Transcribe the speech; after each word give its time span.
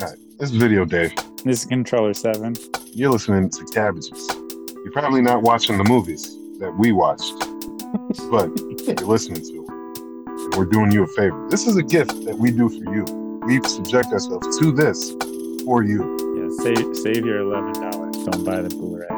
All 0.00 0.08
right, 0.08 0.16
this 0.38 0.50
is 0.50 0.56
Video 0.56 0.86
Dave. 0.86 1.12
This 1.44 1.60
is 1.60 1.66
Controller 1.66 2.14
7. 2.14 2.56
You're 2.94 3.10
listening 3.10 3.50
to 3.50 3.64
Cabbages. 3.66 4.26
You're 4.82 4.90
probably 4.90 5.20
not 5.20 5.42
watching 5.42 5.76
the 5.76 5.84
movies 5.84 6.34
that 6.60 6.74
we 6.78 6.92
watched, 6.92 7.38
but 8.30 8.48
you're 8.88 9.06
listening 9.06 9.42
to 9.42 9.66
them. 9.66 10.50
We're 10.56 10.64
doing 10.64 10.92
you 10.92 11.02
a 11.04 11.06
favor. 11.08 11.46
This 11.50 11.66
is 11.66 11.76
a 11.76 11.82
gift 11.82 12.24
that 12.24 12.38
we 12.38 12.50
do 12.50 12.70
for 12.70 12.94
you. 12.94 13.04
We 13.44 13.60
subject 13.68 14.06
ourselves 14.12 14.58
to 14.60 14.72
this 14.72 15.10
for 15.66 15.82
you. 15.82 16.00
Yeah, 16.38 16.48
save, 16.64 16.96
save 16.96 17.26
your 17.26 17.40
$11. 17.44 18.30
Don't 18.30 18.44
buy 18.44 18.62
the 18.62 18.70
Blu 18.70 18.96
ray. 18.96 19.08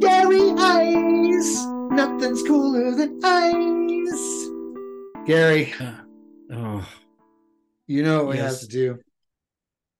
Gary 0.00 0.50
Ice. 0.58 1.66
Nothing's 1.92 2.42
cooler 2.42 2.90
than 2.96 3.20
ice. 3.24 3.27
Gary, 5.28 5.74
uh, 5.78 5.92
Oh, 6.50 6.88
you 7.86 8.02
know 8.02 8.24
what 8.24 8.28
we 8.30 8.36
Yes. 8.36 8.52
have 8.52 8.60
to 8.60 8.66
do. 8.68 8.98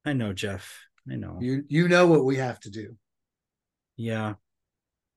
I 0.07 0.15
know, 0.15 0.33
Jeff. 0.33 0.87
I 1.07 1.17
know. 1.17 1.37
You 1.39 1.65
you 1.69 1.87
know 1.89 2.07
what 2.07 2.25
we 2.25 2.37
have 2.37 2.59
to 2.61 2.71
do. 2.71 2.97
yeah. 3.97 4.35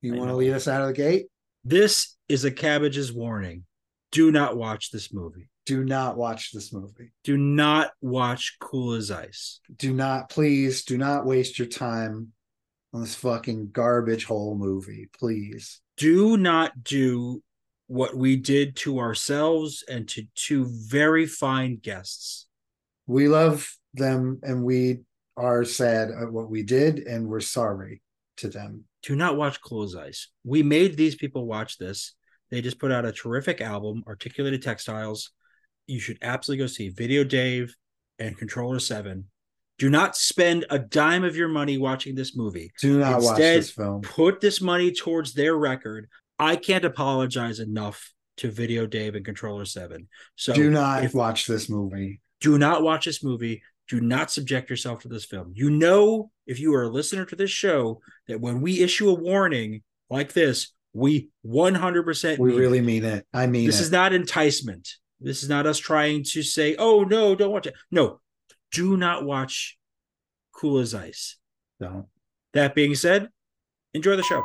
You 0.02 0.16
I 0.16 0.18
want 0.18 0.30
to 0.32 0.36
lead 0.36 0.52
us 0.54 0.68
out 0.68 0.82
of 0.82 0.88
the 0.90 0.94
gate? 0.96 1.28
This 1.64 2.18
is 2.28 2.44
a 2.44 2.52
cabbage's 2.52 3.14
warning. 3.14 3.66
Do 4.12 4.32
not 4.32 4.58
watch 4.58 4.92
this 4.92 5.14
movie. 5.14 5.48
Do 5.66 5.86
not 5.86 6.18
watch 6.18 6.52
this 6.52 6.74
movie. 6.74 7.12
Do 7.24 7.38
not 7.38 7.92
watch 8.02 8.58
Cool 8.60 8.94
as 8.94 9.12
Ice. 9.12 9.62
Do 9.78 9.94
not, 9.94 10.30
please, 10.30 10.84
do 10.84 10.98
not 10.98 11.26
waste 11.26 11.58
your 11.60 11.68
time 11.70 12.34
on 12.94 13.02
this 13.02 13.14
fucking 13.16 13.70
garbage 13.72 14.26
hole 14.26 14.56
movie. 14.58 15.08
Please. 15.18 15.80
Do 15.98 16.36
not 16.36 16.84
do 16.84 17.44
what 17.92 18.16
we 18.16 18.38
did 18.38 18.74
to 18.78 19.00
ourselves 19.00 19.84
and 19.90 20.08
to 20.08 20.24
two 20.34 20.66
very 20.66 21.26
fine 21.26 21.76
guests. 21.76 22.48
We 23.06 23.28
love 23.28 23.70
them 23.94 24.40
and 24.44 24.64
we 24.64 25.00
are 25.36 25.66
sad 25.66 26.10
at 26.10 26.32
what 26.32 26.50
we 26.50 26.64
did 26.64 27.00
and 27.00 27.28
we're 27.28 27.42
sorry 27.42 28.02
to 28.38 28.48
them. 28.48 28.86
Do 29.04 29.18
not 29.18 29.36
watch 29.36 29.60
as 29.84 29.96
Ice. 29.98 30.30
We 30.46 30.64
made 30.64 30.96
these 30.96 31.16
people 31.16 31.46
watch 31.46 31.78
this. 31.78 32.14
They 32.50 32.62
just 32.62 32.80
put 32.80 32.94
out 32.94 33.04
a 33.04 33.12
terrific 33.12 33.60
album, 33.60 34.06
Articulated 34.08 34.62
Textiles. 34.62 35.32
You 35.86 36.00
should 36.00 36.20
absolutely 36.22 36.64
go 36.64 36.68
see 36.68 36.88
Video 36.88 37.26
Dave 37.26 37.76
and 38.20 38.38
Controller 38.38 38.80
7. 38.80 39.26
Do 39.80 39.90
not 39.90 40.16
spend 40.16 40.66
a 40.70 40.80
dime 40.80 41.26
of 41.26 41.36
your 41.36 41.50
money 41.50 41.78
watching 41.78 42.16
this 42.16 42.38
movie. 42.38 42.72
Do 42.80 43.00
not 43.00 43.22
watch 43.22 43.38
this 43.38 43.72
film. 43.72 44.02
Put 44.02 44.40
this 44.40 44.62
money 44.62 44.94
towards 44.94 45.34
their 45.34 45.58
record. 45.58 46.08
I 46.42 46.56
can't 46.56 46.84
apologize 46.86 47.60
enough 47.60 48.12
to 48.38 48.50
Video 48.50 48.88
Dave 48.88 49.16
and 49.16 49.24
Controller 49.24 49.66
7. 49.66 50.08
So 50.36 50.54
Do 50.54 50.70
not 50.72 51.04
if- 51.04 51.14
watch 51.14 51.46
this 51.46 51.70
movie. 51.70 52.20
do 52.40 52.58
not 52.58 52.82
watch 52.82 53.06
this 53.06 53.24
movie. 53.24 53.62
Do 53.88 54.02
not 54.02 54.32
subject 54.32 54.70
yourself 54.70 55.02
to 55.02 55.08
this 55.08 55.26
film. 55.26 55.52
You 55.56 55.70
know, 55.70 56.32
if 56.48 56.60
you 56.60 56.74
are 56.74 56.84
a 56.84 56.90
listener 56.90 57.26
to 57.26 57.36
this 57.36 57.52
show, 57.52 58.02
that 58.28 58.42
when 58.42 58.62
we 58.62 58.82
issue 58.82 59.10
a 59.10 59.14
warning 59.14 59.84
like 60.10 60.34
this, 60.34 60.74
we 60.94 61.30
100% 61.46 62.40
We 62.40 62.50
mean 62.50 62.60
really 62.60 62.78
it. 62.80 62.84
mean 62.84 63.04
it. 63.06 63.28
I 63.34 63.48
mean 63.48 63.68
This 63.68 63.80
it. 63.80 63.84
is 63.84 63.92
not 63.92 64.12
enticement. 64.14 64.90
This 65.20 65.44
is 65.44 65.50
not 65.50 65.68
us 65.68 65.78
trying 65.78 66.24
to 66.32 66.42
say, 66.42 66.76
oh, 66.78 67.04
no, 67.04 67.36
don't 67.36 67.52
watch 67.52 67.68
it. 67.68 67.76
No, 67.92 68.20
do 68.72 68.98
not 68.98 69.24
watch 69.26 69.78
Cool 70.54 70.80
as 70.80 70.94
Ice. 70.96 71.38
Don't. 71.80 72.08
That 72.54 72.74
being 72.76 72.96
said, 72.96 73.30
enjoy 73.94 74.16
the 74.16 74.24
show. 74.24 74.42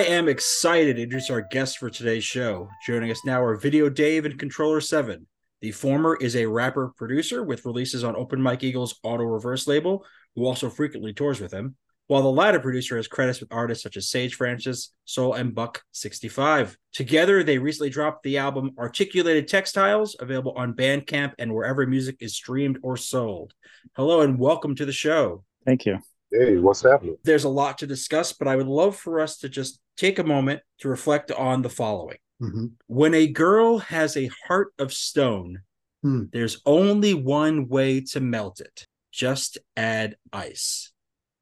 I 0.00 0.04
am 0.04 0.30
excited 0.30 0.96
to 0.96 1.02
introduce 1.02 1.28
our 1.28 1.42
guests 1.42 1.76
for 1.76 1.90
today's 1.90 2.24
show. 2.24 2.70
Joining 2.86 3.10
us 3.10 3.22
now 3.26 3.42
are 3.42 3.54
Video 3.54 3.90
Dave 3.90 4.24
and 4.24 4.38
Controller 4.38 4.80
7. 4.80 5.26
The 5.60 5.72
former 5.72 6.16
is 6.16 6.36
a 6.36 6.46
rapper 6.46 6.94
producer 6.96 7.44
with 7.44 7.66
releases 7.66 8.02
on 8.02 8.16
Open 8.16 8.40
Mike 8.40 8.64
Eagle's 8.64 8.98
Auto 9.02 9.24
Reverse 9.24 9.68
label, 9.68 10.06
who 10.34 10.46
also 10.46 10.70
frequently 10.70 11.12
tours 11.12 11.38
with 11.38 11.52
him, 11.52 11.76
while 12.06 12.22
the 12.22 12.30
latter 12.30 12.60
producer 12.60 12.96
has 12.96 13.08
credits 13.08 13.40
with 13.40 13.52
artists 13.52 13.82
such 13.82 13.98
as 13.98 14.08
Sage 14.08 14.36
Francis, 14.36 14.94
Sole, 15.04 15.34
and 15.34 15.54
Buck 15.54 15.82
65. 15.92 16.78
Together, 16.94 17.44
they 17.44 17.58
recently 17.58 17.90
dropped 17.90 18.22
the 18.22 18.38
album 18.38 18.70
Articulated 18.78 19.48
Textiles, 19.48 20.16
available 20.18 20.52
on 20.52 20.72
Bandcamp 20.72 21.34
and 21.38 21.52
wherever 21.52 21.86
music 21.86 22.16
is 22.20 22.34
streamed 22.34 22.78
or 22.82 22.96
sold. 22.96 23.52
Hello 23.96 24.22
and 24.22 24.38
welcome 24.38 24.74
to 24.76 24.86
the 24.86 24.94
show. 24.94 25.44
Thank 25.66 25.84
you. 25.84 25.98
Hey, 26.32 26.58
what's 26.58 26.82
happening? 26.82 27.16
There's 27.24 27.42
a 27.42 27.48
lot 27.48 27.78
to 27.78 27.88
discuss, 27.88 28.32
but 28.32 28.46
I 28.46 28.54
would 28.54 28.68
love 28.68 28.94
for 28.96 29.20
us 29.20 29.38
to 29.38 29.48
just 29.48 29.80
take 30.00 30.18
a 30.18 30.24
moment 30.24 30.60
to 30.78 30.88
reflect 30.88 31.30
on 31.30 31.60
the 31.62 31.68
following. 31.68 32.16
Mhm. 32.40 32.72
When 32.86 33.12
a 33.12 33.26
girl 33.26 33.78
has 33.78 34.16
a 34.16 34.30
heart 34.46 34.72
of 34.78 34.92
stone, 34.92 35.60
Hmm. 36.02 36.24
there's 36.32 36.62
only 36.64 37.12
one 37.12 37.68
way 37.68 38.00
to 38.12 38.20
melt 38.20 38.60
it. 38.60 38.86
Just 39.12 39.58
add 39.76 40.16
ice. 40.32 40.92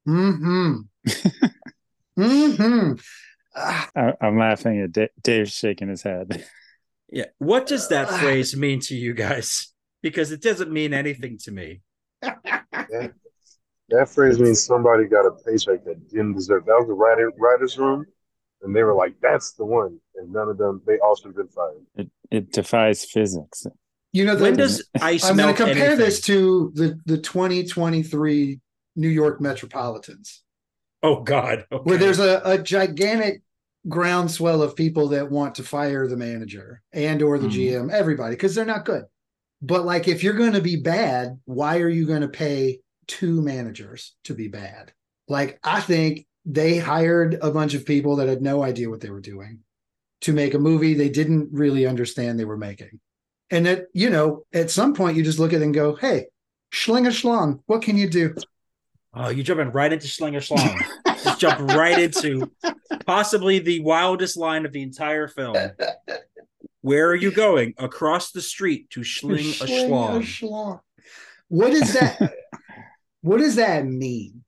Mm-hmm. 0.08 0.80
mm-hmm. 2.19 2.92
Ah, 3.54 3.88
I, 3.94 4.12
I'm 4.20 4.38
laughing 4.38 4.80
at 4.82 4.92
Da- 4.92 5.12
Dave 5.22 5.48
shaking 5.50 5.88
his 5.88 6.02
head. 6.02 6.44
Yeah. 7.10 7.26
What 7.38 7.66
does 7.66 7.88
that 7.88 8.08
Ah. 8.08 8.19
phrase 8.19 8.56
mean 8.56 8.80
to 8.80 8.96
you 8.96 9.14
guys? 9.14 9.72
Because 10.02 10.32
it 10.32 10.42
doesn't 10.42 10.72
mean 10.72 10.92
anything 10.92 11.38
to 11.44 11.52
me. 11.52 11.80
That, 12.22 12.34
that 13.88 14.08
phrase 14.08 14.38
means 14.40 14.64
somebody 14.64 15.04
got 15.06 15.26
a 15.26 15.32
paycheck 15.46 15.84
that 15.84 16.08
didn't 16.08 16.34
deserve. 16.34 16.66
That 16.66 16.76
was 16.78 16.86
the 16.88 16.94
writer, 16.94 17.30
writer's 17.38 17.78
room, 17.78 18.06
and 18.62 18.74
they 18.74 18.82
were 18.82 18.94
like, 18.94 19.14
"That's 19.20 19.52
the 19.52 19.64
one," 19.64 19.98
and 20.16 20.32
none 20.32 20.48
of 20.48 20.58
them. 20.58 20.82
They 20.86 20.98
all 20.98 21.14
should 21.16 21.26
have 21.26 21.36
been 21.36 21.48
fired. 21.48 21.86
It, 21.96 22.10
it 22.30 22.52
defies 22.52 23.04
physics. 23.04 23.66
you 24.12 24.24
know, 24.24 24.36
When 24.36 24.56
does 24.56 24.88
ice 25.00 25.24
I'm 25.24 25.36
going 25.36 25.54
to 25.54 25.62
compare 25.64 25.86
anything? 25.91 25.98
this 25.98 26.20
to 26.22 26.72
the, 26.74 26.98
the 27.06 27.19
2023 27.19 28.60
New 28.96 29.08
York 29.08 29.41
Metropolitans, 29.41 30.42
Oh 31.02 31.22
God. 31.22 31.66
Okay. 31.70 31.82
where 31.84 31.98
there's 31.98 32.19
a, 32.19 32.41
a 32.44 32.58
gigantic 32.58 33.42
groundswell 33.88 34.60
of 34.62 34.75
people 34.76 35.08
that 35.08 35.30
want 35.30 35.54
to 35.54 35.62
fire 35.62 36.06
the 36.08 36.16
manager 36.16 36.82
and 36.92 37.22
or 37.22 37.38
the 37.38 37.46
Mhm. 37.46 37.52
GM, 37.88 37.92
everybody, 37.92 38.34
because 38.34 38.54
they're 38.54 38.64
not 38.64 38.84
good. 38.84 39.04
But 39.62 39.84
like, 39.84 40.08
if 40.08 40.22
you're 40.22 40.34
going 40.34 40.52
to 40.52 40.60
be 40.60 40.76
bad, 40.76 41.38
why 41.44 41.78
are 41.78 41.88
you 41.88 42.06
going 42.06 42.20
to 42.22 42.28
pay 42.28 42.80
two 43.06 43.40
managers 43.40 44.14
to 44.25 44.34
be 44.34 44.48
bad? 44.48 44.92
Like, 45.28 45.58
I 45.62 45.80
think 45.80 46.26
they 46.48 46.78
hired 46.78 47.38
a 47.42 47.50
bunch 47.50 47.75
of 47.75 47.84
people 47.84 48.16
that 48.16 48.28
had 48.28 48.41
no 48.42 48.62
idea 48.62 48.88
what 48.88 49.00
they 49.03 49.10
were 49.10 49.20
doing 49.20 49.60
to 50.22 50.32
make 50.32 50.54
a 50.54 50.59
movie 50.59 50.94
they 50.94 51.10
didn't 51.10 51.50
really 51.53 51.86
understand 51.86 52.38
they 52.41 52.44
were 52.47 52.56
making. 52.56 52.98
And 53.50 53.66
that, 53.66 53.86
you 53.92 54.10
know, 54.10 54.44
at 54.53 54.70
some 54.70 54.94
point 54.94 55.16
you 55.16 55.22
just 55.22 55.38
look 55.38 55.53
at 55.53 55.60
it 55.60 55.64
and 55.64 55.75
go, 55.75 55.94
hey, 55.94 56.26
schlinger 56.72 57.08
schlong, 57.12 57.60
what 57.66 57.82
can 57.82 57.97
you 57.98 58.08
do? 58.08 58.34
Oh, 59.14 59.28
you're 59.28 59.44
jumping 59.44 59.70
right 59.72 59.92
into 59.92 60.06
Slinger 60.06 60.41
Schlong. 60.41 60.78
Just 61.25 61.41
jump 61.41 61.58
right 61.72 61.98
into 61.98 62.50
possibly 63.06 63.58
the 63.58 63.81
wildest 63.81 64.37
line 64.37 64.64
of 64.66 64.72
the 64.72 64.82
entire 64.82 65.28
film. 65.28 65.56
Where 66.82 67.08
are 67.08 67.14
you 67.16 67.31
going? 67.31 67.75
Across 67.78 68.32
the 68.32 68.42
street 68.42 68.91
to 68.91 69.03
schling 69.03 69.41
a 69.41 69.53
Schling 69.53 69.91
schlong. 69.91 70.20
schlong. 70.22 70.81
What 71.48 71.70
does 71.72 71.94
that 71.94 72.34
what 73.22 73.38
does 73.38 73.56
that 73.56 73.87
mean? 73.87 74.44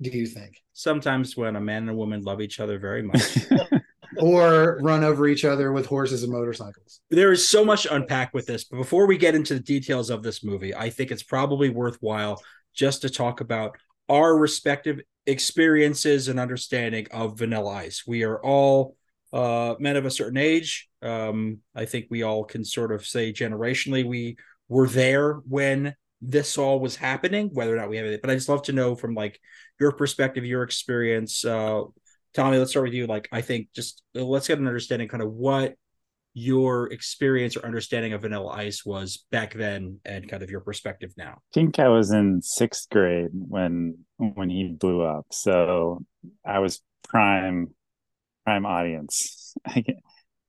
Do 0.00 0.10
you 0.10 0.26
think? 0.26 0.62
Sometimes 0.72 1.36
when 1.36 1.56
a 1.56 1.60
man 1.60 1.82
and 1.82 1.90
a 1.90 1.94
woman 1.94 2.22
love 2.22 2.40
each 2.40 2.60
other 2.60 2.78
very 2.78 3.02
much. 3.02 3.38
Or 4.18 4.78
run 4.80 5.04
over 5.04 5.28
each 5.28 5.44
other 5.44 5.72
with 5.72 5.86
horses 5.86 6.22
and 6.22 6.32
motorcycles? 6.32 7.00
there 7.10 7.32
is 7.32 7.48
so 7.48 7.64
much 7.64 7.82
to 7.82 7.94
unpack 7.94 8.32
with 8.32 8.46
this, 8.46 8.64
but 8.64 8.78
before 8.78 9.06
we 9.06 9.18
get 9.18 9.34
into 9.34 9.54
the 9.54 9.60
details 9.60 10.10
of 10.10 10.22
this 10.22 10.42
movie, 10.42 10.74
I 10.74 10.90
think 10.90 11.10
it's 11.10 11.22
probably 11.22 11.68
worthwhile 11.68 12.42
just 12.74 13.02
to 13.02 13.10
talk 13.10 13.40
about 13.40 13.76
our 14.08 14.36
respective 14.36 15.00
experiences 15.26 16.28
and 16.28 16.38
understanding 16.38 17.06
of 17.10 17.38
Vanilla 17.38 17.74
Ice. 17.74 18.04
We 18.06 18.22
are 18.22 18.40
all 18.42 18.96
uh, 19.32 19.74
men 19.78 19.96
of 19.96 20.06
a 20.06 20.10
certain 20.10 20.38
age. 20.38 20.88
Um, 21.02 21.58
I 21.74 21.84
think 21.84 22.06
we 22.08 22.22
all 22.22 22.44
can 22.44 22.64
sort 22.64 22.92
of 22.92 23.06
say 23.06 23.32
generationally 23.32 24.06
we 24.06 24.36
were 24.68 24.88
there 24.88 25.34
when 25.48 25.94
this 26.22 26.56
all 26.56 26.80
was 26.80 26.96
happening, 26.96 27.50
whether 27.52 27.74
or 27.74 27.76
not 27.78 27.90
we 27.90 27.98
have 27.98 28.06
it. 28.06 28.22
But 28.22 28.30
I 28.30 28.34
just 28.34 28.48
love 28.48 28.62
to 28.64 28.72
know 28.72 28.94
from 28.94 29.14
like 29.14 29.40
your 29.78 29.92
perspective, 29.92 30.44
your 30.44 30.62
experience. 30.62 31.44
Uh, 31.44 31.82
Tommy, 32.34 32.58
let's 32.58 32.70
start 32.70 32.86
with 32.86 32.94
you. 32.94 33.06
Like, 33.06 33.28
I 33.32 33.40
think 33.40 33.68
just 33.74 34.02
let's 34.14 34.48
get 34.48 34.58
an 34.58 34.66
understanding 34.66 35.08
kind 35.08 35.22
of 35.22 35.32
what 35.32 35.74
your 36.38 36.92
experience 36.92 37.56
or 37.56 37.64
understanding 37.64 38.12
of 38.12 38.20
Vanilla 38.20 38.48
Ice 38.48 38.84
was 38.84 39.24
back 39.30 39.54
then 39.54 40.00
and 40.04 40.28
kind 40.28 40.42
of 40.42 40.50
your 40.50 40.60
perspective 40.60 41.14
now. 41.16 41.30
I 41.30 41.54
think 41.54 41.78
I 41.78 41.88
was 41.88 42.10
in 42.10 42.42
sixth 42.42 42.90
grade 42.90 43.30
when 43.32 43.98
when 44.18 44.50
he 44.50 44.68
blew 44.68 45.00
up. 45.00 45.24
So 45.32 46.04
I 46.44 46.58
was 46.58 46.82
prime 47.08 47.68
prime 48.44 48.66
audience. 48.66 49.54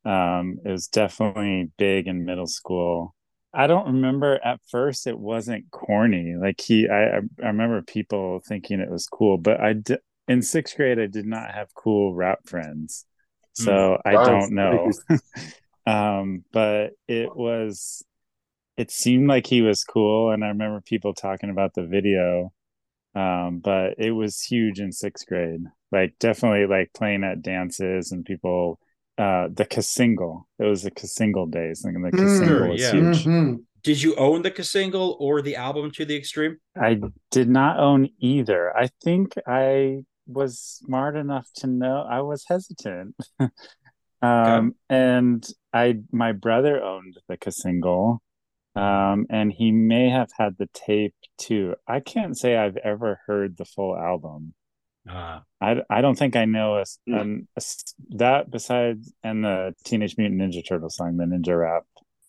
um, 0.06 0.60
it 0.66 0.70
was 0.70 0.88
definitely 0.88 1.72
big 1.78 2.08
in 2.08 2.26
middle 2.26 2.48
school. 2.48 3.16
I 3.54 3.68
don't 3.68 3.88
remember 3.88 4.40
at 4.44 4.60
first 4.70 5.08
it 5.08 5.18
wasn't 5.18 5.72
corny. 5.72 6.36
Like 6.36 6.60
he, 6.62 6.88
I, 6.90 7.18
I 7.18 7.48
remember 7.48 7.82
people 7.82 8.42
thinking 8.48 8.80
it 8.80 8.92
was 8.92 9.08
cool, 9.08 9.38
but 9.38 9.60
I 9.60 9.74
did, 9.74 10.00
in 10.28 10.42
sixth 10.42 10.76
grade 10.76 11.00
I 11.00 11.08
did 11.08 11.26
not 11.26 11.52
have 11.54 11.74
cool 11.74 12.14
rap 12.14 12.40
friends, 12.46 13.06
so 13.54 13.72
mm. 13.72 14.02
I 14.06 14.12
don't 14.26 14.52
know. 14.52 14.92
um, 15.92 16.44
but 16.52 16.92
it 17.08 17.36
was, 17.36 18.04
it 18.76 18.92
seemed 18.92 19.28
like 19.28 19.48
he 19.48 19.62
was 19.62 19.84
cool, 19.84 20.32
and 20.32 20.44
I 20.44 20.50
remember 20.50 20.82
people 20.82 21.14
talking 21.14 21.50
about 21.50 21.74
the 21.74 21.88
video. 21.88 22.52
Um, 23.16 23.60
but 23.64 23.96
it 23.98 24.12
was 24.12 24.44
huge 24.44 24.80
in 24.80 24.92
sixth 24.92 25.26
grade. 25.26 25.62
Like 25.92 26.14
definitely 26.20 26.68
like 26.68 26.94
playing 26.94 27.24
at 27.24 27.42
dances 27.42 28.12
and 28.12 28.24
people 28.24 28.80
uh 29.18 29.48
the 29.52 29.66
Cassingle. 29.66 30.44
It 30.60 30.66
was 30.66 30.84
the 30.84 30.92
Cassingle 30.92 31.50
days. 31.50 31.84
and 31.84 32.04
the 32.04 32.12
Cassingle 32.12 32.62
mm, 32.62 32.72
was 32.72 32.82
yeah. 32.82 32.92
huge. 32.92 33.26
Mm-hmm. 33.26 33.56
Did 33.84 34.02
you 34.02 34.16
own 34.16 34.42
the 34.42 34.52
Cassingle 34.52 35.16
or 35.20 35.42
the 35.42 35.56
album 35.56 35.92
to 35.92 36.06
the 36.06 36.16
extreme? 36.16 36.58
I 36.80 37.00
did 37.32 37.50
not 37.50 37.80
own 37.80 38.10
either. 38.20 38.76
I 38.76 38.90
think 39.04 39.36
I 39.48 40.04
was 40.28 40.60
smart 40.60 41.16
enough 41.16 41.48
to 41.58 41.68
know 41.68 42.06
I 42.10 42.22
was 42.22 42.46
hesitant. 42.48 43.16
um 43.40 43.50
okay. 44.22 44.70
and 44.90 45.48
I 45.74 46.00
my 46.12 46.32
brother 46.32 46.82
owned 46.84 47.18
the 47.28 47.38
Cassingle. 47.38 48.20
Um, 48.78 49.26
and 49.32 49.52
he 49.52 49.72
may 49.72 50.10
have 50.10 50.30
had 50.38 50.56
the 50.60 50.70
tape 50.72 51.16
too. 51.40 51.74
I 51.88 52.00
can't 52.00 52.38
say 52.38 52.56
I've 52.56 52.78
ever 52.78 53.20
heard 53.26 53.58
the 53.58 53.66
full 53.66 53.98
album. 53.98 54.54
Uh, 55.10 55.40
I, 55.62 55.82
I 55.90 56.02
don't 56.02 56.18
think 56.18 56.36
I 56.36 56.46
know 56.46 56.78
a, 56.78 56.86
a, 57.12 57.38
a, 57.56 57.62
that 58.10 58.52
besides 58.52 59.14
and 59.24 59.44
the 59.44 59.74
Teenage 59.86 60.18
Mutant 60.18 60.42
Ninja 60.42 60.68
Turtle 60.68 60.90
song, 60.90 61.18
the 61.18 61.26
Ninja 61.26 61.60
Rap. 61.60 61.84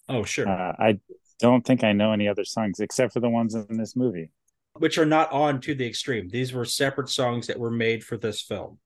Oh, 0.09 0.25
sure. 0.25 0.49
Uh, 0.49 0.73
I 0.79 0.99
don't 1.39 1.65
think 1.65 1.85
I 1.85 1.93
know 1.93 2.13
any 2.13 2.29
other 2.29 2.45
songs 2.45 2.81
except 2.81 3.13
for 3.13 3.21
the 3.21 3.29
ones 3.29 3.55
in 3.55 3.77
this 3.77 3.97
movie, 3.97 4.31
which 4.75 4.99
are 4.99 5.07
not 5.07 5.31
on 5.33 5.61
to 5.63 5.75
the 5.75 5.87
extreme. 5.87 6.29
These 6.29 6.53
were 6.53 6.65
separate 6.65 7.09
songs 7.09 7.47
that 7.47 7.59
were 7.59 7.71
made 7.71 8.05
for 8.05 8.17
this 8.17 8.41
film. 8.41 8.79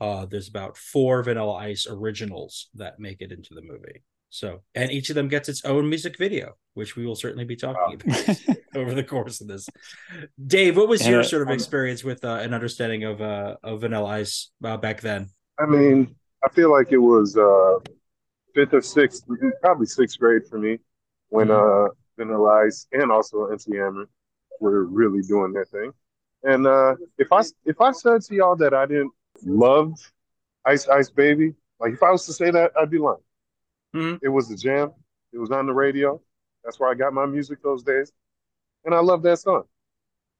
Uh, 0.00 0.26
there's 0.26 0.48
about 0.48 0.76
four 0.76 1.22
Vanilla 1.22 1.54
Ice 1.54 1.86
originals 1.88 2.68
that 2.74 3.00
make 3.00 3.20
it 3.20 3.32
into 3.32 3.54
the 3.54 3.62
movie. 3.62 4.02
So, 4.30 4.62
and 4.74 4.90
each 4.90 5.08
of 5.08 5.14
them 5.14 5.28
gets 5.28 5.48
its 5.48 5.64
own 5.64 5.88
music 5.88 6.18
video, 6.18 6.54
which 6.74 6.96
we 6.96 7.06
will 7.06 7.16
certainly 7.16 7.44
be 7.44 7.56
talking 7.56 8.00
wow. 8.04 8.14
about 8.14 8.56
over 8.76 8.94
the 8.94 9.04
course 9.04 9.40
of 9.40 9.48
this. 9.48 9.68
Dave, 10.46 10.76
what 10.76 10.88
was 10.88 11.06
your 11.06 11.24
sort 11.24 11.42
of 11.42 11.50
experience 11.50 12.04
with 12.04 12.24
uh, 12.24 12.34
an 12.34 12.52
understanding 12.52 13.04
of 13.04 13.22
uh, 13.22 13.56
of 13.62 13.80
Vanilla 13.80 14.08
Ice 14.10 14.50
uh, 14.62 14.76
back 14.76 15.00
then? 15.00 15.30
I 15.58 15.66
mean, 15.66 16.14
I 16.44 16.48
feel 16.50 16.70
like 16.70 16.92
it 16.92 16.98
was 16.98 17.36
uh, 17.36 17.78
fifth 18.54 18.74
or 18.74 18.82
sixth, 18.82 19.24
probably 19.62 19.86
sixth 19.86 20.18
grade 20.18 20.42
for 20.48 20.58
me 20.58 20.78
when 21.30 21.48
mm-hmm. 21.48 21.86
uh, 21.86 21.94
Vanilla 22.18 22.64
Ice 22.66 22.86
and 22.92 23.10
also 23.10 23.46
MC 23.46 23.76
Hammer 23.76 24.08
were 24.60 24.84
really 24.84 25.22
doing 25.22 25.52
their 25.52 25.64
thing. 25.64 25.92
And 26.42 26.66
uh, 26.66 26.96
if 27.16 27.32
I 27.32 27.42
if 27.64 27.80
I 27.80 27.92
said 27.92 28.22
to 28.22 28.34
y'all 28.34 28.56
that 28.56 28.74
I 28.74 28.86
didn't 28.86 29.12
love 29.42 29.92
Ice 30.64 30.86
Ice 30.88 31.10
Baby, 31.10 31.54
like 31.80 31.94
if 31.94 32.02
I 32.02 32.10
was 32.10 32.26
to 32.26 32.32
say 32.32 32.50
that, 32.50 32.72
I'd 32.78 32.90
be 32.90 32.98
lying. 32.98 33.18
Mm-hmm. 33.94 34.24
It 34.24 34.28
was 34.28 34.48
the 34.48 34.56
jam. 34.56 34.92
It 35.32 35.38
was 35.38 35.50
on 35.50 35.66
the 35.66 35.74
radio. 35.74 36.20
That's 36.64 36.78
where 36.78 36.90
I 36.90 36.94
got 36.94 37.12
my 37.12 37.26
music 37.26 37.62
those 37.62 37.82
days, 37.82 38.12
and 38.84 38.94
I 38.94 39.00
love 39.00 39.22
that 39.22 39.38
song. 39.38 39.64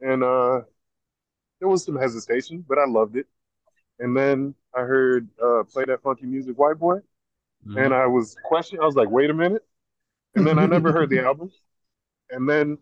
And 0.01 0.23
uh, 0.23 0.61
there 1.61 1.69
was 1.69 1.85
some 1.85 1.97
hesitation, 1.97 2.65
but 2.69 2.79
I 2.79 2.87
loved 2.87 3.17
it. 3.17 3.27
And 3.99 4.17
then 4.17 4.55
I 4.75 4.81
heard 4.81 5.29
uh, 5.43 5.65
"Play 5.65 5.85
That 5.87 6.03
Funky 6.03 6.27
Music, 6.27 6.59
White 6.59 6.79
Boy," 6.79 6.99
mm-hmm. 7.67 7.79
and 7.79 7.95
I 7.95 8.07
was 8.07 8.37
questioning. 8.45 8.83
I 8.83 8.87
was 8.87 8.97
like, 8.97 9.11
"Wait 9.11 9.31
a 9.31 9.35
minute!" 9.35 9.65
And 10.35 10.47
then 10.47 10.59
I 10.59 10.67
never 10.67 10.93
heard 10.93 11.11
the 11.11 11.21
album. 11.25 11.51
And 12.31 12.49
then 12.49 12.79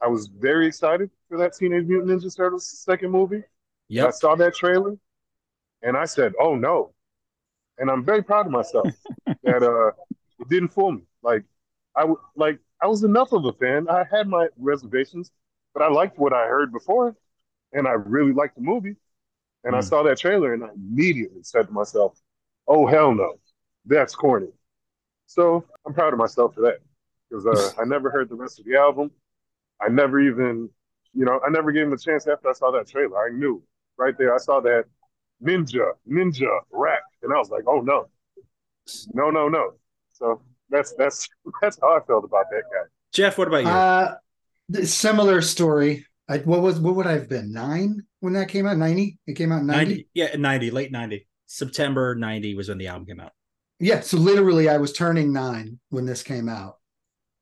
I 0.00 0.08
was 0.08 0.26
very 0.26 0.66
excited 0.66 1.10
for 1.28 1.38
that 1.38 1.54
Teenage 1.54 1.86
Mutant 1.86 2.10
Ninja 2.10 2.34
Turtles 2.34 2.66
second 2.66 3.10
movie. 3.10 3.42
Yeah, 3.88 4.06
I 4.06 4.10
saw 4.10 4.34
that 4.36 4.54
trailer, 4.54 4.96
and 5.82 5.96
I 5.96 6.04
said, 6.04 6.34
"Oh 6.38 6.54
no!" 6.54 6.92
And 7.78 7.90
I'm 7.90 8.04
very 8.04 8.22
proud 8.22 8.46
of 8.46 8.52
myself 8.52 8.86
that 9.44 9.62
uh, 9.62 9.88
it 10.40 10.48
didn't 10.48 10.68
fool 10.68 10.92
me. 10.92 11.02
Like 11.22 11.44
I 11.96 12.00
w- 12.02 12.20
like 12.36 12.58
I 12.82 12.86
was 12.86 13.04
enough 13.04 13.32
of 13.32 13.44
a 13.44 13.52
fan. 13.52 13.88
I 13.88 14.04
had 14.10 14.28
my 14.28 14.48
reservations, 14.58 15.30
but 15.72 15.82
I 15.82 15.88
liked 15.88 16.18
what 16.18 16.32
I 16.32 16.46
heard 16.46 16.72
before, 16.72 17.16
and 17.72 17.86
I 17.86 17.92
really 17.92 18.32
liked 18.32 18.56
the 18.56 18.62
movie. 18.62 18.96
And 19.64 19.74
mm. 19.74 19.78
I 19.78 19.80
saw 19.80 20.02
that 20.02 20.18
trailer, 20.18 20.54
and 20.54 20.64
I 20.64 20.68
immediately 20.74 21.42
said 21.42 21.68
to 21.68 21.72
myself, 21.72 22.20
"Oh 22.66 22.86
hell 22.86 23.14
no, 23.14 23.34
that's 23.86 24.14
corny." 24.14 24.48
So 25.26 25.64
I'm 25.86 25.94
proud 25.94 26.12
of 26.12 26.18
myself 26.18 26.54
for 26.54 26.62
that 26.62 26.78
because 27.28 27.46
uh, 27.46 27.72
I 27.80 27.84
never 27.84 28.10
heard 28.10 28.28
the 28.28 28.34
rest 28.34 28.58
of 28.58 28.64
the 28.64 28.76
album. 28.76 29.10
I 29.80 29.88
never 29.88 30.20
even, 30.20 30.70
you 31.12 31.24
know, 31.24 31.40
I 31.46 31.50
never 31.50 31.72
gave 31.72 31.86
him 31.86 31.92
a 31.92 31.98
chance 31.98 32.26
after 32.26 32.48
I 32.48 32.52
saw 32.52 32.70
that 32.72 32.88
trailer. 32.88 33.18
I 33.18 33.30
knew 33.30 33.62
right 33.96 34.16
there. 34.16 34.34
I 34.34 34.38
saw 34.38 34.60
that 34.60 34.84
ninja, 35.42 35.92
ninja 36.08 36.60
rap, 36.70 37.02
and 37.22 37.32
I 37.32 37.38
was 37.38 37.50
like, 37.50 37.64
"Oh 37.66 37.80
no, 37.80 38.08
no, 39.12 39.30
no, 39.30 39.48
no." 39.48 39.72
So 40.12 40.40
that's 40.70 40.94
that's 40.94 41.28
that's 41.62 41.78
how 41.80 41.96
I 41.96 42.00
felt 42.00 42.24
about 42.24 42.46
that 42.50 42.62
guy. 42.70 42.88
Jeff, 43.12 43.38
what 43.38 43.48
about 43.48 43.64
you? 43.64 43.68
Uh, 43.68 44.14
similar 44.84 45.40
story. 45.42 46.06
I, 46.28 46.38
what 46.38 46.62
was 46.62 46.80
what 46.80 46.94
would 46.96 47.06
I 47.06 47.12
have 47.12 47.28
been 47.28 47.52
nine 47.52 48.02
when 48.20 48.32
that 48.34 48.48
came 48.48 48.66
out? 48.66 48.78
Ninety. 48.78 49.18
It 49.26 49.34
came 49.34 49.52
out 49.52 49.64
ninety. 49.64 49.94
90, 49.94 50.08
yeah, 50.14 50.36
ninety, 50.36 50.70
late 50.70 50.90
ninety. 50.90 51.26
September 51.46 52.14
ninety 52.14 52.54
was 52.54 52.68
when 52.68 52.78
the 52.78 52.88
album 52.88 53.06
came 53.06 53.20
out. 53.20 53.32
Yeah, 53.78 54.00
so 54.00 54.16
literally, 54.16 54.68
I 54.68 54.78
was 54.78 54.92
turning 54.92 55.32
nine 55.32 55.78
when 55.90 56.06
this 56.06 56.22
came 56.22 56.48
out. 56.48 56.76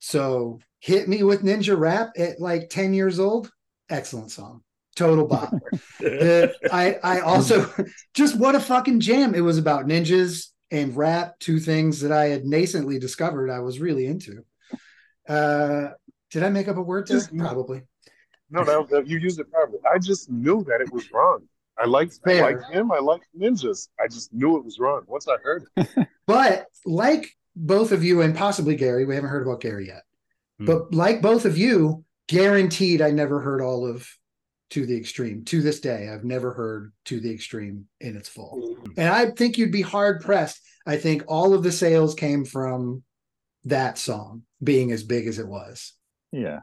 So 0.01 0.59
hit 0.81 1.09
me 1.09 1.23
with 1.23 1.45
Ninja 1.45 1.79
Rap 1.79 2.11
at 2.19 2.41
like 2.41 2.69
ten 2.71 2.93
years 2.93 3.21
old. 3.21 3.51
Excellent 3.89 4.33
song. 4.33 4.63
Total 4.97 5.27
bop. 5.27 5.53
uh, 6.05 6.49
I 6.73 6.99
I 7.03 7.21
also 7.21 7.73
just 8.15 8.37
what 8.37 8.57
a 8.57 8.61
fucking 8.61 9.01
jam. 9.01 9.35
It 9.35 9.41
was 9.41 9.59
about 9.59 9.87
ninjas 9.87 10.49
and 10.73 10.97
rap, 10.97 11.39
two 11.39 11.61
things 11.61 12.01
that 12.01 12.11
I 12.11 12.25
had 12.25 12.45
nascently 12.45 12.99
discovered 12.99 13.51
I 13.51 13.61
was 13.61 13.79
really 13.79 14.07
into. 14.07 14.45
Uh, 15.29 15.91
did 16.31 16.43
I 16.43 16.49
make 16.49 16.67
up 16.67 16.79
a 16.79 16.83
word 16.83 17.07
to 17.07 17.13
just, 17.13 17.37
Probably. 17.37 17.83
No, 18.51 18.65
that, 18.65 18.89
that, 18.91 19.07
you 19.07 19.19
used 19.19 19.39
it 19.39 19.51
probably. 19.53 19.79
I 19.91 19.99
just 19.99 20.31
knew 20.31 20.65
that 20.65 20.81
it 20.81 20.93
was 20.93 21.11
wrong. 21.13 21.43
I 21.79 21.87
liked, 21.87 22.19
I 22.27 22.41
liked 22.41 22.71
him. 22.71 22.91
I 22.91 22.99
liked 22.99 23.27
ninjas. 23.39 23.89
I 24.01 24.09
just 24.09 24.33
knew 24.33 24.57
it 24.57 24.65
was 24.65 24.79
wrong 24.79 25.03
once 25.07 25.27
I 25.29 25.37
heard 25.43 25.65
it. 25.77 26.09
but 26.27 26.67
like 26.85 27.37
both 27.55 27.93
of 27.93 28.05
you 28.05 28.21
and 28.21 28.37
possibly 28.37 28.77
Gary, 28.77 29.05
we 29.05 29.15
haven't 29.15 29.31
heard 29.31 29.47
about 29.47 29.61
Gary 29.61 29.87
yet. 29.87 30.03
Hmm. 30.59 30.67
But 30.67 30.95
like 30.95 31.23
both 31.23 31.45
of 31.45 31.57
you, 31.57 32.05
guaranteed 32.29 33.01
I 33.03 33.11
never 33.11 33.41
heard 33.41 33.61
all 33.61 33.87
of 33.87 34.07
to 34.73 34.87
the 34.87 34.97
extreme. 34.97 35.45
To 35.45 35.61
this 35.61 35.81
day, 35.81 36.09
I've 36.09 36.25
never 36.25 36.53
heard 36.53 36.93
to 37.05 37.21
the 37.21 37.31
extreme 37.31 37.85
in 38.01 38.17
its 38.17 38.29
full. 38.29 38.77
Mm-hmm. 38.79 38.93
And 38.97 39.09
I 39.09 39.31
think 39.31 39.59
you'd 39.59 39.71
be 39.71 39.83
hard 39.83 40.23
pressed. 40.23 40.61
I 40.87 40.97
think 40.97 41.25
all 41.29 41.53
of 41.53 41.63
the 41.63 41.71
sales 41.71 42.15
came 42.15 42.47
from 42.47 43.03
that 43.65 43.99
song 43.99 44.45
being 44.65 44.91
as 44.91 45.03
big 45.03 45.27
as 45.27 45.39
it 45.39 45.47
was. 45.47 45.93
Yeah. 46.33 46.61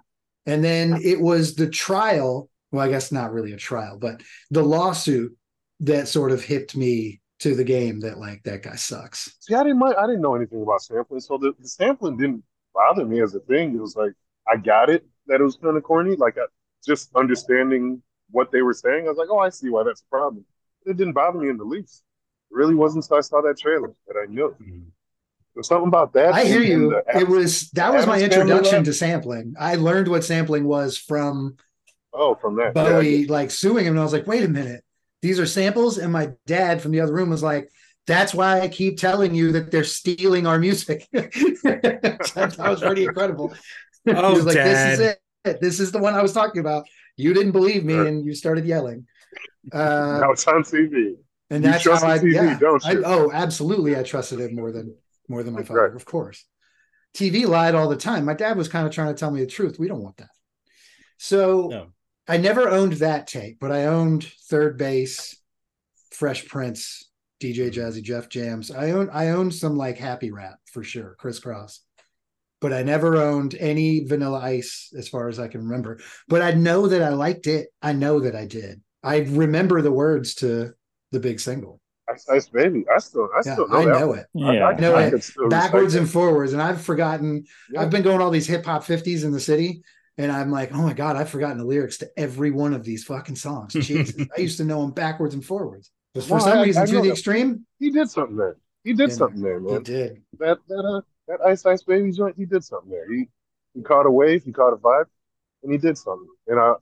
And 0.48 0.64
then 0.64 1.00
it 1.04 1.22
was 1.22 1.54
the 1.54 1.70
trial. 1.70 2.50
Well, 2.72 2.84
I 2.84 2.90
guess 2.90 3.12
not 3.12 3.32
really 3.32 3.54
a 3.54 3.58
trial, 3.58 4.00
but 4.00 4.22
the 4.50 4.64
lawsuit 4.64 5.38
that 5.82 6.08
sort 6.08 6.32
of 6.32 6.44
hipped 6.44 6.76
me 6.76 7.22
to 7.42 7.56
the 7.56 7.64
game 7.64 8.00
that 8.00 8.18
like 8.18 8.42
that 8.44 8.64
guy 8.64 8.76
sucks. 8.76 9.36
See, 9.40 9.54
I 9.54 9.64
didn't 9.64 9.80
mind, 9.80 9.96
I 9.98 10.08
didn't 10.08 10.22
know 10.22 10.36
anything 10.36 10.64
about 10.64 10.82
sampling, 10.82 11.22
so 11.22 11.38
the, 11.38 11.54
the 11.60 11.68
sampling 11.68 12.18
didn't 12.18 12.44
bother 12.74 13.06
me 13.06 13.22
as 13.22 13.36
a 13.36 13.40
thing. 13.40 13.76
It 13.76 13.82
was 13.82 13.96
like 13.96 14.14
I 14.52 14.58
got 14.58 14.90
it 14.90 15.06
that 15.28 15.42
it 15.42 15.44
was 15.44 15.58
kind 15.58 15.78
of 15.78 15.84
corny. 15.84 16.16
Like 16.16 16.38
I, 16.38 16.46
just 16.86 17.10
understanding 17.16 18.02
what 18.32 18.52
they 18.52 18.62
were 18.62 18.74
saying, 18.74 19.06
I 19.06 19.10
was 19.10 19.18
like, 19.18 19.30
oh, 19.30 19.40
I 19.40 19.50
see 19.50 19.70
why 19.70 19.84
that's 19.84 20.02
a 20.02 20.10
problem. 20.10 20.46
It 20.86 20.98
didn't 20.98 21.14
bother 21.14 21.40
me 21.40 21.50
in 21.50 21.58
the 21.58 21.64
least. 21.64 22.04
It 22.52 22.56
really 22.56 22.76
wasn't 22.76 23.04
until 23.04 23.18
I 23.18 23.22
saw 23.22 23.42
that 23.42 23.58
trailer 23.58 23.94
that 24.08 24.16
I 24.22 24.32
knew. 24.32 24.56
Mm-hmm. 24.62 24.80
There's 25.56 25.68
something 25.68 25.88
about 25.88 26.14
that. 26.14 26.34
I 26.34 26.46
hear 26.46 26.62
you. 26.62 27.02
It 27.14 27.28
was 27.28 27.70
that 27.72 27.94
was 27.94 28.08
my 28.08 28.22
introduction 28.22 28.84
to 28.86 28.94
sampling. 28.94 29.56
I 29.60 29.76
learned 29.76 30.08
what 30.08 30.24
sampling 30.24 30.64
was 30.64 30.98
from 30.98 31.58
oh, 32.14 32.36
from 32.36 32.56
that 32.58 32.74
Bowie 32.74 33.24
yeah. 33.24 33.32
like 33.32 33.52
suing 33.52 33.86
him, 33.86 33.94
and 33.94 34.00
I 34.00 34.04
was 34.04 34.14
like, 34.14 34.28
wait 34.28 34.44
a 34.44 34.48
minute, 34.48 34.84
these 35.22 35.40
are 35.40 35.46
samples. 35.46 35.98
And 35.98 36.14
my 36.14 36.32
dad 36.46 36.82
from 36.82 36.92
the 36.92 37.02
other 37.02 37.14
room 37.14 37.30
was 37.30 37.44
like, 37.44 37.70
that's 38.08 38.34
why 38.34 38.62
I 38.62 38.68
keep 38.68 38.98
telling 38.98 39.36
you 39.36 39.52
that 39.54 39.70
they're 39.70 39.84
stealing 39.84 40.48
our 40.48 40.60
music. 40.60 41.08
that 41.14 42.56
was 42.58 42.82
pretty 42.82 43.06
incredible. 43.06 43.54
Oh, 44.08 44.30
he 44.30 44.38
was 44.38 44.46
like, 44.46 44.56
Dad. 44.56 44.92
this 44.92 44.94
is 44.94 45.06
it 45.08 45.20
this 45.62 45.80
is 45.80 45.92
the 45.92 46.00
one 46.00 46.14
I 46.14 46.22
was 46.22 46.34
talking 46.34 46.60
about. 46.60 46.86
You 47.18 47.34
didn't 47.34 47.52
believe 47.52 47.84
me, 47.84 47.96
and 47.96 48.26
you 48.26 48.34
started 48.34 48.66
yelling. 48.66 49.06
Uh, 49.72 50.20
now 50.22 50.32
it's 50.32 50.48
on 50.48 50.64
TV. 50.64 51.16
And 51.50 51.64
that's 51.64 51.84
how 51.84 52.08
I, 52.08 52.20
TV, 52.20 52.34
yeah, 52.34 52.58
don't 52.60 52.84
you? 52.86 53.04
I, 53.04 53.08
oh, 53.08 53.32
absolutely. 53.32 53.98
I 53.98 54.04
trusted 54.04 54.40
it 54.40 54.54
more 54.54 54.72
than 54.72 54.96
more 55.28 55.44
than 55.44 55.54
my 55.54 55.64
father, 55.64 55.88
right. 55.88 55.96
of 55.96 56.06
course. 56.06 56.46
TV 57.16 57.48
lied 57.48 57.76
all 57.76 57.90
the 57.90 57.98
time. 57.98 58.26
My 58.26 58.36
dad 58.36 58.56
was 58.56 58.68
kind 58.68 58.86
of 58.86 58.94
trying 58.94 59.14
to 59.14 59.20
tell 59.20 59.32
me 59.32 59.42
the 59.42 59.48
truth. 59.48 59.80
We 59.80 59.88
don't 59.88 60.04
want 60.04 60.18
that. 60.18 60.30
So 61.18 61.68
no. 61.68 61.88
I 62.28 62.38
never 62.38 62.70
owned 62.70 62.94
that 62.94 63.28
tape, 63.28 63.58
but 63.60 63.72
I 63.72 63.88
owned 63.88 64.22
3rd 64.52 64.78
Bass, 64.78 65.36
Fresh 66.12 66.48
Prince, 66.48 67.10
DJ 67.42 67.72
Jazzy 67.72 68.04
Jeff 68.04 68.30
jams. 68.30 68.72
I 68.72 68.92
own 68.92 69.10
I 69.12 69.30
owned 69.30 69.54
some 69.54 69.76
like 69.76 69.98
Happy 69.98 70.32
Rap 70.32 70.60
for 70.72 70.84
sure, 70.84 71.16
Kris 71.18 71.40
Kross. 71.40 71.80
But 72.62 72.74
I 72.74 72.84
never 72.84 73.16
owned 73.18 73.56
any 73.60 74.04
Vanilla 74.06 74.40
Ice 74.42 74.92
as 74.98 75.08
far 75.08 75.30
as 75.30 75.40
I 75.40 75.48
can 75.48 75.62
remember. 75.64 76.00
But 76.28 76.42
I 76.42 76.52
know 76.52 76.88
that 76.88 77.02
I 77.02 77.10
liked 77.10 77.48
it. 77.48 77.70
I 77.82 77.94
know 77.94 78.20
that 78.20 78.36
I 78.36 78.46
did. 78.46 78.82
I 79.04 79.20
remember 79.20 79.82
the 79.82 79.92
words 79.94 80.36
to 80.36 80.74
the 81.12 81.20
big 81.22 81.40
single. 81.40 81.80
Ice 82.12 82.28
Ice 82.30 82.50
Baby. 82.50 82.84
I 82.94 83.00
still, 83.00 83.30
I 83.34 83.42
Yeah, 83.46 83.54
still 83.54 83.68
know 83.70 83.78
I 83.78 83.86
that 83.86 84.00
know 84.00 84.14
it. 84.14 84.26
I- 84.36 84.54
Yeah. 84.54 84.66
I, 84.68 84.80
know 84.80 84.96
I 84.96 85.04
it. 85.04 85.32
Backwards 85.50 85.96
and 85.96 86.10
forwards. 86.10 86.54
And 86.54 86.62
I've 86.62 86.82
forgotten 86.82 87.46
Yeah. 87.72 87.82
I've 87.82 87.92
been 87.92 88.02
going 88.04 88.20
all 88.20 88.32
these 88.32 88.48
hip 88.48 88.66
hop 88.66 88.84
50s 88.84 89.24
in 89.24 89.32
the 89.32 89.40
city. 89.40 89.82
And 90.18 90.30
I'm 90.32 90.52
like, 90.52 90.74
oh 90.74 90.82
my 90.82 90.92
God, 90.94 91.16
I've 91.16 91.30
forgotten 91.30 91.60
the 91.60 91.64
lyrics 91.66 92.00
to 92.00 92.10
every 92.18 92.52
one 92.52 92.74
of 92.74 92.84
these 92.84 93.06
fucking 93.06 93.38
songs. 93.38 93.72
Jesus. 93.80 94.28
I 94.36 94.42
used 94.42 94.58
to 94.58 94.66
know 94.66 94.82
them 94.82 94.92
backwards 94.92 95.34
and 95.34 95.46
forwards. 95.46 95.92
But 96.14 96.24
for 96.26 96.40
No, 96.40 96.44
some 96.44 96.58
I- 96.58 96.64
reason, 96.64 96.84
I 96.84 96.86
to 96.88 96.92
the 96.96 97.02
that. 97.04 97.12
extreme, 97.12 97.66
He 97.80 97.90
did 97.92 98.10
something 98.10 98.36
there. 98.36 98.58
He 98.84 98.94
did 98.94 99.10
Yeah. 99.10 99.16
something 99.16 99.42
there, 99.42 99.60
man. 99.62 99.76
he 99.78 99.80
did. 99.84 100.22
That 100.40 100.58
that 100.68 100.84
uh, 100.84 101.02
that 101.30 101.40
Ice 101.46 101.66
Ice 101.66 101.84
Baby 101.84 102.12
joint, 102.12 102.36
he 102.36 102.46
did 102.46 102.64
something 102.64 102.92
there. 102.92 103.10
He 103.10 103.30
he 103.74 103.82
caught 103.82 104.06
a 104.06 104.12
wave, 104.12 104.44
he 104.44 104.52
caught 104.52 104.74
a 104.74 104.78
vibe, 104.78 105.06
and 105.64 105.72
he 105.72 105.78
did 105.78 105.98
something. 105.98 106.28
And 106.48 106.60
I 106.60 106.74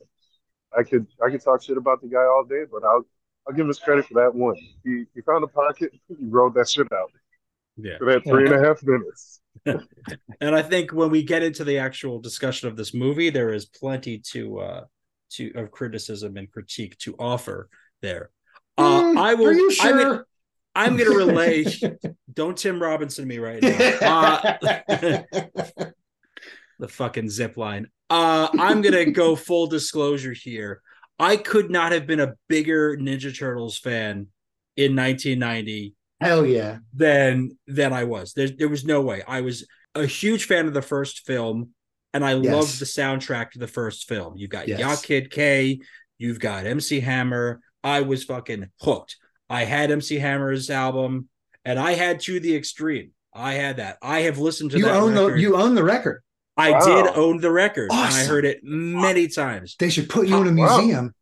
I 0.75 0.83
could 0.83 1.05
I 1.23 1.29
could 1.29 1.41
talk 1.43 1.61
shit 1.61 1.77
about 1.77 2.01
the 2.01 2.07
guy 2.07 2.23
all 2.23 2.43
day, 2.49 2.63
but 2.71 2.83
I'll 2.83 3.05
I'll 3.47 3.53
give 3.53 3.61
him 3.61 3.67
his 3.67 3.79
credit 3.79 4.05
for 4.07 4.15
that 4.15 4.33
one. 4.33 4.55
He 4.83 5.03
he 5.13 5.21
found 5.21 5.43
a 5.43 5.47
pocket, 5.47 5.91
he 6.07 6.15
rode 6.21 6.55
that 6.55 6.67
shit 6.67 6.91
out 6.91 7.11
Yeah. 7.75 7.97
for 7.99 8.05
that 8.05 8.23
three 8.23 8.45
and 8.45 8.55
a 8.55 8.65
half 8.65 8.81
minutes. 8.83 9.41
And 10.39 10.55
I 10.55 10.61
think 10.61 10.93
when 10.93 11.09
we 11.09 11.23
get 11.23 11.41
into 11.41 11.63
the 11.63 11.79
actual 11.79 12.19
discussion 12.19 12.67
of 12.67 12.77
this 12.77 12.93
movie, 12.93 13.31
there 13.31 13.51
is 13.51 13.65
plenty 13.65 14.19
to 14.33 14.59
uh 14.59 14.83
to 15.31 15.51
of 15.55 15.71
criticism 15.71 16.37
and 16.37 16.49
critique 16.51 16.97
to 16.99 17.15
offer 17.17 17.69
there. 18.01 18.29
Uh, 18.77 19.01
Hmm, 19.11 19.17
I 19.17 19.33
will. 19.33 19.47
Are 19.47 19.53
you 19.53 19.69
I'm 19.81 19.99
sure? 19.99 20.27
I'm 20.77 20.95
gonna 20.95 21.09
relay. 21.09 21.65
don't 22.33 22.57
Tim 22.57 22.81
Robinson 22.81 23.27
me 23.27 23.39
right 23.39 23.61
now. 23.61 24.41
Uh, 24.87 25.23
the 26.79 26.87
fucking 26.87 27.29
zip 27.29 27.57
line. 27.57 27.87
Uh, 28.09 28.47
I'm 28.59 28.81
gonna 28.81 29.11
go 29.11 29.35
full 29.35 29.67
disclosure 29.67 30.33
here. 30.33 30.81
I 31.19 31.35
could 31.35 31.71
not 31.71 31.91
have 31.93 32.05
been 32.05 32.19
a 32.19 32.35
bigger 32.47 32.95
Ninja 32.95 33.37
Turtles 33.37 33.79
fan 33.79 34.27
in 34.75 34.95
1990 34.95 35.95
Hell 36.21 36.45
yeah. 36.45 36.77
than 36.93 37.57
than 37.65 37.91
I 37.91 38.03
was. 38.03 38.33
There, 38.33 38.49
there 38.49 38.69
was 38.69 38.85
no 38.85 39.01
way. 39.01 39.23
I 39.27 39.41
was 39.41 39.65
a 39.95 40.05
huge 40.05 40.45
fan 40.45 40.67
of 40.67 40.75
the 40.75 40.81
first 40.83 41.25
film, 41.25 41.71
and 42.13 42.23
I 42.23 42.35
Yes. 42.35 42.53
loved 42.53 42.79
the 42.79 42.85
soundtrack 42.85 43.51
to 43.51 43.59
the 43.59 43.67
first 43.67 44.07
film. 44.07 44.37
You've 44.37 44.51
got 44.51 44.67
Yes. 44.67 44.79
Ya 44.79 44.95
Kid 44.95 45.31
K, 45.31 45.79
you've 46.19 46.39
got 46.39 46.67
MC 46.67 46.99
Hammer. 46.99 47.61
I 47.83 48.01
was 48.01 48.23
fucking 48.23 48.69
hooked. 48.81 49.17
I 49.49 49.63
had 49.63 49.91
MC 49.91 50.19
Hammer's 50.19 50.69
album, 50.69 51.29
and 51.63 51.79
I 51.79 51.93
had 51.93 52.19
to 52.21 52.39
the 52.39 52.55
extreme. 52.55 53.11
I 53.33 53.53
had 53.53 53.77
that. 53.77 53.97
I 54.01 54.21
have 54.21 54.39
listened 54.39 54.71
to 54.71 54.79
You 54.79 54.85
that 54.85 54.95
own 54.95 55.13
the 55.13 55.25
record. 55.25 55.41
you 55.41 55.55
own 55.55 55.75
the 55.75 55.83
record. 55.83 56.23
I 56.57 56.71
Wow. 56.71 56.79
did 56.79 57.07
own 57.15 57.39
the 57.39 57.51
record, 57.51 57.91
and 57.91 57.99
I 57.99 58.23
heard 58.25 58.43
it 58.45 58.61
many 58.63 59.27
times 59.27 59.75
They 59.77 59.89
should 59.89 60.09
put 60.09 60.27
you 60.27 60.41
in 60.41 60.47
a 60.47 60.61
Wow. 60.61 60.77
museum. 60.77 61.13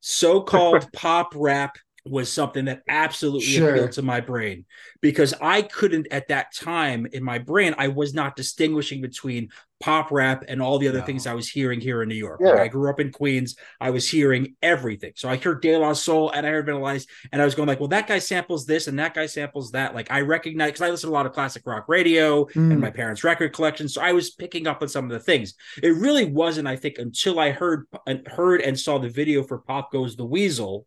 so-called 0.00 0.90
pop 0.92 1.34
rap 1.36 1.76
was 2.06 2.32
something 2.32 2.64
that 2.64 2.82
absolutely 2.88 3.46
Sure. 3.46 3.70
appealed 3.72 3.92
to 3.92 4.02
my 4.02 4.20
brain 4.20 4.64
because 5.02 5.34
I 5.40 5.60
couldn't 5.62 6.08
at 6.10 6.28
that 6.28 6.54
time 6.54 7.06
in 7.12 7.22
my 7.22 7.38
brain 7.38 7.74
I 7.76 7.88
was 7.88 8.14
not 8.14 8.36
distinguishing 8.36 9.02
between 9.02 9.50
pop 9.80 10.10
rap 10.10 10.44
and 10.46 10.60
all 10.60 10.78
the 10.78 10.86
other 10.88 10.98
No. 10.98 11.04
things 11.06 11.26
I 11.26 11.32
was 11.34 11.48
hearing 11.48 11.80
here 11.80 12.02
in 12.02 12.08
New 12.08 12.14
York. 12.14 12.40
Yeah. 12.42 12.50
Like, 12.50 12.60
I 12.60 12.68
grew 12.68 12.90
up 12.90 13.00
in 13.00 13.10
Queens, 13.10 13.56
I 13.80 13.90
was 13.90 14.08
hearing 14.08 14.54
everything. 14.62 15.12
So 15.16 15.28
I 15.28 15.36
heard 15.36 15.62
De 15.62 15.76
La 15.76 15.94
Soul 15.94 16.30
and 16.30 16.46
I 16.46 16.50
heard 16.50 16.66
Vanilla 16.66 16.84
Ice, 16.90 17.06
and 17.32 17.40
I 17.40 17.44
was 17.46 17.54
going 17.54 17.66
like, 17.66 17.80
well, 17.80 17.88
that 17.88 18.06
guy 18.06 18.18
samples 18.18 18.66
this 18.66 18.88
and 18.88 18.98
that 18.98 19.14
guy 19.14 19.26
samples 19.26 19.70
that. 19.72 19.94
Like 19.94 20.10
I 20.10 20.20
recognize 20.20 20.68
because 20.72 20.82
I 20.82 20.90
listen 20.90 21.08
to 21.08 21.12
a 21.12 21.16
lot 21.16 21.26
of 21.26 21.32
classic 21.32 21.62
rock 21.66 21.86
radio 21.88 22.44
Mm. 22.44 22.72
and 22.72 22.80
my 22.80 22.90
parents' 22.90 23.24
record 23.24 23.52
collection. 23.52 23.88
So 23.88 24.00
I 24.02 24.12
was 24.12 24.30
picking 24.30 24.66
up 24.66 24.82
on 24.82 24.88
some 24.88 25.04
of 25.06 25.10
the 25.10 25.18
things. 25.20 25.54
It 25.82 25.90
really 25.96 26.26
wasn't, 26.26 26.68
I 26.68 26.76
think, 26.76 26.98
until 26.98 27.38
I 27.40 27.50
heard 27.50 27.86
heard 28.26 28.60
and 28.60 28.78
saw 28.78 28.98
the 28.98 29.08
video 29.08 29.42
for 29.42 29.58
Pop 29.58 29.92
Goes 29.92 30.14
the 30.16 30.24
Weasel, 30.26 30.86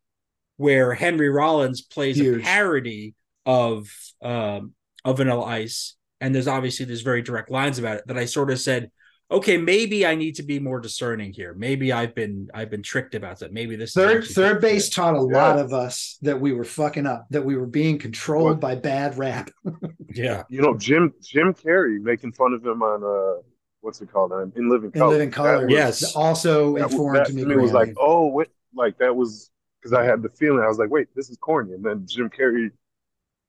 where 0.58 0.94
Henry 0.94 1.30
Rollins 1.30 1.82
plays 1.82 2.18
Huge. 2.18 2.42
a 2.42 2.44
parody 2.44 3.16
of 3.46 3.88
um, 4.22 4.74
of 5.04 5.18
Vanilla 5.18 5.44
Ice, 5.46 5.96
and 6.24 6.34
there's 6.34 6.48
obviously 6.48 6.86
there's 6.86 7.02
very 7.02 7.22
direct 7.22 7.52
lines 7.52 7.78
about 7.80 7.98
it 7.98 8.08
that 8.08 8.18
I 8.18 8.26
sort 8.26 8.50
of 8.50 8.60
said, 8.60 8.90
okay, 9.30 9.58
maybe 9.58 10.06
I 10.06 10.16
need 10.16 10.36
to 10.36 10.44
be 10.44 10.60
more 10.60 10.80
discerning 10.80 11.34
here. 11.34 11.54
Maybe 11.54 11.92
I've 11.92 12.16
been 12.16 12.48
I've 12.54 12.70
been 12.70 12.82
tricked 12.84 13.14
about 13.16 13.40
that. 13.40 13.52
Maybe 13.52 13.76
this 13.76 13.90
is 13.90 13.96
Third 13.96 14.18
actually 14.20 14.34
third 14.36 14.54
good. 14.54 14.62
base 14.62 14.90
taught 14.90 15.16
a 15.16 15.28
Yeah. 15.30 15.38
lot 15.42 15.60
of 15.60 15.74
us 15.74 16.18
that 16.22 16.40
we 16.40 16.54
were 16.54 16.64
fucking 16.64 17.06
up, 17.06 17.28
that 17.32 17.44
we 17.44 17.56
were 17.58 17.66
being 17.68 17.98
controlled 18.00 18.52
What? 18.52 18.60
by 18.62 18.76
bad 18.76 19.18
rap. 19.18 19.50
Yeah, 20.16 20.44
You 20.50 20.62
know, 20.62 20.78
Jim 20.78 21.12
Jim 21.24 21.54
Carrey 21.56 22.00
making 22.00 22.34
fun 22.34 22.54
of 22.54 22.64
him 22.66 22.82
on 22.84 23.04
uh 23.04 23.42
what's 23.82 24.00
it 24.02 24.12
called? 24.12 24.32
On 24.32 24.54
In 24.56 24.70
Living 24.70 24.92
Color. 24.92 25.22
In 25.22 25.30
Color. 25.32 25.58
Living 25.58 25.66
Color. 25.66 25.66
Was- 25.66 25.72
Yes. 26.02 26.16
Also 26.16 26.76
that, 26.78 26.84
informed 26.92 27.18
that 27.18 27.28
to 27.28 27.34
me. 27.34 27.42
to 27.44 27.48
me 27.50 27.56
was 27.58 27.74
like, 27.74 27.94
oh, 28.00 28.28
what? 28.28 28.48
Like 28.74 28.98
that 29.00 29.14
was 29.16 29.50
because 29.82 29.92
I 29.94 30.04
had 30.06 30.22
the 30.22 30.30
feeling 30.30 30.64
I 30.64 30.68
was 30.68 30.78
like, 30.78 30.90
wait, 30.90 31.08
this 31.16 31.30
is 31.30 31.38
corny, 31.38 31.74
and 31.74 31.84
then 31.84 32.06
Jim 32.08 32.30
Carrey 32.30 32.70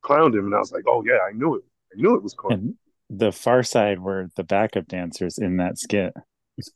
clowned 0.05 0.35
him, 0.37 0.47
and 0.47 0.55
I 0.55 0.59
was 0.59 0.73
like, 0.73 0.85
oh 0.89 1.05
yeah, 1.07 1.19
I 1.29 1.33
knew 1.33 1.55
it. 1.57 1.65
I 1.97 2.01
knew 2.01 2.15
it 2.15 2.23
was 2.23 2.35
corny. 2.35 2.55
And 2.57 2.75
the 3.11 3.31
Pharcyde 3.31 3.99
were 3.99 4.29
the 4.37 4.45
backup 4.45 4.89
dancers 4.89 5.39
in 5.39 5.59
that 5.59 5.79
skit. 5.79 6.13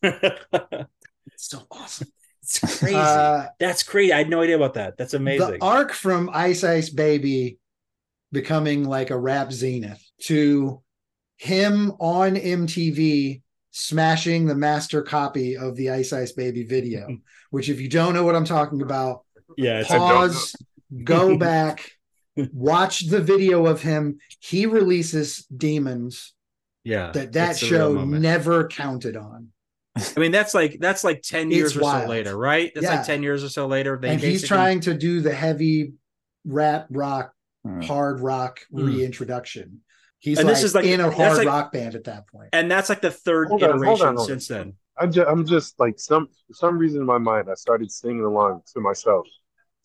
it's 0.02 0.24
so 1.36 1.62
awesome. 1.70 2.08
It's 2.42 2.78
crazy. 2.78 2.94
Uh, 2.94 3.46
That's 3.58 3.82
crazy. 3.82 4.12
I 4.12 4.18
had 4.18 4.30
no 4.30 4.40
idea 4.40 4.56
about 4.56 4.74
that. 4.74 4.96
That's 4.96 5.14
amazing. 5.14 5.58
The 5.58 5.64
arc 5.64 5.92
from 5.92 6.30
Ice 6.32 6.64
Ice 6.64 6.88
Baby 6.88 7.58
becoming 8.32 8.84
like 8.84 9.10
a 9.10 9.18
rap 9.18 9.52
zenith 9.52 10.02
to 10.22 10.82
him 11.36 11.92
on 12.00 12.34
MTV 12.36 13.42
smashing 13.70 14.46
the 14.46 14.54
master 14.54 15.02
copy 15.02 15.56
of 15.56 15.76
the 15.76 15.90
Ice 15.90 16.12
Ice 16.12 16.32
Baby 16.32 16.64
video, 16.64 17.18
which 17.50 17.68
if 17.68 17.80
you 17.80 17.88
don't 17.88 18.14
know 18.14 18.24
what 18.24 18.34
I'm 18.34 18.44
talking 18.44 18.82
about, 18.82 19.24
yeah, 19.56 19.80
it's 19.80 19.90
a 19.90 19.98
pause, 19.98 20.54
go 21.04 21.36
back, 21.36 21.90
watch 22.52 23.00
the 23.08 23.20
video 23.20 23.66
of 23.66 23.82
him. 23.82 24.18
He 24.40 24.66
releases 24.66 25.44
Demons 25.46 26.34
yeah. 26.84 27.10
that 27.12 27.32
that 27.32 27.50
it's 27.52 27.62
a 27.62 27.66
real 27.70 27.94
show 27.96 28.04
never 28.04 28.68
counted 28.68 29.16
on. 29.16 29.48
I 29.96 30.20
mean, 30.20 30.30
that's 30.32 30.54
like 30.54 30.78
that's 30.80 31.02
like 31.02 31.22
ten 31.22 31.50
years 31.50 31.76
or 31.76 31.80
wild. 31.80 32.04
so 32.04 32.08
later, 32.10 32.36
right? 32.36 32.70
That's 32.74 32.84
Yeah. 32.84 32.96
like 32.96 33.06
ten 33.06 33.22
years 33.22 33.42
or 33.42 33.48
so 33.48 33.66
later. 33.66 33.98
They 34.00 34.10
and 34.10 34.20
he's 34.20 34.46
trying 34.46 34.80
to 34.80 34.94
do 34.94 35.20
the 35.20 35.34
heavy 35.34 35.94
rap 36.44 36.86
rock 36.90 37.32
Hmm. 37.64 37.80
hard 37.80 38.20
rock 38.20 38.60
Mm. 38.72 38.86
reintroduction. 38.86 39.80
He's 40.20 40.38
And 40.38 40.46
like, 40.46 40.56
this 40.56 40.64
is 40.64 40.74
like- 40.76 40.84
in 40.84 41.00
a 41.00 41.10
hard 41.10 41.38
like- 41.38 41.46
rock 41.48 41.72
band 41.72 41.96
at 41.96 42.04
that 42.04 42.28
point. 42.28 42.50
and 42.52 42.70
that's 42.70 42.88
like 42.88 43.00
the 43.00 43.10
third 43.10 43.48
Hold 43.48 43.62
on, 43.64 43.70
hold 43.70 43.82
iteration 43.82 44.06
on, 44.06 44.16
hold 44.16 44.30
on. 44.30 44.40
since 44.40 44.48
then. 44.48 44.74
I'm 45.00 45.10
just, 45.12 45.28
I'm 45.28 45.44
just 45.46 45.80
like 45.80 45.98
some 45.98 46.28
for 46.46 46.54
some 46.54 46.78
reason 46.78 47.00
in 47.00 47.06
my 47.06 47.18
mind, 47.18 47.48
I 47.50 47.54
started 47.54 47.90
singing 47.90 48.24
along 48.24 48.62
to 48.74 48.80
myself 48.80 49.26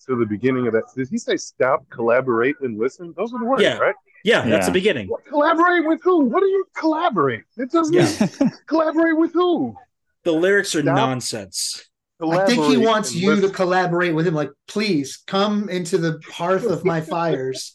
to 0.05 0.15
the 0.15 0.25
beginning 0.25 0.67
of 0.67 0.73
that. 0.73 0.83
Did 0.95 1.07
he 1.09 1.17
say 1.17 1.37
stop, 1.37 1.87
collaborate, 1.89 2.55
and 2.61 2.77
listen? 2.77 3.13
Those 3.17 3.33
are 3.33 3.39
the 3.39 3.45
words, 3.45 3.61
Yeah. 3.61 3.77
right? 3.77 3.95
Yeah, 4.23 4.41
that's 4.41 4.49
Yeah. 4.63 4.65
the 4.67 4.71
beginning. 4.71 5.07
What, 5.09 5.25
collaborate 5.25 5.85
with 5.85 6.01
who? 6.03 6.25
What 6.25 6.41
do 6.41 6.47
you 6.47 6.65
collaborate? 6.75 7.43
It 7.57 7.71
doesn't 7.71 7.93
Yeah. 7.93 8.49
collaborate 8.67 9.17
with 9.17 9.33
who? 9.33 9.75
The 10.23 10.31
lyrics 10.31 10.75
are 10.75 10.81
Stop. 10.81 10.95
nonsense. 10.95 11.89
I 12.21 12.45
think 12.45 12.63
he 12.65 12.77
wants 12.77 13.11
and 13.11 13.19
you 13.19 13.41
to 13.41 13.49
collaborate 13.49 14.15
with 14.15 14.25
him. 14.25 14.33
Like, 14.33 14.51
please 14.67 15.21
come 15.27 15.67
into 15.67 15.97
the 15.97 16.21
hearth 16.31 16.63
of 16.65 16.85
my 16.85 17.01
fires. 17.01 17.73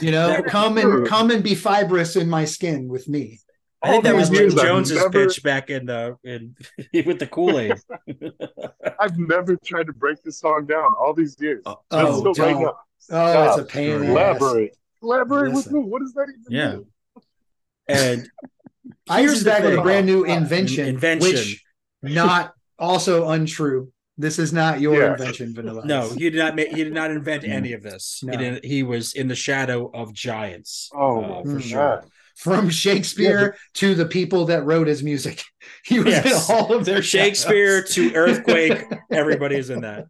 You 0.00 0.10
know, 0.10 0.42
come 0.48 0.78
and 0.78 1.06
come 1.06 1.30
and 1.30 1.44
be 1.44 1.54
fibrous 1.54 2.16
in 2.16 2.28
my 2.28 2.44
skin 2.44 2.88
with 2.88 3.08
me. 3.08 3.38
I 3.86 3.90
think 3.90 4.04
that 4.04 4.14
was 4.14 4.30
these 4.30 4.54
Jim 4.54 4.64
Jones's 4.64 4.96
never- 4.96 5.10
pitch 5.26 5.42
back 5.42 5.70
in 5.70 5.86
the 5.86 6.16
in 6.24 6.54
with 7.06 7.18
the 7.18 7.26
Kool 7.26 7.58
Aid. 7.58 7.74
I've 9.00 9.18
never 9.18 9.56
tried 9.56 9.86
to 9.86 9.92
break 9.92 10.22
this 10.22 10.38
song 10.38 10.66
down 10.66 10.92
all 10.98 11.14
these 11.14 11.36
years. 11.40 11.62
Oh, 11.66 11.80
And 11.90 12.06
oh, 12.08 12.22
so 12.22 12.32
don't. 12.34 12.62
now, 12.62 12.74
Oh, 13.10 13.48
it's 13.50 13.58
a 13.58 13.64
pain 13.64 13.90
in 13.92 14.00
the 14.00 14.20
ass. 14.20 14.38
collaborate. 14.38 14.76
Collaborate 15.00 15.46
with 15.48 15.56
Listen. 15.56 15.72
who? 15.72 15.80
What 15.86 16.00
does 16.02 16.12
that 16.14 16.26
even 16.28 16.44
Yeah. 16.48 16.72
mean? 16.76 16.86
and 17.88 18.28
I 19.08 19.20
Here's 19.20 19.32
heard 19.34 19.38
the 19.40 19.44
back 19.50 19.62
with 19.64 19.78
a 19.78 19.82
brand 19.82 20.06
new 20.06 20.24
Uh, 20.26 20.28
invention, 20.36 20.86
invention. 20.88 21.30
which 21.30 21.64
not 22.02 22.52
also 22.78 23.28
untrue. 23.28 23.92
This 24.18 24.38
is 24.38 24.52
not 24.52 24.80
your 24.80 25.02
Yeah. 25.02 25.12
invention, 25.12 25.54
Vanilla. 25.54 25.84
no, 25.84 26.02
Ice. 26.06 26.14
he 26.14 26.30
did 26.30 26.38
not 26.38 26.54
make 26.56 26.68
he 26.68 26.82
did 26.82 26.92
not 26.94 27.10
invent 27.10 27.44
any 27.44 27.72
of 27.74 27.82
this. 27.82 28.22
No. 28.24 28.32
He 28.32 28.38
didn't, 28.38 28.64
he 28.64 28.82
was 28.82 29.12
in 29.14 29.28
the 29.28 29.34
shadow 29.34 29.90
of 29.92 30.12
giants. 30.14 30.90
Oh, 30.94 31.22
uh, 31.22 31.28
my 31.28 31.42
for 31.42 31.52
God. 31.52 31.62
sure. 31.62 32.04
From 32.36 32.68
Shakespeare 32.84 33.56
to 33.74 33.94
the 33.94 34.06
people 34.06 34.44
that 34.46 34.64
wrote 34.64 34.86
his 34.86 35.02
music. 35.02 35.42
He 35.84 35.98
was 35.98 36.14
Yes. 36.14 36.48
in 36.48 36.54
all 36.54 36.72
of 36.74 36.84
their 36.84 37.02
Shakespeare 37.02 37.82
to 37.82 38.14
Earthquake, 38.14 38.84
everybody 39.10 39.56
is 39.56 39.68
in 39.70 39.80
that. 39.80 40.06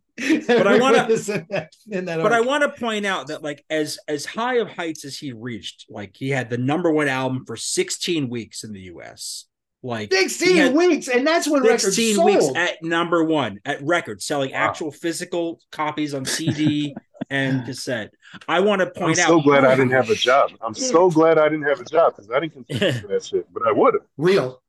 But 0.47 0.67
I 0.67 0.79
wanna- 0.79 1.09
in 1.09 1.47
that, 1.51 1.73
in 1.91 2.05
that 2.07 2.23
But 2.23 2.33
I 2.35 2.41
want 2.43 2.63
to 2.63 2.79
point 2.81 3.07
out 3.07 3.29
that 3.29 3.43
like 3.43 3.65
as 3.71 3.99
as 4.07 4.27
high 4.27 4.57
of 4.57 4.69
heights 4.69 5.05
as 5.07 5.17
he 5.19 5.33
reached, 5.33 5.87
like 5.89 6.15
he 6.15 6.29
had 6.31 6.51
the 6.51 6.59
number 6.59 6.91
one 6.91 7.09
album 7.09 7.45
for 7.47 7.57
16 7.57 8.29
weeks 8.29 8.65
in 8.65 8.73
the 8.73 8.81
US. 8.93 9.47
Like 9.83 10.13
16 10.13 10.75
weeks, 10.75 11.09
and 11.09 11.27
that's 11.27 11.49
when 11.49 11.63
records 11.63 11.85
16 11.85 12.17
sold. 12.17 12.27
weeks 12.27 12.47
at 12.55 12.83
number 12.83 13.23
one 13.25 13.61
at 13.65 13.83
record, 13.83 14.21
selling 14.23 14.51
Wow. 14.53 14.59
actual 14.69 14.91
physical 14.91 15.61
copies 15.73 16.13
on 16.13 16.25
CD 16.27 16.95
and 17.31 17.65
cassette. 17.65 18.13
I 18.49 18.61
want 18.61 18.81
to 18.81 18.87
point 18.87 19.19
out, 19.19 19.29
I'm 19.29 19.37
out. 19.37 19.41
so 19.41 19.43
glad 19.49 19.65
I 19.65 19.75
didn't 19.75 19.93
have 19.93 20.11
a 20.11 20.15
job. 20.15 20.51
I'm 20.61 20.75
so 20.75 21.11
glad 21.11 21.39
I 21.39 21.49
didn't 21.49 21.67
have 21.67 21.81
a 21.81 21.85
job 21.85 22.15
because 22.15 22.31
I 22.31 22.41
didn't 22.41 22.53
contribute 22.53 23.01
to 23.03 23.09
that 23.09 23.25
shit, 23.25 23.53
but 23.53 23.67
I 23.67 23.73
would 23.73 23.95
have. 23.95 24.03
Real. 24.17 24.63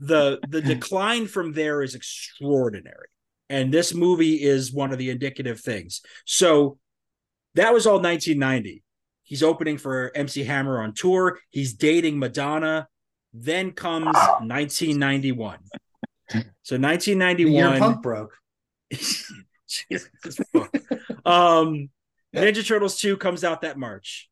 the 0.00 0.38
the 0.48 0.60
decline 0.62 1.26
from 1.26 1.52
there 1.52 1.82
is 1.82 1.96
extraordinary 1.96 3.08
and 3.50 3.74
this 3.74 3.92
movie 3.92 4.36
is 4.36 4.72
one 4.72 4.92
of 4.92 4.98
the 4.98 5.10
indicative 5.10 5.58
things 5.58 6.00
so 6.24 6.78
that 7.56 7.74
was 7.74 7.84
all 7.84 8.00
1990 8.00 8.84
he's 9.24 9.42
opening 9.42 9.76
for 9.76 10.12
mc 10.14 10.44
hammer 10.44 10.80
on 10.80 10.94
tour 10.94 11.40
he's 11.50 11.74
dating 11.74 12.20
madonna 12.20 12.86
then 13.32 13.72
comes 13.72 14.06
ah. 14.14 14.38
1991 14.42 15.58
so 16.62 16.76
The 16.76 16.80
year 16.80 17.68
1991 17.70 17.78
punk 17.78 18.02
broke. 18.02 18.34
Jesus 18.90 20.40
fuck. 20.52 20.74
Um 22.36 22.42
ninja 22.44 22.66
turtles 22.66 22.98
2 22.98 23.16
comes 23.16 23.44
out 23.44 23.62
that 23.62 23.78
march 23.78 24.28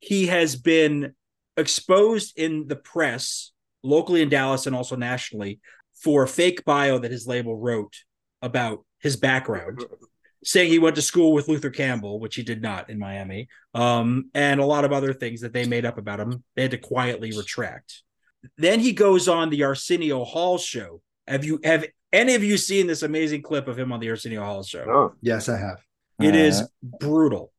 he 0.00 0.26
has 0.26 0.56
been 0.56 1.14
exposed 1.56 2.38
in 2.38 2.68
the 2.68 2.76
press 2.76 3.52
locally 3.82 4.22
in 4.22 4.28
Dallas 4.28 4.66
and 4.66 4.74
also 4.74 4.96
nationally 4.96 5.60
for 6.02 6.22
a 6.22 6.28
fake 6.28 6.64
bio 6.64 6.98
that 6.98 7.10
his 7.10 7.26
label 7.26 7.56
wrote 7.56 7.94
about 8.40 8.84
his 9.00 9.16
background, 9.16 9.84
saying 10.44 10.70
he 10.70 10.78
went 10.78 10.96
to 10.96 11.02
school 11.02 11.32
with 11.32 11.48
Luther 11.48 11.70
Campbell, 11.70 12.20
which 12.20 12.36
he 12.36 12.42
did 12.42 12.62
not 12.62 12.90
in 12.90 12.98
Miami, 12.98 13.48
um, 13.74 14.30
and 14.34 14.60
a 14.60 14.64
lot 14.64 14.84
of 14.84 14.92
other 14.92 15.12
things 15.12 15.40
that 15.40 15.52
they 15.52 15.66
made 15.66 15.84
up 15.84 15.98
about 15.98 16.20
him. 16.20 16.44
They 16.54 16.62
had 16.62 16.70
to 16.70 16.78
quietly 16.78 17.32
retract. 17.36 18.02
Then 18.56 18.78
he 18.78 18.92
goes 18.92 19.26
on 19.26 19.50
the 19.50 19.64
Arsenio 19.64 20.24
Hall 20.24 20.58
show. 20.58 21.02
Have 21.26 21.44
you 21.44 21.58
have 21.64 21.84
any 22.12 22.34
of 22.36 22.44
you 22.44 22.56
seen 22.56 22.86
this 22.86 23.02
amazing 23.02 23.42
clip 23.42 23.66
of 23.66 23.78
him 23.78 23.90
on 23.90 23.98
the 23.98 24.08
Arsenio 24.08 24.44
Hall 24.44 24.62
show? 24.62 24.84
Oh, 24.88 25.14
Yes, 25.20 25.48
I 25.48 25.58
have. 25.58 25.82
It 26.20 26.34
Uh, 26.34 26.38
is 26.38 26.62
brutal. 26.82 27.52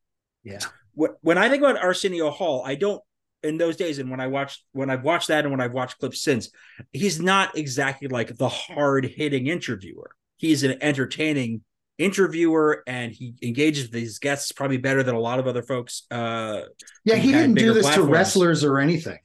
Yeah. 0.44 0.60
When 0.94 1.38
I 1.38 1.48
think 1.48 1.62
about 1.62 1.82
Arsenio 1.82 2.30
Hall, 2.30 2.62
I 2.64 2.74
don't 2.74 3.02
in 3.42 3.56
those 3.56 3.76
days, 3.76 3.98
and 3.98 4.10
when 4.10 4.20
I 4.20 4.26
watched 4.26 4.62
when 4.72 4.90
I've 4.90 5.02
watched 5.02 5.28
that 5.28 5.44
and 5.44 5.50
when 5.50 5.60
I've 5.62 5.72
watched 5.72 5.98
clips 5.98 6.20
since, 6.22 6.50
he's 6.92 7.20
not 7.20 7.56
exactly 7.56 8.06
like 8.08 8.36
the 8.36 8.48
hard 8.50 9.04
hitting 9.06 9.46
interviewer. 9.46 10.10
He's 10.36 10.62
an 10.62 10.76
entertaining 10.82 11.62
interviewer 11.96 12.82
and 12.86 13.12
he 13.12 13.34
engages 13.42 13.84
with 13.84 13.92
these 13.92 14.18
guests 14.18 14.52
probably 14.52 14.78
better 14.78 15.02
than 15.02 15.14
a 15.14 15.20
lot 15.20 15.38
of 15.38 15.46
other 15.46 15.62
folks. 15.62 16.02
Uh, 16.10 16.62
Yeah, 17.04 17.16
he 17.16 17.28
He 17.28 17.32
didn't 17.32 17.54
do 17.54 17.72
this 17.74 17.82
platforms. 17.84 18.08
to 18.08 18.12
wrestlers 18.12 18.64
or 18.64 18.78
anything. 18.78 19.18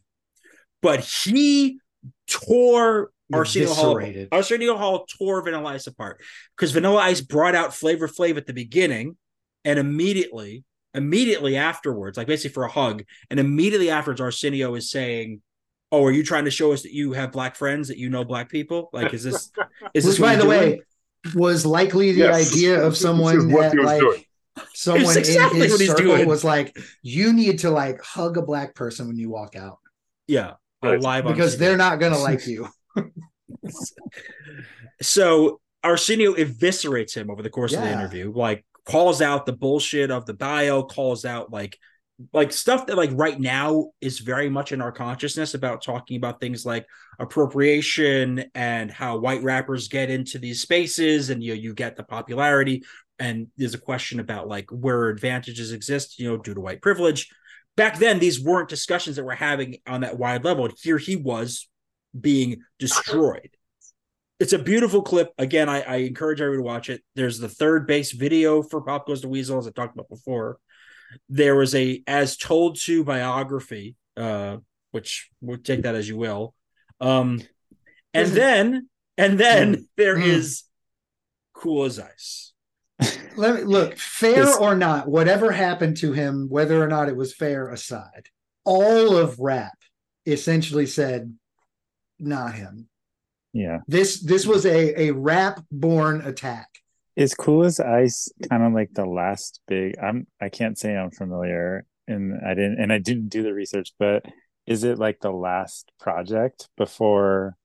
but 0.81 0.99
he 1.01 1.79
tore 2.27 3.11
Arsenio 3.33 3.73
Hall. 3.73 3.99
Arsenio 4.31 4.77
Hall 4.77 5.05
tore 5.17 5.41
Vanilla 5.41 5.69
Ice 5.73 5.87
apart 5.87 6.21
because 6.55 6.71
Vanilla 6.71 7.01
Ice 7.01 7.21
brought 7.21 7.55
out 7.55 7.73
Flavor 7.73 8.07
Flav 8.07 8.37
at 8.37 8.45
the 8.45 8.53
beginning, 8.53 9.17
and 9.65 9.77
immediately, 9.79 10.63
immediately 10.93 11.57
afterwards, 11.57 12.17
like 12.17 12.27
basically 12.27 12.53
for 12.53 12.63
a 12.63 12.71
hug, 12.71 13.03
and 13.29 13.39
immediately 13.39 13.89
afterwards, 13.89 14.21
Arsenio 14.21 14.75
is 14.75 14.89
saying, 14.89 15.41
"Oh, 15.91 16.05
are 16.05 16.11
you 16.11 16.23
trying 16.23 16.45
to 16.45 16.51
show 16.51 16.71
us 16.71 16.83
that 16.83 16.93
you 16.93 17.11
have 17.13 17.31
black 17.33 17.55
friends, 17.57 17.89
that 17.89 17.97
you 17.97 18.09
know 18.09 18.23
black 18.23 18.49
people? 18.49 18.89
Like, 18.93 19.13
is 19.13 19.23
this 19.23 19.51
is 19.93 20.05
this 20.05 20.19
Which, 20.19 20.21
by 20.21 20.35
the 20.35 20.43
you're 20.43 20.49
way, 20.49 20.81
was 21.33 21.65
likely 21.65 22.11
the 22.13 22.19
Yes. 22.19 22.51
idea 22.53 22.81
of 22.81 22.95
someone 22.95 23.51
what 23.51 23.61
that 23.63 23.71
he 23.73 23.77
was 23.79 23.85
like 23.87 23.99
doing. 24.01 24.23
someone 24.73 25.17
exactly 25.17 25.57
in 25.57 25.63
his 25.63 25.71
what 25.71 25.81
he's 25.81 25.89
circle 25.89 26.05
doing. 26.05 26.27
was 26.27 26.43
like, 26.43 26.77
you 27.01 27.33
need 27.33 27.59
to 27.59 27.71
like 27.71 28.01
hug 28.01 28.37
a 28.37 28.41
black 28.41 28.75
person 28.75 29.07
when 29.07 29.17
you 29.17 29.29
walk 29.29 29.55
out 29.55 29.79
yeah, 30.27 30.53
Right. 30.81 30.99
live 31.01 31.25
because 31.25 31.55
TV. 31.55 31.59
they're 31.59 31.77
not 31.77 31.99
gonna 31.99 32.17
like 32.17 32.47
you. 32.47 32.67
so 35.01 35.59
Arsenio 35.83 36.33
eviscerates 36.33 37.13
him 37.15 37.29
over 37.29 37.41
the 37.43 37.49
course 37.49 37.73
of 37.73 37.81
the 37.81 37.91
interview, 37.91 38.31
like 38.35 38.65
calls 38.85 39.21
out 39.21 39.45
the 39.45 39.53
bullshit 39.53 40.11
of 40.11 40.25
the 40.25 40.33
bio, 40.33 40.83
calls 40.83 41.25
out 41.25 41.51
like 41.51 41.77
like 42.31 42.53
stuff 42.53 42.87
that 42.87 42.95
like 42.95 43.09
right 43.13 43.39
now 43.39 43.91
is 43.99 44.19
very 44.19 44.49
much 44.49 44.71
in 44.71 44.81
our 44.81 44.91
consciousness 44.91 45.53
about 45.53 45.83
talking 45.83 46.15
about 46.15 46.39
things 46.39 46.65
like 46.65 46.85
appropriation 47.19 48.45
and 48.55 48.89
how 48.89 49.17
white 49.17 49.43
rappers 49.43 49.89
get 49.89 50.09
into 50.09 50.39
these 50.39 50.61
spaces 50.61 51.29
and 51.29 51.43
you 51.43 51.53
know, 51.53 51.59
you 51.59 51.73
get 51.73 51.97
the 51.97 52.03
popularity. 52.03 52.83
And 53.19 53.47
there's 53.57 53.73
a 53.73 53.79
question 53.79 54.21
about 54.21 54.47
like 54.47 54.69
where 54.71 55.09
advantages 55.09 55.71
exist 55.73 56.19
you 56.19 56.29
know 56.29 56.37
due 56.37 56.53
to 56.53 56.61
white 56.61 56.81
privilege. 56.81 57.29
Back 57.75 57.97
then 57.97 58.19
these 58.19 58.41
weren't 58.41 58.69
discussions 58.69 59.17
that 59.17 59.25
we're 59.25 59.35
having 59.35 59.77
on 59.85 60.01
that 60.01 60.17
wide 60.17 60.45
level. 60.45 60.69
Here 60.81 60.97
he 60.97 61.17
was 61.17 61.67
being 62.19 62.61
destroyed 62.79 63.49
it's 64.39 64.53
a 64.53 64.59
beautiful 64.59 65.01
clip. 65.01 65.31
Again, 65.37 65.69
I, 65.69 65.81
I 65.81 65.95
encourage 65.97 66.41
everyone 66.41 66.63
to 66.65 66.73
watch 66.73 66.89
it. 66.89 67.01
There's 67.15 67.39
the 67.39 67.47
3rd 67.47 67.87
Bass 67.87 68.11
video 68.11 68.61
for 68.61 68.81
Pop 68.81 69.07
Goes 69.07 69.21
the 69.21 69.29
Weasel, 69.29 69.57
as 69.57 69.67
I 69.67 69.71
talked 69.71 69.95
about 69.95 70.09
before. 70.09 70.57
There 71.29 71.55
was 71.55 71.73
a 71.75 72.03
as 72.07 72.35
told 72.35 72.77
to 72.81 73.03
biography, 73.03 73.95
uh, 74.17 74.57
which 74.91 75.29
we'll 75.41 75.57
take 75.57 75.83
that 75.83 75.95
as 75.95 76.09
you 76.09 76.17
will. 76.17 76.53
Um, 76.99 77.41
and 78.13 78.29
then 78.29 78.89
and 79.17 79.39
then 79.39 79.87
there 79.97 80.17
Mm. 80.17 80.25
is 80.25 80.63
Cool 81.53 81.85
as 81.85 81.99
Ice. 81.99 82.53
Let 83.37 83.55
me 83.55 83.61
look, 83.63 83.97
fair 83.97 84.53
or 84.57 84.75
not, 84.75 85.07
whatever 85.07 85.51
happened 85.51 85.97
to 85.97 86.11
him, 86.13 86.47
whether 86.49 86.81
or 86.81 86.87
not 86.87 87.07
it 87.09 87.15
was 87.15 87.33
fair 87.33 87.69
aside, 87.69 88.27
all 88.65 89.15
of 89.15 89.39
rap 89.39 89.77
essentially 90.25 90.85
said, 90.85 91.37
not 92.19 92.55
him. 92.55 92.89
Yeah. 93.55 93.79
This 93.87 94.19
this 94.19 94.45
was 94.45 94.65
a 94.65 95.01
a 95.01 95.11
rap 95.11 95.61
born 95.71 96.21
attack. 96.21 96.67
Is 97.15 97.33
Cool 97.33 97.63
as 97.63 97.79
Ice 97.79 98.29
kind 98.49 98.61
of 98.61 98.73
like 98.73 98.89
the 98.93 99.05
last 99.05 99.61
big 99.65 99.97
I'm 99.97 100.27
I 100.41 100.49
can't 100.49 100.77
say 100.77 100.95
I'm 100.95 101.09
familiar 101.09 101.85
and 102.05 102.45
I 102.45 102.53
didn't 102.53 102.81
and 102.81 102.91
I 102.91 102.99
didn't 102.99 103.29
do 103.29 103.43
the 103.43 103.53
research, 103.53 103.93
but 103.97 104.25
is 104.67 104.83
it 104.83 104.99
like 104.99 105.21
the 105.21 105.31
last 105.31 105.89
project 106.01 106.67
before 106.75 107.55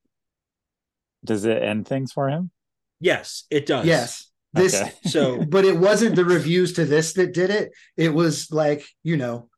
does 1.24 1.44
it 1.44 1.60
end 1.60 1.88
things 1.88 2.12
for 2.12 2.28
him? 2.28 2.52
Yes, 3.00 3.44
it 3.50 3.66
does. 3.66 3.84
Yes. 3.84 4.30
This 4.52 4.80
Okay. 4.80 4.92
So 5.06 5.44
but 5.48 5.64
it 5.64 5.76
wasn't 5.76 6.14
the 6.14 6.24
reviews 6.24 6.74
to 6.74 6.84
this 6.84 7.14
that 7.14 7.34
did 7.34 7.50
it. 7.50 7.72
It 7.96 8.14
was 8.14 8.52
like, 8.52 8.86
you 9.02 9.16
know, 9.16 9.48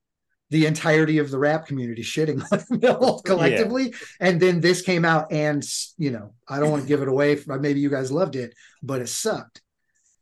the 0.53 0.67
entirety 0.67 1.19
of 1.19 1.31
the 1.31 1.39
rap 1.39 1.67
community 1.67 2.03
shitting 2.03 2.43
on 2.53 2.79
Mill 2.81 3.21
collectively. 3.25 3.95
And 4.21 4.39
then 4.41 4.61
this 4.61 4.83
came 4.83 5.05
out 5.05 5.33
and, 5.33 5.65
you 5.99 6.11
know, 6.11 6.35
I 6.49 6.61
don't 6.61 6.71
want 6.71 6.83
to 6.83 6.89
give 6.89 7.03
it 7.03 7.09
away. 7.09 7.39
Maybe 7.47 7.81
you 7.81 7.91
guys 7.91 8.13
loved 8.13 8.37
it, 8.37 8.55
but 8.83 9.01
it 9.01 9.09
sucked 9.09 9.63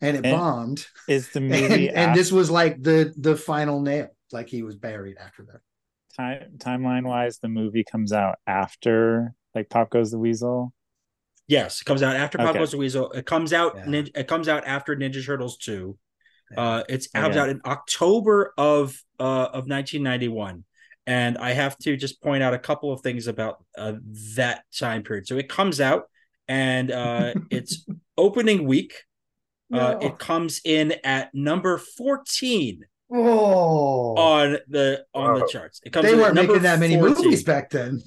and 0.00 0.16
it 0.16 0.24
And 0.24 0.36
bombed. 0.36 0.86
Is 1.08 1.28
the 1.30 1.40
And, 1.40 1.48
movie 1.50 1.90
and 1.90 2.14
this 2.14 2.32
was 2.32 2.50
like 2.50 2.82
the 2.82 3.12
the 3.18 3.36
final 3.36 3.80
nail. 3.82 4.08
Like 4.32 4.48
he 4.48 4.62
was 4.62 4.76
buried 4.76 5.16
after 5.18 5.42
that. 5.50 5.60
time 6.16 6.52
timeline 6.58 7.04
wise 7.04 7.38
the 7.40 7.48
movie 7.48 7.84
comes 7.84 8.12
out 8.12 8.38
after 8.46 9.34
like 9.54 9.68
Pop 9.68 9.90
Goes 9.90 10.10
the 10.12 10.18
Weasel? 10.18 10.72
yes, 11.48 11.80
it 11.80 11.84
comes 11.84 12.02
out 12.02 12.14
after 12.14 12.38
Pop 12.38 12.50
Okay. 12.50 12.58
Goes 12.60 12.70
the 12.70 12.76
Weasel. 12.78 13.10
It 13.12 13.26
comes 13.26 13.52
out 13.52 13.74
Yeah. 13.76 13.84
Ninja, 13.86 14.10
it 14.16 14.28
comes 14.28 14.46
out 14.48 14.64
after 14.66 14.94
Ninja 14.94 15.24
Turtles 15.26 15.56
2. 15.58 15.98
Uh, 16.56 16.82
it's 16.88 17.06
comes 17.08 17.36
Okay. 17.36 17.38
out 17.38 17.48
in 17.48 17.60
October 17.64 18.52
of 18.58 19.00
uh, 19.18 19.48
of 19.52 19.68
1991, 19.68 20.64
and 21.06 21.38
I 21.38 21.52
have 21.52 21.76
to 21.78 21.96
just 21.96 22.22
point 22.22 22.42
out 22.42 22.54
a 22.54 22.58
couple 22.58 22.92
of 22.92 23.00
things 23.02 23.26
about 23.26 23.64
uh, 23.78 23.94
that 24.36 24.64
time 24.76 25.02
period. 25.02 25.26
So 25.26 25.36
it 25.38 25.48
comes 25.48 25.80
out, 25.80 26.04
and 26.48 26.90
uh, 26.90 27.34
it's 27.50 27.86
opening 28.16 28.66
week. 28.66 29.04
Uh, 29.72 29.76
No. 29.76 29.98
it 30.00 30.18
comes 30.18 30.60
in 30.64 30.94
at 31.04 31.32
number 31.32 31.78
14 31.78 32.84
oh, 33.12 34.14
on 34.16 34.58
the 34.68 35.04
on 35.14 35.38
the 35.38 35.46
charts. 35.46 35.80
It 35.84 35.92
comes 35.92 36.06
they 36.06 36.14
in 36.14 36.18
weren't 36.18 36.34
number 36.34 36.54
making 36.54 36.64
that 36.64 36.80
many 36.80 36.96
14. 36.98 37.24
movies 37.24 37.44
back 37.44 37.70
then. 37.70 38.02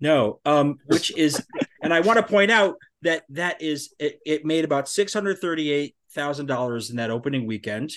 No, 0.00 0.40
um, 0.46 0.78
which 0.86 1.16
is, 1.16 1.46
and 1.82 1.92
I 1.92 2.00
want 2.00 2.16
to 2.18 2.22
point 2.24 2.50
out 2.50 2.76
that 3.02 3.24
that 3.28 3.60
is 3.60 3.94
it, 3.98 4.20
it 4.24 4.44
made 4.44 4.64
about 4.64 4.88
six 4.88 5.12
hundred 5.12 5.38
thirty-eight 5.38 5.94
thousand 6.14 6.46
dollars 6.46 6.90
in 6.90 6.96
that 6.96 7.10
opening 7.10 7.46
weekend, 7.46 7.92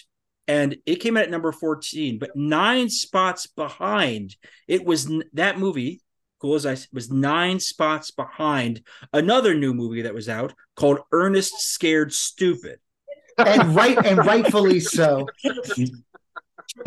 and 0.48 0.78
it 0.86 0.98
came 0.98 1.18
in 1.18 1.24
at 1.24 1.32
number 1.32 1.52
fourteen, 1.52 2.20
but 2.20 2.36
nine 2.36 2.90
spots 2.90 3.48
behind. 3.48 4.36
It 4.68 4.86
was 4.86 5.12
that 5.34 5.60
movie, 5.60 6.02
Cool 6.40 6.56
as 6.56 6.66
I 6.66 6.78
was 6.94 7.10
nine 7.10 7.60
spots 7.60 8.12
behind 8.12 8.82
another 9.14 9.54
new 9.56 9.74
movie 9.74 10.02
that 10.04 10.14
was 10.14 10.28
out 10.30 10.54
called 10.76 11.00
Ernest 11.12 11.60
Scared 11.60 12.14
Stupid. 12.14 12.80
And 13.38 13.76
right 13.76 13.98
and 14.06 14.18
rightfully 14.18 14.80
so. 14.80 15.28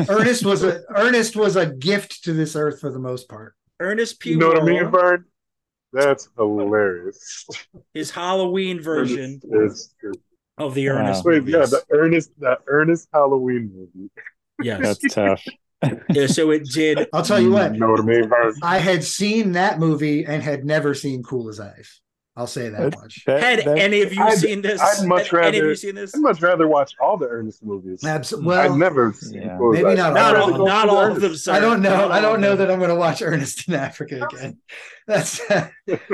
Ernest 0.09 0.45
was 0.45 0.63
a 0.65 0.83
Ernest 0.95 1.37
was 1.37 1.57
a 1.57 1.67
gift 1.67 2.25
to 2.25 2.33
this 2.33 2.57
earth 2.57 2.81
for 2.81 2.91
the 2.93 2.99
most 2.99 3.29
part. 3.29 3.55
Ernest 3.81 4.21
P. 4.21 4.31
You 4.31 4.39
know 4.39 4.49
what 4.49 4.63
I 4.63 4.65
mean, 4.65 4.75
Worrell, 4.77 4.91
Vern? 4.91 5.25
That's 5.93 6.29
hilarious. 6.37 7.47
his 7.95 8.11
Halloween 8.11 8.81
version 8.81 9.41
It's- 9.45 9.95
it's- 10.03 10.23
of 10.59 10.75
the 10.75 10.89
Wow. 10.89 10.97
Ernest 10.97 11.25
Wait, 11.25 11.45
yeah, 11.47 11.61
the 11.67 11.83
Ernest, 11.91 12.31
the 12.39 12.59
Ernest 12.67 13.09
Halloween 13.13 13.71
movie. 13.75 14.11
yes, 14.63 14.81
That's 15.01 15.15
tough. 15.15 15.45
Yeah, 16.11 16.27
so 16.27 16.51
it 16.51 16.69
did 16.69 17.07
I'll 17.13 17.23
tell 17.23 17.41
you 17.41 17.53
what, 17.53 17.73
You 17.73 17.79
know 17.81 17.91
what 17.93 18.01
I 18.01 18.03
mean, 18.03 18.29
Vern? 18.29 18.53
I 18.63 18.79
had 18.79 19.05
seen 19.05 19.53
that 19.53 19.79
movie 19.79 20.25
and 20.25 20.43
had 20.43 20.65
never 20.65 20.93
seen 20.93 21.23
Cool 21.23 21.49
as 21.49 21.61
Ice. 21.61 22.01
I'll 22.39 22.47
say 22.47 22.69
that 22.69 22.95
much. 22.97 23.25
That- 23.27 23.43
Had 23.43 23.59
that- 23.65 23.79
any 23.79 24.01
of 24.03 24.15
you 24.15 24.23
I'd- 24.23 24.37
seen 24.37 24.63
this? 24.63 24.81
I'd 24.81 25.09
much 25.09 25.31
Had 25.31 25.39
Any 25.41 25.59
of 25.59 25.63
rather- 25.63 25.69
you 25.71 25.75
seen 25.75 25.97
this? 25.97 26.15
I'd 26.15 26.21
much 26.21 26.41
rather 26.41 26.69
watch 26.69 26.95
all 27.01 27.17
the 27.17 27.27
Ernest 27.27 27.65
movies. 27.65 28.05
Absolutely. 28.05 28.55
I've 28.57 28.77
never 28.77 29.13
seen 29.13 29.43
Yeah. 29.43 29.59
Maybe 29.61 29.83
not 29.97 29.99
I'd 29.99 30.15
Not 30.15 30.37
all, 30.37 30.51
not 30.65 30.85
see 30.85 30.89
all 30.91 31.07
of 31.11 31.21
them, 31.21 31.35
sir. 31.35 31.53
I 31.53 31.59
don't 31.59 31.83
know. 31.83 31.91
Not 31.97 32.13
I 32.13 32.21
don't 32.21 32.41
know 32.41 32.55
that 32.55 32.71
I'm 32.71 32.79
going 32.79 32.91
to 32.91 32.95
watch 32.95 33.23
Ernest 33.23 33.67
in 33.69 33.75
Africa 33.75 34.25
again. 34.33 34.59
That's 35.09 35.45
that, 35.49 35.73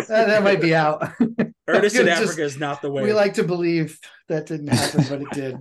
that 0.08 0.42
might 0.42 0.62
be 0.62 0.74
out. 0.74 1.10
Ernest 1.68 1.96
in 1.96 2.06
Just- 2.06 2.22
Africa 2.22 2.42
is 2.42 2.58
not 2.58 2.80
the 2.80 2.90
way. 2.90 3.02
We 3.02 3.12
like 3.12 3.34
to 3.34 3.44
believe 3.44 3.98
that 4.28 4.46
didn't 4.46 4.68
happen, 4.68 5.04
but 5.10 5.20
it 5.20 5.30
did. 5.32 5.58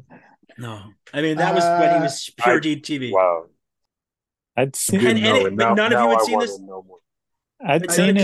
no, 0.58 0.82
I 1.14 1.22
mean 1.22 1.36
that 1.38 1.54
was 1.54 1.64
when 1.66 1.90
he 1.90 1.96
Uh, 1.98 2.02
was 2.04 2.30
pure 2.38 2.56
I- 2.56 2.60
TV. 2.60 3.12
Wow. 3.12 3.48
I'd 4.56 4.78
seen 4.78 5.02
it, 5.02 5.04
Didn't 5.04 5.24
any- 5.26 5.40
know, 5.42 5.46
and 5.48 5.58
but 5.58 5.66
now- 5.70 5.74
none 5.74 5.94
of 5.94 6.00
you 6.04 6.10
had 6.10 6.20
I 6.20 6.24
seen 6.24 6.40
this? 6.40 6.58
know 6.60 6.86
more. 6.88 7.00
I'd 7.66 7.92
seen 7.92 8.16
it 8.16 8.24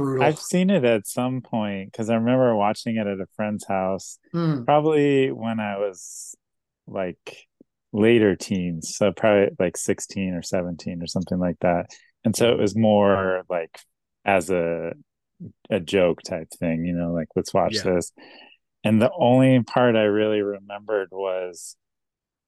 at 0.00 0.06
see 0.08 0.16
some 0.16 0.18
Bullseyes. 0.18 0.18
Brutal. 0.18 0.22
I've 0.24 0.38
seen 0.38 0.70
it 0.70 0.84
at 0.84 1.06
some 1.06 1.40
point 1.42 1.92
because 1.92 2.10
I 2.10 2.14
remember 2.14 2.54
watching 2.56 2.96
it 2.96 3.06
at 3.06 3.20
a 3.20 3.26
friend's 3.36 3.66
house, 3.66 4.18
Hmm. 4.32 4.64
probably 4.64 5.30
when 5.32 5.60
I 5.60 5.78
was 5.78 6.34
like 6.86 7.46
later 7.92 8.36
teens, 8.36 8.94
so 8.96 9.12
probably 9.12 9.50
like 9.58 9.76
16 9.76 10.34
or 10.34 10.42
17 10.42 11.02
or 11.02 11.06
something 11.06 11.38
like 11.38 11.58
that. 11.60 11.86
And 12.24 12.36
so 12.36 12.50
it 12.50 12.58
was 12.58 12.76
more 12.76 13.44
like 13.48 13.78
as 14.24 14.50
a 14.50 14.92
a 15.70 15.80
joke 15.80 16.20
type 16.22 16.48
thing, 16.58 16.84
you 16.84 16.92
know, 16.92 17.12
like 17.12 17.28
let's 17.34 17.54
watch 17.54 17.76
Yeah. 17.76 17.94
this. 17.94 18.12
And 18.84 19.00
the 19.00 19.10
only 19.16 19.62
part 19.62 19.96
I 19.96 20.02
really 20.02 20.42
remembered 20.42 21.08
was 21.12 21.76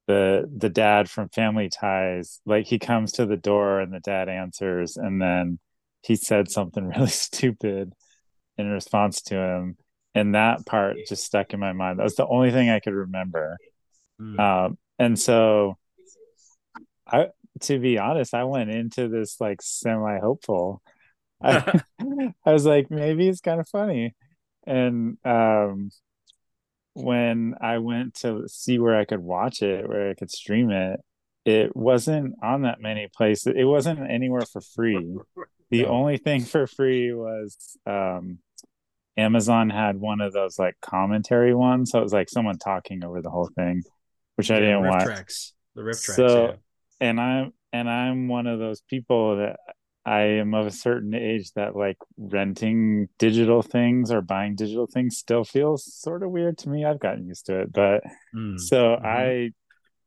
the 0.07 0.51
the 0.55 0.69
dad 0.69 1.09
from 1.09 1.29
Family 1.31 1.69
Ties. 1.71 2.41
Like 2.45 2.67
he 2.67 2.79
comes 2.79 3.12
to 3.12 3.27
the 3.27 3.37
door 3.37 3.81
and 3.81 3.93
the 3.93 4.01
dad 4.01 4.29
answers, 4.29 4.97
and 4.97 5.21
then 5.23 5.59
he 6.03 6.17
said 6.17 6.51
something 6.51 6.88
really 6.97 7.09
stupid 7.09 7.93
in 8.59 8.71
response 8.71 9.23
to 9.23 9.37
him. 9.37 9.77
And 10.15 10.35
that 10.35 10.67
part 10.67 10.97
just 11.09 11.25
stuck 11.25 11.55
in 11.55 11.61
my 11.61 11.73
mind. 11.73 11.99
That 11.99 12.05
was 12.05 12.17
the 12.17 12.27
only 12.27 12.51
thing 12.51 12.69
I 12.69 12.81
could 12.81 12.93
remember. 12.93 13.57
Mm. 14.21 14.38
Um, 14.38 14.79
and 14.99 15.19
so 15.19 15.79
I 17.07 17.29
to 17.61 17.79
be 17.79 17.99
honest, 17.99 18.35
I 18.35 18.45
went 18.45 18.71
into 18.71 19.09
this 19.09 19.41
like 19.41 19.62
semi 19.62 20.19
hopeful. 20.19 20.83
I, 21.43 21.81
I 22.47 22.53
was 22.53 22.67
like, 22.67 22.91
maybe 22.91 23.29
it's 23.29 23.41
kind 23.41 23.61
of 23.61 23.69
funny. 23.69 24.15
And 24.67 25.17
um 25.25 25.91
when 26.95 27.55
I 27.61 27.79
went 27.79 28.15
to 28.17 28.47
see 28.49 28.79
where 28.79 28.99
I 28.99 29.07
could 29.07 29.21
watch 29.21 29.62
it, 29.62 29.88
where 29.88 30.11
I 30.11 30.15
could 30.15 30.31
stream 30.31 30.71
it, 30.71 31.01
it 31.45 31.75
wasn't 31.75 32.35
on 32.43 32.62
that 32.62 32.81
many 32.81 33.09
places. 33.15 33.55
It 33.57 33.65
wasn't 33.65 34.11
anywhere 34.11 34.43
for 34.43 34.61
free. 34.61 35.17
The 35.73 35.83
No. 35.83 35.89
only 35.89 36.19
thing 36.19 36.41
for 36.53 36.67
free 36.69 37.13
was 37.13 37.77
um 37.87 38.39
Amazon 39.17 39.69
had 39.71 39.97
one 40.01 40.21
of 40.21 40.33
those 40.33 40.59
like 40.59 40.77
commentary 40.81 41.55
ones. 41.55 41.91
So 41.91 41.99
it 41.99 42.03
was 42.03 42.13
like 42.13 42.31
someone 42.31 42.59
talking 42.59 43.05
over 43.05 43.21
the 43.21 43.29
whole 43.31 43.51
thing, 43.55 43.83
which 44.37 44.51
I 44.51 44.61
didn't 44.61 44.87
watch 44.87 45.05
tracks. 45.05 45.53
The 45.75 45.83
RiffTrax. 45.83 46.15
So- 46.17 46.45
yeah. 46.47 46.55
and 47.01 47.21
I'm 47.21 47.53
and 47.73 47.89
I'm 47.91 48.29
one 48.29 48.47
of 48.47 48.59
those 48.59 48.83
people 48.83 49.37
that 49.39 49.57
I 50.05 50.21
am 50.43 50.53
of 50.53 50.67
a 50.67 50.71
certain 50.71 51.15
age 51.15 51.53
that 51.53 51.77
like 51.77 51.97
renting 52.19 53.09
digital 53.19 53.63
things 53.63 54.11
or 54.11 54.21
buying 54.21 54.57
digital 54.57 54.87
things 54.87 55.17
still 55.17 55.45
feels 55.45 55.85
sort 55.95 56.23
of 56.23 56.31
weird 56.31 56.59
to 56.59 56.69
me. 56.69 56.85
I've 56.85 56.99
gotten 57.01 57.27
used 57.29 57.47
to 57.47 57.61
it, 57.61 57.73
but 57.73 58.03
Mm. 58.35 58.59
so 58.61 58.97
Mhm. 58.97 59.05
I 59.05 59.51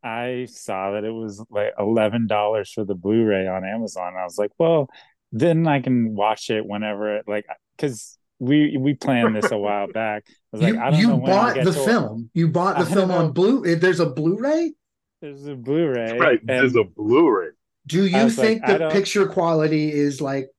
I 0.08 0.46
saw 0.46 0.92
that 0.92 1.04
it 1.04 1.12
was 1.12 1.44
like 1.50 1.74
eleven 1.80 2.28
dollars 2.28 2.72
for 2.72 2.84
the 2.86 2.94
Blu-ray 2.94 3.48
on 3.48 3.64
Amazon. 3.66 4.16
I 4.16 4.24
was 4.24 4.38
like, 4.38 4.52
well, 4.60 4.88
then 5.38 5.68
I 5.68 5.82
can 5.82 6.16
watch 6.16 6.50
it 6.50 6.66
whenever 6.66 7.18
it 7.18 7.26
like 7.28 7.46
because 7.78 8.18
we 8.40 8.78
we 8.80 8.94
planned 8.96 9.36
this 9.36 9.52
a 9.52 9.58
while 9.58 9.88
back. 9.94 10.24
I 10.28 10.58
was 10.58 10.62
You, 10.66 10.74
like, 10.74 10.82
I 10.82 10.90
don't 10.92 11.00
you 11.00 11.08
know 11.08 11.16
when 11.18 11.32
I'll 11.32 11.38
bought 11.54 11.56
the 11.56 11.72
to- 11.72 11.86
film. 11.86 12.30
You 12.34 12.48
bought 12.48 12.76
the 12.78 12.82
I 12.82 12.86
don't 12.86 12.94
film 12.94 13.12
on 13.12 13.32
blue. 13.34 13.64
if 13.66 13.82
There's 13.82 14.00
a 14.00 14.06
Blu-ray. 14.10 14.74
There's 15.22 15.46
a 15.48 15.56
Blu-ray, 15.56 16.18
Right. 16.18 16.40
There's 16.44 16.76
a 16.76 16.84
Blu-ray. 16.84 17.50
Do 17.88 18.06
you 18.06 18.24
was 18.24 18.38
like, 18.38 18.48
think 18.64 18.66
the 18.66 18.90
picture 18.92 19.28
quality 19.28 19.92
is 19.92 20.20
like 20.22 20.50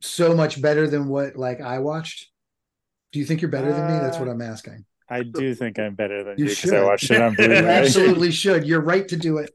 so 0.00 0.34
much 0.34 0.60
better 0.60 0.86
than 0.88 1.08
what 1.08 1.36
like 1.36 1.60
I 1.60 1.78
watched? 1.80 2.30
Do 3.12 3.18
you 3.18 3.24
think 3.24 3.40
you're 3.42 3.50
better 3.50 3.72
than 3.72 3.86
me? 3.86 3.98
That's 3.98 4.18
what 4.18 4.28
Uh, 4.28 4.32
I'm 4.32 4.42
asking. 4.42 4.84
I 5.08 5.22
do 5.22 5.54
think 5.54 5.78
I'm 5.78 5.94
better 5.94 6.24
than 6.24 6.36
You 6.38 6.44
you 6.46 6.50
because. 6.50 6.72
I 6.72 6.82
watched 6.82 7.10
it 7.10 7.20
on 7.22 7.34
Blu-ray. 7.36 7.64
absolutely 7.64 8.30
should. 8.32 8.64
You're 8.66 8.80
right 8.80 9.06
to 9.08 9.16
do 9.16 9.38
it. 9.38 9.50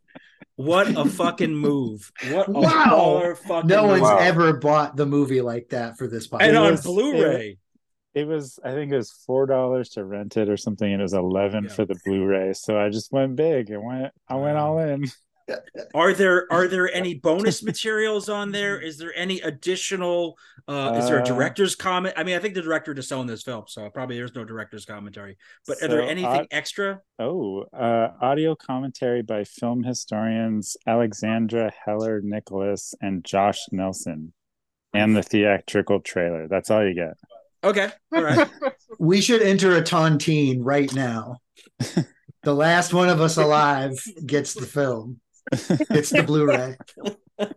What 0.63 0.95
a 0.97 1.05
fucking 1.05 1.55
move! 1.55 2.11
What 2.29 2.47
a 2.47 2.51
Wow. 2.51 3.33
fucking 3.45 3.67
No 3.67 3.81
move. 3.83 3.91
one's 3.91 4.01
Wow. 4.03 4.17
ever 4.19 4.53
bought 4.53 4.95
the 4.95 5.05
movie 5.05 5.41
like 5.41 5.69
that 5.69 5.97
for 5.97 6.07
this 6.07 6.27
and 6.31 6.41
It 6.41 6.55
on 6.55 6.71
was- 6.71 6.83
Blu-ray. 6.83 7.57
it 8.13 8.27
was 8.27 8.59
I 8.63 8.71
think 8.71 8.91
it 8.91 8.97
was 8.97 9.11
four 9.11 9.45
dollars 9.45 9.89
to 9.91 10.03
rent 10.03 10.37
it 10.37 10.49
or 10.49 10.57
something, 10.57 10.91
and 10.91 11.01
it 11.01 11.03
was 11.03 11.13
eleven 11.13 11.65
Yeah. 11.65 11.69
for 11.71 11.85
the 11.85 11.95
Blu-ray. 12.05 12.53
So 12.53 12.79
I 12.79 12.89
just 12.89 13.11
went 13.11 13.35
big. 13.35 13.71
I 13.71 13.77
went 13.77 14.13
I 14.27 14.35
went 14.35 14.57
all 14.57 14.79
in. 14.79 15.05
Are 15.93 16.13
there 16.13 16.51
are 16.51 16.67
there 16.67 16.93
any 16.93 17.13
bonus 17.27 17.63
materials 17.63 18.29
on 18.29 18.51
there? 18.51 18.79
Is 18.79 18.97
there 18.97 19.13
any 19.15 19.39
additional? 19.41 20.37
Uh, 20.67 20.95
is 20.97 21.07
there 21.07 21.17
a 21.19 21.21
Uh, 21.21 21.25
director's 21.25 21.75
comment? 21.75 22.13
I 22.17 22.23
mean, 22.23 22.35
I 22.35 22.39
think 22.39 22.53
the 22.53 22.61
director 22.61 22.93
just 22.93 23.11
owned 23.11 23.29
this 23.29 23.43
film, 23.43 23.63
so 23.67 23.89
probably 23.89 24.17
there's 24.17 24.35
no 24.35 24.45
director's 24.45 24.85
commentary. 24.85 25.37
But 25.67 25.81
are 25.81 25.87
there 25.87 26.01
anything 26.01 26.41
uh, 26.41 26.45
extra? 26.51 27.01
Oh, 27.19 27.65
uh, 27.73 28.09
audio 28.21 28.55
commentary 28.55 29.21
by 29.21 29.43
film 29.43 29.83
historians 29.83 30.77
Alexandra 30.87 31.71
Heller 31.85 32.21
Nicholas 32.21 32.93
and 33.01 33.23
Josh 33.23 33.59
Nelson, 33.71 34.33
and 34.93 35.15
the 35.15 35.23
theatrical 35.23 35.99
trailer. 35.99 36.47
That's 36.47 36.69
all 36.69 36.85
you 36.85 36.93
get. 36.93 37.13
Okay, 37.63 37.89
all 38.13 38.23
right. 38.23 38.49
We 38.99 39.21
should 39.21 39.41
enter 39.41 39.75
a 39.77 39.81
tontine 39.81 40.59
right 40.61 40.93
now. 40.93 41.37
the 42.43 42.53
last 42.53 42.93
one 42.93 43.09
of 43.09 43.21
us 43.21 43.37
alive 43.37 43.93
gets 44.25 44.53
the 44.53 44.65
film. 44.65 45.21
It's 45.51 46.09
the 46.11 46.23
Blu-ray. 46.23 46.77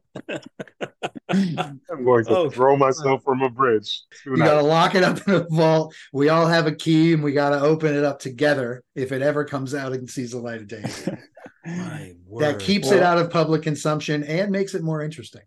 I'm 1.28 1.80
going 2.04 2.24
to 2.26 2.36
Oh. 2.36 2.50
throw 2.50 2.76
myself 2.76 3.22
from 3.24 3.42
a 3.42 3.50
bridge. 3.50 4.02
You 4.24 4.36
got 4.36 4.54
to 4.60 4.62
lock 4.62 4.94
it 4.94 5.02
up 5.02 5.26
in 5.26 5.34
a 5.34 5.46
vault. 5.50 5.94
We 6.12 6.28
all 6.28 6.46
have 6.46 6.66
a 6.66 6.74
key, 6.74 7.12
and 7.12 7.22
we 7.22 7.32
got 7.32 7.50
to 7.50 7.60
open 7.60 7.94
it 7.94 8.04
up 8.04 8.18
together 8.20 8.82
if 8.94 9.12
it 9.12 9.22
ever 9.22 9.44
comes 9.44 9.74
out 9.74 9.92
and 9.92 10.08
sees 10.08 10.32
the 10.32 10.38
light 10.38 10.60
of 10.60 10.68
day. 10.68 10.84
My 11.66 12.14
word. 12.26 12.42
that 12.42 12.58
keeps 12.60 12.90
it 12.90 13.02
out 13.02 13.18
of 13.18 13.30
public 13.30 13.62
consumption 13.62 14.22
and 14.24 14.50
makes 14.52 14.74
it 14.74 14.82
more 14.82 15.02
interesting. 15.02 15.42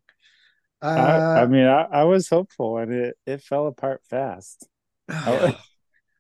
I, 0.82 0.90
I 0.90 1.42
Uh, 1.44 1.48
mean, 1.48 1.66
I, 1.66 1.84
I 1.92 2.04
was 2.04 2.28
hopeful, 2.30 2.78
and 2.80 2.92
it 2.92 3.18
it 3.26 3.42
fell 3.42 3.68
apart 3.68 4.02
fast. 4.10 4.68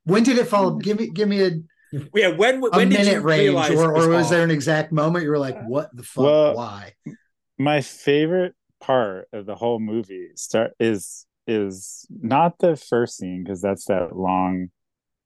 When 0.05 0.23
did 0.23 0.37
it 0.37 0.47
fall? 0.47 0.75
Give 0.77 0.97
me, 0.97 1.09
give 1.09 1.27
me 1.27 1.43
a, 1.43 1.51
Yeah, 2.13 2.29
when 2.29 2.57
a 2.57 2.69
when 2.69 2.89
did 2.89 2.99
minute 2.99 3.13
you 3.13 3.19
range, 3.21 3.41
realize 3.43 3.71
or, 3.71 3.91
it 3.91 3.93
was 3.93 4.07
or 4.07 4.09
was 4.09 4.29
there 4.29 4.43
an 4.43 4.51
exact 4.51 4.91
moment 4.91 5.23
you 5.23 5.31
were 5.31 5.39
like, 5.39 5.61
"What 5.65 5.95
the 5.95 6.03
fuck? 6.03 6.23
Well, 6.25 6.55
Why?" 6.55 6.93
my 7.57 7.81
favorite 7.81 8.55
part 8.79 9.27
of 9.33 9.45
the 9.45 9.55
whole 9.55 9.79
movie 9.79 10.29
start 10.35 10.71
is 10.79 11.25
is 11.47 12.05
not 12.09 12.59
the 12.59 12.75
first 12.75 13.17
scene 13.17 13.43
because 13.43 13.61
that's 13.61 13.85
that 13.85 14.15
long 14.15 14.67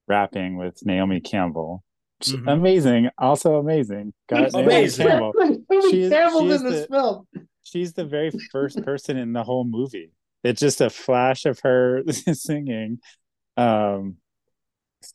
rapping 0.07 0.57
with 0.57 0.85
Naomi 0.85 1.19
Campbell. 1.19 1.83
She- 2.21 2.37
Mhm. 2.37 2.53
Amazing, 2.53 3.09
also 3.17 3.55
amazing. 3.55 4.13
Got 4.29 4.53
Naomi 4.53 4.89
Campbell. 4.89 5.33
She 5.89 6.01
is- 6.03 6.11
Campbell's 6.11 6.43
she 6.43 6.49
is 6.49 6.61
in 6.61 6.69
this 6.69 6.81
the- 6.87 6.93
film. 6.93 7.27
She's 7.63 7.93
the 7.93 8.05
very 8.05 8.31
first 8.51 8.83
person 8.83 9.17
in 9.17 9.33
the 9.33 9.43
whole 9.43 9.63
movie. 9.63 10.11
It's 10.43 10.59
just 10.59 10.81
a 10.81 10.89
flash 10.89 11.45
of 11.45 11.59
her 11.63 12.03
singing. 12.33 12.99
Um, 13.57 14.17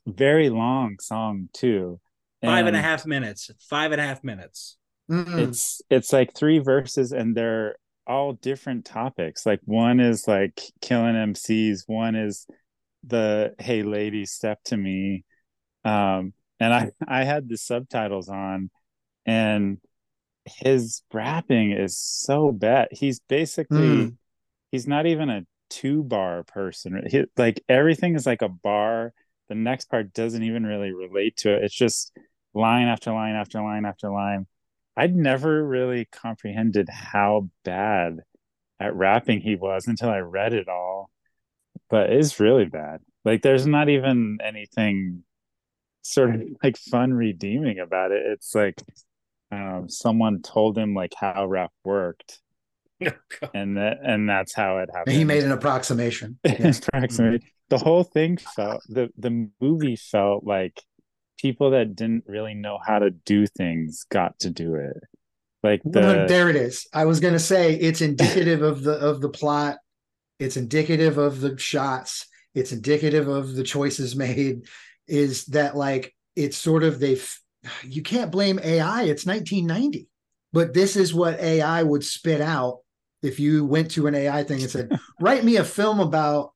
very 0.07 0.51
long 0.51 0.97
song 1.01 1.49
too. 1.53 2.01
five 2.43 2.67
and 2.67 2.77
a 2.77 2.81
half 2.83 3.07
minutes. 3.07 3.51
Five 3.69 3.93
and 3.93 4.01
a 4.01 4.05
half 4.05 4.23
minutes. 4.25 4.77
Mm-mm. 5.11 5.39
it's 5.39 5.81
it's 5.89 6.13
like 6.13 6.35
three 6.35 6.59
verses 6.59 7.13
and 7.13 7.37
they're 7.37 7.77
all 8.09 8.33
different 8.33 8.85
topics 8.85 9.47
like 9.47 9.61
one 9.65 10.01
is 10.01 10.27
like 10.27 10.61
killing 10.81 11.15
mcs 11.15 11.83
one 11.87 12.17
is 12.17 12.45
the 13.07 13.55
hey 13.61 13.85
lady 13.85 14.27
step 14.27 14.59
to 14.65 14.77
me 14.77 15.25
um 15.85 16.33
and 16.59 16.75
i 16.75 16.91
i 17.07 17.23
had 17.23 17.49
the 17.49 17.57
subtitles 17.57 18.29
on 18.29 18.69
and 19.27 19.79
his 20.45 21.03
rapping 21.13 21.71
is 21.71 21.97
so 21.97 22.51
bad 22.51 22.89
he's 22.91 23.21
basically 23.29 23.79
Mm. 23.79 24.17
he's 24.73 24.89
not 24.89 25.07
even 25.07 25.31
a 25.31 25.43
two 25.71 26.03
bar 26.03 26.43
person 26.43 27.01
he, 27.09 27.27
like 27.37 27.63
everything 27.69 28.17
is 28.17 28.27
like 28.27 28.43
a 28.43 28.49
bar 28.49 29.13
the 29.49 29.55
next 29.55 29.87
part 29.87 30.13
doesn't 30.13 30.43
even 30.43 30.65
really 30.65 30.93
relate 30.93 31.37
to 31.37 31.55
it 31.55 31.65
it's 31.65 31.75
just 31.75 32.17
line 32.55 32.87
after 32.87 33.13
line 33.13 33.35
after 33.35 33.61
line 33.61 33.85
after 33.85 34.11
line 34.11 34.47
I'd 34.97 35.15
never 35.15 35.65
really 35.67 36.07
comprehended 36.07 36.89
how 36.89 37.51
bad 37.65 38.21
at 38.81 38.95
rapping 38.95 39.41
he 39.41 39.55
was 39.55 39.87
until 39.87 40.09
I 40.09 40.19
read 40.19 40.55
it 40.55 40.69
all. 40.69 41.11
But 41.91 42.11
it's 42.11 42.41
really 42.41 42.65
bad. 42.65 43.01
Like 43.25 43.43
there's 43.43 43.67
not 43.67 43.89
even 43.89 44.39
anything 44.43 45.25
sort 46.03 46.35
of 46.35 46.43
like 46.63 46.79
fun 46.79 47.13
redeeming 47.13 47.79
about 47.79 48.13
it. 48.13 48.23
It's 48.27 48.55
like 48.55 48.81
um 49.53 49.89
someone 49.89 50.43
told 50.43 50.79
him 50.79 50.95
like 50.95 51.13
how 51.17 51.47
rap 51.47 51.73
worked 51.85 52.41
and 53.55 53.77
that 53.77 53.99
and 54.03 54.29
that's 54.29 54.55
how 54.55 54.79
it 54.79 54.89
happened. 54.95 55.17
He 55.17 55.25
made 55.25 55.45
an 55.45 55.53
approximation. 55.53 56.39
Yeah. 56.45 56.73
approximately. 56.89 57.47
The 57.69 57.79
whole 57.79 58.05
thing 58.05 58.37
felt 58.37 58.83
the 58.89 59.11
the 59.19 59.49
movie 59.61 59.97
felt 59.97 60.45
like 60.45 60.83
people 61.39 61.71
that 61.71 61.95
didn't 61.95 62.25
really 62.27 62.55
know 62.55 62.79
how 62.85 62.99
to 62.99 63.11
do 63.11 63.47
things 63.47 64.07
got 64.11 64.39
to 64.41 64.51
do 64.51 64.77
it. 64.77 64.97
Like 65.63 65.83
Well, 65.85 66.23
the 66.23 66.27
there 66.27 66.49
it 66.49 66.57
is. 66.57 66.87
I 66.95 67.05
was 67.05 67.21
gonna 67.21 67.39
say 67.39 67.75
it's 67.75 68.01
indicative 68.01 68.63
of 68.63 68.83
the 68.83 68.95
of 68.95 69.21
the 69.21 69.29
plot. 69.29 69.77
It's 70.39 70.57
indicative 70.57 71.19
of 71.19 71.41
the 71.41 71.59
shots. 71.59 72.27
It's 72.55 72.73
indicative 72.73 73.29
of 73.29 73.55
the 73.55 73.65
choices 73.65 74.17
made. 74.17 74.67
Is 75.09 75.45
that 75.47 75.77
like 75.77 76.15
it's 76.35 76.57
sort 76.57 76.83
of 76.85 77.01
they've 77.01 77.29
You 77.85 78.03
can't 78.03 78.31
blame 78.31 78.61
AI. 78.63 79.03
It's 79.05 79.27
1990, 79.27 80.09
but 80.53 80.73
this 80.73 80.97
is 80.97 81.13
what 81.13 81.41
AI 81.41 81.83
would 81.83 82.05
spit 82.05 82.41
out 82.41 82.79
if 83.27 83.39
you 83.41 83.65
went 83.65 83.91
to 83.93 84.07
an 84.07 84.15
AI 84.15 84.43
thing 84.45 84.63
and 84.63 84.71
said, 84.71 84.99
"Write 85.21 85.45
me 85.45 85.57
a 85.57 85.65
film 85.65 86.01
about 86.01 86.53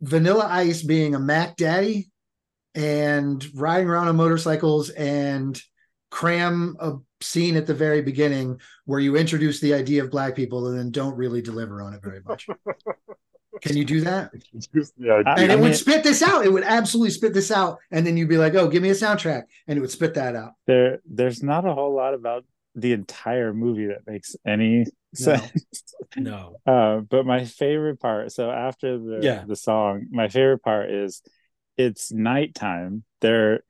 Vanilla 0.00 0.46
Ice 0.48 0.82
being 0.82 1.14
a 1.14 1.18
Mac 1.20 1.56
Daddy 1.56 2.10
and 2.74 3.44
riding 3.54 3.88
around 3.88 4.08
on 4.08 4.16
motorcycles 4.16 4.90
and 4.90 5.60
cram 6.10 6.76
a 6.80 6.92
scene 7.20 7.56
at 7.56 7.66
the 7.66 7.74
very 7.74 8.02
beginning 8.02 8.60
where 8.84 9.00
you 9.00 9.16
introduce 9.16 9.60
the 9.60 9.74
idea 9.74 10.02
of 10.04 10.10
black 10.10 10.34
people 10.36 10.66
and 10.68 10.78
then 10.78 10.90
don't 10.90 11.16
really 11.16 11.42
deliver 11.42 11.82
on 11.82 11.94
it 11.94 12.02
very 12.02 12.20
much. 12.26 12.46
Can 13.62 13.76
you 13.76 13.84
do 13.84 14.00
that? 14.02 14.30
yeah, 14.96 15.22
I- 15.26 15.42
And 15.42 15.52
it 15.52 15.56
would 15.58 15.64
mean- 15.66 15.74
spit 15.74 16.02
this 16.02 16.22
out. 16.22 16.46
It 16.46 16.52
would 16.52 16.62
absolutely 16.64 17.10
spit 17.10 17.34
this 17.34 17.50
out. 17.50 17.78
And 17.90 18.06
then 18.06 18.16
you'd 18.16 18.28
be 18.28 18.38
like, 18.38 18.54
oh, 18.54 18.68
give 18.68 18.82
me 18.82 18.88
a 18.90 18.94
soundtrack. 18.94 19.42
And 19.66 19.76
it 19.76 19.80
would 19.80 19.90
spit 19.90 20.14
that 20.14 20.34
out. 20.36 20.52
there 20.66 21.00
there's 21.04 21.42
not 21.42 21.66
a 21.66 21.74
whole 21.74 21.94
lot 21.94 22.14
about 22.14 22.44
the 22.74 22.92
entire 22.92 23.52
movie 23.52 23.86
that 23.88 24.06
makes 24.06 24.36
any 24.46 24.86
sense. 25.14 25.52
No. 26.16 26.56
Uh, 26.66 27.00
but 27.00 27.24
my 27.24 27.44
favorite 27.44 28.00
part, 28.00 28.32
so 28.32 28.50
after 28.50 28.98
the 28.98 29.20
Yeah. 29.22 29.44
the 29.46 29.56
song, 29.56 30.06
my 30.10 30.28
favorite 30.28 30.62
part 30.62 30.90
is 30.90 31.22
it's 31.76 32.12
nighttime. 32.12 33.04
They're 33.20 33.60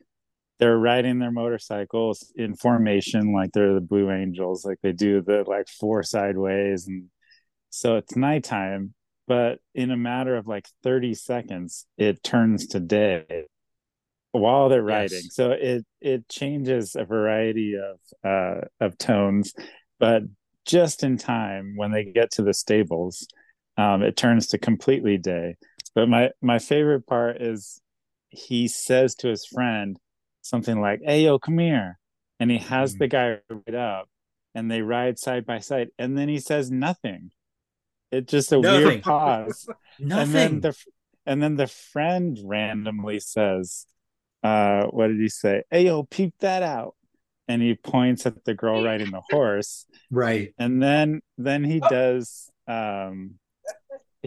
they're 0.59 0.77
riding 0.79 1.19
their 1.19 1.31
motorcycles 1.31 2.33
in 2.37 2.55
formation, 2.57 3.33
like 3.33 3.53
they're 3.53 3.75
the 3.75 3.81
Blue 3.81 4.11
Angels, 4.11 4.65
like 4.65 4.79
they 4.83 4.93
do 4.93 5.23
the 5.23 5.45
like 5.47 5.69
four 5.69 6.03
sideways, 6.03 6.87
and 6.87 7.05
so 7.71 7.97
it's 7.97 8.17
nighttime. 8.17 8.95
But 9.27 9.61
in 9.75 9.91
a 9.91 9.97
matter 9.97 10.37
of 10.37 10.47
like 10.47 10.67
thirty 10.83 11.15
seconds, 11.15 11.87
it 11.97 12.23
turns 12.23 12.67
to 12.69 12.81
day 12.81 13.47
while 14.33 14.69
they're 14.69 14.83
riding. 14.83 15.23
Yes. 15.25 15.35
So 15.35 15.53
it 15.53 15.85
it 16.01 16.29
changes 16.29 16.97
a 16.97 17.05
variety 17.05 17.77
of 17.77 17.99
uh 18.25 18.67
of 18.81 18.99
tones, 18.99 19.55
but 19.99 20.23
just 20.67 21.03
in 21.03 21.17
time 21.19 21.75
when 21.77 21.91
they 21.93 22.05
get 22.05 22.31
to 22.33 22.43
the 22.43 22.55
stables, 22.55 23.27
um, 23.77 24.03
it 24.03 24.17
turns 24.17 24.49
to 24.49 24.59
completely 24.59 25.19
day. 25.19 25.57
But 25.95 26.09
my 26.09 26.31
my 26.43 26.59
favorite 26.59 27.07
part 27.07 27.41
is 27.43 27.81
he 28.31 28.69
says 28.69 29.15
to 29.17 29.29
his 29.29 29.45
friend 29.47 29.99
something 30.43 30.81
like, 30.81 31.01
"Hey, 31.05 31.25
yo, 31.25 31.39
come 31.39 31.59
here," 31.59 31.99
and 32.39 32.51
he 32.51 32.59
has 32.59 32.95
Mhm. 32.95 32.99
the 32.99 33.09
guy 33.09 33.39
ride 33.49 33.75
up, 33.75 34.09
and 34.55 34.71
they 34.71 34.83
ride 34.83 35.19
side 35.19 35.47
by 35.47 35.59
side, 35.61 35.89
and 35.99 36.17
then 36.17 36.29
he 36.29 36.39
says 36.39 36.71
nothing. 36.71 37.33
It's 38.13 38.31
just 38.31 38.53
a 38.53 38.61
Nothing. 38.61 38.85
weird 38.85 39.03
pause 39.03 39.67
nothing. 39.99 40.11
and 40.23 40.35
then 40.35 40.61
the 40.61 40.77
and 41.27 41.43
then 41.43 41.57
the 41.57 41.67
friend 41.67 42.39
randomly 42.45 43.21
says 43.21 43.87
uh 44.43 44.85
what 44.87 45.09
did 45.09 45.21
he 45.21 45.29
say 45.29 45.63
hey 45.71 45.85
yo 45.85 46.03
peep 46.05 46.35
that 46.41 46.63
out 46.63 46.95
and 47.51 47.61
he 47.61 47.75
points 47.75 48.25
at 48.27 48.45
the 48.45 48.55
girl 48.55 48.83
riding 48.85 49.11
the 49.11 49.23
horse 49.31 49.87
Right. 50.11 50.55
and 50.59 50.83
then 50.83 51.21
then 51.39 51.65
he 51.65 51.81
does 51.81 52.51
um 52.69 53.35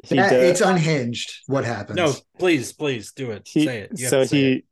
he 0.04 0.16
That- 0.16 0.30
does 0.32 0.50
it's 0.52 0.62
unhinged 0.62 1.30
what 1.48 1.64
happens. 1.66 1.98
no, 1.98 2.14
please, 2.40 2.74
please 2.74 3.12
do 3.14 3.32
it. 3.32 3.44
he, 3.48 3.66
say 3.66 3.80
it. 3.82 3.92
You 3.96 4.08
so 4.08 4.22
to 4.24 4.28
say 4.28 4.38
it. 4.54 4.64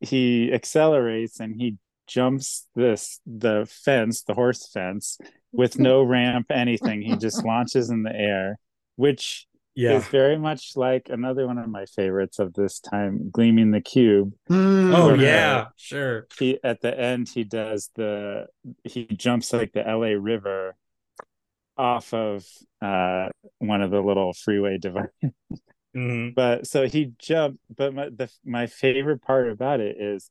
he 0.00 0.06
he 0.06 0.52
accelerates 0.52 1.40
and 1.40 1.54
he 1.60 1.76
jumps 2.06 2.66
this 2.76 3.20
the 3.26 3.66
fence 3.84 4.22
the 4.22 4.34
horse 4.34 4.68
fence 4.72 5.18
with 5.52 5.78
no 5.78 6.02
ramp 6.02 6.46
anything 6.50 7.00
he 7.02 7.16
just 7.16 7.44
launches 7.44 7.88
in 7.90 8.02
the 8.02 8.14
air 8.14 8.58
which 8.96 9.46
Yeah. 9.74 9.96
is 9.96 10.06
very 10.08 10.38
much 10.38 10.72
like 10.76 11.08
another 11.08 11.46
one 11.46 11.58
of 11.58 11.68
my 11.68 11.86
favorites 11.86 12.38
of 12.38 12.54
this 12.54 12.78
time, 12.80 13.30
Gleaming 13.30 13.70
the 13.72 13.80
Cube. 13.80 14.32
Mm. 14.50 14.94
Oh 14.94 15.10
Or- 15.10 15.16
yeah, 15.16 15.66
sure. 15.76 16.26
He 16.38 16.58
at 16.62 16.80
the 16.80 16.98
end 16.98 17.28
he 17.28 17.44
does 17.44 17.90
the 17.96 18.46
he 18.84 19.04
jumps 19.06 19.52
like 19.52 19.72
the 19.72 19.82
LA 19.82 20.14
River 20.20 20.76
off 21.76 22.14
of 22.14 22.46
uh 22.80 23.28
one 23.58 23.82
of 23.82 23.90
the 23.90 24.00
little 24.00 24.32
freeway 24.32 24.78
dividers. 24.80 25.10
Mhm. 25.96 26.34
But 26.34 26.66
so 26.66 26.86
he 26.86 27.12
jumped, 27.18 27.58
but 27.74 27.94
my 27.94 28.08
the 28.10 28.30
my 28.44 28.66
favorite 28.66 29.22
part 29.22 29.50
about 29.50 29.80
it 29.80 29.96
is 30.00 30.30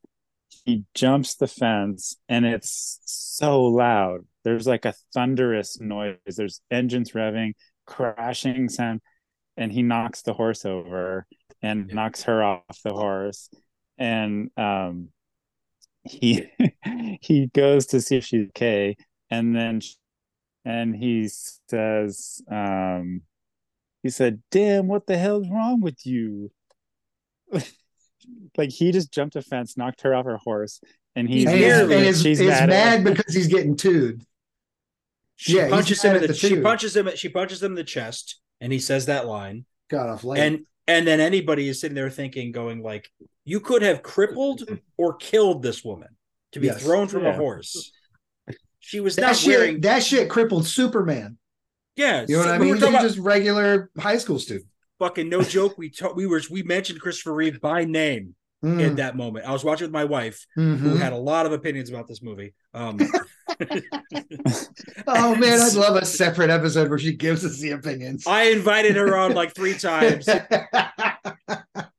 he 0.65 0.83
jumps 0.93 1.35
the 1.35 1.47
fence 1.47 2.15
and 2.29 2.45
it's 2.45 2.99
so 3.05 3.63
loud. 3.63 4.21
There's 4.43 4.67
like 4.67 4.85
a 4.85 4.93
thunderous 5.13 5.79
noise. 5.79 6.17
There's 6.37 6.61
engines 6.69 7.11
revving, 7.11 7.53
crashing 7.87 8.69
sound, 8.69 9.01
and 9.57 9.71
he 9.71 9.81
knocks 9.83 10.21
the 10.23 10.33
horse 10.33 10.65
over 10.65 11.25
and 11.61 11.87
Yeah. 11.89 11.95
knocks 11.95 12.23
her 12.23 12.43
off 12.43 12.81
the 12.83 12.93
horse. 12.93 13.49
And 13.97 14.49
um 14.57 15.09
he 16.03 16.47
he 17.21 17.47
goes 17.47 17.85
to 17.87 18.01
see 18.01 18.17
if 18.17 18.25
she's 18.25 18.47
okay, 18.49 18.97
and 19.29 19.55
then 19.55 19.81
and 20.65 20.95
he 20.95 21.27
says, 21.27 22.41
um 22.49 23.21
he 24.01 24.09
said, 24.09 24.41
Damn, 24.51 24.87
what 24.87 25.07
the 25.07 25.17
hell's 25.17 25.47
wrong 25.49 25.79
with 25.81 26.05
you? 26.05 26.51
like 28.57 28.69
he 28.69 28.91
just 28.91 29.11
jumped 29.13 29.35
a 29.35 29.41
fence, 29.41 29.77
knocked 29.77 30.01
her 30.01 30.13
off 30.13 30.25
her 30.25 30.37
horse, 30.37 30.81
and 31.15 31.29
he's 31.29 31.45
and, 31.45 31.55
He's 31.55 31.65
is, 31.65 31.77
nearly- 31.77 31.95
and 31.95 32.05
is, 32.05 32.21
she's 32.21 32.39
is 32.39 32.47
mad, 32.47 32.69
mad, 32.69 33.03
because 33.03 33.33
he's 33.33 33.47
getting 33.47 33.75
tooed. 33.75 34.23
She 35.35 35.57
Yeah, 35.57 35.69
punches 35.69 36.01
him 36.03 36.11
at 36.11 36.15
in 36.17 36.21
the, 36.23 36.27
the 36.29 36.33
she 36.33 36.49
two. 36.55 36.61
punches 36.61 36.95
him 36.95 37.09
she 37.15 37.29
punches 37.29 37.61
him 37.63 37.71
in 37.71 37.75
the 37.75 37.83
chest 37.83 38.39
and 38.63 38.73
he 38.73 38.79
says 38.79 39.05
that 39.05 39.27
line. 39.27 39.65
Got 39.89 40.09
off 40.09 40.23
light. 40.23 40.39
And 40.39 40.65
and 40.87 41.05
then 41.05 41.19
anybody 41.19 41.67
is 41.69 41.79
sitting 41.79 41.95
there 41.95 42.09
thinking, 42.09 42.51
going 42.51 42.81
like, 42.81 43.09
you 43.45 43.59
could 43.59 43.81
have 43.83 44.01
crippled 44.03 44.63
or 44.97 45.13
killed 45.15 45.61
this 45.61 45.83
woman 45.83 46.09
to 46.53 46.59
be 46.59 46.67
Yes. 46.67 46.81
thrown 46.83 47.07
from 47.07 47.25
a 47.25 47.33
horse. 47.33 47.91
She 48.79 48.99
was 48.99 49.15
that 49.15 49.21
not 49.21 49.35
shit, 49.37 49.57
wearing 49.59 49.81
that 49.81 50.03
shit 50.03 50.29
crippled 50.29 50.65
Superman. 50.65 51.37
yeah. 51.95 52.25
You 52.27 52.35
know 52.37 52.39
what 52.41 52.49
I 52.49 52.57
we 52.57 52.71
mean? 52.71 52.81
were 52.81 52.87
about 52.89 53.01
just 53.01 53.17
regular 53.17 53.91
high 53.97 54.17
school 54.17 54.39
student. 54.39 54.65
fucking 54.99 55.29
no 55.29 55.41
joke. 55.41 55.77
We 55.77 55.89
ta- 55.89 56.13
we 56.13 56.25
were 56.25 56.41
we 56.51 56.63
mentioned 56.63 56.99
Christopher 56.99 57.33
Reeve 57.33 57.61
by 57.61 57.85
name 57.85 58.35
in 58.63 58.77
Mm, 58.77 58.95
that 58.95 59.15
moment. 59.17 59.45
I 59.45 59.51
was 59.51 59.63
watching 59.63 59.85
with 59.85 59.93
my 59.93 60.05
wife, 60.05 60.45
mhm. 60.57 60.77
who 60.77 60.95
had 60.95 61.11
a 61.13 61.17
lot 61.17 61.45
of 61.45 61.51
opinions 61.51 61.89
about 61.89 62.07
this 62.07 62.21
movie. 62.23 62.53
Um, 62.73 62.97
Oh 65.05 65.35
man, 65.35 65.59
I'd 65.59 65.73
love 65.75 65.95
a 65.95 66.05
separate 66.05 66.49
episode 66.49 66.89
where 66.89 66.97
she 66.97 67.13
gives 67.13 67.43
us 67.45 67.59
the 67.59 67.71
opinions. 67.71 68.25
I 68.25 68.43
invited 68.45 68.95
her 68.95 69.15
on 69.17 69.33
like 69.33 69.53
three 69.53 69.73
times. 69.77 70.27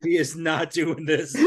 He 0.03 0.17
is 0.17 0.35
not 0.37 0.71
doing 0.71 1.05
this. 1.07 1.37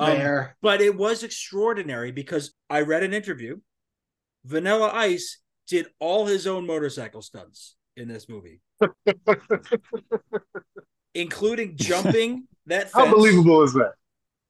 Um, 0.00 0.16
Fair. 0.16 0.56
but 0.60 0.80
it 0.80 0.96
was 0.96 1.22
extraordinary 1.22 2.10
because 2.10 2.52
I 2.68 2.80
read 2.80 3.04
an 3.04 3.14
interview. 3.14 3.58
Vanilla 4.44 4.90
Ice 4.92 5.38
did 5.68 5.86
all 6.00 6.26
his 6.26 6.46
own 6.48 6.66
motorcycle 6.66 7.22
stunts 7.22 7.76
in 7.96 8.08
this 8.08 8.28
movie, 8.28 8.60
including 11.14 11.76
jumping 11.76 12.44
that 12.66 12.90
How 12.92 13.10
believable 13.10 13.62
is 13.62 13.72
that? 13.74 13.92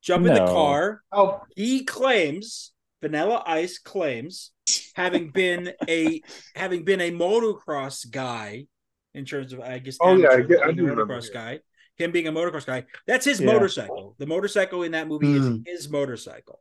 jumping 0.03 0.35
the 0.35 0.45
car. 0.47 1.03
How 1.13 1.43
He 1.57 1.85
claims 1.85 2.73
Vanilla 3.03 3.43
Ice 3.47 3.79
claims 3.79 4.51
having 4.95 5.31
been 5.31 5.73
a 5.89 6.23
having 6.55 6.85
been 6.85 7.01
a 7.01 7.11
motocross 7.11 8.11
guy 8.11 8.67
in 9.15 9.25
terms 9.25 9.53
of 9.53 9.61
I 9.61 9.79
guess 9.79 9.99
Oh, 10.01 10.17
yeah, 10.17 10.29
I 10.29 10.33
amateur, 10.35 10.49
get- 10.49 10.63
I 10.63 10.73
do 10.73 10.87
a 10.87 10.91
remember, 10.91 11.07
motocross 11.15 11.33
guy. 11.33 11.61
Him 11.97 12.11
being 12.11 12.27
a 12.27 12.33
motocross 12.33 12.67
guy. 12.67 12.85
That's 13.07 13.25
his 13.25 13.41
Yeah. 13.41 13.47
motorcycle. 13.53 14.17
The 14.19 14.27
motorcycle 14.27 14.83
in 14.83 14.93
that 14.93 15.07
movie 15.07 15.27
Hmm. 15.37 15.59
is 15.67 15.83
his 15.85 15.89
motorcycle. 15.91 16.61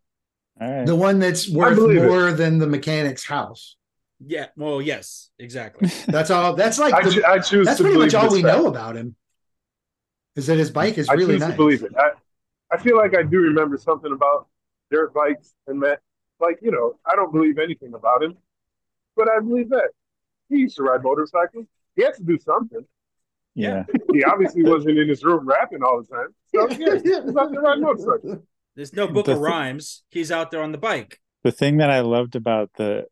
All 0.61 0.69
right. 0.71 0.85
The 0.85 0.95
one 0.95 1.17
that's 1.17 1.49
worth 1.49 1.75
believe 1.75 2.03
it. 2.03 2.07
more 2.07 2.31
than 2.31 2.59
the 2.59 2.67
mechanic's 2.67 3.25
house. 3.25 3.75
Yeah. 4.25 4.47
Well, 4.55 4.79
yes, 4.81 5.31
exactly. 5.39 5.89
That's 6.07 6.29
all. 6.29 6.53
That's 6.55 6.77
like 6.77 6.93
I, 6.93 7.01
the- 7.03 7.11
cho- 7.11 7.27
I 7.27 7.39
choose 7.39 7.65
that's 7.65 7.77
to 7.79 7.83
pretty 7.83 7.97
much 7.97 8.13
all 8.13 8.31
we 8.31 8.43
fact. 8.43 8.55
know 8.57 8.67
about 8.67 8.95
him. 8.95 9.15
Is 10.35 10.47
that 10.47 10.57
his 10.57 10.71
bike 10.71 10.97
is 10.97 11.09
I 11.09 11.13
really 11.13 11.33
choose 11.35 11.41
nice. 11.41 11.51
to 11.51 11.57
believe 11.57 11.83
it. 11.83 11.91
I, 11.97 12.11
I 12.71 12.77
feel 12.77 12.97
like 12.97 13.15
I 13.15 13.23
do 13.23 13.39
remember 13.39 13.77
something 13.77 14.11
about 14.11 14.47
dirt 14.91 15.13
bikes 15.13 15.53
and 15.67 15.81
that. 15.83 15.99
Like 16.39 16.59
you 16.61 16.71
know, 16.71 16.95
I 17.05 17.15
don't 17.15 17.31
believe 17.31 17.57
anything 17.59 17.93
about 17.93 18.21
him, 18.23 18.35
but 19.15 19.29
I 19.29 19.39
believe 19.39 19.69
that 19.69 19.89
he 20.49 20.57
used 20.57 20.75
to 20.77 20.83
ride 20.83 21.03
motorcycles. 21.03 21.67
He 21.95 22.03
had 22.03 22.15
to 22.15 22.23
do 22.23 22.37
something. 22.39 22.85
yeah. 23.53 23.83
He 24.11 24.23
obviously 24.23 24.63
wasn't 24.73 24.97
in 24.97 25.07
his 25.07 25.23
room 25.23 25.47
rapping 25.47 25.83
all 25.83 26.01
the 26.01 26.07
time. 26.07 26.27
So 26.53 26.69
yeah, 26.71 26.95
he's 27.01 27.35
out 27.37 27.51
there 27.51 27.61
riding 27.61 27.83
motorcycles. 27.83 28.39
There's 28.75 28.93
no 28.93 29.07
book 29.07 29.27
The 29.27 29.33
of 29.33 29.37
thi- 29.37 29.43
rhymes. 29.43 30.03
He's 30.09 30.31
out 30.31 30.49
there 30.51 30.63
on 30.63 30.71
the 30.71 30.77
bike. 30.79 31.21
The 31.43 31.51
thing 31.51 31.77
that 31.77 31.91
I 31.91 31.99
loved 32.01 32.35
about 32.35 32.71
the 32.77 33.05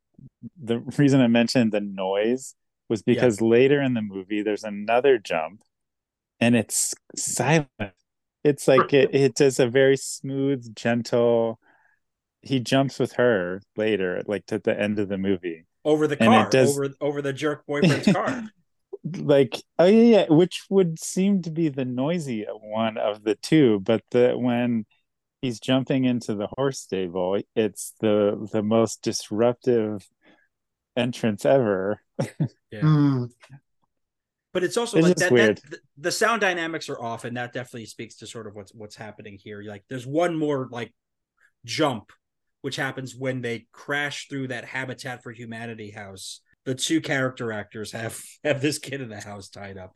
the 0.62 0.80
reason 0.98 1.22
I 1.22 1.28
mentioned 1.28 1.72
the 1.72 1.82
noise 1.82 2.56
was 2.90 3.04
because 3.04 3.40
later 3.40 3.82
in 3.82 3.94
the 3.94 4.02
movie 4.02 4.42
there's 4.42 4.64
another 4.64 5.18
jump 5.20 5.62
and 6.42 6.56
it's 6.56 6.94
silent. 7.16 7.70
It's 8.44 8.68
like 8.68 8.94
it, 8.94 9.12
it 9.14 9.36
does 9.36 9.60
a 9.60 9.68
very 9.68 9.96
smooth, 9.98 10.76
gentle. 10.76 11.60
He 12.42 12.60
jumps 12.60 12.98
with 13.00 13.14
her 13.14 13.62
later, 13.78 14.24
like 14.26 14.48
to 14.48 14.58
the 14.60 14.78
end 14.78 15.00
of 15.00 15.08
the 15.10 15.18
movie. 15.18 15.66
over 15.86 16.08
the 16.08 16.22
And 16.22 16.34
it 16.34 16.38
car, 16.38 16.50
does- 16.50 16.78
over 16.78 16.90
over 17.00 17.22
the 17.22 17.34
jerk 17.34 17.66
boyfriend's 17.68 18.12
car. 18.12 18.44
Like, 19.04 19.62
oh 19.80 19.86
yeah, 19.86 20.18
yeah, 20.20 20.26
which 20.30 20.66
would 20.70 21.00
seem 21.00 21.42
to 21.44 21.52
be 21.52 21.70
the 21.70 21.86
noisy 21.86 22.46
one 22.62 22.98
of 22.98 23.24
the 23.24 23.36
two, 23.36 23.80
but 23.80 24.04
the 24.12 24.34
when 24.38 24.86
he's 25.42 25.60
jumping 25.60 26.06
into 26.06 26.36
the 26.36 26.48
horse 26.56 26.80
stable, 26.80 27.40
it's 27.56 27.94
the 28.00 28.48
the 28.52 28.62
most 28.62 29.02
disruptive 29.02 30.08
entrance 30.96 31.46
ever. 31.46 32.02
Yeah. 32.72 32.82
Hmm. 32.82 33.26
But 34.54 34.64
it's 34.64 34.78
also 34.78 34.98
It's 34.98 35.08
like 35.08 35.16
that, 35.18 35.32
weird. 35.32 35.62
that 35.70 35.80
the, 35.98 36.12
sound 36.12 36.42
dynamics 36.42 36.90
are 36.90 37.02
off, 37.02 37.24
and 37.24 37.38
that 37.38 37.54
definitely 37.54 37.86
speaks 37.86 38.16
to 38.18 38.28
sort 38.28 38.48
of 38.48 38.56
what's 38.56 38.74
what's 38.74 38.96
happening 38.96 39.38
here. 39.42 39.64
Like 39.64 39.84
there's 39.90 40.06
one 40.06 40.36
more 40.38 40.68
like 40.72 40.94
jump, 41.64 42.12
which 42.62 42.76
happens 42.76 43.16
when 43.16 43.42
they 43.42 43.68
crash 43.72 44.28
through 44.28 44.50
that 44.50 44.66
Habitat 44.66 45.24
for 45.24 45.32
Humanity 45.32 45.92
house. 45.92 46.42
The 46.66 46.76
two 46.76 47.02
character 47.02 47.52
actors 47.52 47.94
have 47.94 48.22
have 48.44 48.62
this 48.62 48.78
kid 48.78 49.02
in 49.02 49.10
the 49.10 49.22
house 49.22 49.50
tied 49.50 49.78
up, 49.78 49.96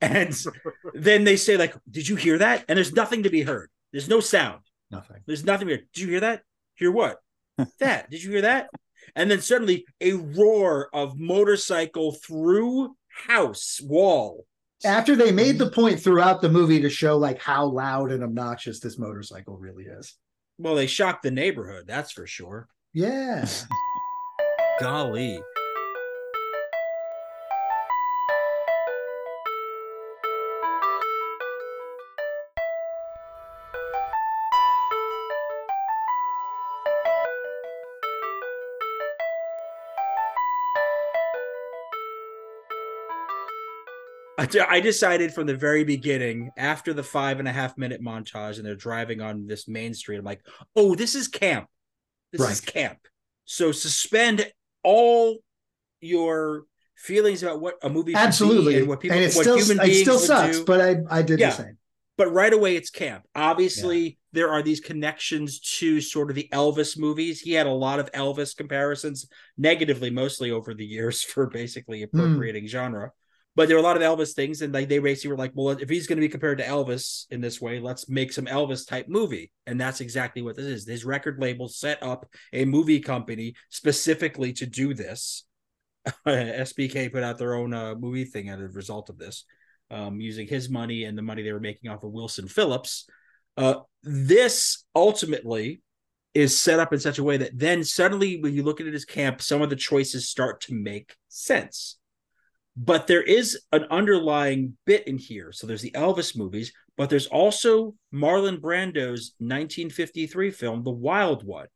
and 0.00 0.34
then 0.94 1.24
they 1.24 1.36
say 1.36 1.56
like, 1.56 1.74
"Did 1.90 2.08
you 2.08 2.16
hear 2.16 2.38
that?" 2.38 2.64
And 2.68 2.76
there's 2.76 2.92
nothing 2.92 3.24
to 3.24 3.30
be 3.30 3.42
heard. 3.42 3.70
There's 3.92 4.08
no 4.08 4.20
sound. 4.20 4.60
Nothing. 4.90 5.22
There's 5.26 5.44
nothing. 5.44 5.68
Here. 5.68 5.82
Did 5.92 6.00
you 6.02 6.08
hear 6.08 6.20
that? 6.20 6.42
Hear 6.76 6.92
what? 6.92 7.18
that. 7.80 8.08
Did 8.08 8.22
you 8.22 8.30
hear 8.30 8.42
that? 8.42 8.68
And 9.14 9.30
then 9.30 9.40
suddenly 9.40 9.84
a 10.00 10.12
roar 10.14 10.88
of 10.92 11.18
motorcycle 11.18 12.12
through 12.12 12.94
house 13.28 13.80
wall. 13.82 14.46
After 14.84 15.16
they 15.16 15.32
made 15.32 15.58
the 15.58 15.66
mm-hmm. 15.66 15.74
point 15.74 16.00
throughout 16.00 16.42
the 16.42 16.50
movie 16.50 16.80
to 16.82 16.90
show 16.90 17.16
like 17.16 17.40
how 17.40 17.66
loud 17.66 18.12
and 18.12 18.22
obnoxious 18.22 18.80
this 18.80 18.98
motorcycle 18.98 19.56
really 19.56 19.84
is. 19.84 20.14
Well, 20.58 20.74
they 20.74 20.86
shocked 20.86 21.22
the 21.22 21.30
neighborhood, 21.30 21.86
that's 21.86 22.12
for 22.12 22.26
sure. 22.26 22.68
Yeah. 22.92 23.46
Golly. 24.80 25.40
I 44.54 44.76
I 44.76 44.80
decided 44.80 45.32
from 45.32 45.46
the 45.46 45.56
very 45.56 45.84
beginning, 45.84 46.50
after 46.56 46.92
the 46.92 47.02
five 47.02 47.38
and 47.38 47.48
a 47.48 47.52
half 47.52 47.76
minute 47.76 48.02
montage, 48.02 48.56
and 48.56 48.66
they're 48.66 48.74
driving 48.74 49.20
on 49.20 49.46
this 49.46 49.66
main 49.68 49.94
street, 49.94 50.18
I'm 50.18 50.24
like, 50.24 50.42
oh, 50.74 50.94
this 50.94 51.14
is 51.14 51.28
camp. 51.28 51.68
This 52.32 52.48
is 52.50 52.60
camp. 52.60 52.98
So 53.44 53.72
suspend 53.72 54.50
all 54.82 55.38
your 56.00 56.64
feelings 56.96 57.42
about 57.42 57.60
what 57.60 57.76
a 57.82 57.88
movie 57.88 58.14
Absolutely. 58.14 58.78
and 58.78 58.88
what 58.88 59.00
people 59.00 59.16
and 59.16 59.24
it 59.24 59.34
what 59.34 59.44
still 59.44 59.58
human 59.58 59.80
it 59.88 59.94
still 59.94 60.18
sucks, 60.18 60.58
do. 60.58 60.64
but 60.64 60.80
I 60.80 60.96
I 61.10 61.22
did 61.22 61.38
Yeah. 61.38 61.50
the 61.50 61.56
same. 61.56 61.78
but 62.16 62.32
right 62.32 62.52
away 62.52 62.76
it's 62.76 62.90
camp. 62.90 63.24
Obviously, 63.34 64.18
there 64.32 64.50
are 64.50 64.62
these 64.62 64.80
connections 64.80 65.60
to 65.78 66.00
sort 66.00 66.30
of 66.30 66.36
the 66.36 66.48
Elvis 66.52 66.98
movies. 66.98 67.40
He 67.40 67.52
had 67.52 67.66
a 67.66 67.72
lot 67.72 68.00
of 68.00 68.10
Elvis 68.12 68.56
comparisons, 68.56 69.28
negatively 69.56 70.10
mostly 70.10 70.50
over 70.50 70.74
the 70.74 70.86
years 70.86 71.22
for 71.32 71.46
basically 71.46 72.02
hmm. 72.02 72.18
appropriating 72.18 72.66
genre. 72.66 73.12
But 73.56 73.68
there 73.68 73.76
are 73.76 73.80
a 73.80 73.82
lot 73.82 73.96
of 73.96 74.02
Elvis 74.02 74.34
things, 74.34 74.62
and 74.62 74.72
like 74.72 74.88
they 74.88 74.98
basically 74.98 75.30
were 75.30 75.38
like, 75.38 75.52
well, 75.54 75.70
if 75.70 75.88
he's 75.88 76.06
going 76.06 76.18
to 76.18 76.20
be 76.20 76.28
compared 76.28 76.58
to 76.58 76.64
Elvis 76.64 77.24
in 77.30 77.40
this 77.40 77.60
way, 77.60 77.80
let's 77.80 78.08
make 78.08 78.32
some 78.32 78.44
Elvis 78.44 78.86
type 78.86 79.08
movie, 79.08 79.50
and 79.66 79.80
that's 79.80 80.00
exactly 80.00 80.42
what 80.42 80.56
this 80.56 80.66
is. 80.66 80.86
His 80.86 81.04
record 81.04 81.40
label 81.40 81.66
set 81.66 82.02
up 82.02 82.26
a 82.52 82.66
movie 82.66 83.00
company 83.00 83.54
specifically 83.70 84.52
to 84.54 84.66
do 84.66 84.94
this. 84.94 85.44
SBK 86.26 87.10
put 87.10 87.24
out 87.24 87.38
their 87.38 87.54
own 87.54 87.74
uh, 87.74 87.94
movie 87.96 88.24
thing 88.26 88.50
as 88.50 88.60
a 88.60 88.68
result 88.68 89.08
of 89.08 89.18
this 89.18 89.44
um, 89.90 90.20
using 90.20 90.46
his 90.46 90.68
money 90.68 91.04
and 91.04 91.16
the 91.16 91.22
money 91.22 91.42
they 91.42 91.52
were 91.52 91.60
making 91.60 91.90
off 91.90 92.04
of 92.04 92.12
Wilson 92.12 92.48
Phillips. 92.48 93.08
Uh, 93.56 93.76
this 94.02 94.84
ultimately 94.94 95.80
is 96.34 96.58
set 96.58 96.78
up 96.78 96.92
in 96.92 97.00
such 97.00 97.18
a 97.18 97.24
way 97.24 97.38
that 97.38 97.58
then 97.58 97.82
suddenly, 97.82 98.40
when 98.40 98.52
you 98.52 98.62
look 98.62 98.80
at 98.80 98.86
as 98.86 99.04
camp, 99.04 99.40
some 99.40 99.62
of 99.62 99.70
the 99.70 99.76
choices 99.76 100.28
start 100.28 100.60
to 100.60 100.74
make 100.74 101.16
sense. 101.28 101.98
But 102.76 103.06
there 103.06 103.22
is 103.22 103.58
an 103.72 103.84
underlying 103.90 104.76
bit 104.84 105.06
in 105.08 105.16
here. 105.18 105.50
So 105.52 105.66
there's 105.66 105.82
the 105.82 105.92
Elvis 105.92 106.36
movies, 106.36 106.72
but 106.96 107.08
there's 107.08 107.26
also 107.26 107.94
Marlon 108.12 108.60
Brando's 108.60 109.32
1953 109.38 110.50
film, 110.50 110.82
The 110.82 110.90
Wild 110.90 111.44
One, 111.44 111.68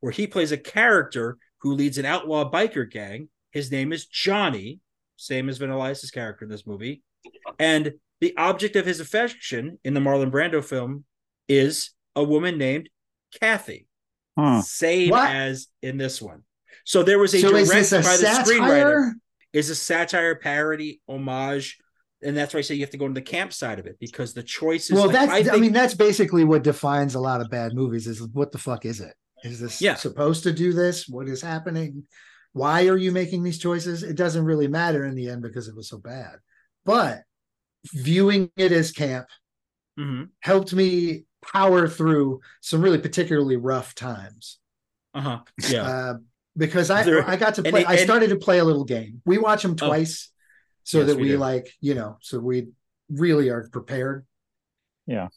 where 0.00 0.12
he 0.12 0.26
plays 0.26 0.50
a 0.50 0.56
character 0.56 1.38
who 1.60 1.74
leads 1.74 1.98
an 1.98 2.06
outlaw 2.06 2.50
biker 2.50 2.90
gang. 2.90 3.28
His 3.52 3.70
name 3.70 3.92
is 3.92 4.06
Johnny, 4.06 4.80
same 5.16 5.48
as 5.48 5.58
Vanilla 5.58 5.90
Ice's 5.90 6.10
character 6.10 6.44
in 6.44 6.50
this 6.50 6.66
movie. 6.66 7.02
And 7.58 7.92
the 8.20 8.36
object 8.36 8.74
of 8.74 8.84
his 8.86 8.98
affection 8.98 9.78
in 9.84 9.94
the 9.94 10.00
Marlon 10.00 10.30
Brando 10.32 10.64
film 10.64 11.04
is 11.48 11.90
a 12.16 12.24
woman 12.24 12.58
named 12.58 12.88
Kathy, 13.40 13.86
Huh. 14.36 14.62
same 14.62 15.10
What? 15.10 15.30
as 15.30 15.68
in 15.82 15.98
this 15.98 16.20
one. 16.20 16.42
So 16.84 17.02
there 17.02 17.18
was 17.18 17.32
a 17.34 17.40
So 17.40 17.54
is 17.54 17.68
direct 17.68 17.90
this 17.90 18.06
a 18.06 18.08
by 18.08 18.16
the 18.16 18.26
screenwriter 18.26 19.04
satire? 19.04 19.14
Is 19.52 19.70
a 19.70 19.74
satire, 19.74 20.34
parody, 20.36 21.00
homage, 21.08 21.78
and 22.22 22.36
that's 22.36 22.54
why 22.54 22.58
I 22.58 22.62
say 22.62 22.74
you 22.74 22.82
have 22.82 22.90
to 22.90 22.96
go 22.98 23.08
to 23.08 23.14
the 23.14 23.20
camp 23.22 23.52
side 23.52 23.78
of 23.78 23.86
it 23.86 23.96
because 24.00 24.32
the 24.32 24.42
choices. 24.42 24.92
Well, 24.92 25.06
like, 25.06 25.12
that's 25.14 25.32
I, 25.32 25.42
think- 25.42 25.60
mean 25.60 25.72
that's 25.72 25.94
basically 25.94 26.44
what 26.44 26.62
defines 26.62 27.14
a 27.14 27.20
lot 27.20 27.40
of 27.40 27.50
bad 27.50 27.74
movies 27.74 28.06
is 28.06 28.22
what 28.28 28.52
the 28.52 28.58
fuck 28.58 28.84
is 28.84 29.00
it? 29.00 29.14
Is 29.44 29.58
this 29.60 29.82
Yeah. 29.82 29.96
supposed 29.96 30.44
to 30.44 30.52
do 30.52 30.72
this? 30.72 31.08
What 31.08 31.28
is 31.28 31.42
happening? 31.42 32.04
Why 32.52 32.86
are 32.86 32.96
you 32.96 33.10
making 33.12 33.42
these 33.42 33.58
choices? 33.58 34.02
It 34.02 34.16
doesn't 34.16 34.44
really 34.44 34.68
matter 34.68 35.04
in 35.04 35.14
the 35.16 35.28
end 35.28 35.42
because 35.42 35.66
it 35.68 35.74
was 35.74 35.88
so 35.88 35.98
bad. 35.98 36.36
But 36.84 37.22
viewing 37.92 38.50
it 38.56 38.70
as 38.72 38.92
camp 38.92 39.26
Mhm. 39.98 40.28
helped 40.40 40.72
me 40.72 41.24
power 41.44 41.88
through 41.88 42.40
some 42.60 42.80
really 42.82 42.98
particularly 42.98 43.56
rough 43.56 43.94
times. 43.94 44.58
uh-huh, 45.14 45.40
yeah, 45.68 45.82
Uh, 45.82 46.14
because 46.56 46.90
I 46.90 47.02
There- 47.02 47.28
I 47.28 47.36
got 47.36 47.54
to 47.56 47.62
play. 47.62 47.82
it- 47.82 47.88
I 47.88 47.94
and- 47.94 48.00
started 48.02 48.30
to 48.30 48.36
play 48.36 48.58
a 48.58 48.64
little 48.64 48.84
game. 48.84 49.22
We 49.24 49.38
watch 49.38 49.62
them 49.62 49.76
Oh. 49.80 49.86
twice, 49.88 50.30
so 50.84 50.98
Yes, 50.98 51.06
that 51.08 51.16
we 51.16 51.22
we 51.30 51.36
like 51.36 51.72
you 51.80 51.94
know, 51.94 52.18
so 52.20 52.38
we 52.38 52.68
really 53.10 53.48
are 53.50 53.68
prepared. 53.68 54.26
Yeah. 55.06 55.28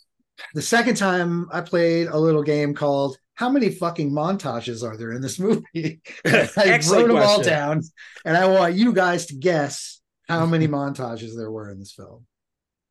The 0.53 0.61
second 0.61 0.95
time 0.97 1.47
I 1.51 1.61
played 1.61 2.07
a 2.07 2.17
little 2.19 2.43
game 2.43 2.73
called 2.73 3.17
"How 3.35 3.49
many 3.49 3.69
fucking 3.69 4.11
montages 4.11 4.83
are 4.83 4.97
there 4.97 5.11
in 5.13 5.21
this 5.21 5.39
movie?" 5.39 6.01
I 6.25 6.49
Excellent 6.57 7.07
wrote 7.07 7.13
them 7.15 7.17
all 7.23 7.41
down, 7.41 7.81
and 8.25 8.35
I 8.35 8.45
want 8.47 8.75
you 8.75 8.91
guys 8.93 9.25
to 9.27 9.35
guess 9.35 10.01
how 10.27 10.45
many 10.45 10.67
montages 10.67 11.35
there 11.37 11.51
were 11.51 11.69
in 11.71 11.79
this 11.79 11.93
film. 11.93 12.25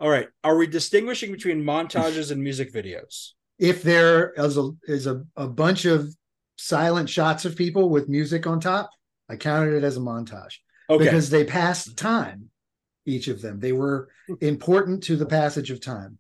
All 0.01 0.09
right. 0.09 0.29
Are 0.43 0.57
we 0.57 0.67
distinguishing 0.67 1.33
between 1.33 1.63
montages 1.63 2.31
and 2.31 2.43
music 2.43 2.73
videos? 2.73 3.31
If 3.59 3.83
there 3.83 4.33
is 4.33 4.57
a 4.57 4.71
is 4.89 5.07
a, 5.07 5.25
a 5.37 5.47
bunch 5.49 5.85
of 5.85 6.15
silent 6.57 7.09
shots 7.09 7.45
of 7.45 7.57
people 7.57 7.89
with 7.89 8.09
music 8.09 8.47
on 8.47 8.61
top, 8.61 8.91
I 9.29 9.37
counted 9.37 9.75
it 9.75 9.85
as 9.85 9.97
a 9.97 10.01
montage. 10.01 10.57
Okay. 10.91 11.05
because 11.05 11.31
they 11.31 11.45
passed 11.45 11.97
time 11.97 12.51
each 13.07 13.29
of 13.29 13.41
them 13.41 13.59
they 13.59 13.73
were 13.73 14.09
important 14.43 15.03
to 15.03 15.17
the 15.17 15.25
passage 15.25 15.71
of 15.71 15.81
time 15.81 16.19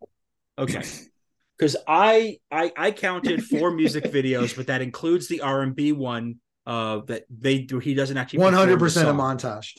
Okay. 0.59 0.83
Because 1.59 1.77
I, 1.87 2.39
I 2.51 2.73
I 2.77 2.91
counted 2.91 3.45
four 3.45 3.71
music 3.71 4.05
videos, 4.13 4.57
but 4.57 4.67
that 4.69 4.81
includes 4.83 5.29
the 5.29 5.41
R 5.43 5.63
and 5.63 5.75
B 5.77 5.93
one. 5.93 6.37
Uh, 6.67 7.01
that 7.09 7.25
they 7.29 7.59
do. 7.59 7.79
He 7.79 7.93
doesn't 7.95 8.17
actually. 8.17 8.39
100% 8.41 9.03
a 9.03 9.13
montage 9.13 9.73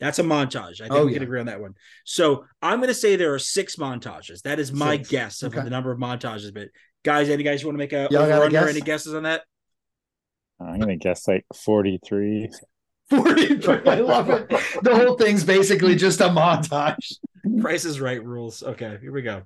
That's 0.00 0.18
a 0.18 0.22
montage. 0.24 0.80
I 0.80 0.88
think 0.88 0.92
Oh, 0.92 1.06
we 1.06 1.12
can 1.12 1.22
agree 1.22 1.38
on 1.38 1.46
that 1.46 1.60
one. 1.60 1.74
So 2.04 2.44
I'm 2.60 2.78
going 2.78 2.88
to 2.88 2.94
say 2.94 3.14
there 3.14 3.32
are 3.34 3.38
six 3.38 3.76
montages. 3.76 4.42
That 4.42 4.58
is 4.58 4.72
my 4.72 4.96
Six. 4.96 5.08
guess 5.08 5.42
of 5.44 5.54
Okay. 5.54 5.62
the 5.62 5.70
number 5.70 5.92
of 5.92 5.98
montages. 6.00 6.52
But 6.52 6.68
guys, 7.04 7.28
any 7.28 7.44
guys 7.44 7.64
want 7.64 7.74
to 7.74 7.78
make 7.78 7.92
a 7.92 8.08
Y'all 8.10 8.22
over 8.24 8.32
under? 8.32 8.50
guess? 8.50 8.68
Any 8.70 8.80
guesses 8.80 9.14
on 9.14 9.22
that? 9.22 9.42
I'm 10.66 10.78
gonna 10.80 10.96
guess 10.96 11.26
like 11.28 11.44
43. 11.54 12.48
40 13.10 13.68
i 13.90 13.96
love 13.96 14.30
it 14.30 14.48
the 14.82 14.94
whole 14.96 15.16
thing's 15.18 15.44
basically 15.44 15.94
just 15.94 16.20
a 16.22 16.28
montage 16.28 17.14
Price 17.60 17.84
is 17.84 18.00
right 18.00 18.24
rules. 18.24 18.62
Okay, 18.62 18.96
here 19.02 19.12
we 19.12 19.20
go. 19.20 19.42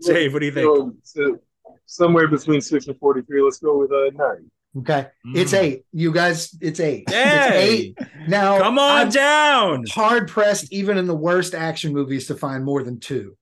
Dave, 0.00 0.32
what 0.32 0.40
do 0.40 0.46
you 0.46 0.52
think? 0.52 0.66
So, 0.66 0.94
so 1.02 1.38
somewhere 1.84 2.26
between 2.28 2.60
six 2.62 2.86
and 2.86 2.98
forty-three. 2.98 3.40
Let's 3.42 3.58
go 3.58 3.78
with 3.78 3.92
uh, 3.92 4.10
nine. 4.14 4.50
okay 4.78 5.06
it's 5.34 5.52
Mm. 5.52 5.58
eight 5.62 5.82
you 5.92 6.12
guys 6.12 6.56
it's 6.60 6.80
eight 6.80 7.04
it's 7.08 7.54
eight 7.54 7.98
now 8.26 8.58
come 8.58 8.78
on 8.78 8.98
I'm 9.06 9.08
down. 9.10 9.84
hard 9.90 10.28
pressed 10.28 10.72
even 10.72 10.98
in 10.98 11.06
the 11.06 11.14
worst 11.14 11.54
action 11.54 11.92
movies 11.92 12.26
to 12.28 12.34
find 12.34 12.64
more 12.64 12.82
than 12.82 12.98
two 12.98 13.36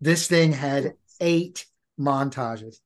this 0.00 0.26
thing 0.28 0.52
had 0.52 0.94
eight 1.20 1.66
montages 2.00 2.76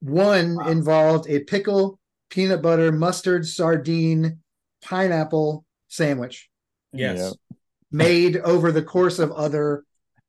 one 0.00 0.56
involved 0.68 1.28
a 1.28 1.40
pickle 1.40 1.98
peanut 2.32 2.62
butter 2.62 2.90
mustard 2.90 3.46
sardine 3.46 4.38
pineapple 4.82 5.64
sandwich 5.88 6.48
Yes. 6.94 7.18
Yep. 7.18 7.58
made 7.90 8.36
over 8.38 8.72
the 8.72 8.82
course 8.82 9.18
of 9.18 9.30
other 9.32 9.84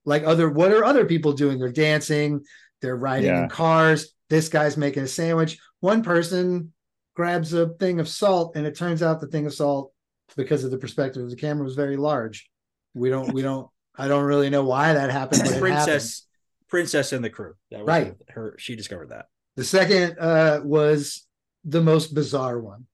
like 0.06 0.24
other 0.26 0.50
what 0.50 0.72
are 0.72 0.84
other 0.84 1.06
people 1.06 1.34
doing 1.34 1.58
they're 1.60 1.72
dancing 1.72 2.42
they're 2.82 2.96
riding 2.96 3.30
Yeah. 3.30 3.44
in 3.44 3.50
cars 3.50 4.14
this 4.30 4.50
guy's 4.50 4.76
making 4.78 5.04
a 5.04 5.08
sandwich 5.08 5.58
one 5.80 6.04
person 6.04 6.74
grabs 7.16 7.54
a 7.54 7.70
thing 7.70 8.00
of 8.00 8.08
salt 8.10 8.56
and 8.56 8.66
it 8.68 8.76
turns 8.78 9.02
out 9.02 9.22
the 9.22 9.28
thing 9.28 9.46
of 9.46 9.54
salt 9.54 9.92
because 10.36 10.64
of 10.64 10.72
the 10.72 10.78
perspective 10.78 11.24
of 11.24 11.30
the 11.30 11.36
camera 11.36 11.64
was 11.64 11.76
very 11.76 11.96
large 11.98 12.50
we 12.94 13.10
don't 13.10 13.34
we 13.34 13.42
don't 13.42 13.68
i 13.96 14.08
don't 14.08 14.26
really 14.26 14.50
know 14.50 14.64
why 14.66 14.94
that 14.94 15.10
happened 15.10 15.42
but 15.42 15.52
it 15.52 15.54
happened. 15.54 15.62
Princess 15.86 16.28
Princess 16.70 17.14
and 17.14 17.24
the 17.24 17.30
crew. 17.30 17.54
That 17.70 17.82
was 17.82 17.88
Right. 17.88 18.16
her 18.30 18.56
she 18.58 18.76
discovered 18.76 19.10
that. 19.10 19.28
The 19.58 19.64
second 19.64 20.18
uh, 20.20 20.62
was 20.64 21.28
the 21.64 21.82
most 21.82 22.14
bizarre 22.14 22.60
one 22.60 22.86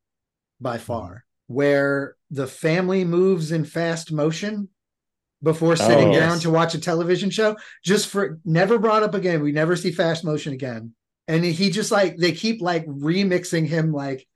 by 0.59 0.77
hmm. 0.77 0.83
far, 0.83 1.25
where 1.47 2.15
the 2.29 2.47
family 2.47 3.03
moves 3.05 3.51
in 3.51 3.65
fast 3.65 4.11
motion 4.11 4.69
before 5.41 5.73
oh, 5.73 5.75
sitting 5.75 6.09
Oh. 6.09 6.13
down 6.13 6.33
Yes. 6.33 6.41
to 6.43 6.49
watch 6.49 6.75
a 6.75 6.79
television 6.79 7.29
show. 7.29 7.57
Just 7.83 8.07
for 8.07 8.39
never 8.45 8.77
brought 8.77 9.03
up 9.03 9.13
again. 9.15 9.41
We 9.41 9.51
never 9.51 9.75
see 9.75 9.91
fast 9.91 10.23
motion 10.23 10.53
again. 10.53 10.93
And 11.27 11.45
he 11.45 11.69
just 11.69 11.91
like 11.91 12.17
they 12.17 12.31
keep 12.31 12.61
like 12.61 12.85
remixing 12.87 13.67
him 13.67 13.93
like 13.93 14.27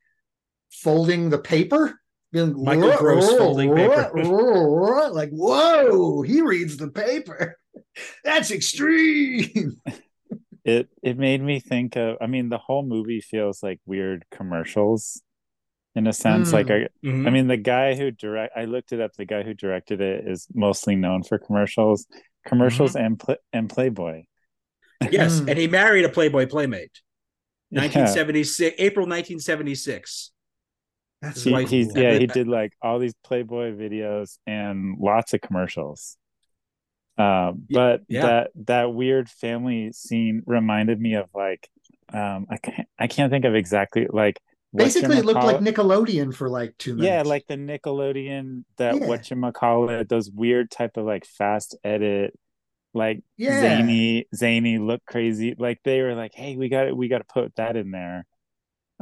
folding 0.71 1.29
the 1.29 1.39
paper. 1.39 1.99
Being, 2.31 2.63
Michael 2.63 2.89
"Whoa, 2.89 2.97
Gross 2.97 3.31
whoa, 3.31 3.37
folding 3.37 3.69
whoa, 3.69 3.75
paper." 3.89 4.11
whoa, 4.13 4.67
whoa," 4.67 5.11
like 5.11 5.29
whoa, 5.29 6.21
he 6.23 6.41
reads 6.41 6.77
the 6.77 6.89
paper. 6.89 7.57
That's 8.23 8.51
extreme. 8.51 9.81
It 10.65 10.89
it 11.01 11.17
made 11.17 11.41
me 11.41 11.59
think 11.59 11.95
of. 11.95 12.17
I 12.21 12.27
mean, 12.27 12.49
the 12.49 12.57
whole 12.57 12.83
movie 12.83 13.21
feels 13.21 13.61
like 13.61 13.79
weird 13.85 14.25
commercials, 14.31 15.21
in 15.95 16.07
a 16.07 16.13
sense. 16.13 16.49
Mm. 16.49 16.53
Like 16.53 16.71
I, 16.71 16.87
Mhm. 17.05 17.27
I 17.27 17.29
mean, 17.31 17.47
the 17.47 17.57
guy 17.57 17.95
who 17.95 18.11
direct. 18.11 18.55
I 18.55 18.65
looked 18.65 18.91
it 18.93 19.01
up. 19.01 19.13
The 19.13 19.25
guy 19.25 19.43
who 19.43 19.53
directed 19.53 19.99
it 20.01 20.25
is 20.27 20.47
mostly 20.53 20.95
known 20.95 21.23
for 21.23 21.37
commercials, 21.37 22.07
commercials 22.47 22.95
and 22.95 23.19
pl- 23.19 23.35
and 23.51 23.69
Playboy. 23.69 24.23
yes, 25.11 25.39
and 25.47 25.57
he 25.57 25.67
married 25.67 26.05
a 26.05 26.09
Playboy 26.09 26.47
playmate. 26.47 26.99
Yeah. 27.73 27.79
1976, 27.81 28.75
April 28.77 29.07
1976. 29.07 30.29
That's 31.23 31.41
He, 31.43 31.63
he's 31.65 31.95
Yeah. 31.95 32.11
yeah, 32.13 32.19
he 32.19 32.27
did 32.27 32.47
like 32.47 32.71
all 32.83 32.99
these 32.99 33.15
Playboy 33.23 33.73
videos 33.75 34.37
and 34.45 34.95
lots 34.99 35.33
of 35.33 35.41
commercials. 35.41 36.17
Um, 37.17 37.65
but 37.69 38.01
yeah. 38.07 38.21
that 38.21 38.51
that 38.65 38.93
weird 38.93 39.29
family 39.29 39.91
scene 39.93 40.41
reminded 40.45 40.99
me 40.99 41.13
of 41.15 41.29
like 41.35 41.69
um 42.11 42.47
I 42.49 42.57
can't 42.57 42.87
I 42.97 43.07
can't 43.07 43.31
think 43.31 43.45
of 43.45 43.53
exactly 43.55 44.07
like 44.09 44.39
basically 44.75 45.17
it 45.17 45.25
looked 45.25 45.43
like 45.43 45.59
Nickelodeon 45.59 46.33
for 46.33 46.49
like 46.49 46.75
two 46.79 46.95
minutes. 46.95 47.07
yeah 47.07 47.21
like 47.21 47.45
the 47.47 47.55
Nickelodeon 47.55 48.63
that 48.77 48.95
Yeah. 48.95 49.05
it 49.89 50.09
those 50.09 50.31
weird 50.31 50.71
type 50.71 50.97
of 50.97 51.05
like 51.05 51.25
fast 51.25 51.77
edit 51.83 52.33
like 52.95 53.21
Yeah. 53.37 53.59
zany 53.61 54.25
zany 54.35 54.79
look 54.79 55.01
crazy 55.05 55.55
like 55.57 55.79
they 55.83 56.01
were 56.01 56.15
like 56.15 56.33
hey 56.33 56.55
we 56.57 56.69
got 56.69 56.87
it, 56.87 56.97
we 56.97 57.07
got 57.07 57.19
to 57.19 57.25
put 57.31 57.55
that 57.57 57.75
in 57.75 57.91
there 57.91 58.25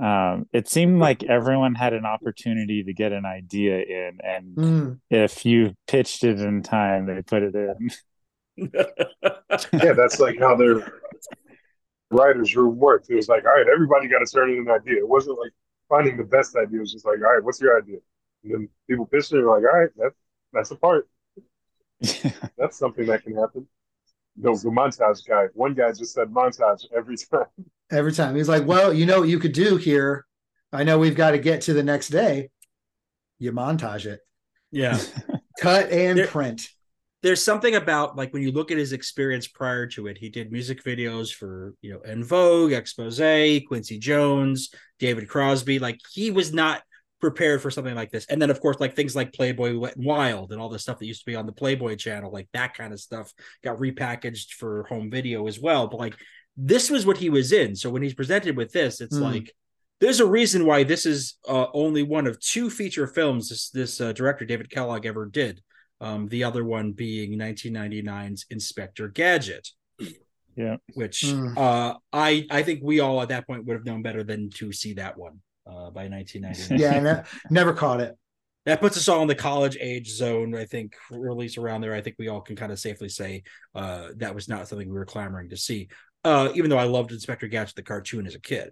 um 0.01 0.47
it 0.51 0.67
seemed 0.67 0.99
like 0.99 1.23
everyone 1.23 1.75
had 1.75 1.93
an 1.93 2.05
opportunity 2.05 2.83
to 2.83 2.93
get 2.93 3.11
an 3.11 3.25
idea 3.25 3.79
in 3.79 4.17
and 4.23 4.55
Mm. 4.55 4.99
if 5.09 5.45
you 5.45 5.75
pitched 5.87 6.23
it 6.23 6.39
in 6.39 6.63
time 6.63 7.05
they 7.05 7.21
put 7.21 7.43
it 7.43 7.55
in 7.55 7.89
Yeah, 9.73 9.93
that's 9.93 10.19
like 10.19 10.39
how 10.39 10.55
their 10.55 10.93
writers' 12.09 12.55
room 12.55 12.77
worked. 12.77 13.09
It 13.09 13.15
was 13.15 13.29
like, 13.29 13.45
all 13.45 13.51
right, 13.53 13.67
everybody 13.71 14.07
got 14.07 14.19
to 14.19 14.25
turn 14.25 14.49
in 14.51 14.59
an 14.59 14.69
idea. 14.69 14.97
It 14.97 15.07
wasn't 15.07 15.39
like 15.39 15.51
finding 15.89 16.17
the 16.17 16.23
best 16.23 16.55
idea. 16.55 16.77
It 16.77 16.81
was 16.81 16.91
just 16.91 17.05
like, 17.05 17.17
all 17.19 17.33
right, 17.33 17.43
what's 17.43 17.61
your 17.61 17.77
idea? 17.77 17.97
And 18.43 18.53
then 18.53 18.69
people 18.89 19.05
pitched 19.05 19.31
it. 19.33 19.37
and 19.39 19.47
Like, 19.47 19.63
all 19.63 19.79
right, 19.79 19.89
that 19.97 20.11
that's 20.53 20.71
a 20.71 20.75
part. 20.75 21.07
That's 22.57 22.77
something 22.77 23.05
that 23.05 23.23
can 23.23 23.35
happen. 23.35 23.67
No, 24.37 24.55
the 24.55 24.69
montage 24.69 25.27
guy. 25.27 25.47
One 25.53 25.73
guy 25.73 25.91
just 25.91 26.13
said 26.13 26.29
montage 26.29 26.85
every 26.95 27.17
time. 27.17 27.45
Every 27.91 28.13
time 28.13 28.35
he's 28.35 28.47
like, 28.49 28.65
"Well, 28.65 28.93
you 28.93 29.05
know 29.05 29.19
what 29.19 29.29
you 29.29 29.39
could 29.39 29.51
do 29.53 29.75
here. 29.77 30.25
I 30.71 30.83
know 30.83 30.97
we've 30.97 31.15
got 31.15 31.31
to 31.31 31.37
get 31.37 31.61
to 31.63 31.73
the 31.73 31.83
next 31.83 32.09
day. 32.09 32.49
You 33.39 33.51
montage 33.51 34.05
it, 34.05 34.21
yeah. 34.71 34.99
cut 35.59 35.91
and 35.91 36.17
There- 36.17 36.27
print. 36.27 36.67
There's 37.23 37.43
something 37.43 37.75
about 37.75 38.15
like 38.17 38.33
when 38.33 38.41
you 38.41 38.51
look 38.51 38.71
at 38.71 38.79
his 38.79 38.93
experience 38.93 39.47
prior 39.47 39.85
to 39.87 40.07
it, 40.07 40.17
he 40.17 40.29
did 40.29 40.51
music 40.51 40.83
videos 40.83 41.31
for, 41.31 41.75
you 41.83 41.93
know, 41.93 41.99
En 41.99 42.23
Vogue, 42.23 42.71
Expose, 42.71 43.63
Quincy 43.67 43.99
Jones, 43.99 44.73
David 44.97 45.29
Crosby. 45.29 45.77
Like 45.77 45.99
he 46.11 46.31
was 46.31 46.51
not 46.51 46.81
prepared 47.21 47.61
for 47.61 47.71
something 47.71 47.95
like 47.95 48.11
this. 48.11 48.25
And 48.25 48.41
then, 48.41 48.49
of 48.49 48.59
course, 48.59 48.79
like 48.79 48.95
things 48.95 49.15
like 49.15 49.31
Playboy 49.33 49.77
Wet 49.77 49.95
and 49.95 50.05
Wild 50.05 50.51
and 50.51 50.59
all 50.61 50.69
the 50.69 50.79
stuff 50.79 50.99
that 50.99 51.05
used 51.05 51.21
to 51.21 51.31
be 51.31 51.35
on 51.35 51.45
the 51.45 51.51
Playboy 51.53 51.95
channel, 51.95 52.31
like 52.31 52.49
that 52.53 52.73
kind 52.73 52.91
of 52.91 52.99
stuff 52.99 53.31
got 53.63 53.77
repackaged 53.77 54.53
for 54.53 54.83
home 54.89 55.09
video 55.09 55.47
as 55.47 55.59
well. 55.59 55.87
But 55.87 55.99
like 55.99 56.15
this 56.57 56.89
was 56.89 57.05
what 57.05 57.17
he 57.17 57.29
was 57.29 57.51
in. 57.53 57.75
So 57.75 57.89
when 57.89 58.01
he's 58.01 58.13
presented 58.13 58.57
with 58.57 58.73
this, 58.73 58.99
it's 58.99 59.15
Hmm. 59.17 59.23
like 59.23 59.53
there's 60.01 60.19
a 60.19 60.25
reason 60.25 60.65
why 60.65 60.83
this 60.83 61.05
is 61.05 61.37
uh, 61.47 61.67
only 61.73 62.01
one 62.03 62.25
of 62.27 62.39
two 62.39 62.69
feature 62.71 63.05
films 63.07 63.49
this, 63.49 63.69
this 63.69 64.01
uh, 64.01 64.11
director 64.13 64.43
David 64.45 64.69
Kellogg 64.69 65.05
ever 65.05 65.27
did. 65.27 65.61
Um, 66.01 66.27
the 66.27 66.43
other 66.43 66.65
one 66.65 66.93
being 66.93 67.37
1999's 67.37 68.47
Inspector 68.49 69.07
Gadget, 69.09 69.69
yeah 70.55 70.77
which 70.95 71.21
Hmm. 71.21 71.57
uh, 71.57 71.93
I 72.11 72.47
I 72.49 72.63
think 72.63 72.79
we 72.83 72.99
all 72.99 73.21
at 73.21 73.29
that 73.29 73.45
point 73.47 73.65
would 73.65 73.75
have 73.75 73.85
known 73.85 74.01
better 74.01 74.23
than 74.23 74.49
to 74.51 74.73
see 74.73 74.93
that 74.95 75.17
one 75.17 75.41
uh, 75.67 75.89
by 75.91 76.07
1999. 76.07 76.79
Yeah, 76.79 76.99
ne- 76.99 77.23
never 77.49 77.73
caught 77.73 78.01
it. 78.01 78.15
that 78.65 78.79
puts 78.81 78.97
us 78.97 79.07
all 79.07 79.21
in 79.21 79.27
the 79.27 79.35
college 79.35 79.77
age 79.79 80.09
zone. 80.09 80.55
I 80.55 80.65
think, 80.65 80.95
or 81.11 81.29
at 81.31 81.37
least 81.37 81.57
around 81.57 81.81
there. 81.81 81.93
I 81.95 82.01
think 82.01 82.15
we 82.19 82.27
all 82.27 82.41
can 82.41 82.55
kind 82.55 82.71
of 82.71 82.79
safely 82.79 83.09
say 83.09 83.43
uh, 83.75 84.09
that 84.17 84.35
was 84.35 84.47
not 84.47 84.67
something 84.67 84.87
we 84.87 84.93
were 84.93 85.05
clamoring 85.05 85.49
to 85.49 85.57
see. 85.57 85.89
Uh, 86.23 86.51
even 86.53 86.69
though 86.69 86.77
I 86.77 86.83
loved 86.83 87.11
Inspector 87.11 87.47
Gadget 87.47 87.75
the 87.75 87.81
cartoon 87.81 88.27
as 88.27 88.35
a 88.35 88.39
kid, 88.39 88.69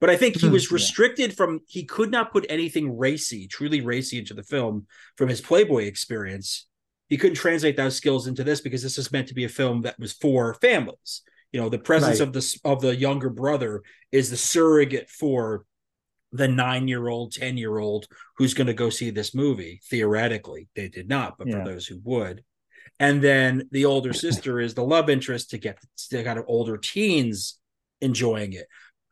but 0.00 0.10
I 0.10 0.16
think 0.16 0.36
he 0.36 0.48
Hmm, 0.48 0.52
was 0.52 0.70
yeah. 0.70 0.74
restricted 0.74 1.36
from 1.36 1.60
he 1.68 1.84
could 1.84 2.10
not 2.10 2.32
put 2.32 2.46
anything 2.48 2.96
racy, 2.98 3.46
truly 3.46 3.80
racy, 3.80 4.18
into 4.18 4.34
the 4.34 4.42
film 4.42 4.86
from 5.16 5.28
his 5.28 5.40
Playboy 5.40 5.84
experience. 5.84 6.66
He 7.08 7.16
couldn't 7.16 7.36
translate 7.36 7.76
those 7.76 7.96
skills 7.96 8.26
into 8.26 8.44
this 8.44 8.60
because 8.60 8.82
this 8.82 8.98
is 8.98 9.12
meant 9.12 9.28
to 9.28 9.34
be 9.34 9.44
a 9.44 9.48
film 9.48 9.82
that 9.82 9.98
was 9.98 10.12
for 10.12 10.54
families. 10.54 11.22
You 11.52 11.60
know, 11.60 11.68
the 11.68 11.78
presence 11.78 12.20
Right. 12.20 12.26
of 12.28 12.32
the 12.32 12.60
of 12.64 12.80
the 12.80 12.96
younger 12.96 13.30
brother 13.30 13.82
is 14.12 14.30
the 14.30 14.36
surrogate 14.36 15.10
for 15.10 15.64
the 16.32 16.48
nine 16.48 16.88
year 16.88 17.08
old, 17.08 17.32
10 17.32 17.56
year 17.56 17.78
old 17.78 18.06
who's 18.36 18.54
going 18.54 18.66
to 18.68 18.74
go 18.74 18.90
see 18.90 19.10
this 19.10 19.34
movie. 19.34 19.80
Theoretically, 19.90 20.68
they 20.76 20.88
did 20.88 21.08
not, 21.08 21.36
but 21.38 21.48
Yeah. 21.48 21.64
for 21.64 21.70
those 21.70 21.86
who 21.86 22.00
would. 22.04 22.44
And 22.98 23.22
then 23.22 23.68
the 23.72 23.84
older 23.86 24.12
sister 24.26 24.60
is 24.60 24.74
the 24.74 24.84
love 24.84 25.10
interest 25.10 25.50
to 25.50 25.58
get 25.58 25.78
the 26.10 26.22
kind 26.24 26.38
of 26.38 26.44
older 26.48 26.76
teens 26.76 27.58
enjoying 28.00 28.52
it. 28.52 28.66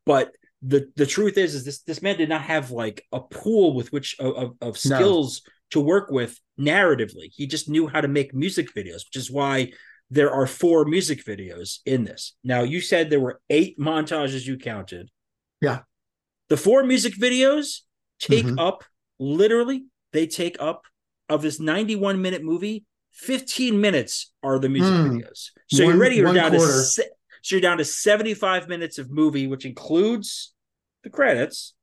But 0.07 0.33
the 0.63 0.91
the 0.97 1.07
truth 1.07 1.39
is, 1.39 1.55
is 1.55 1.65
this 1.65 1.83
this 1.83 2.03
man 2.03 2.17
did 2.17 2.29
not 2.29 2.43
have 2.43 2.71
like 2.71 3.05
a 3.13 3.21
pool 3.21 3.75
with 3.75 3.93
which 3.93 4.17
of, 4.19 4.35
of, 4.35 4.51
of 4.61 4.85
No. 4.85 4.97
skills 4.97 5.43
to 5.71 5.81
work 5.81 6.11
with 6.11 6.39
narratively. 6.59 7.31
He 7.33 7.47
just 7.47 7.69
knew 7.69 7.87
how 7.87 8.01
to 8.01 8.09
make 8.09 8.35
music 8.35 8.75
videos, 8.75 9.05
which 9.07 9.17
is 9.17 9.31
why 9.31 9.73
there 10.11 10.33
are 10.33 10.47
four 10.47 10.85
music 10.87 11.25
videos 11.25 11.79
in 11.85 12.05
this. 12.05 12.35
Now, 12.43 12.63
you 12.63 12.81
said 12.81 13.11
there 13.11 13.21
were 13.21 13.41
eight 13.51 13.79
montages 13.79 14.47
you 14.47 14.57
counted. 14.57 15.11
Yeah. 15.61 15.81
The 16.49 16.57
four 16.57 16.83
music 16.85 17.15
videos 17.15 17.83
take 18.19 18.47
Mhm. 18.47 18.59
up 18.59 18.85
literally, 19.19 19.85
they 20.13 20.27
take 20.27 20.57
up 20.61 20.83
of 21.29 21.43
this 21.43 21.61
91 21.61 22.23
minute 22.23 22.43
movie, 22.43 22.85
15 23.13 23.81
minutes 23.81 24.33
are 24.43 24.59
the 24.59 24.69
music 24.69 24.95
Hmm. 24.95 25.17
videos. 25.19 25.51
So 25.69 25.85
One- 25.85 25.93
you're 25.95 26.01
ready, 26.03 26.17
you're 26.17 26.27
one 26.27 26.35
down 26.37 26.53
to 26.53 26.59
quarter. 26.59 26.83
se- 26.83 27.11
so 27.43 27.55
you're 27.57 27.61
down 27.61 27.79
to 27.79 27.85
75 27.85 28.69
minutes 28.69 28.99
of 28.99 29.11
movie, 29.11 29.47
which 29.47 29.65
includes 29.65 30.55
the 31.03 31.11
credits, 31.11 31.75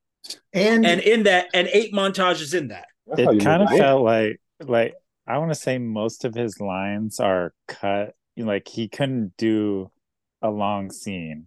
And, 0.52 0.84
and 0.84 1.00
in 1.00 1.22
that, 1.24 1.48
and 1.54 1.68
eight 1.72 1.92
montages 1.92 2.52
in 2.58 2.68
that. 2.68 2.88
That's 3.06 3.22
how 3.22 3.30
you 3.30 3.38
it 3.38 3.44
kind 3.44 3.62
of 3.62 3.68
felt 3.70 4.02
like 4.02 4.40
like 4.60 4.94
I 5.28 5.38
want 5.38 5.50
to 5.50 5.54
say 5.54 5.78
most 5.78 6.24
of 6.24 6.34
his 6.34 6.60
lines 6.60 7.20
are 7.20 7.52
cut. 7.68 8.14
Like 8.36 8.66
he 8.68 8.88
couldn't 8.88 9.36
do 9.36 9.90
a 10.42 10.50
long 10.50 10.90
scene. 10.90 11.46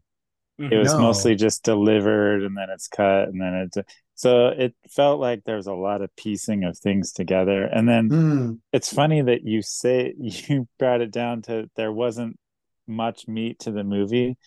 It 0.70 0.78
was 0.78 0.98
No. 0.98 0.98
mostly 0.98 1.36
just 1.36 1.64
delivered 1.64 2.44
and 2.44 2.56
then 2.58 2.70
it's 2.70 2.88
cut 2.88 3.30
and 3.30 3.42
then 3.42 3.54
it's 3.56 3.78
so 4.16 4.48
it 4.50 4.76
felt 4.90 5.20
like 5.20 5.44
there's 5.46 5.68
a 5.68 5.74
lot 5.74 6.02
of 6.02 6.16
piecing 6.16 6.64
of 6.66 6.78
things 6.78 7.12
together. 7.14 7.64
And 7.66 7.88
then 7.88 8.12
Mm, 8.12 8.60
it's 8.74 8.94
funny 8.94 9.22
that 9.24 9.44
you 9.46 9.62
say 9.64 10.14
you 10.20 10.68
brought 10.80 11.02
it 11.02 11.12
down 11.12 11.44
to 11.44 11.70
there 11.76 11.92
wasn't 11.94 12.40
much 12.88 13.28
meat 13.28 13.60
to 13.62 13.72
the 13.72 13.84
movie. 13.84 14.38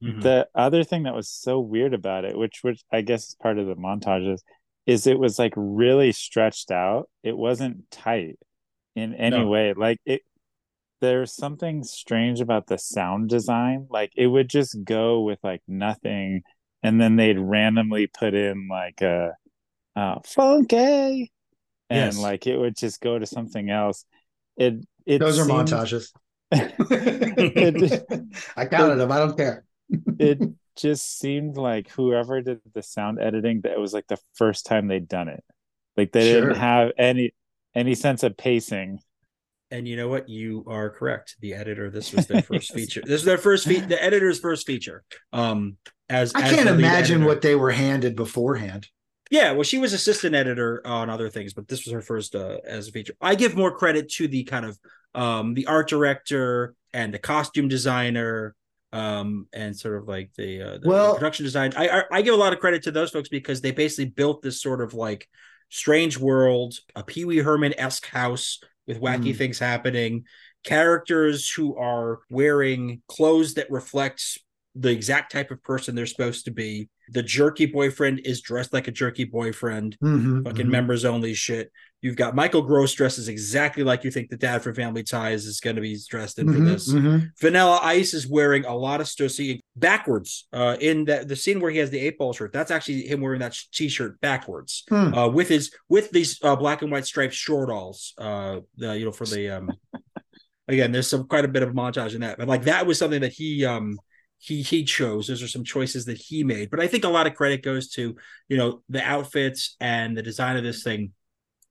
Mhm. 0.00 0.22
The 0.22 0.48
other 0.54 0.84
thing 0.84 1.04
that 1.04 1.14
was 1.14 1.28
so 1.30 1.60
weird 1.60 1.94
about 1.94 2.24
it, 2.24 2.36
which 2.36 2.60
which 2.62 2.82
I 2.92 3.02
guess 3.02 3.28
is 3.28 3.34
part 3.36 3.58
of 3.58 3.66
the 3.66 3.76
montages, 3.76 4.40
is 4.86 5.06
it 5.06 5.18
was 5.18 5.38
like 5.38 5.52
really 5.56 6.12
stretched 6.12 6.70
out. 6.70 7.08
It 7.22 7.36
wasn't 7.36 7.90
tight 7.90 8.38
in 8.96 9.14
any 9.14 9.44
No. 9.44 9.44
way. 9.44 9.74
Like 9.74 10.00
it 10.06 10.22
there's 11.00 11.32
something 11.32 11.84
strange 11.84 12.40
about 12.40 12.66
the 12.66 12.78
sound 12.78 13.28
design. 13.28 13.86
Like 13.90 14.12
it 14.16 14.26
would 14.26 14.48
just 14.48 14.82
go 14.84 15.20
with 15.20 15.38
like 15.42 15.62
nothing 15.68 16.42
and 16.82 17.00
then 17.00 17.16
they'd 17.16 17.38
randomly 17.38 18.06
put 18.06 18.34
in 18.34 18.68
like 18.68 19.00
a 19.02 19.32
uh 19.96 20.20
funky 20.24 21.32
and 21.90 22.14
Yes. 22.14 22.18
like 22.18 22.46
it 22.46 22.56
would 22.56 22.76
just 22.76 23.00
go 23.00 23.18
to 23.18 23.26
something 23.26 23.70
else. 23.70 24.04
It 24.56 24.84
it 25.06 25.18
Those 25.20 25.38
are 25.38 25.46
montages. 25.46 26.12
it, 26.52 28.04
I 28.56 28.66
counted 28.66 28.96
them. 28.96 29.12
I 29.12 29.18
don't 29.18 29.36
care. 29.36 29.64
it 30.18 30.40
just 30.76 31.18
seemed 31.18 31.56
like 31.56 31.90
whoever 31.90 32.40
did 32.40 32.60
the 32.74 32.82
sound 32.82 33.18
editing 33.20 33.62
that 33.62 33.72
it 33.72 33.80
was 33.80 33.92
like 33.92 34.06
the 34.06 34.18
first 34.34 34.66
time 34.66 34.86
they'd 34.88 35.08
done 35.08 35.28
it. 35.28 35.42
Like 35.96 36.12
they 36.12 36.30
Sure. 36.32 36.40
didn't 36.42 36.56
have 36.56 36.92
any 36.98 37.32
any 37.74 37.94
sense 37.94 38.22
of 38.22 38.36
pacing. 38.36 39.00
And 39.70 39.86
you 39.86 39.96
know 39.96 40.08
what? 40.08 40.28
You 40.28 40.64
are 40.66 40.88
correct. 40.90 41.36
The 41.40 41.54
editor, 41.54 41.90
this 41.90 42.12
was 42.12 42.26
their 42.26 42.42
first 42.52 42.72
feature. 42.72 43.02
This 43.02 43.12
was 43.20 43.24
their 43.24 43.38
first 43.38 43.66
fe- 43.66 43.80
the 43.80 44.02
editor's 44.02 44.40
first 44.40 44.66
feature. 44.66 45.04
Um, 45.32 45.76
as 46.08 46.32
I 46.34 46.42
as 46.42 46.54
can't 46.54 46.68
imagine 46.68 47.16
editor. 47.16 47.26
what 47.26 47.42
they 47.42 47.54
were 47.54 47.70
handed 47.70 48.16
beforehand. 48.16 48.88
Yeah, 49.30 49.52
well, 49.52 49.62
she 49.62 49.76
was 49.78 49.92
assistant 49.92 50.34
editor 50.34 50.80
on 50.86 51.10
other 51.10 51.28
things, 51.28 51.52
but 51.52 51.68
this 51.68 51.84
was 51.84 51.92
her 51.92 52.00
first 52.00 52.34
uh, 52.34 52.58
as 52.66 52.88
a 52.88 52.92
feature. 52.92 53.12
I 53.20 53.34
give 53.34 53.54
more 53.54 53.70
credit 53.76 54.08
to 54.12 54.26
the 54.26 54.44
kind 54.44 54.64
of 54.64 54.78
um, 55.14 55.52
the 55.52 55.66
art 55.66 55.86
director 55.88 56.74
and 56.94 57.12
the 57.12 57.18
costume 57.18 57.68
designer, 57.68 58.54
um, 58.90 59.46
and 59.52 59.76
sort 59.76 59.96
of 59.98 60.08
like 60.08 60.30
the, 60.38 60.62
uh, 60.62 60.78
the 60.78 60.88
Well- 60.88 61.14
production 61.16 61.44
design. 61.44 61.74
I, 61.76 61.88
I 61.88 62.02
I 62.10 62.22
give 62.22 62.32
a 62.32 62.38
lot 62.38 62.54
of 62.54 62.58
credit 62.58 62.84
to 62.84 62.90
those 62.90 63.10
folks 63.10 63.28
because 63.28 63.60
they 63.60 63.70
basically 63.70 64.06
built 64.06 64.40
this 64.40 64.62
sort 64.62 64.80
of 64.80 64.94
like 64.94 65.28
strange 65.68 66.16
world, 66.16 66.76
a 66.96 67.02
Pee 67.02 67.26
Wee 67.26 67.36
Herman 67.38 67.78
esque 67.78 68.06
house 68.06 68.60
with 68.88 69.00
wacky 69.00 69.32
Mm. 69.32 69.36
things 69.36 69.58
happening, 69.60 70.24
characters 70.64 71.48
who 71.48 71.76
are 71.76 72.20
wearing 72.30 73.02
clothes 73.06 73.54
that 73.54 73.70
reflect 73.70 74.38
the 74.74 74.90
exact 74.90 75.32
type 75.32 75.50
of 75.50 75.62
person 75.62 75.94
they're 75.94 76.06
supposed 76.06 76.44
to 76.44 76.50
be. 76.50 76.88
The 77.10 77.22
jerky 77.22 77.66
boyfriend 77.66 78.20
is 78.24 78.42
dressed 78.42 78.72
like 78.72 78.86
a 78.86 78.92
jerky 78.92 79.24
boyfriend, 79.24 79.96
Mhm, 80.02 80.44
fucking 80.44 80.66
mhm. 80.66 80.70
members 80.70 81.04
only 81.04 81.34
shit. 81.34 81.72
You've 82.02 82.16
got 82.16 82.36
Michael 82.36 82.62
Gross 82.62 82.92
dresses 82.92 83.26
exactly 83.28 83.82
like 83.82 84.04
you 84.04 84.10
think 84.10 84.28
the 84.30 84.36
dad 84.36 84.62
from 84.62 84.74
Family 84.74 85.02
Ties 85.02 85.46
is 85.46 85.58
going 85.58 85.74
to 85.76 85.82
be 85.82 85.98
dressed 86.08 86.38
in 86.38 86.52
for 86.52 86.58
Mhm, 86.60 86.64
this. 86.66 86.92
mhm. 86.92 87.30
Vanilla 87.40 87.80
Ice 87.82 88.14
is 88.14 88.28
wearing 88.28 88.66
a 88.66 88.76
lot 88.76 89.00
of 89.00 89.06
Stussy 89.08 89.60
backwards. 89.74 90.46
Uh, 90.52 90.76
in 90.80 91.06
that 91.06 91.26
the 91.26 91.34
scene 91.34 91.60
where 91.60 91.70
he 91.72 91.78
has 91.78 91.90
the 91.90 91.98
eight 91.98 92.18
ball 92.18 92.32
shirt, 92.32 92.52
that's 92.52 92.70
actually 92.70 93.08
him 93.08 93.20
wearing 93.20 93.40
that 93.40 93.58
t-shirt 93.72 94.20
backwards 94.20 94.84
Hmm. 94.88 95.12
uh, 95.14 95.28
with 95.28 95.48
his 95.48 95.72
with 95.88 96.10
these 96.10 96.38
uh, 96.44 96.54
black 96.54 96.82
and 96.82 96.92
white 96.92 97.06
striped 97.06 97.34
short 97.34 97.70
alls. 97.70 98.12
Uh, 98.18 98.60
you 98.76 99.06
know, 99.06 99.12
for 99.12 99.26
the 99.26 99.48
um, 99.48 99.70
again, 100.68 100.92
there's 100.92 101.08
some 101.08 101.26
quite 101.26 101.44
a 101.46 101.48
bit 101.48 101.62
of 101.62 101.70
montage 101.70 102.14
in 102.14 102.20
that, 102.20 102.38
but 102.38 102.46
like 102.46 102.64
that 102.64 102.86
was 102.86 102.98
something 102.98 103.22
that 103.22 103.32
he 103.32 103.64
um 103.64 103.98
he 104.38 104.62
he 104.62 104.84
chose. 104.84 105.26
Those 105.26 105.42
are 105.42 105.48
some 105.48 105.64
choices 105.64 106.04
that 106.06 106.18
he 106.18 106.44
made, 106.44 106.70
but 106.70 106.80
I 106.80 106.86
think 106.86 107.04
a 107.04 107.08
lot 107.08 107.26
of 107.26 107.34
credit 107.34 107.62
goes 107.62 107.88
to 107.90 108.16
you 108.48 108.56
know 108.56 108.82
the 108.88 109.02
outfits 109.02 109.76
and 109.80 110.16
the 110.16 110.22
design 110.22 110.56
of 110.56 110.64
this 110.64 110.82
thing. 110.82 111.12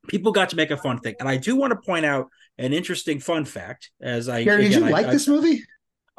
People 0.08 0.32
got 0.32 0.50
to 0.50 0.56
make 0.56 0.72
a 0.72 0.78
fun 0.78 1.00
thing, 1.00 1.16
and 1.20 1.28
I 1.28 1.38
do 1.38 1.56
want 1.56 1.72
to 1.72 1.78
point 1.86 2.06
out 2.06 2.28
an 2.58 2.74
interesting 2.74 3.20
fun 3.20 3.46
fact. 3.46 3.92
As 4.02 4.30
I 4.30 4.44
Gary, 4.44 4.64
did 4.70 4.76
you 4.76 4.86
I- 4.86 4.90
like 4.90 5.08
I- 5.08 5.12
this 5.12 5.28
movie? 5.28 5.64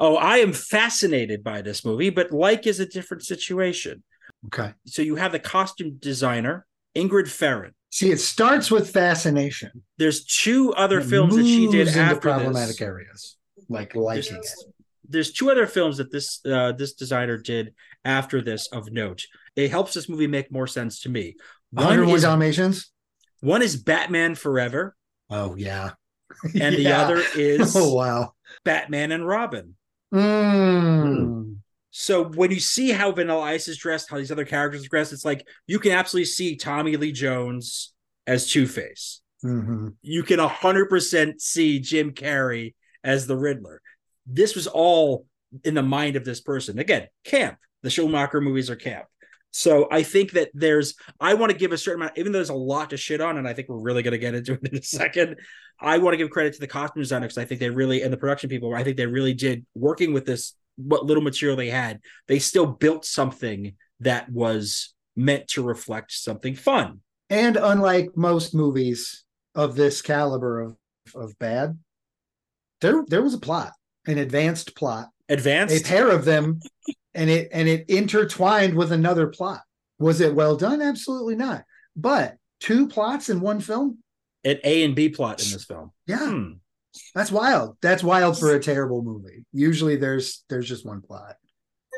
Oh, 0.01 0.15
I 0.17 0.37
am 0.37 0.53
fascinated 0.53 1.43
by 1.43 1.61
this 1.61 1.85
movie, 1.85 2.11
but 2.11 2.31
like 2.31 2.69
is 2.69 2.79
a 2.79 2.87
different 2.87 3.25
situation. 3.25 4.05
Okay. 4.47 4.73
So 4.87 5.03
you 5.03 5.17
have 5.17 5.33
the 5.33 5.41
costume 5.41 5.97
designer 5.99 6.67
Ingrid 6.97 7.27
Ferrin. 7.29 7.73
See, 7.91 8.11
it 8.11 8.21
starts 8.21 8.71
with 8.71 8.91
fascination. 8.91 9.83
There's 9.97 10.25
two 10.25 10.73
other 10.75 11.01
films 11.01 11.35
that 11.37 11.45
she 11.45 11.67
did 11.69 11.89
after 11.89 12.21
problematic 12.21 12.77
this. 12.77 12.81
areas, 12.83 13.37
like 13.69 13.97
liking 13.97 14.35
There's, 14.35 14.47
it. 14.53 14.75
There's 15.09 15.33
two 15.33 15.51
other 15.51 15.67
films 15.67 15.97
that 15.99 16.13
this 16.13 16.41
uh, 16.45 16.73
this 16.73 16.93
designer 16.95 17.37
did 17.39 17.75
after 18.05 18.41
this 18.43 18.69
of 18.73 18.93
note. 18.93 19.25
It 19.57 19.71
helps 19.71 19.95
this 19.95 20.09
movie 20.09 20.27
make 20.27 20.53
more 20.53 20.67
sense 20.67 21.01
to 21.01 21.09
me. 21.09 21.35
One 21.71 22.09
is 22.09 22.23
Dalmatians. 22.23 22.91
one 23.41 23.63
is 23.63 23.77
Batman 23.77 24.35
Forever, 24.35 24.95
Oh 25.31 25.55
yeah. 25.57 25.91
and 26.61 26.77
the 26.77 26.93
other 26.93 27.23
is 27.37 27.75
Oh 27.77 27.93
wow. 27.95 28.33
Batman 28.65 29.13
and 29.13 29.27
Robin. 29.27 29.75
Mm. 30.15 31.57
So 31.91 32.25
when 32.25 32.51
you 32.51 32.61
see 32.61 32.91
how 32.91 33.11
Vanilla 33.13 33.43
Ice 33.43 33.67
is 33.69 33.79
dressed, 33.79 34.11
how 34.11 34.19
these 34.19 34.31
other 34.33 34.45
characters 34.45 34.85
are 34.85 34.89
dressed, 34.89 35.13
it's 35.13 35.25
like 35.25 35.47
you 35.67 35.79
can 35.79 35.93
absolutely 35.93 36.27
see 36.27 36.57
Tommy 36.57 36.97
Lee 36.97 37.13
Jones 37.13 37.93
as 38.27 38.49
Two 38.51 38.67
Face. 38.67 39.21
Mhm. 39.45 39.95
You 40.03 40.23
can 40.23 40.39
hundred 40.39 40.87
percent 40.87 41.41
see 41.41 41.81
Jim 41.81 42.13
Carrey 42.13 42.75
as 43.05 43.27
the 43.27 43.37
Riddler. 43.37 43.81
This 44.29 44.55
was 44.55 44.67
all 44.67 45.27
in 45.65 45.75
the 45.75 45.83
mind 45.83 46.17
of 46.17 46.25
this 46.25 46.41
person. 46.41 46.79
Again, 46.79 47.07
camp. 47.25 47.59
The 47.83 47.91
Schumacher 47.91 48.41
movies 48.41 48.71
are 48.71 48.77
camp. 48.77 49.07
So 49.51 49.89
I 49.91 50.03
think 50.03 50.33
that 50.33 50.51
there's 50.53 50.95
I 51.19 51.35
want 51.35 51.53
to 51.53 51.59
give 51.59 51.73
a 51.73 51.79
certain 51.79 52.03
amount, 52.03 52.19
even 52.19 52.33
though 52.33 52.39
there's 52.39 52.51
a 52.51 52.55
lot 52.55 52.91
to 52.91 52.97
shit 52.97 53.21
on, 53.21 53.39
and 53.39 53.49
I 53.49 53.55
think 53.55 53.69
we're 53.69 53.81
really 53.81 54.03
going 54.03 54.13
to 54.13 54.19
get 54.19 54.35
into 54.35 54.55
it 54.55 54.69
in 54.69 54.79
a 54.79 54.83
second. 54.83 55.37
I 55.81 55.99
want 55.99 56.13
to 56.13 56.19
give 56.19 56.31
credit 56.31 56.55
to 56.55 56.61
the 56.61 56.67
costume 56.67 57.03
designer 57.03 57.27
because 57.27 57.39
I 57.39 57.45
think 57.45 57.61
they 57.61 57.71
really 57.71 58.03
and 58.03 58.13
the 58.13 58.19
production 58.19 58.51
people. 58.51 58.75
I 58.75 58.85
think 58.85 58.97
they 58.97 59.07
really 59.07 59.35
did 59.35 59.65
working 59.75 60.13
with 60.13 60.27
this 60.27 60.55
what 60.77 61.07
little 61.07 61.23
material 61.23 61.57
they 61.57 61.71
had. 61.71 62.01
They 62.27 62.39
still 62.39 62.67
built 62.67 63.05
something 63.05 63.75
that 64.01 64.31
was 64.31 64.95
meant 65.17 65.49
to 65.49 65.63
reflect 65.63 66.13
something 66.13 66.55
fun. 66.55 67.01
And 67.31 67.57
unlike 67.57 68.11
most 68.17 68.55
movies 68.55 69.25
of 69.55 69.75
this 69.75 70.03
caliber 70.03 70.61
of, 70.61 70.77
of 71.15 71.39
bad, 71.39 71.79
there 72.81 73.05
there 73.09 73.23
was 73.23 73.35
a 73.35 73.39
plot, 73.39 73.73
an 74.09 74.19
advanced 74.19 74.75
plot, 74.75 75.11
advanced 75.29 75.81
a 75.81 75.85
pair 75.87 76.11
of 76.11 76.25
them, 76.25 76.61
and 77.15 77.31
it 77.31 77.49
and 77.53 77.69
it 77.69 77.89
intertwined 77.89 78.75
with 78.75 78.91
another 78.91 79.27
plot. 79.29 79.61
Was 79.99 80.21
it 80.21 80.35
well 80.35 80.57
done? 80.57 80.81
Absolutely 80.81 81.37
not. 81.37 81.65
But 81.95 82.37
two 82.61 82.89
plots 82.89 83.29
in 83.29 83.41
one 83.41 83.61
film? 83.61 83.99
an 84.45 84.59
A 84.65 84.85
and 84.85 84.95
B 84.95 85.09
plot 85.09 85.45
in 85.45 85.53
this 85.53 85.65
film. 85.65 85.91
Yeah, 86.07 86.31
Hmm. 86.31 86.53
that's 87.15 87.31
wild. 87.33 87.77
That's 87.83 88.03
wild 88.05 88.39
for 88.39 88.55
a 88.55 88.61
terrible 88.61 89.03
movie. 89.03 89.45
Usually 89.53 89.97
there's 89.97 90.45
there's 90.49 90.69
just 90.69 90.87
one 90.87 91.03
plot. 91.03 91.37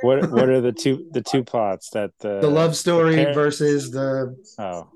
What 0.02 0.30
what 0.30 0.48
are 0.48 0.60
the 0.62 0.72
two 0.72 1.06
the 1.12 1.20
two 1.20 1.44
plots 1.44 1.90
that 1.90 2.10
the 2.20 2.40
The 2.40 2.48
love 2.48 2.74
story 2.74 3.16
pair- 3.16 3.34
versus 3.34 3.90
the 3.90 4.34
oh 4.58 4.88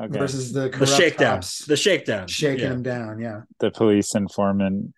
okay 0.00 0.18
versus 0.18 0.52
the 0.54 0.62
The 0.62 0.70
corrupt 0.70 0.92
shakedown. 0.96 1.40
The 1.68 1.76
shakedown. 1.76 2.26
shaking 2.28 2.64
Yeah. 2.64 2.68
them 2.70 2.82
down. 2.82 3.20
Yeah. 3.20 3.42
the 3.60 3.70
police 3.70 4.14
informant 4.14 4.94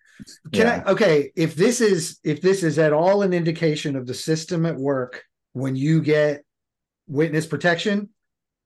Can 0.53 0.67
yeah. 0.67 0.83
I 0.85 0.91
okay, 0.91 1.31
if 1.35 1.55
this 1.55 1.81
is 1.81 2.19
if 2.23 2.41
this 2.41 2.63
is 2.63 2.77
at 2.79 2.93
all 2.93 3.21
an 3.21 3.33
indication 3.33 3.95
of 3.95 4.05
the 4.07 4.13
system 4.13 4.65
at 4.65 4.75
work 4.75 5.23
when 5.53 5.75
you 5.75 6.01
get 6.01 6.43
witness 7.07 7.45
protection, 7.47 8.09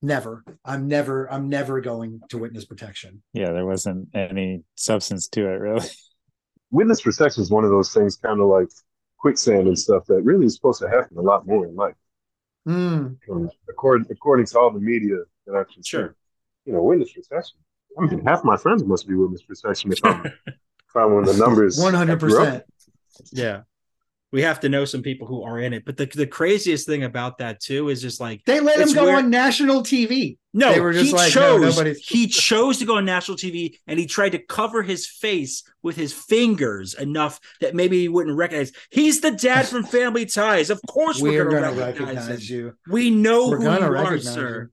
never. 0.01 0.43
I'm 0.65 0.87
never 0.87 1.31
I'm 1.31 1.49
never 1.49 1.81
going 1.81 2.21
to 2.29 2.37
witness 2.37 2.65
protection. 2.65 3.23
yeah 3.33 3.51
there 3.51 3.65
wasn't 3.65 4.09
any 4.13 4.63
substance 4.75 5.27
to 5.29 5.41
it 5.41 5.59
really 5.59 5.87
Witness 6.71 7.01
protection 7.01 7.43
is 7.43 7.51
one 7.51 7.63
of 7.63 7.69
those 7.69 7.93
things, 7.93 8.15
kind 8.17 8.41
of 8.41 8.47
like 8.47 8.67
quicksand 9.19 9.67
and 9.67 9.77
stuff, 9.77 10.05
that 10.07 10.23
really 10.23 10.47
is 10.47 10.55
supposed 10.55 10.81
to 10.81 10.89
happen 10.89 11.17
a 11.19 11.21
lot 11.21 11.45
more 11.45 11.67
in 11.67 11.75
life. 11.75 11.93
Hmm. 12.65 13.09
Um, 13.31 13.49
according 13.69 14.07
according 14.09 14.47
to 14.47 14.57
all 14.59 14.71
the 14.71 14.79
media 14.79 15.17
that 15.45 15.55
actually, 15.55 15.83
Sure. 15.83 16.15
you 16.65 16.73
know, 16.73 16.81
witness 16.81 17.13
protection. 17.13 17.59
I 17.99 18.05
mean, 18.07 18.25
half 18.25 18.43
my 18.43 18.57
friends 18.57 18.83
must 18.83 19.07
be 19.07 19.13
witness 19.13 19.43
protection 19.43 19.91
if 19.91 19.99
I'm 20.03 20.23
if 20.93 21.01
I'm 21.01 21.25
the 21.25 21.33
numbers. 21.37 21.77
One 21.79 21.93
hundred 21.93 22.19
percent. 22.19 22.63
Yeah. 23.31 23.61
We 24.31 24.41
have 24.41 24.61
to 24.61 24.69
know 24.69 24.83
some 24.83 25.03
people 25.03 25.27
who 25.27 25.43
are 25.43 25.59
in 25.59 25.73
it. 25.73 25.85
But 25.85 25.95
the, 25.95 26.07
the 26.07 26.25
craziest 26.25 26.87
thing 26.87 27.03
about 27.03 27.37
that 27.37 27.59
too 27.59 27.89
is 27.89 28.01
just 28.01 28.19
like 28.19 28.41
They 28.45 28.59
let 28.59 28.79
him 28.79 28.91
go 28.91 29.05
where- 29.05 29.17
on 29.17 29.29
national 29.29 29.83
TV. 29.83 30.39
no, 30.55 30.73
They 30.73 30.79
were 30.79 30.91
just 30.91 31.05
he 31.05 31.13
like, 31.13 31.31
chose 31.31 31.61
nobody's- 31.61 31.99
he 31.99 32.25
chose 32.25 32.79
to 32.79 32.85
go 32.85 32.97
on 32.97 33.05
national 33.05 33.37
TV 33.37 33.75
and 33.85 33.99
he 33.99 34.07
tried 34.07 34.31
to 34.31 34.39
cover 34.39 34.81
his 34.81 35.05
face 35.07 35.63
with 35.83 35.95
his 35.95 36.13
fingers 36.13 36.95
enough 36.95 37.39
that 37.61 37.75
maybe 37.75 37.99
he 38.01 38.09
wouldn't 38.09 38.35
recognize. 38.35 38.71
He's 38.89 39.21
the 39.21 39.29
dad 39.29 39.67
from 39.67 39.83
Family 39.83 40.25
Ties. 40.25 40.71
Of 40.71 40.81
course 40.89 41.21
we're, 41.21 41.45
We're 41.45 41.51
gonna, 41.51 41.67
gonna 41.67 41.79
recognize, 41.85 42.15
recognize 42.15 42.49
you. 42.49 42.73
We 42.89 43.11
know 43.11 43.49
We're 43.49 43.57
who 43.57 43.63
gonna 43.65 43.79
you 43.81 43.85
are, 43.85 43.91
recognize 43.91 44.33
sir. 44.33 44.71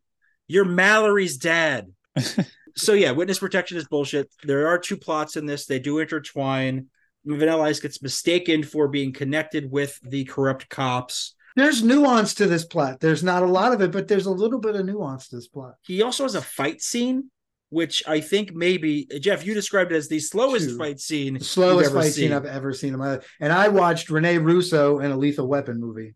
You're 0.49 0.65
Mallory's 0.65 1.37
dad. 1.37 1.93
so 2.77 2.93
yeah, 2.93 3.11
witness 3.11 3.39
protection 3.39 3.77
is 3.77 3.87
bullshit. 3.87 4.33
There 4.45 4.69
are 4.69 4.79
two 4.79 4.97
plots 4.97 5.37
in 5.37 5.47
this. 5.47 5.67
They 5.67 5.79
do 5.79 5.99
intertwine. 5.99 6.87
Vanilla 7.25 7.65
Ice 7.65 7.81
gets 7.81 8.03
mistaken 8.03 8.63
for 8.63 8.89
being 8.89 9.13
connected 9.13 9.71
with 9.71 9.99
the 10.03 10.25
corrupt 10.25 10.69
cops. 10.69 11.35
There's 11.57 11.83
nuance 11.83 12.35
to 12.35 12.47
this 12.47 12.65
plot. 12.65 13.01
There's 13.01 13.23
not 13.23 13.43
a 13.43 13.47
lot 13.47 13.73
of 13.73 13.83
it, 13.83 13.91
but 13.91 14.09
there's 14.09 14.27
a 14.27 14.31
little 14.31 14.61
bit 14.61 14.77
of 14.77 14.87
nuance 14.87 15.29
to 15.29 15.37
this 15.37 15.49
plot. 15.49 15.75
He 15.83 16.03
also 16.03 16.23
has 16.23 16.35
a 16.35 16.41
fight 16.41 16.81
scene, 16.81 17.31
which 17.69 18.03
I 18.07 18.21
think 18.21 18.55
maybe 18.55 19.07
Jeff, 19.21 19.45
you 19.45 19.53
described 19.53 19.93
it 19.93 19.97
as 19.97 20.09
the 20.09 20.21
slowest 20.21 20.79
fight 20.79 21.01
scene. 21.01 21.35
The 21.35 21.45
slowest 21.45 21.93
fight 21.93 22.13
scene. 22.13 22.33
I've 22.33 22.47
ever 22.47 22.73
seen 22.73 22.95
in 22.95 23.01
my 23.01 23.17
life. 23.17 23.37
And 23.41 23.53
I 23.53 23.69
watched 23.69 24.11
Rene 24.11 24.39
Russo 24.39 25.01
in 25.01 25.11
a 25.11 25.17
Lethal 25.17 25.47
Weapon 25.47 25.81
movie. 25.81 26.15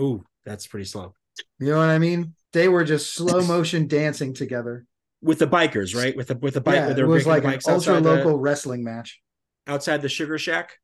Ooh, 0.00 0.24
that's 0.44 0.66
pretty 0.66 0.86
slow. 0.86 1.14
You 1.58 1.68
know 1.70 1.78
what 1.78 1.88
I 1.88 1.98
mean? 1.98 2.34
They 2.52 2.68
were 2.68 2.84
just 2.84 3.14
slow 3.14 3.42
motion 3.46 3.86
dancing 3.86 4.34
together. 4.34 4.86
With 5.24 5.38
the 5.38 5.46
bikers, 5.46 5.94
right? 5.96 6.14
With 6.16 6.28
the 6.28 6.36
with 6.36 6.54
the 6.54 6.60
bike, 6.60 6.74
yeah, 6.76 6.88
with 6.88 6.98
it 6.98 7.06
was 7.06 7.26
like 7.26 7.42
the 7.42 7.48
an 7.48 7.60
ultra 7.66 7.98
local 8.00 8.32
the, 8.32 8.38
wrestling 8.38 8.84
match. 8.84 9.20
outside 9.66 10.02
the 10.02 10.08
Sugar 10.08 10.38
Shack. 10.38 10.78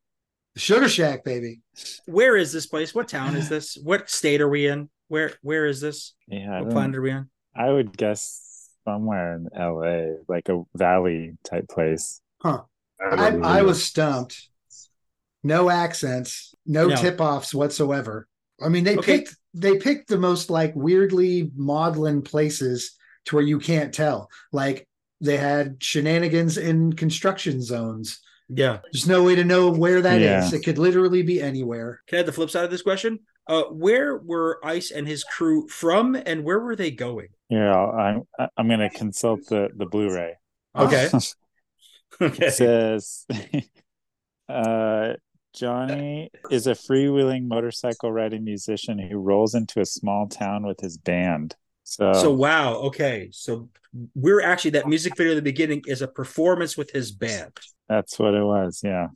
The 0.54 0.60
Sugar 0.60 0.88
Shack, 0.88 1.24
baby. 1.24 1.60
Where 2.06 2.36
is 2.36 2.50
this 2.52 2.66
place? 2.66 2.94
What 2.94 3.06
town 3.06 3.36
is 3.36 3.48
this? 3.48 3.76
What 3.82 4.08
state 4.10 4.40
are 4.40 4.48
we 4.48 4.66
in? 4.66 4.88
Where 5.08 5.32
where 5.42 5.66
is 5.66 5.80
this? 5.80 6.14
yeah 6.26 6.50
I, 6.50 6.54
What 6.58 6.64
don't- 6.64 6.72
planet 6.72 6.96
are 6.96 7.02
we 7.02 7.10
on? 7.12 7.30
I 7.54 7.68
would 7.70 7.96
guess 7.96 8.68
somewhere 8.84 9.34
in 9.36 9.48
LA, 9.54 10.16
like 10.28 10.48
a 10.48 10.62
valley 10.74 11.36
type 11.44 11.68
place. 11.68 12.20
Huh. 12.40 12.62
I, 13.00 13.28
I, 13.28 13.58
I 13.58 13.62
was 13.62 13.84
stumped. 13.84 14.48
No 15.42 15.70
accents, 15.70 16.54
no, 16.66 16.88
No. 16.88 16.96
tip 16.96 17.20
offs 17.20 17.54
whatsoever. 17.54 18.26
I 18.62 18.68
mean, 18.68 18.84
they 18.84 18.96
Okay. 18.96 19.18
picked 19.18 19.36
they 19.54 19.78
picked 19.78 20.08
the 20.08 20.18
most 20.18 20.48
like 20.50 20.72
weirdly 20.76 21.50
maudlin 21.56 22.22
places 22.22 22.96
to 23.30 23.36
where 23.36 23.44
you 23.44 23.58
can't 23.58 23.92
tell. 23.94 24.28
Like 24.52 24.86
they 25.20 25.36
had 25.38 25.82
shenanigans 25.82 26.58
in 26.58 26.92
construction 26.92 27.62
zones. 27.62 28.20
Yeah. 28.48 28.78
There's 28.92 29.06
no 29.08 29.22
way 29.22 29.34
to 29.36 29.44
know 29.44 29.70
where 29.70 30.02
that 30.02 30.20
is. 30.20 30.52
Yeah. 30.52 30.58
It 30.58 30.64
could 30.64 30.78
literally 30.78 31.22
be 31.22 31.40
anywhere. 31.40 32.00
Can 32.06 32.16
I 32.16 32.18
have 32.18 32.26
the 32.26 32.32
flip 32.32 32.50
side 32.50 32.64
of 32.64 32.70
this 32.70 32.82
question? 32.82 33.20
Uh, 33.46 33.64
where 33.64 34.18
were 34.18 34.60
Ice 34.64 34.90
and 34.92 35.08
his 35.08 35.24
crew 35.24 35.66
from, 35.68 36.14
and 36.14 36.44
where 36.44 36.60
were 36.60 36.76
they 36.76 36.90
going? 36.90 37.28
Yeah, 37.48 37.74
I'm 37.74 38.22
I'm 38.56 38.68
gonna 38.68 38.90
consult 38.90 39.46
the 39.48 39.70
the 39.74 39.86
Blu-ray. 39.86 40.34
Okay. 40.76 41.08
It 42.20 42.24
Okay. 42.32 42.50
says, 42.50 43.26
uh, 44.48 45.14
Johnny 45.54 46.30
is 46.50 46.66
a 46.66 46.72
freewheeling 46.72 47.46
motorcycle 47.48 48.12
riding 48.12 48.44
musician 48.44 48.98
who 48.98 49.18
rolls 49.18 49.54
into 49.54 49.80
a 49.80 49.86
small 49.86 50.28
town 50.28 50.66
with 50.66 50.80
his 50.80 50.98
band. 50.98 51.56
So, 51.90 52.12
So 52.12 52.30
wow. 52.32 52.74
Okay. 52.88 53.30
So 53.32 53.68
we're 54.14 54.40
actually 54.42 54.70
that 54.72 54.86
music 54.86 55.16
video 55.16 55.32
at 55.32 55.36
the 55.36 55.42
beginning 55.42 55.82
is 55.86 56.02
a 56.02 56.06
performance 56.08 56.76
with 56.76 56.90
his 56.92 57.10
band. 57.10 57.52
that's 57.88 58.16
what 58.16 58.32
it 58.34 58.44
was. 58.44 58.80
Yeah. 58.84 59.08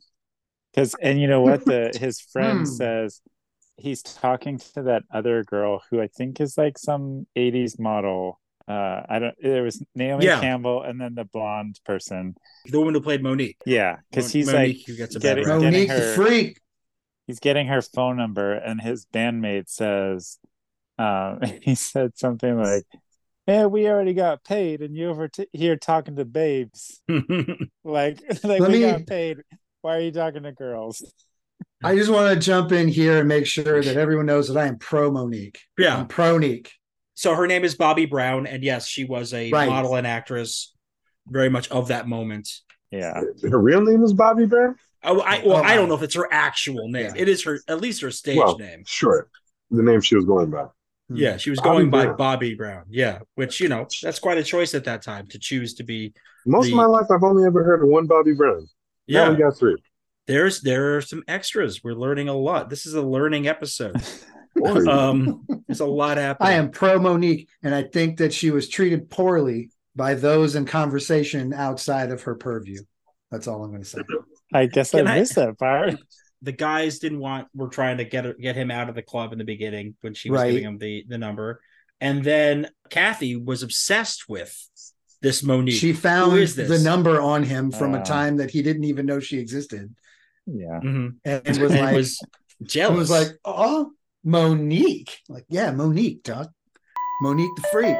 Because, 0.73 0.93
and 1.01 1.19
you 1.21 1.27
know 1.27 1.39
what? 1.39 1.63
The 1.63 1.95
his 1.99 2.19
friend 2.19 2.59
Hmm. 2.59 2.65
says 2.65 3.21
he's 3.77 4.01
talking 4.03 4.57
to 4.73 4.83
that 4.83 5.03
other 5.09 5.43
girl 5.45 5.81
who 5.89 6.01
I 6.01 6.07
think 6.07 6.41
is 6.41 6.57
like 6.57 6.77
some 6.77 7.25
80s 7.37 7.79
model. 7.79 8.41
Uh, 8.67 9.03
I 9.07 9.19
don't, 9.19 9.35
there 9.41 9.63
was 9.63 9.81
Naomi 9.95 10.25
Yeah. 10.25 10.41
Campbell 10.41 10.81
and 10.83 10.99
then 10.99 11.15
the 11.15 11.23
blonde 11.23 11.79
person. 11.85 12.35
The 12.65 12.77
woman 12.77 12.93
who 12.93 12.99
played 12.99 13.23
Monique. 13.23 13.57
Yeah. 13.65 13.97
Because 14.09 14.25
Mon- 14.25 14.31
he's 14.33 14.51
Monique, 14.51 14.77
like, 14.79 14.85
who 14.87 14.95
gets 14.97 15.15
a 15.15 15.19
getting- 15.19 15.45
bad 15.45 15.49
rap. 15.49 15.61
getting 15.61 15.73
Monique 15.73 15.87
the 15.87 15.93
her- 16.07 16.13
freak. 16.15 16.59
he's 17.25 17.39
getting 17.39 17.67
her 17.67 17.81
phone 17.81 18.17
number 18.17 18.51
and 18.53 18.81
his 18.81 19.05
bandmate 19.05 19.69
says 19.69 20.39
um 20.97 21.39
he 21.61 21.75
said 21.75 22.11
something 22.17 22.57
like 22.61 22.83
yeah 23.47 23.65
we 23.65 23.87
already 23.87 24.13
got 24.13 24.43
paid 24.43 24.81
and 24.81 24.95
you 24.95 25.09
over 25.09 25.27
t- 25.27 25.47
here 25.53 25.75
talking 25.75 26.15
to 26.15 26.25
babes 26.25 27.01
like 27.83 28.19
like 28.43 28.43
Let 28.43 28.61
we 28.71 28.79
me- 28.79 28.81
got 28.81 29.05
paid 29.07 29.37
why 29.81 29.97
are 29.97 30.01
you 30.01 30.11
talking 30.11 30.43
to 30.43 30.51
girls 30.51 31.03
I 31.83 31.95
just 31.95 32.09
want 32.11 32.33
to 32.33 32.39
jump 32.39 32.71
in 32.71 32.87
here 32.87 33.19
and 33.19 33.27
make 33.27 33.45
sure 33.45 33.81
that 33.81 33.95
everyone 33.97 34.25
knows 34.25 34.47
that 34.47 34.57
I 34.59 34.65
am 34.67 34.77
pro 34.79 35.11
Monique. 35.11 35.59
yeah. 35.77 35.97
I'm 35.99 36.07
pro 36.07 36.33
Monique. 36.33 36.71
So 37.13 37.35
her 37.35 37.45
name 37.47 37.63
is 37.63 37.75
Bobbie 37.75 38.07
Brown, 38.07 38.47
and 38.47 38.63
yes, 38.63 38.87
she 38.87 39.03
was 39.05 39.33
a 39.33 39.51
Right. 39.51 39.69
model 39.69 39.95
and 39.95 40.07
actress, 40.07 40.73
very 41.27 41.49
much 41.49 41.69
of 41.69 41.89
that 41.89 42.07
moment. 42.07 42.49
yeah 42.91 43.21
Her 43.43 43.59
real 43.59 43.81
name 43.81 44.03
is 44.03 44.13
Bobbie 44.13 44.47
Brown? 44.47 44.75
Oh, 45.03 45.21
I, 45.21 45.43
well, 45.45 45.57
Oh, 45.57 45.63
I 45.63 45.75
don't 45.75 45.87
know 45.87 45.95
if 45.95 46.01
it's 46.01 46.15
her 46.15 46.27
actual 46.31 46.89
name. 46.89 47.11
Yeah. 47.15 47.21
It 47.21 47.29
is 47.29 47.43
her, 47.43 47.59
at 47.67 47.79
least 47.79 48.01
her 48.01 48.09
stage 48.11 48.37
Well, 48.37 48.57
name. 48.57 48.83
Sure. 48.87 49.27
The 49.69 49.83
name 49.83 50.01
she 50.01 50.15
was 50.15 50.25
going 50.25 50.49
by. 50.49 50.65
Yeah, 51.09 51.37
she 51.37 51.49
was 51.51 51.59
Bobby 51.59 51.69
going 51.69 51.89
by 51.91 52.05
Brown. 52.05 52.17
Bobbie 52.17 52.55
Brown. 52.55 52.83
Yeah, 52.89 53.19
which 53.35 53.59
you 53.59 53.69
know 53.69 53.87
that's 54.01 54.19
quite 54.19 54.37
a 54.39 54.43
choice 54.43 54.73
at 54.73 54.85
that 54.85 55.01
time 55.03 55.27
to 55.27 55.39
choose 55.39 55.75
to 55.75 55.83
be. 55.83 56.13
Most 56.45 56.65
The- 56.65 56.71
of 56.71 56.77
my 56.77 56.85
life, 56.85 57.05
I've 57.11 57.23
only 57.23 57.45
ever 57.45 57.63
heard 57.63 57.83
of 57.83 57.89
one 57.89 58.07
Bobby 58.07 58.33
Brown. 58.33 58.61
Now 59.07 59.25
Yeah, 59.25 59.29
we 59.29 59.35
got 59.37 59.57
three. 59.57 59.75
there's 60.27 60.61
there 60.61 60.97
are 60.97 61.01
some 61.01 61.23
extras. 61.27 61.83
We're 61.83 61.93
learning 61.93 62.29
a 62.29 62.33
lot. 62.33 62.69
This 62.69 62.85
is 62.87 62.93
a 62.95 63.01
learning 63.01 63.47
episode. 63.47 63.95
Boy, 64.55 64.85
Um, 64.89 65.45
there's 65.67 65.81
a 65.81 65.85
lot 65.85 66.17
happening. 66.17 66.49
I 66.49 66.53
am 66.53 66.71
pro 66.71 66.97
Monique, 66.97 67.49
and 67.61 67.75
I 67.75 67.83
think 67.83 68.17
that 68.19 68.33
she 68.33 68.51
was 68.51 68.69
treated 68.69 69.09
poorly 69.09 69.69
by 69.95 70.13
those 70.15 70.55
in 70.55 70.65
conversation 70.65 71.53
outside 71.53 72.09
of 72.11 72.23
her 72.23 72.35
purview. 72.35 72.79
That's 73.31 73.47
all 73.47 73.63
I'm 73.63 73.71
going 73.71 73.83
to 73.83 73.87
say. 73.89 74.01
i 74.53 74.65
guess 74.65 74.91
Can 74.91 75.07
i 75.07 75.15
I- 75.15 75.19
missed 75.19 75.35
that 75.35 75.57
part 75.59 75.95
the 76.41 76.51
guys 76.51 76.99
didn't 76.99 77.19
want 77.19 77.47
were 77.55 77.69
trying 77.69 77.97
to 77.97 78.05
get 78.05 78.39
get 78.39 78.55
him 78.55 78.69
out 78.71 78.89
of 78.89 78.95
the 78.95 79.01
club 79.01 79.31
in 79.33 79.37
the 79.39 79.43
beginning 79.45 79.95
when 80.01 80.13
she 80.13 80.29
was 80.29 80.41
Right. 80.41 80.51
giving 80.51 80.63
him 80.65 80.77
the 80.77 81.05
the 81.07 81.17
number 81.17 81.61
and 82.01 82.23
then 82.23 82.69
kathy 82.89 83.35
was 83.35 83.63
obsessed 83.63 84.27
with 84.29 84.53
this 85.21 85.41
monique 85.43 85.79
She 85.79 85.93
found 85.93 86.37
is 86.37 86.55
this? 86.55 86.67
the 86.69 86.79
number 86.79 87.21
on 87.21 87.43
him 87.43 87.71
from 87.71 87.95
Uh. 87.95 88.01
a 88.01 88.03
time 88.03 88.37
that 88.37 88.51
he 88.51 88.61
didn't 88.61 88.83
even 88.83 89.05
know 89.05 89.19
she 89.19 89.39
existed, 89.39 89.95
yeah 90.45 90.79
Mhm. 90.83 91.15
and, 91.23 91.41
and 91.47 91.57
was 91.57 91.71
And 91.71 91.81
like, 91.81 91.95
was 91.95 92.19
jealous 92.63 92.97
was 92.97 93.09
like, 93.09 93.29
oh, 93.45 93.91
Monique, 94.23 95.19
like, 95.29 95.45
yeah, 95.49 95.71
Monique, 95.71 96.21
doc, 96.23 96.51
Monique 97.21 97.55
the 97.55 97.63
freak. 97.71 97.95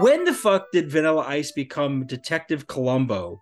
When 0.00 0.24
the 0.24 0.34
fuck 0.34 0.66
did 0.72 0.90
vanilla 0.90 1.24
ice 1.26 1.52
become 1.52 2.06
detective 2.06 2.66
columbo 2.66 3.40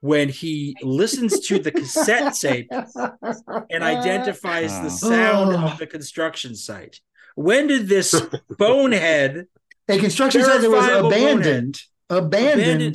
when 0.00 0.28
he 0.28 0.76
listens 0.82 1.40
to 1.46 1.58
the 1.58 1.70
cassette 1.72 2.34
tape 2.40 2.68
and 2.70 3.82
identifies 3.82 4.70
Oh. 4.72 4.82
the 4.84 4.90
sound 4.90 5.54
Oh. 5.56 5.66
of 5.68 5.78
the 5.78 5.86
construction 5.86 6.54
site 6.54 7.00
when 7.34 7.66
did 7.66 7.88
this 7.88 8.14
bonehead 8.58 9.46
A 9.88 9.98
construction 9.98 10.42
site 10.42 10.60
that 10.62 10.70
was 10.70 10.84
abandoned, 10.88 11.80
abandoned, 12.10 12.20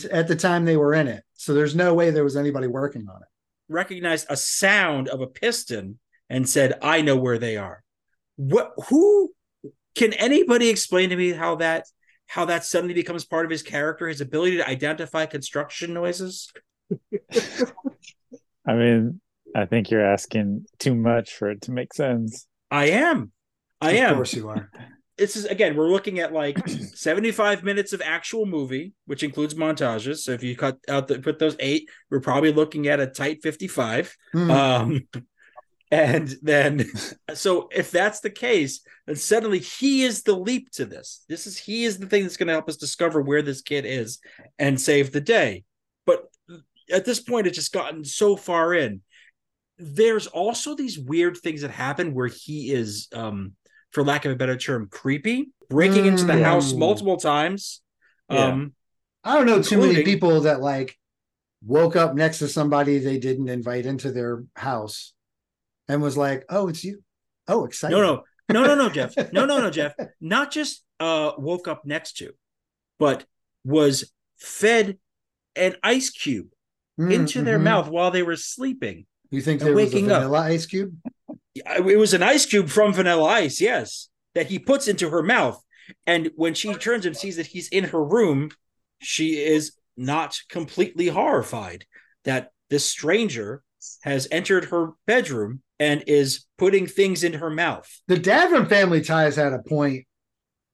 Abandoned. 0.03 0.05
at 0.05 0.27
the 0.27 0.35
time 0.35 0.65
they 0.65 0.77
were 0.77 0.93
in 0.93 1.07
it. 1.07 1.23
So 1.33 1.53
there's 1.53 1.75
no 1.75 1.93
way 1.93 2.11
there 2.11 2.23
was 2.23 2.35
anybody 2.37 2.67
working 2.67 3.07
on 3.09 3.21
it. 3.21 3.27
recognized 3.69 4.25
a 4.29 4.37
sound 4.37 5.07
of 5.09 5.21
a 5.21 5.27
piston 5.27 5.99
and 6.29 6.47
said, 6.47 6.77
"I 6.81 7.01
know 7.01 7.15
where 7.17 7.37
they 7.37 7.57
are." 7.57 7.83
What? 8.35 8.73
Who? 8.89 9.31
Can 9.95 10.13
anybody 10.13 10.69
explain 10.69 11.09
to 11.09 11.15
me 11.15 11.31
how 11.31 11.55
that 11.55 11.85
how 12.31 12.45
that 12.45 12.63
suddenly 12.63 12.93
becomes 12.93 13.25
part 13.25 13.43
of 13.43 13.51
his 13.51 13.61
character? 13.61 14.07
His 14.07 14.21
ability 14.21 14.55
to 14.57 14.67
identify 14.67 15.25
construction 15.25 15.93
noises. 15.93 16.49
i 18.65 18.73
mean 18.73 19.21
i 19.55 19.65
think 19.65 19.89
you're 19.89 20.05
asking 20.05 20.65
too 20.77 20.93
much 20.93 21.33
for 21.33 21.49
it 21.49 21.61
to 21.61 21.71
make 21.71 21.93
sense 21.93 22.47
I 22.69 22.85
am. 22.85 23.31
I 23.81 23.91
of 23.91 23.97
am. 23.97 24.15
course 24.15 24.33
you 24.33 24.47
are. 24.47 24.69
This 25.17 25.35
is 25.35 25.45
again. 25.45 25.75
We're 25.75 25.89
looking 25.91 26.19
at 26.19 26.31
like 26.31 26.57
seventy-five 26.69 27.63
minutes 27.63 27.91
of 27.91 28.01
actual 28.01 28.45
movie, 28.45 28.93
which 29.05 29.23
includes 29.23 29.53
montages. 29.55 30.19
So 30.19 30.31
if 30.31 30.41
you 30.41 30.55
cut 30.55 30.77
out 30.87 31.07
the 31.09 31.19
put 31.19 31.37
those 31.37 31.57
eight, 31.59 31.89
we're 32.09 32.21
probably 32.21 32.53
looking 32.53 32.87
at 32.87 33.01
a 33.01 33.07
tight 33.07 33.43
fifty-five. 33.43 34.15
Hmm. 34.31 34.51
Um, 34.51 35.07
and 35.91 36.33
then, 36.41 36.85
so 37.33 37.67
if 37.71 37.91
that's 37.91 38.21
the 38.21 38.29
case, 38.29 38.81
then 39.05 39.15
suddenly 39.17 39.59
he 39.59 40.03
is 40.03 40.23
the 40.23 40.35
leap 40.35 40.71
to 40.71 40.85
this. 40.85 41.23
This 41.27 41.45
is 41.45 41.57
he 41.57 41.83
is 41.83 41.99
the 41.99 42.07
thing 42.07 42.23
that's 42.23 42.37
going 42.37 42.47
to 42.47 42.53
help 42.53 42.69
us 42.69 42.77
discover 42.77 43.21
where 43.21 43.41
this 43.41 43.61
kid 43.61 43.85
is 43.85 44.19
and 44.57 44.79
save 44.79 45.11
the 45.11 45.21
day. 45.21 45.65
But 46.05 46.23
at 46.91 47.05
this 47.05 47.19
point, 47.19 47.47
it's 47.47 47.57
just 47.57 47.73
gotten 47.73 48.03
so 48.05 48.35
far 48.35 48.73
in. 48.73 49.01
There's 49.77 50.27
also 50.27 50.75
these 50.75 50.97
weird 50.97 51.37
things 51.37 51.61
that 51.61 51.71
happen 51.71 52.13
where 52.13 52.27
he 52.27 52.71
is, 52.71 53.07
um, 53.13 53.53
for 53.91 54.03
lack 54.03 54.25
of 54.25 54.31
a 54.31 54.35
better 54.35 54.55
term, 54.55 54.87
creepy, 54.89 55.51
breaking 55.69 56.05
into 56.05 56.23
the 56.23 56.33
Mm. 56.33 56.43
house 56.43 56.73
multiple 56.73 57.17
times. 57.17 57.81
Yeah. 58.29 58.45
Um, 58.47 58.73
I 59.23 59.35
don't 59.35 59.45
know 59.45 59.61
too 59.61 59.77
many 59.77 60.03
people 60.03 60.41
that 60.41 60.61
like 60.61 60.97
woke 61.65 61.95
up 61.95 62.15
next 62.15 62.39
to 62.39 62.47
somebody 62.47 62.97
they 62.99 63.19
didn't 63.19 63.49
invite 63.49 63.85
into 63.85 64.11
their 64.11 64.43
house 64.55 65.13
and 65.87 66.01
was 66.01 66.17
like, 66.17 66.45
"Oh, 66.49 66.67
it's 66.67 66.83
you." 66.83 67.03
Oh, 67.47 67.65
exciting. 67.65 67.97
No, 67.97 68.23
no, 68.49 68.61
no, 68.61 68.63
no, 68.67 68.75
no, 68.75 68.89
Jeff. 68.89 69.13
No, 69.33 69.45
no, 69.45 69.59
no, 69.59 69.69
Jeff. 69.69 69.93
Not 70.19 70.51
just 70.51 70.83
uh 70.99 71.31
woke 71.37 71.67
up 71.67 71.85
next 71.85 72.17
to, 72.17 72.33
but 72.99 73.25
was 73.63 74.11
fed 74.37 74.97
an 75.55 75.75
ice 75.83 76.09
cube 76.09 76.47
Mm, 76.99 77.13
into 77.13 77.41
their 77.41 77.57
mhm. 77.57 77.63
mouth 77.63 77.87
while 77.87 78.11
they 78.11 78.21
were 78.21 78.35
sleeping. 78.35 79.05
You 79.31 79.41
think 79.41 79.61
and 79.61 79.69
there 79.69 79.75
was 79.75 79.83
a 79.93 79.95
waking 79.95 80.11
up. 80.11 80.23
vanilla 80.23 80.39
ice 80.41 80.65
cube? 80.65 80.93
It 81.55 81.97
was 81.97 82.13
an 82.13 82.21
ice 82.21 82.45
cube 82.45 82.69
from 82.69 82.93
Vanilla 82.93 83.23
Ice, 83.25 83.59
yes, 83.61 84.09
that 84.35 84.47
he 84.47 84.59
puts 84.59 84.87
into 84.87 85.09
her 85.09 85.23
mouth. 85.23 85.61
And 86.05 86.31
when 86.35 86.53
she 86.53 86.73
turns 86.73 87.05
and 87.05 87.15
sees 87.15 87.37
that 87.37 87.47
he's 87.47 87.69
in 87.69 87.85
her 87.85 88.03
room, 88.03 88.51
she 88.99 89.37
is 89.43 89.73
not 89.97 90.37
completely 90.49 91.07
horrified 91.07 91.85
that 92.25 92.51
this 92.69 92.85
stranger 92.85 93.63
has 94.03 94.27
entered 94.31 94.65
her 94.65 94.91
bedroom 95.07 95.61
and 95.81 96.03
is 96.05 96.45
putting 96.59 96.85
things 96.85 97.23
in 97.23 97.33
her 97.33 97.49
mouth. 97.49 97.89
The 98.07 98.15
Davern 98.15 98.69
family 98.69 99.01
ties 99.01 99.35
had 99.35 99.51
a 99.51 99.63
point. 99.67 100.05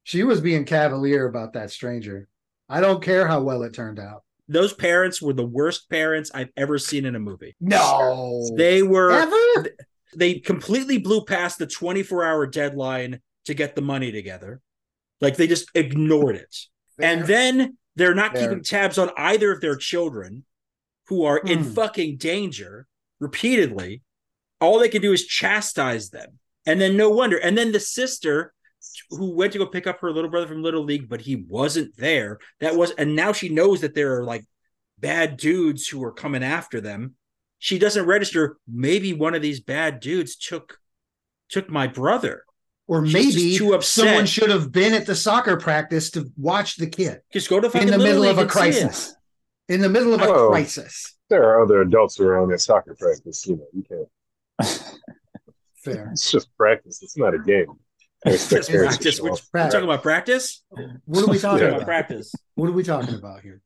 She 0.04 0.24
was 0.24 0.42
being 0.42 0.66
cavalier 0.66 1.26
about 1.28 1.54
that 1.54 1.72
stranger. 1.72 2.28
I 2.68 2.82
don't 2.82 3.02
care 3.02 3.26
how 3.26 3.42
well 3.42 3.64
it 3.64 3.74
turned 3.74 4.00
out. 4.00 4.24
those 4.50 4.74
parents 4.74 5.22
were 5.22 5.34
the 5.34 5.46
worst 5.46 5.90
parents 5.90 6.30
I've 6.34 6.52
ever 6.58 6.78
seen 6.78 7.06
in 7.06 7.16
a 7.16 7.20
movie. 7.20 7.56
No, 7.60 8.50
They 8.58 8.82
were 8.84 9.12
ever. 9.12 9.70
they 10.16 10.36
completely 10.40 10.98
blew 10.98 11.24
past 11.26 11.58
the 11.58 11.68
24 11.68 12.24
hour 12.26 12.46
deadline 12.48 13.20
to 13.46 13.54
get 13.54 13.76
the 13.76 13.82
money 13.82 14.12
together. 14.12 14.62
Like 15.22 15.36
they 15.38 15.48
just 15.48 15.70
ignored 15.74 16.36
it. 16.36 16.54
And 17.00 17.26
then 17.26 17.78
they're 17.96 18.14
not 18.16 18.34
Fair. 18.34 18.42
keeping 18.50 18.64
tabs 18.64 18.98
on 18.98 19.10
either 19.18 19.52
of 19.52 19.60
their 19.62 19.76
children 19.78 20.44
who 21.08 21.24
are 21.26 21.40
in 21.40 21.64
Hmm. 21.64 21.72
fucking 21.72 22.18
danger 22.18 22.88
repeatedly. 23.20 24.02
All 24.60 24.80
they 24.80 24.90
can 24.90 25.02
do 25.02 25.14
is 25.14 25.26
chastise 25.26 26.10
them. 26.10 26.40
And 26.66 26.82
then 26.82 26.98
no 26.98 27.10
wonder. 27.10 27.38
And 27.38 27.58
then 27.58 27.72
the 27.72 27.80
sister 27.80 28.54
who 29.10 29.32
went 29.36 29.54
to 29.54 29.60
go 29.60 29.66
pick 29.66 29.88
up 29.88 30.00
her 30.02 30.12
little 30.12 30.30
brother 30.30 30.48
from 30.48 30.64
Little 30.64 30.84
League, 30.84 31.08
but 31.10 31.22
he 31.22 31.36
wasn't 31.48 31.96
there. 31.98 32.40
That 32.60 32.76
was, 32.76 32.92
and 32.92 33.16
now 33.16 33.32
she 33.34 33.50
knows 33.50 33.82
that 33.82 33.94
there 33.96 34.18
are 34.18 34.24
like 34.24 34.46
bad 35.00 35.38
dudes 35.38 35.88
who 35.88 36.04
are 36.04 36.12
coming 36.12 36.44
after 36.44 36.82
them. 36.82 37.16
She 37.60 37.80
doesn't 37.80 38.06
register. 38.06 38.58
Maybe 38.68 39.14
one 39.14 39.34
of 39.36 39.42
these 39.42 39.60
bad 39.62 40.00
dudes 40.00 40.36
took 40.36 40.78
took 41.50 41.70
my 41.70 41.88
brother. 41.88 42.44
or 42.88 43.06
she's 43.06 43.14
maybe 43.36 43.58
too 43.58 43.74
upset. 43.74 44.06
someone 44.06 44.26
should 44.26 44.50
have 44.50 44.72
been 44.72 44.94
at 44.94 45.06
the 45.06 45.16
soccer 45.16 45.58
practice 45.58 46.12
to 46.12 46.30
watch 46.38 46.76
the 46.76 46.88
kid 46.88 47.22
Just 47.32 47.50
go 47.50 47.60
to 47.62 47.70
fucking 47.70 47.88
in 47.88 47.92
the 47.98 48.04
middle 48.04 48.24
of 48.26 48.38
a 48.38 48.42
and 48.42 48.52
see 48.52 48.60
it. 48.60 48.62
crisis. 48.74 49.16
In 49.70 49.82
the 49.82 49.90
middle 49.90 50.14
of 50.14 50.22
a 50.22 50.26
Whoa. 50.28 50.50
crisis. 50.50 51.16
There 51.30 51.44
are 51.44 51.62
other 51.64 51.82
adults 51.82 52.20
around 52.20 52.52
at 52.52 52.60
soccer 52.62 52.96
practice. 53.00 53.46
You 53.48 53.58
know, 53.58 53.66
you 53.74 53.84
can't. 53.88 54.08
Fair. 55.84 56.10
It's 56.12 56.32
just 56.32 56.56
practice. 56.58 57.02
It's 57.02 57.18
not 57.18 57.34
a 57.34 57.40
game. 57.40 57.68
I 58.26 58.32
expect 58.32 58.60
It's 58.62 58.70
parents 58.70 58.98
to 58.98 59.04
Practice. 59.04 59.22
We're, 59.22 59.32
we're 59.32 59.70
talking 59.70 59.84
about 59.84 60.02
practice. 60.02 60.64
What 61.06 61.24
are 61.24 61.28
we 61.28 61.38
talking 61.40 61.64
Yeah. 61.68 61.76
about? 61.76 61.86
Practice. 61.86 62.34
What 62.56 62.70
are 62.70 62.74
we 62.74 62.84
talking 62.84 63.16
about 63.16 63.42
here? 63.42 63.62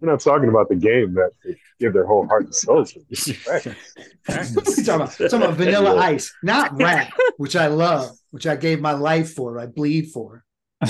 We're 0.00 0.10
not 0.12 0.20
talking 0.20 0.48
about 0.48 0.68
the 0.68 0.76
game 0.76 1.14
that 1.14 1.30
they 1.44 1.56
give 1.80 1.92
their 1.92 2.06
whole 2.06 2.26
heart 2.28 2.44
and 2.44 2.54
soul 2.54 2.84
to. 2.84 3.00
Practice. 3.44 4.54
What 4.54 4.68
are 4.68 4.76
we 4.76 4.84
talking 4.84 4.94
about? 4.94 5.10
Talking 5.18 5.42
about 5.42 5.54
vanilla 5.54 5.96
ice, 5.96 6.32
not 6.44 6.76
rap, 6.80 7.12
which 7.36 7.56
I 7.56 7.66
love, 7.66 8.16
which 8.30 8.46
I 8.46 8.54
gave 8.54 8.80
my 8.80 8.92
life 8.92 9.34
for, 9.34 9.58
I 9.58 9.66
bleed 9.66 10.12
for. 10.12 10.44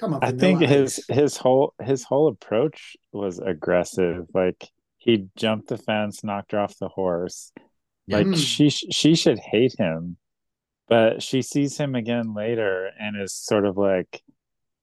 Come 0.00 0.14
on, 0.14 0.24
I 0.24 0.32
think 0.32 0.62
his 0.62 1.04
his 1.08 1.36
whole 1.36 1.74
his 1.80 2.02
whole 2.02 2.28
approach 2.28 2.96
was 3.12 3.38
aggressive. 3.38 4.26
Like 4.34 4.68
he 4.96 5.28
jumped 5.36 5.68
the 5.68 5.76
fence, 5.76 6.24
knocked 6.24 6.52
her 6.52 6.58
off 6.58 6.78
the 6.78 6.88
horse. 6.88 7.52
Like 8.08 8.26
Mm. 8.26 8.36
she 8.36 8.68
she 8.70 9.14
should 9.14 9.38
hate 9.38 9.74
him, 9.78 10.16
but 10.88 11.22
she 11.22 11.40
sees 11.42 11.76
him 11.78 11.94
again 11.94 12.34
later 12.34 12.90
and 12.98 13.20
is 13.20 13.34
sort 13.34 13.64
of 13.64 13.76
like 13.76 14.22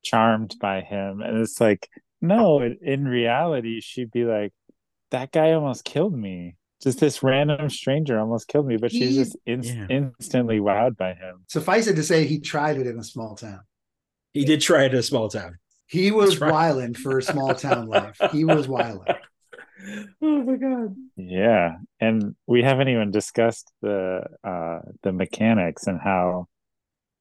charmed 0.04 0.56
by 0.60 0.82
him. 0.82 1.22
And 1.22 1.38
it's 1.40 1.60
like, 1.60 1.90
no, 2.22 2.62
in- 2.62 2.78
in 2.82 3.08
reality, 3.08 3.82
she'd 3.82 4.12
be 4.12 4.24
like, 4.26 4.54
that 5.12 5.32
guy 5.32 5.52
almost 5.52 5.84
killed 5.84 6.18
me. 6.18 6.56
Just 6.82 7.02
this 7.02 7.22
random 7.22 7.70
stranger 7.70 8.18
almost 8.18 8.48
killed 8.48 8.66
me, 8.68 8.78
but 8.78 8.92
she's 8.92 9.10
He- 9.10 9.16
just 9.18 9.38
in- 9.46 9.64
Yeah. 9.64 9.88
instantly 9.90 10.60
wowed 10.60 10.96
by 10.96 11.14
him. 11.14 11.44
Suffice 11.48 11.88
it 11.88 11.96
to 11.96 12.04
say, 12.04 12.26
he 12.26 12.40
tried 12.40 12.78
it 12.78 12.88
in 12.88 12.98
a 12.98 13.04
small 13.04 13.36
town. 13.36 13.62
He 14.32 14.46
did 14.46 14.62
try 14.62 14.86
it 14.86 14.94
in 14.94 15.00
a 15.00 15.04
small 15.04 15.28
town. 15.28 15.58
He 15.88 16.12
was 16.12 16.30
That's 16.32 16.42
right. 16.42 16.52
wilding 16.54 16.94
for 16.94 17.18
a 17.18 17.22
small 17.22 17.54
town 17.56 17.88
life. 17.88 18.18
He 18.32 18.46
was 18.46 18.68
wilding. 18.70 19.16
Oh 20.22 20.44
my 20.44 20.56
god. 20.58 20.96
Yeah, 21.16 21.78
and 22.00 22.36
we 22.48 22.64
haven't 22.64 22.88
even 22.88 23.12
discussed 23.12 23.72
the 23.82 24.22
uh 24.44 24.80
the 25.04 25.12
mechanics 25.12 25.86
and 25.88 26.00
how 26.00 26.48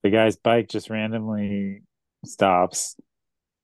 the 0.03 0.11
guy's 0.11 0.37
bike 0.37 0.69
just 0.69 0.91
randomly 0.91 1.83
stops. 2.25 2.97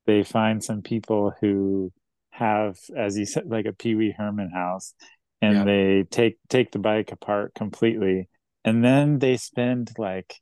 They 0.07 0.25
find 0.25 0.65
some 0.65 0.83
people 0.83 1.35
who 1.41 1.93
have, 2.33 2.79
as 2.97 3.19
you 3.19 3.27
said, 3.27 3.47
like 3.49 3.67
a 3.67 3.73
Pee 3.75 3.95
Wee 3.97 4.15
Herman 4.17 4.51
house, 4.51 4.95
and 5.43 5.59
Yeah. 5.59 5.65
they 5.67 6.05
take 6.11 6.39
take 6.49 6.73
the 6.73 6.81
bike 6.81 7.13
apart 7.13 7.55
completely, 7.55 8.29
and 8.65 8.85
then 8.85 9.19
they 9.21 9.37
spend 9.39 9.93
like 9.99 10.41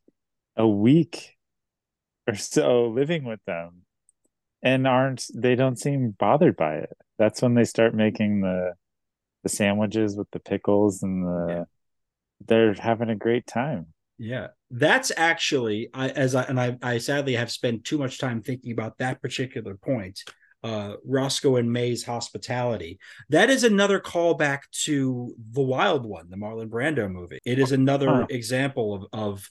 a 0.57 0.67
week 0.67 1.37
or 2.27 2.35
so 2.35 2.87
living 2.87 3.23
with 3.25 3.43
them, 3.45 3.83
and 4.63 4.87
aren't 4.87 5.25
they 5.35 5.55
don't 5.55 5.79
seem 5.79 6.11
bothered 6.11 6.57
by 6.57 6.75
it. 6.77 6.97
That's 7.17 7.41
when 7.41 7.53
they 7.55 7.65
start 7.65 7.95
making 7.95 8.41
the 8.41 8.73
the 9.43 9.49
sandwiches 9.49 10.15
with 10.17 10.29
the 10.31 10.39
pickles 10.39 11.03
and 11.03 11.25
the 11.25 11.47
Yeah. 11.47 11.65
they're 12.47 12.73
having 12.75 13.09
a 13.09 13.15
great 13.15 13.47
time. 13.47 13.93
Yeah, 14.17 14.47
that's 14.69 15.11
actually 15.17 15.89
I 15.93 16.09
as 16.09 16.35
I 16.35 16.43
and 16.43 16.59
I, 16.59 16.77
I 16.81 16.97
sadly 16.99 17.35
have 17.35 17.51
spent 17.51 17.83
too 17.83 17.97
much 17.97 18.19
time 18.19 18.41
thinking 18.41 18.71
about 18.71 18.97
that 18.99 19.21
particular 19.21 19.75
point. 19.75 20.19
Uh, 20.63 20.95
Roscoe 21.03 21.57
and 21.57 21.73
May's 21.73 22.05
hospitality. 22.05 22.97
That 23.27 23.49
is 23.49 23.65
another 23.65 23.99
callback 23.99 24.59
to 24.85 25.35
the 25.51 25.61
Wild 25.61 26.05
One, 26.05 26.29
the 26.29 26.37
Marlon 26.37 26.69
Brando 26.69 27.11
movie. 27.11 27.39
It 27.43 27.59
is 27.59 27.73
another 27.73 28.21
Huh. 28.21 28.27
example 28.29 28.93
of 28.95 29.05
of 29.11 29.49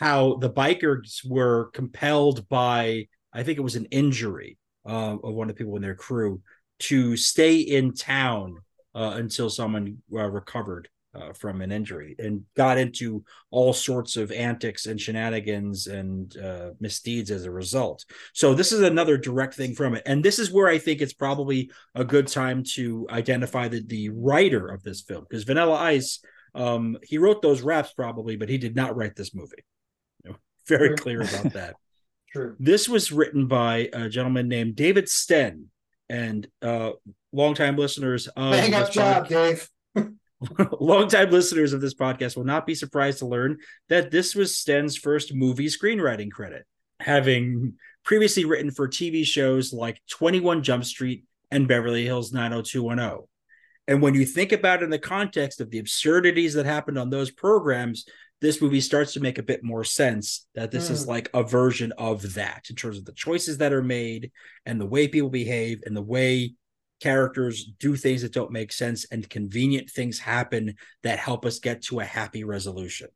how 0.00 0.36
the 0.36 0.48
bikers 0.50 1.20
were 1.28 1.70
compelled 1.74 2.48
by 2.48 3.08
I 3.32 3.42
think 3.42 3.58
it 3.58 3.62
was 3.62 3.76
an 3.76 3.86
injury 3.86 4.56
uh, 4.86 5.16
of 5.22 5.34
one 5.34 5.50
of 5.50 5.56
the 5.56 5.58
people 5.62 5.76
in 5.76 5.82
their 5.82 5.94
crew 5.94 6.40
to 6.80 7.16
stay 7.16 7.58
in 7.58 7.94
town 7.94 8.58
uh, 8.94 9.14
until 9.16 9.50
someone 9.50 9.98
uh, 10.12 10.28
recovered 10.30 10.88
uh, 11.14 11.32
from 11.32 11.60
an 11.60 11.70
injury 11.70 12.16
and 12.18 12.42
got 12.56 12.78
into 12.78 13.24
all 13.50 13.72
sorts 13.72 14.16
of 14.16 14.32
antics 14.32 14.86
and 14.86 15.00
shenanigans 15.00 15.86
and 15.86 16.36
uh, 16.36 16.70
misdeeds 16.80 17.30
as 17.30 17.44
a 17.44 17.50
result. 17.50 18.04
So 18.32 18.54
this 18.54 18.72
is 18.72 18.80
another 18.80 19.16
direct 19.16 19.54
thing 19.54 19.74
from 19.74 19.94
it, 19.94 20.02
and 20.06 20.24
this 20.24 20.38
is 20.38 20.50
where 20.50 20.68
I 20.68 20.78
think 20.78 21.00
it's 21.00 21.12
probably 21.12 21.70
a 21.94 22.04
good 22.04 22.26
time 22.26 22.64
to 22.74 23.06
identify 23.10 23.68
the 23.68 23.82
the 23.86 24.10
writer 24.10 24.68
of 24.68 24.82
this 24.82 25.02
film 25.02 25.24
because 25.28 25.44
Vanilla 25.44 25.76
Ice, 25.76 26.20
um, 26.54 26.98
he 27.02 27.18
wrote 27.18 27.42
those 27.42 27.62
raps 27.62 27.92
probably, 27.92 28.36
but 28.36 28.48
he 28.48 28.58
did 28.58 28.74
not 28.74 28.96
write 28.96 29.16
this 29.16 29.34
movie. 29.34 29.64
You 30.24 30.30
know, 30.30 30.36
very 30.66 30.96
clear 30.96 31.22
about 31.22 31.52
that. 31.52 31.76
True. 32.32 32.56
This 32.58 32.88
was 32.88 33.12
written 33.12 33.46
by 33.46 33.88
a 33.92 34.08
gentleman 34.08 34.48
named 34.48 34.74
David 34.74 35.04
Stenn, 35.04 35.66
and 36.08 36.46
uh, 36.62 36.90
longtime 37.32 37.76
listeners 37.76 38.28
of 38.28 38.52
Bang 38.52 38.74
up 38.74 38.92
job, 38.92 39.28
Dave. 39.28 39.68
longtime 40.80 41.30
listeners 41.30 41.72
of 41.72 41.80
this 41.80 41.94
podcast 41.94 42.36
will 42.36 42.44
not 42.44 42.66
be 42.66 42.74
surprised 42.74 43.18
to 43.18 43.26
learn 43.26 43.58
that 43.88 44.10
this 44.10 44.34
was 44.34 44.56
Stenn's 44.56 44.96
first 44.96 45.34
movie 45.34 45.66
screenwriting 45.66 46.30
credit, 46.30 46.64
having 47.00 47.74
previously 48.04 48.44
written 48.44 48.70
for 48.70 48.88
TV 48.88 49.24
shows 49.24 49.72
like 49.72 50.00
21 50.10 50.62
Jump 50.62 50.84
Street 50.84 51.24
and 51.50 51.68
Beverly 51.68 52.04
Hills 52.04 52.32
90210. 52.32 53.26
And 53.86 54.00
when 54.00 54.14
you 54.14 54.24
think 54.24 54.52
about 54.52 54.80
it 54.80 54.84
in 54.84 54.90
the 54.90 54.98
context 54.98 55.60
of 55.60 55.70
the 55.70 55.78
absurdities 55.78 56.54
that 56.54 56.66
happened 56.66 56.98
on 56.98 57.10
those 57.10 57.30
programs, 57.30 58.06
this 58.40 58.60
movie 58.60 58.80
starts 58.80 59.12
to 59.14 59.20
make 59.20 59.38
a 59.38 59.42
bit 59.42 59.62
more 59.64 59.84
sense 59.84 60.46
that 60.54 60.70
this 60.70 60.90
is 60.90 61.04
Mm. 61.04 61.08
like 61.08 61.30
a 61.34 61.42
version 61.42 61.92
of 61.92 62.34
that 62.34 62.66
in 62.68 62.76
terms 62.76 62.98
of 62.98 63.04
the 63.04 63.12
choices 63.12 63.58
that 63.58 63.72
are 63.72 63.82
made 63.82 64.32
and 64.66 64.80
the 64.80 64.86
way 64.86 65.08
people 65.08 65.30
behave 65.30 65.82
and 65.86 65.96
the 65.96 66.02
way 66.02 66.54
characters 67.00 67.64
do 67.78 67.96
things 67.96 68.22
that 68.22 68.32
don't 68.32 68.50
make 68.50 68.72
sense 68.72 69.04
and 69.10 69.28
convenient 69.30 69.90
things 69.90 70.18
happen 70.18 70.74
that 71.02 71.18
help 71.18 71.44
us 71.44 71.58
get 71.58 71.82
to 71.82 72.00
a 72.00 72.04
happy 72.04 72.44
resolution. 72.44 73.08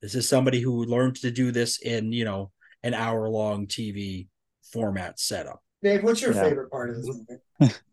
This 0.00 0.14
is 0.14 0.28
somebody 0.28 0.60
who 0.60 0.84
learned 0.84 1.16
to 1.16 1.30
do 1.30 1.50
this 1.50 1.78
in, 1.80 2.12
you 2.12 2.24
know, 2.24 2.50
an 2.82 2.94
hour 2.94 3.28
long 3.28 3.66
TV 3.66 4.28
format 4.72 5.18
setup. 5.18 5.62
Dave, 5.82 6.02
what's 6.02 6.20
your 6.22 6.34
Yeah. 6.34 6.42
favorite 6.42 6.70
part 6.70 6.90
of 6.90 6.96
this 6.96 7.06
movie? 7.06 7.72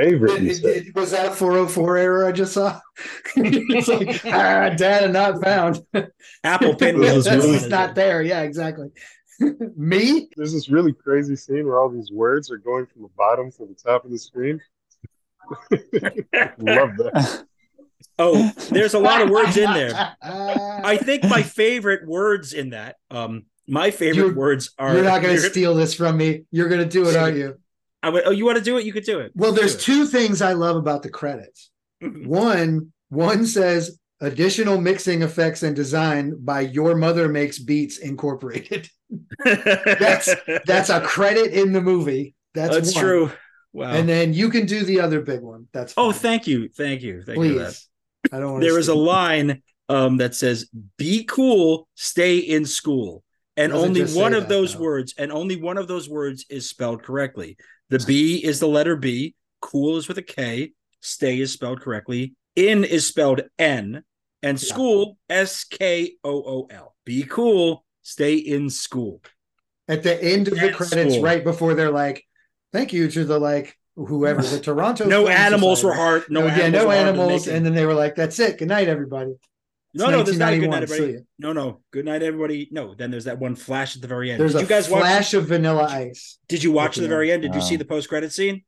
Favorite, 0.00 0.40
you 0.42 0.50
It- 0.50 0.64
it- 0.64 0.94
was 0.94 1.10
that 1.12 1.26
a 1.26 1.30
404 1.30 1.96
error 1.98 2.26
I 2.26 2.32
just 2.32 2.52
saw? 2.52 2.78
it's 3.36 3.88
like, 3.88 4.20
ah, 4.34 4.70
data 4.70 5.08
not 5.08 5.42
found. 5.42 5.80
Apple 6.44 6.74
Pinwheel 6.76 7.16
is 7.18 7.24
That's 7.26 7.44
what 7.46 7.54
it's 7.54 7.64
it 7.64 7.68
not 7.70 7.94
there. 7.94 8.22
Yeah, 8.22 8.42
exactly. 8.42 8.88
Me? 9.76 10.28
There's 10.36 10.52
this 10.52 10.68
really 10.68 10.92
crazy 10.92 11.36
scene 11.36 11.66
where 11.66 11.78
all 11.80 11.88
these 11.88 12.10
words 12.12 12.50
are 12.50 12.58
going 12.58 12.86
from 12.86 13.02
the 13.02 13.08
bottom 13.16 13.50
to 13.52 13.66
the 13.66 13.74
top 13.74 14.04
of 14.04 14.10
the 14.10 14.18
screen. 14.18 14.60
Love 16.58 16.96
that. 16.96 17.44
Oh, 18.18 18.52
there's 18.70 18.94
a 18.94 18.98
lot 18.98 19.22
of 19.22 19.30
words 19.30 19.56
in 19.56 19.72
there. 19.72 19.92
I, 20.20 20.80
I 20.84 20.96
think 20.96 21.22
my 21.24 21.42
favorite 21.42 22.06
words 22.06 22.52
in 22.52 22.70
that, 22.70 22.96
um, 23.10 23.44
my 23.68 23.90
favorite 23.92 24.16
You're- 24.16 24.34
words 24.34 24.74
are. 24.78 24.94
you're 24.94 25.04
not 25.04 25.22
going 25.22 25.36
to 25.36 25.40
steal 25.40 25.74
this 25.74 25.94
from 25.94 26.16
me. 26.16 26.44
You're 26.50 26.68
going 26.68 26.80
to 26.80 26.88
do 26.88 27.08
it, 27.08 27.14
aren't 27.16 27.36
you? 27.36 27.58
I 28.02 28.10
would, 28.10 28.24
oh, 28.26 28.30
you 28.30 28.44
want 28.44 28.58
to 28.58 28.64
do 28.64 28.78
it? 28.78 28.84
You 28.84 28.92
could 28.92 29.04
do 29.04 29.20
it. 29.20 29.32
Well, 29.34 29.52
there's 29.52 29.74
Do 29.76 29.80
two 29.82 30.06
things 30.06 30.40
I 30.40 30.52
love 30.52 30.76
about 30.76 31.02
the 31.02 31.10
credits. 31.10 31.70
One, 32.00 32.92
one 33.08 33.44
says 33.46 33.98
additional 34.20 34.80
mixing 34.80 35.22
effects 35.22 35.62
and 35.62 35.74
design 35.74 36.36
by 36.38 36.60
Your 36.60 36.94
Mother 36.96 37.28
Makes 37.28 37.58
Beats 37.58 37.98
Incorporated. 37.98 38.88
That's- 39.44 40.34
That's 40.66 40.90
a 40.90 41.00
credit 41.00 41.52
in 41.52 41.72
the 41.72 41.80
movie. 41.80 42.34
That's, 42.54 42.74
That's 42.74 42.94
true. 42.94 43.30
Wow. 43.72 43.92
And 43.92 44.08
then 44.08 44.32
you 44.32 44.48
can 44.48 44.66
do 44.66 44.82
the 44.82 45.00
other 45.00 45.20
big 45.20 45.40
one. 45.40 45.68
That's 45.72 45.94
oh, 45.96 46.12
thank 46.12 46.46
you, 46.46 46.68
thank 46.68 47.02
you, 47.02 47.22
thank 47.22 47.38
you. 47.38 47.58
that. 47.58 47.66
please. 47.66 47.88
I 48.32 48.40
don't 48.40 48.52
want 48.52 48.62
There 48.64 48.78
is 48.78 48.88
a 48.88 48.94
line 48.94 49.62
um, 49.88 50.16
that 50.16 50.34
says 50.34 50.68
"Be 50.96 51.24
cool, 51.24 51.86
stay 51.94 52.38
in 52.38 52.64
school," 52.64 53.22
and 53.56 53.72
only 53.72 54.04
one 54.06 54.34
of 54.34 54.44
that, 54.44 54.48
those 54.48 54.74
though. 54.74 54.80
words, 54.80 55.14
and 55.18 55.30
only 55.30 55.56
one 55.56 55.76
of 55.78 55.86
those 55.86 56.08
words 56.08 56.46
is 56.48 56.68
spelled 56.68 57.02
correctly. 57.02 57.56
The 57.90 57.98
B 58.00 58.36
is 58.44 58.60
the 58.60 58.68
letter 58.68 58.96
B. 58.96 59.34
Cool 59.60 59.96
is 59.96 60.08
with 60.08 60.18
a 60.18 60.22
K. 60.22 60.72
Stay 61.00 61.40
is 61.40 61.52
spelled 61.52 61.80
correctly. 61.80 62.34
In 62.54 62.84
is 62.84 63.06
spelled 63.06 63.42
N, 63.58 64.02
and 64.42 64.60
school 64.60 65.16
S 65.30 65.64
K 65.64 66.14
O 66.24 66.30
O 66.30 66.68
L. 66.70 66.94
Be 67.04 67.22
cool, 67.22 67.84
stay 68.02 68.34
in 68.34 68.68
school. 68.68 69.22
At 69.86 70.02
the 70.02 70.22
end 70.22 70.48
of 70.48 70.58
the 70.58 70.72
credits, 70.72 71.18
right 71.18 71.42
before 71.42 71.74
they're 71.74 71.90
like, 71.90 72.24
"Thank 72.72 72.92
you 72.92 73.10
to 73.10 73.24
the 73.24 73.38
like 73.38 73.76
whoever 73.96 74.42
the 74.42 74.60
Toronto." 74.62 75.06
no 75.06 75.28
animals 75.28 75.82
were 75.82 75.92
Society." 75.92 76.20
hard. 76.20 76.30
No, 76.30 76.40
No, 76.40 76.46
yeah, 76.54 76.68
no 76.68 76.86
were 76.86 76.94
hard 76.94 77.04
to 77.04 77.10
animals, 77.10 77.48
and 77.48 77.64
then 77.64 77.74
they 77.74 77.86
were 77.86 77.94
like, 77.94 78.16
"That's 78.16 78.38
it. 78.38 78.58
Good 78.58 78.68
night, 78.68 78.88
everybody." 78.88 79.34
It's 79.94 80.02
no, 80.02 80.10
no, 80.10 80.22
there's 80.22 80.38
not 80.38 80.52
a 80.52 80.58
good 80.58 80.70
night, 80.70 80.82
everybody. 80.82 81.18
No, 81.38 81.52
no, 81.52 81.80
good 81.90 82.04
night, 82.04 82.22
everybody. 82.22 82.68
No, 82.70 82.94
then 82.94 83.10
there's 83.10 83.24
that 83.24 83.38
one 83.38 83.54
flash 83.54 83.96
at 83.96 84.02
the 84.02 84.08
very 84.08 84.30
end. 84.30 84.40
There's 84.40 84.52
did 84.52 84.58
a 84.58 84.62
you 84.62 84.68
guys 84.68 84.88
watch? 84.88 85.00
flash 85.00 85.34
of 85.34 85.46
Vanilla 85.46 85.84
Ice. 85.84 86.38
Did 86.46 86.62
you 86.62 86.72
watch 86.72 86.90
at 86.90 86.94
the 86.96 87.02
the 87.02 87.08
very 87.08 87.32
end? 87.32 87.42
Did 87.42 87.54
you 87.54 87.62
see 87.62 87.76
the 87.76 87.86
post 87.86 88.08
credit 88.08 88.32
scene? 88.32 88.64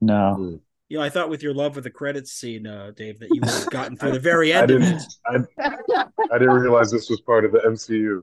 No. 0.00 0.60
You 0.88 0.98
know, 0.98 1.04
I 1.04 1.10
thought 1.10 1.28
with 1.28 1.42
your 1.42 1.52
love 1.52 1.76
of 1.76 1.82
the 1.82 1.90
credits 1.90 2.32
scene, 2.32 2.66
uh, 2.66 2.92
Dave, 2.96 3.18
that 3.18 3.28
you 3.30 3.40
would 3.42 3.50
have 3.50 3.70
gotten 3.70 3.96
through 3.96 4.12
the 4.12 4.20
very 4.20 4.54
I 4.54 4.62
end 4.62 4.70
of 4.70 4.80
didn't. 4.80 5.02
I, 5.26 6.04
I 6.32 6.38
didn't 6.38 6.54
realize 6.54 6.90
this 6.90 7.10
was 7.10 7.20
part 7.20 7.44
of 7.44 7.52
the 7.52 7.58
MCU. 7.58 8.22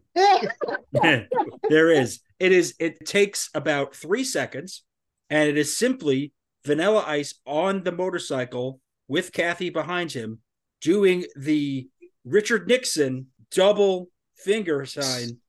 there 1.69 1.91
is. 1.91 2.21
It 2.39 2.51
is. 2.51 2.75
It 2.79 3.05
takes 3.05 3.49
about 3.53 3.95
three 3.95 4.23
seconds, 4.23 4.83
and 5.29 5.47
it 5.47 5.57
is 5.57 5.77
simply 5.77 6.31
Vanilla 6.65 7.03
Ice 7.05 7.35
on 7.45 7.83
the 7.83 7.91
motorcycle 7.91 8.79
with 9.07 9.31
Kathy 9.31 9.69
behind 9.69 10.13
him, 10.13 10.39
doing 10.81 11.25
the 11.35 11.87
Richard 12.25 12.67
Nixon 12.67 13.27
double 13.51 14.09
finger 14.35 14.85
sign. 14.85 15.39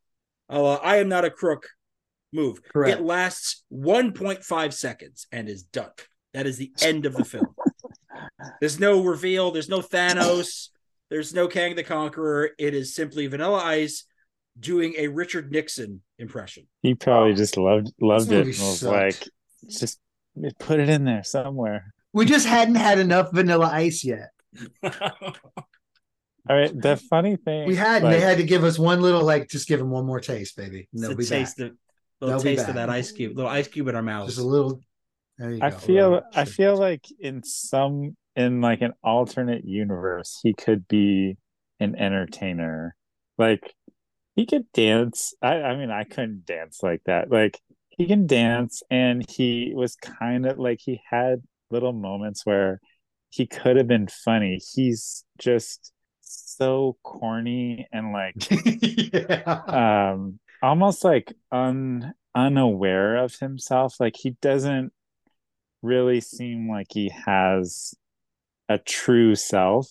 Uh, 0.48 0.74
I 0.74 0.96
am 0.96 1.08
not 1.08 1.24
a 1.24 1.30
crook. 1.30 1.66
Move. 2.32 2.60
Correct. 2.72 2.98
It 2.98 3.04
lasts 3.04 3.64
1.5 3.72 4.72
seconds 4.72 5.26
and 5.32 5.48
is 5.48 5.62
done. 5.62 5.90
That 6.34 6.46
is 6.46 6.58
the 6.58 6.72
end 6.82 7.06
of 7.06 7.16
the 7.16 7.24
film. 7.24 7.54
There's 8.60 8.78
no 8.78 9.02
reveal. 9.02 9.50
There's 9.50 9.68
no 9.68 9.80
Thanos. 9.80 10.68
There's 11.08 11.32
no 11.32 11.48
Kang 11.48 11.76
the 11.76 11.84
Conqueror. 11.84 12.50
It 12.58 12.74
is 12.74 12.94
simply 12.94 13.26
Vanilla 13.26 13.62
Ice 13.64 14.04
doing 14.58 14.94
a 14.98 15.08
Richard 15.08 15.52
Nixon 15.52 16.02
impression. 16.18 16.66
He 16.82 16.94
probably 16.94 17.34
just 17.34 17.56
loved 17.56 17.92
loved 18.00 18.32
it 18.32 18.46
was 18.46 18.82
like, 18.82 19.22
just 19.68 20.00
put 20.58 20.80
it 20.80 20.88
in 20.88 21.04
there 21.04 21.24
somewhere. 21.24 21.94
We 22.12 22.26
just 22.26 22.46
hadn't 22.46 22.76
had 22.76 22.98
enough 22.98 23.30
Vanilla 23.32 23.70
Ice 23.72 24.04
yet. 24.04 24.30
All 26.48 26.56
right. 26.56 26.80
The 26.80 26.96
funny 26.96 27.36
thing 27.36 27.66
We 27.66 27.76
had, 27.76 27.96
and 27.96 28.04
like, 28.04 28.14
they 28.14 28.20
had 28.20 28.38
to 28.38 28.44
give 28.44 28.64
us 28.64 28.78
one 28.78 29.00
little 29.00 29.22
like, 29.22 29.48
just 29.48 29.68
give 29.68 29.78
them 29.78 29.90
one 29.90 30.06
more 30.06 30.20
taste, 30.20 30.56
baby. 30.56 30.88
And 30.92 31.02
they'll 31.02 31.16
be 31.16 31.24
taste 31.24 31.58
back. 31.58 31.70
of 31.70 31.76
little 32.20 32.38
They'll 32.38 32.44
be 32.44 32.56
taste 32.56 32.68
of 32.68 32.74
that 32.76 32.88
ice 32.88 33.12
cube, 33.12 33.36
little 33.36 33.50
ice 33.50 33.68
cube 33.68 33.88
in 33.88 33.96
our 33.96 34.02
mouths. 34.02 34.34
Just 34.34 34.44
a 34.44 34.48
little. 34.48 34.80
There 35.38 35.50
you 35.50 35.58
I 35.62 35.70
go. 35.70 35.76
feel 35.76 36.10
Right. 36.12 36.22
I 36.34 36.44
feel 36.44 36.76
like 36.76 37.04
in 37.20 37.42
some 37.42 38.16
in 38.34 38.60
like 38.60 38.80
an 38.80 38.92
alternate 39.02 39.64
universe 39.64 40.40
he 40.42 40.54
could 40.54 40.86
be 40.88 41.36
an 41.80 41.96
entertainer. 41.96 42.94
Like 43.38 43.74
he 44.34 44.46
could 44.46 44.70
dance. 44.72 45.34
I 45.42 45.60
I 45.62 45.76
mean 45.76 45.90
I 45.90 46.04
couldn't 46.04 46.46
dance 46.46 46.80
like 46.82 47.02
that. 47.06 47.30
Like 47.30 47.60
he 47.90 48.06
can 48.06 48.26
dance 48.26 48.82
and 48.90 49.28
he 49.28 49.72
was 49.74 49.96
kind 49.96 50.46
of 50.46 50.58
like 50.58 50.80
he 50.82 51.00
had 51.08 51.42
little 51.70 51.92
moments 51.92 52.46
where 52.46 52.80
he 53.30 53.46
could 53.46 53.76
have 53.76 53.88
been 53.88 54.08
funny. 54.08 54.60
He's 54.74 55.24
just 55.38 55.92
so 56.26 56.96
corny 57.02 57.86
and 57.92 58.12
like 58.12 58.34
yeah. 59.12 59.62
um 60.12 60.38
almost 60.62 61.04
like 61.04 61.32
un 61.52 62.12
unaware 62.34 63.16
of 63.16 63.34
himself 63.36 63.96
like 64.00 64.16
he 64.16 64.30
doesn't 64.42 64.92
really 65.82 66.20
seem 66.20 66.68
like 66.68 66.88
he 66.92 67.10
has 67.24 67.94
a 68.68 68.78
true 68.78 69.34
self 69.34 69.88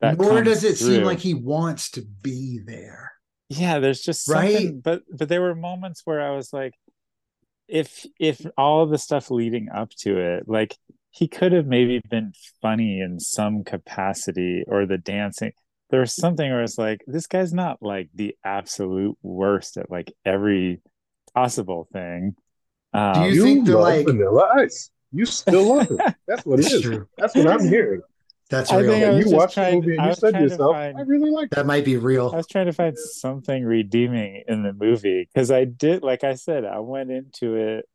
that 0.00 0.18
Nor 0.18 0.42
does 0.42 0.62
it 0.62 0.76
seem 0.78 1.02
like 1.04 1.18
he 1.18 1.34
wants 1.34 1.90
to 1.92 2.02
be 2.02 2.60
there. 2.64 3.12
yeah 3.48 3.78
there's 3.78 4.02
just 4.02 4.28
Right? 4.28 4.70
but 4.80 5.02
but 5.12 5.28
there 5.28 5.42
were 5.42 5.54
moments 5.54 6.02
where 6.04 6.20
i 6.20 6.34
was 6.34 6.52
like 6.52 6.74
if 7.68 8.06
if 8.20 8.46
all 8.56 8.82
of 8.82 8.90
the 8.90 8.98
stuff 8.98 9.30
leading 9.30 9.68
up 9.74 9.90
to 9.98 10.18
it 10.18 10.44
like 10.48 10.76
he 11.16 11.28
could 11.28 11.52
have 11.52 11.66
maybe 11.66 12.00
been 12.10 12.32
funny 12.60 13.00
in 13.00 13.18
some 13.20 13.64
capacity 13.64 14.64
or 14.68 14.86
the 14.86 14.98
dancing 14.98 15.52
there 15.90 16.00
was 16.00 16.12
something 16.14 16.50
where 16.50 16.62
it's 16.62 16.78
like 16.78 17.02
this 17.06 17.26
guy's 17.26 17.52
not 17.54 17.80
like 17.80 18.08
the 18.14 18.34
absolute 18.44 19.16
worst 19.22 19.76
at 19.76 19.90
like 19.90 20.12
every 20.24 20.80
possible 21.34 21.86
thing 21.92 22.34
um, 22.92 23.12
Do 23.14 23.20
you 23.28 23.34
You 23.34 23.42
think 23.44 23.66
the, 23.66 23.74
love 23.74 23.82
like- 23.82 24.06
Vanilla 24.06 24.48
Ice. 24.56 24.90
You 25.12 25.24
still 25.26 25.76
love 25.76 25.90
it. 25.90 26.14
That's 26.26 26.44
what 26.44 26.58
it 26.60 26.62
That's 26.64 26.80
true. 26.82 27.08
That's 27.16 27.34
what 27.36 27.46
I'm 27.46 27.68
hearing. 27.68 28.02
That's 28.50 28.70
I 28.72 28.78
real. 28.80 28.90
think 28.92 29.04
I 29.04 29.08
was 29.10 29.16
you 29.18 29.22
just 29.24 29.34
watched 29.36 29.54
the 29.56 29.72
movie 29.72 29.92
and 29.92 30.00
I 30.00 30.04
you 30.04 30.08
was 30.10 30.18
said 30.18 30.32
to 30.34 30.38
to 30.38 30.42
yourself, 30.44 30.74
find- 30.76 30.98
"I 30.98 31.00
really 31.02 31.30
like 31.30 31.50
that 31.50 31.66
might 31.66 31.84
be 31.84 31.96
real. 31.96 32.30
I 32.32 32.36
was 32.36 32.46
trying 32.46 32.66
to 32.66 32.72
find 32.72 32.98
something 32.98 33.64
redeeming 33.64 34.42
in 34.48 34.62
the 34.62 34.72
movie 34.72 35.28
because 35.32 35.50
I 35.50 35.64
did, 35.64 36.02
like 36.02 36.24
I 36.24 36.34
said, 36.34 36.64
I 36.64 36.78
went 36.80 37.10
into 37.10 37.54
it 37.54 37.88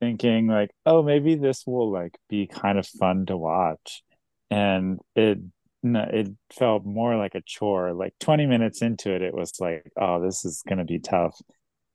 thinking 0.00 0.46
like, 0.46 0.70
oh, 0.86 1.02
maybe 1.02 1.36
this 1.36 1.66
will 1.66 1.90
like 1.92 2.16
be 2.28 2.46
kind 2.46 2.78
of 2.78 2.86
fun 2.86 3.26
to 3.26 3.36
watch, 3.36 4.02
and 4.50 4.98
it 5.14 5.38
no, 5.82 6.00
it 6.10 6.28
felt 6.52 6.84
more 6.84 7.16
like 7.16 7.34
a 7.34 7.42
chore. 7.46 7.92
Like 7.92 8.14
20 8.20 8.46
minutes 8.46 8.82
into 8.82 9.14
it, 9.14 9.22
it 9.22 9.34
was 9.34 9.52
like, 9.60 9.90
oh, 10.00 10.20
this 10.22 10.44
is 10.44 10.62
gonna 10.68 10.84
be 10.84 10.98
tough, 10.98 11.38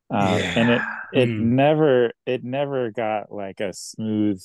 um, 0.09 0.41
and 0.55 0.69
it 0.71 0.81
it 1.13 1.29
Hmm. 1.29 1.55
never 1.55 2.11
it 2.25 2.43
never 2.43 2.91
got 2.91 3.31
like 3.31 3.59
a 3.59 3.73
smooth 3.73 4.41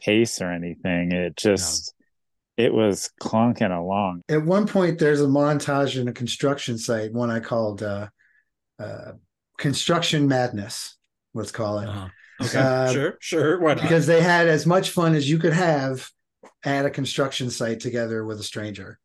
pace 0.00 0.40
or 0.40 0.50
anything. 0.50 1.12
It 1.12 1.36
just 1.36 1.94
it 2.56 2.72
was 2.74 3.10
clunking 3.22 3.76
along. 3.76 4.22
At 4.28 4.44
one 4.44 4.66
point, 4.66 4.98
there's 4.98 5.20
a 5.20 5.26
montage 5.26 6.00
in 6.00 6.08
a 6.08 6.12
construction 6.12 6.78
site, 6.78 7.12
one 7.12 7.30
I 7.30 7.40
called 7.40 7.82
uh, 7.82 8.08
uh, 8.78 9.12
Construction 9.56 10.28
Madness, 10.28 10.96
let's 11.34 11.52
call 11.52 11.78
it. 11.80 11.88
Uh-huh. 11.88 12.08
Okay, 12.42 12.58
Uh, 12.58 12.92
sure, 12.92 13.18
sure. 13.20 13.60
Why 13.60 13.74
not? 13.74 13.82
because 13.82 14.06
they 14.06 14.20
had 14.22 14.48
as 14.48 14.66
much 14.66 14.90
fun 14.90 15.14
as 15.14 15.28
you 15.28 15.38
could 15.38 15.52
have 15.52 16.08
at 16.64 16.86
a 16.86 16.90
construction 16.90 17.50
site 17.50 17.80
together 17.80 18.24
with 18.24 18.40
a 18.40 18.44
stranger. 18.44 18.98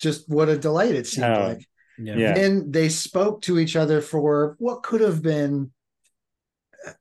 Just 0.00 0.28
what 0.28 0.48
a 0.48 0.56
delight 0.58 0.94
it 0.94 1.06
seemed 1.06 1.26
Oh, 1.26 1.48
like. 1.48 1.66
yeah. 1.98 2.16
yeah. 2.16 2.38
And 2.38 2.72
they 2.72 2.88
spoke 2.88 3.42
to 3.42 3.58
each 3.58 3.76
other 3.76 4.00
for 4.00 4.56
what 4.58 4.82
could 4.82 5.00
have 5.00 5.22
been 5.22 5.72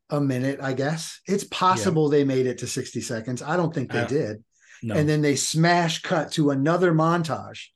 a 0.10 0.22
minute, 0.22 0.60
I 0.62 0.74
guess. 0.74 1.20
It's 1.28 1.44
possible 1.44 2.08
they 2.10 2.24
made 2.24 2.46
it 2.46 2.60
to 2.60 2.68
60 2.68 3.02
seconds. 3.02 3.42
I 3.42 3.58
don't 3.58 3.74
think 3.74 3.92
they 3.92 4.00
Uh, 4.02 4.08
did. 4.08 4.44
No. 4.84 4.96
And 4.96 5.08
then 5.10 5.22
they 5.22 5.36
smash 5.36 6.02
cut 6.02 6.32
to 6.34 6.52
another 6.52 6.92
montage, 6.92 7.68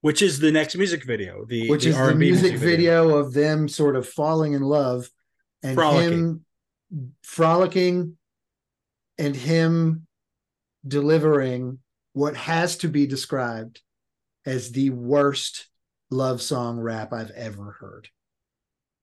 which 0.00 0.22
is 0.22 0.38
the 0.38 0.52
next 0.52 0.76
music 0.76 1.04
video, 1.04 1.44
the 1.46 1.68
which 1.68 1.84
the 1.84 1.90
is 1.90 1.96
the 1.96 2.02
R&B 2.02 2.18
music 2.18 2.56
video 2.56 3.16
of 3.16 3.32
them 3.34 3.68
sort 3.68 3.96
of 3.96 4.08
falling 4.08 4.52
in 4.54 4.62
love 4.62 5.10
and 5.62 5.74
Frolicking. 5.74 6.12
him 6.12 6.44
frolicking 7.22 8.16
and 9.18 9.34
him 9.34 10.06
delivering 10.86 11.78
what 12.12 12.36
has 12.36 12.76
to 12.78 12.88
be 12.88 13.06
described 13.06 13.80
as 14.44 14.70
the 14.70 14.90
worst 14.90 15.68
love 16.10 16.40
song 16.40 16.78
rap 16.78 17.12
I've 17.12 17.30
ever 17.32 17.72
heard. 17.72 18.08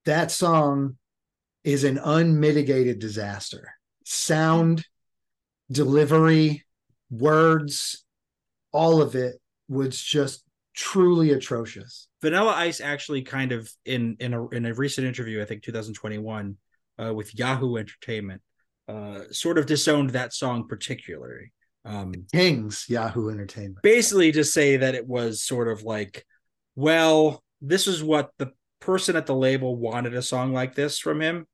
That 0.06 0.32
song 0.32 0.98
is 1.64 1.84
an 1.84 1.98
unmitigated 1.98 3.00
disaster. 3.00 3.74
Sound, 4.06 4.86
delivery, 5.72 6.66
words, 7.10 8.04
all 8.72 9.02
of 9.02 9.16
it 9.16 9.36
was 9.70 10.02
just 10.02 10.44
truly 10.76 11.32
atrocious. 11.32 12.08
Vanilla 12.22 12.54
Ice 12.54 12.82
actually 12.82 13.22
kind 13.22 13.52
of 13.52 13.70
in 13.86 14.18
in 14.20 14.34
a 14.34 14.48
in 14.50 14.66
a 14.66 14.74
recent 14.74 15.08
interview, 15.08 15.42
I 15.42 15.46
think 15.46 15.64
2021, 15.64 16.58
uh, 17.02 17.14
with 17.14 17.38
Yahoo 17.38 17.78
Entertainment, 17.78 18.42
uh, 18.88 19.22
sort 19.32 19.58
of 19.58 19.66
disowned 19.66 20.12
that 20.12 20.34
song 20.34 20.68
particularly. 20.68 21.52
Um, 21.86 22.14
Kings, 22.32 22.86
Yahoo 22.88 23.30
Entertainment. 23.30 23.82
basically, 23.84 24.32
to 24.34 24.44
say 24.44 24.78
that 24.78 24.96
it 24.96 25.08
was 25.08 25.44
sort 25.44 25.68
of 25.68 25.84
like, 25.84 26.26
well, 26.76 27.44
this 27.62 27.88
is 27.88 28.04
what 28.04 28.32
the 28.38 28.52
person 28.80 29.16
at 29.16 29.26
the 29.26 29.36
label 29.36 29.76
wanted 29.76 30.14
a 30.14 30.22
song 30.22 30.54
like 30.54 30.76
this 30.76 31.00
from 31.00 31.22
him 31.22 31.48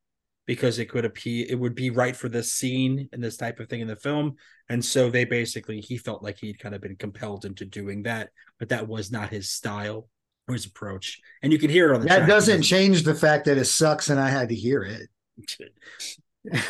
because 0.48 0.80
it 0.80 0.90
could 0.90 1.06
appear 1.06 1.46
it 1.48 1.60
would 1.60 1.76
be 1.76 1.92
right 1.92 2.16
for 2.16 2.28
this 2.28 2.52
scene 2.52 3.08
and 3.14 3.24
this 3.24 3.38
type 3.38 3.60
of 3.60 3.70
thing 3.70 3.82
in 3.82 3.88
the 3.88 3.96
film 3.96 4.34
and 4.68 4.84
so 4.84 5.12
they 5.12 5.26
basically 5.26 5.80
he 5.80 5.96
felt 5.96 6.24
like 6.24 6.40
he'd 6.40 6.58
kind 6.58 6.74
of 6.74 6.82
been 6.82 6.96
compelled 6.96 7.46
into 7.46 7.66
doing 7.66 8.02
that 8.02 8.30
but 8.58 8.70
that 8.70 8.88
was 8.88 9.12
not 9.12 9.30
his 9.30 9.48
style 9.48 10.10
or 10.48 10.54
his 10.56 10.66
approach 10.66 11.20
and 11.44 11.54
you 11.54 11.60
can 11.60 11.70
hear 11.70 11.92
it 11.92 11.96
on 11.96 12.02
the 12.02 12.08
That 12.08 12.28
doesn't 12.28 12.64
change 12.64 13.04
the 13.04 13.14
fact 13.14 13.46
that 13.46 13.60
it 13.60 13.66
sucks 13.66 14.10
and 14.10 14.20
I 14.20 14.30
had 14.30 14.50
to 14.50 14.56
hear 14.56 14.82
it. 14.82 15.08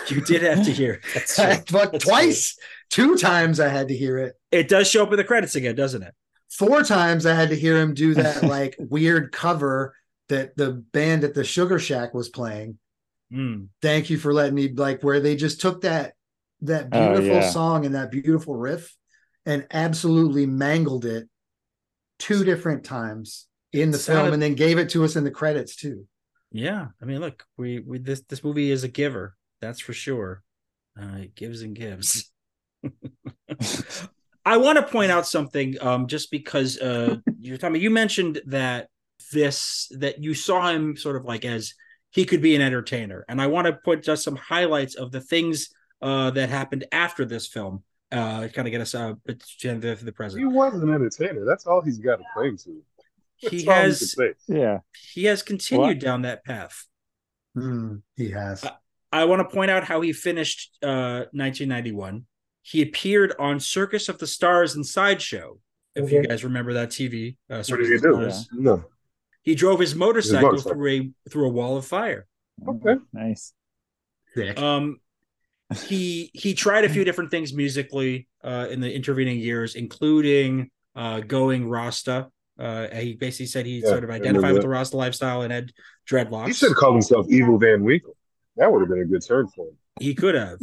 You 0.07 0.21
did 0.21 0.41
have 0.41 0.65
to 0.65 0.71
hear 0.71 0.93
it. 0.93 1.01
But 1.71 1.91
That's 1.91 2.03
twice, 2.05 2.57
two 2.89 3.15
times 3.17 3.59
I 3.59 3.67
had 3.69 3.87
to 3.89 3.95
hear 3.97 4.17
it. 4.17 4.35
it 4.51 4.67
does 4.67 4.89
show 4.89 5.03
up 5.03 5.11
in 5.11 5.17
the 5.17 5.23
credits 5.23 5.55
again 5.55 5.75
doesn't 5.75 6.03
it 6.03 6.13
Four 6.51 6.81
times 6.83 7.27
I 7.27 7.35
had 7.35 7.49
to 7.49 7.55
hear 7.55 7.77
him 7.77 7.93
do 7.93 8.13
that 8.15 8.43
like 8.43 8.75
weird 8.79 9.31
cover 9.31 9.93
that 10.29 10.57
the 10.57 10.71
band 10.71 11.23
at 11.23 11.33
the 11.35 11.43
Sugar 11.43 11.77
Shack 11.79 12.13
was 12.13 12.29
playing. 12.29 12.77
Mm. 13.31 13.67
Thank 13.83 14.09
you 14.09 14.17
for 14.17 14.33
letting 14.33 14.55
me 14.55 14.69
like 14.73 15.01
where 15.03 15.19
they 15.19 15.35
just 15.35 15.61
took 15.61 15.81
that 15.81 16.13
that 16.61 16.87
Oh, 16.91 17.13
beautiful 17.13 17.41
yeah. 17.41 17.49
song 17.49 17.85
and 17.85 17.93
that 17.95 18.09
beautiful 18.11 18.55
riff 18.55 18.95
and 19.45 19.67
absolutely 19.71 20.45
mangled 20.47 21.05
it 21.05 21.29
two 22.17 22.43
different 22.43 22.83
times 22.83 23.45
in 23.71 23.91
the 23.91 23.97
Sounded- 23.99 24.21
film 24.23 24.33
and 24.33 24.41
then 24.41 24.55
gave 24.55 24.77
it 24.79 24.89
to 24.89 25.03
us 25.05 25.15
in 25.15 25.23
the 25.23 25.31
credits 25.31 25.75
too. 25.75 26.07
Yeah, 26.51 26.87
I 27.01 27.05
mean, 27.05 27.19
look, 27.19 27.45
we 27.57 27.79
we 27.79 27.99
this 27.99 28.21
this 28.27 28.43
movie 28.43 28.71
is 28.71 28.83
a 28.83 28.87
giver, 28.87 29.35
that's 29.61 29.79
for 29.79 29.93
sure. 29.93 30.43
Uh, 30.99 31.17
it 31.19 31.35
gives 31.35 31.61
and 31.61 31.75
gives. 31.75 32.31
I 34.45 34.57
want 34.57 34.77
to 34.77 34.83
point 34.83 35.11
out 35.11 35.27
something, 35.27 35.75
um, 35.81 36.07
just 36.07 36.31
because 36.31 36.79
uh, 36.79 37.17
you're 37.39 37.57
talking. 37.57 37.81
You 37.81 37.91
mentioned 37.91 38.41
that 38.47 38.87
this 39.31 39.91
that 39.91 40.23
you 40.23 40.33
saw 40.33 40.69
him 40.69 40.97
sort 40.97 41.15
of 41.15 41.25
like 41.25 41.45
as 41.45 41.73
he 42.09 42.25
could 42.25 42.41
be 42.41 42.55
an 42.55 42.61
entertainer, 42.61 43.25
and 43.29 43.39
I 43.39 43.47
want 43.47 43.67
to 43.67 43.73
put 43.73 44.01
just 44.01 44.23
some 44.23 44.35
highlights 44.35 44.95
of 44.95 45.11
the 45.11 45.21
things 45.21 45.69
uh, 46.01 46.31
that 46.31 46.49
happened 46.49 46.85
after 46.91 47.25
this 47.25 47.47
film. 47.47 47.83
Uh, 48.11 48.47
kind 48.47 48.67
of 48.67 48.71
get 48.71 48.81
us 48.81 48.95
uh, 48.95 49.13
to 49.59 49.75
the, 49.75 49.93
the 49.93 50.11
present. 50.11 50.39
He 50.39 50.45
present. 50.45 50.55
was 50.55 50.81
an 50.81 50.91
entertainer. 50.91 51.45
That's 51.45 51.67
all 51.67 51.81
he's 51.81 51.99
got 51.99 52.15
to 52.15 52.23
claim 52.33 52.57
to. 52.57 52.81
He 53.39 53.65
has. 53.65 54.15
Yeah. 54.47 54.79
he 55.13 55.25
has 55.25 55.41
continued 55.41 55.87
What? 55.87 55.99
down 55.99 56.21
that 56.23 56.43
path. 56.43 56.85
Hmm, 57.55 57.95
he 58.15 58.31
has. 58.31 58.63
Uh, 58.63 58.71
I 59.11 59.25
want 59.25 59.39
to 59.47 59.53
point 59.55 59.71
out 59.71 59.83
how 59.85 60.01
he 60.01 60.13
finished 60.13 60.77
uh, 60.83 61.25
1991. 61.31 62.25
He 62.61 62.81
appeared 62.81 63.33
on 63.39 63.59
Circus 63.59 64.09
of 64.09 64.19
the 64.19 64.27
Stars 64.27 64.75
and 64.75 64.85
Sideshow. 64.85 65.57
If 65.95 66.11
you 66.11 66.23
guys 66.23 66.43
remember 66.43 66.73
that 66.73 66.89
TV, 66.89 67.35
uh, 67.49 67.55
What 67.57 67.65
Circus 67.65 67.87
did 67.87 67.89
he 67.89 67.95
of 67.95 68.01
the 68.01 68.25
do? 68.25 68.31
Stars. 68.31 68.49
No. 68.53 68.83
He 69.41 69.55
drove 69.55 69.79
his 69.79 69.95
motorcycle, 69.95 70.49
motorcycle. 70.49 70.73
through 70.73 71.13
a 71.25 71.29
through 71.29 71.47
a 71.47 71.51
wall 71.51 71.77
of 71.77 71.85
fire. 71.85 72.27
Okay. 72.67 72.95
Nice. 73.13 73.53
Sick. 74.35 74.59
Um, 74.59 74.99
he 75.85 76.29
he 76.35 76.53
tried 76.53 76.85
a 76.85 76.89
few 76.89 77.03
different 77.03 77.31
things 77.31 77.53
musically 77.53 78.27
uh, 78.43 78.67
in 78.69 78.79
the 78.81 78.93
intervening 78.93 79.39
years, 79.39 79.75
including 79.75 80.69
uh, 80.95 81.21
going 81.21 81.67
Rasta. 81.67 82.29
Uh, 82.59 82.87
he 82.95 83.13
basically 83.13 83.45
said 83.45 83.65
he 83.65 83.79
Yeah, 83.79 83.89
sort 83.89 84.03
of 84.03 84.09
identified 84.09 84.53
with 84.53 84.61
the 84.61 84.67
Rasta 84.69 84.97
lifestyle 84.97 85.43
and 85.43 85.51
had 85.53 85.71
dreadlocks. 86.09 86.47
He 86.47 86.53
should 86.53 86.69
have 86.69 86.77
called 86.77 86.95
himself 86.95 87.27
Evil 87.29 87.57
Van 87.57 87.83
Winkle. 87.83 88.15
That 88.57 88.71
would 88.71 88.81
have 88.81 88.89
been 88.89 89.01
a 89.01 89.05
good 89.05 89.25
turn 89.25 89.47
for 89.47 89.67
him. 89.67 89.77
He 89.99 90.13
could 90.13 90.35
have. 90.35 90.59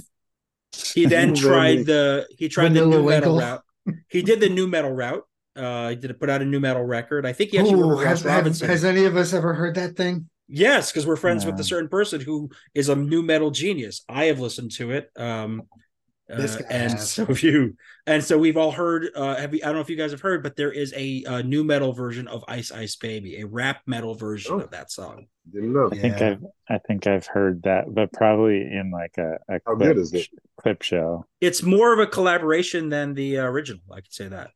He 0.94 1.06
then 1.14 1.34
tried 1.34 1.86
the 1.86 2.26
he 2.36 2.48
tried 2.48 2.74
the 2.74 2.80
Vanilla 2.80 3.02
new 3.02 3.08
metal 3.08 3.38
route. 3.38 3.62
He 4.08 4.22
did 4.22 4.40
the 4.40 4.48
new 4.48 4.66
metal 4.66 4.92
route. 4.92 5.24
Uh, 5.56 5.90
he 5.90 5.96
did 5.96 6.18
put 6.20 6.28
out 6.28 6.42
a 6.42 6.44
new 6.44 6.60
metal 6.60 6.82
record. 6.84 7.24
I 7.24 7.32
think 7.32 7.50
he 7.50 7.58
actually 7.58 7.80
Ooh, 7.80 7.88
worked 7.88 8.06
has, 8.06 8.24
Robinson. 8.24 8.68
has 8.68 8.84
any 8.84 9.04
of 9.04 9.16
us 9.16 9.32
ever 9.32 9.54
heard 9.54 9.76
that 9.76 9.96
thing? 9.96 10.28
Yes, 10.48 10.92
because 10.92 11.06
we're 11.06 11.16
friends 11.16 11.46
with 11.46 11.58
a 11.58 11.64
certain 11.64 11.88
person 11.88 12.20
who 12.20 12.50
is 12.74 12.88
a 12.88 12.94
new 12.94 13.22
metal 13.22 13.50
genius. 13.50 14.04
I 14.08 14.26
have 14.26 14.38
listened 14.38 14.72
to 14.72 14.90
it. 14.90 15.10
Um, 15.16 15.62
This 15.76 15.85
uh, 16.30 16.34
and 16.70 16.92
has. 16.92 17.10
so 17.12 17.24
have 17.26 17.42
you, 17.42 17.76
and 18.06 18.22
so 18.24 18.36
we've 18.38 18.56
all 18.56 18.72
heard. 18.72 19.08
Uh, 19.14 19.36
have 19.36 19.54
you, 19.54 19.60
I 19.62 19.66
don't 19.66 19.76
know 19.76 19.80
if 19.80 19.90
you 19.90 19.96
guys 19.96 20.10
have 20.10 20.20
heard, 20.20 20.42
but 20.42 20.56
there 20.56 20.72
is 20.72 20.92
a, 20.96 21.24
uh 21.24 21.42
new 21.42 21.62
metal 21.64 21.92
version 21.92 22.26
of 22.28 22.44
Ice 22.48 22.70
Ice 22.72 22.96
Baby, 22.96 23.40
a 23.40 23.46
rap 23.46 23.82
metal 23.86 24.14
version 24.14 24.54
Oh. 24.54 24.60
of 24.60 24.70
that 24.70 24.90
song. 24.90 25.26
Didn't 25.52 25.72
know. 25.72 25.88
I 25.92 25.96
think 25.96 26.18
Yeah. 26.20 26.30
I've 26.30 26.44
I 26.68 26.78
think 26.86 27.06
I've 27.06 27.26
heard 27.26 27.62
that, 27.62 27.94
but 27.94 28.12
probably 28.12 28.62
in 28.62 28.90
like 28.92 29.14
a, 29.18 29.38
a 29.48 29.60
How 29.66 29.74
clip, 29.76 29.94
good 29.94 29.98
is 29.98 30.12
it? 30.12 30.28
clip 30.60 30.82
show. 30.82 31.24
It's 31.40 31.62
more 31.62 31.92
of 31.92 32.00
a 32.00 32.06
collaboration 32.06 32.88
than 32.88 33.14
the 33.14 33.38
uh, 33.38 33.44
original. 33.44 33.82
I 33.92 34.00
could 34.00 34.12
say 34.12 34.26
that 34.28 34.50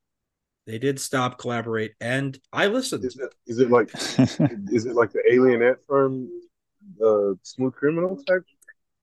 they 0.67 0.79
did 0.79 0.99
stop 1.01 1.39
collaborate, 1.39 1.93
and 2.01 2.39
I 2.53 2.67
listened. 2.67 3.05
Is 3.05 3.17
it, 3.17 3.33
is 3.47 3.59
it 3.61 3.71
like 3.71 3.91
is 4.73 4.87
it 4.87 4.95
like 4.97 5.13
the 5.13 5.23
alienette 5.31 5.77
from 5.87 6.29
uh, 7.05 7.35
Smooth 7.45 7.75
Criminal 7.75 8.17
type? 8.27 8.43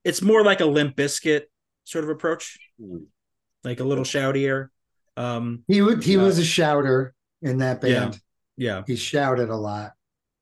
It's 0.04 0.22
more 0.22 0.44
like 0.44 0.60
a 0.60 0.66
Limp 0.66 0.96
Bizkit 0.96 1.42
sort 1.88 2.04
of 2.04 2.10
approach, 2.10 2.58
Hmm. 2.80 3.04
like 3.64 3.80
a 3.80 3.84
little 3.84 4.04
shoutier. 4.04 4.68
Um, 5.16 5.64
He 5.66 5.82
would. 5.82 6.04
He 6.04 6.14
Yeah. 6.14 6.22
was 6.22 6.38
a 6.38 6.44
shouter 6.44 7.14
in 7.42 7.58
that 7.58 7.80
band. 7.80 8.20
yeah. 8.56 8.82
He 8.86 8.96
shouted 8.96 9.48
a 9.50 9.56
lot, 9.56 9.92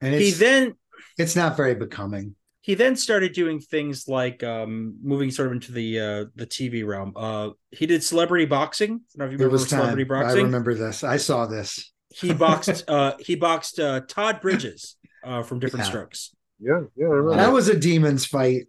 and 0.01 0.15
He 0.15 0.31
then 0.33 0.75
it's 1.19 1.37
not 1.37 1.57
very 1.57 1.75
becoming. 1.75 2.35
he 2.61 2.75
then 2.75 2.97
started 2.97 3.33
doing 3.33 3.61
things 3.61 4.09
like 4.09 4.43
um 4.43 4.97
moving 5.03 5.31
sort 5.31 5.47
of 5.49 5.53
into 5.53 5.73
the 5.73 6.01
uh 6.01 6.25
the 6.35 6.47
TV 6.47 6.85
realm. 6.85 7.13
Uh 7.17 7.51
he 7.71 7.87
did 7.87 8.03
celebrity 8.03 8.45
boxing. 8.45 8.91
I 8.91 8.97
don't 8.97 9.19
know 9.19 9.25
if 9.27 9.31
you 9.33 9.37
It 9.37 9.39
remember 9.41 9.53
was 9.53 9.71
time. 9.71 9.81
celebrity 9.81 10.11
I 10.13 10.33
remember 10.43 10.75
this. 10.75 11.05
I 11.05 11.17
saw 11.19 11.47
this. 11.47 11.93
He 12.11 12.33
boxed 12.35 12.85
uh 12.89 13.15
he 13.19 13.35
boxed 13.37 13.79
uh 13.81 14.01
Todd 14.01 14.41
Bridges 14.41 14.97
uh 15.25 15.43
from 15.43 15.59
different 15.61 15.85
Yeah. 15.85 15.91
strokes. 15.91 16.35
Yeah, 16.59 16.81
yeah, 16.97 17.07
I 17.07 17.11
remember. 17.11 17.37
That 17.43 17.53
was 17.53 17.69
a 17.69 17.79
demons 17.79 18.25
fight. 18.27 18.65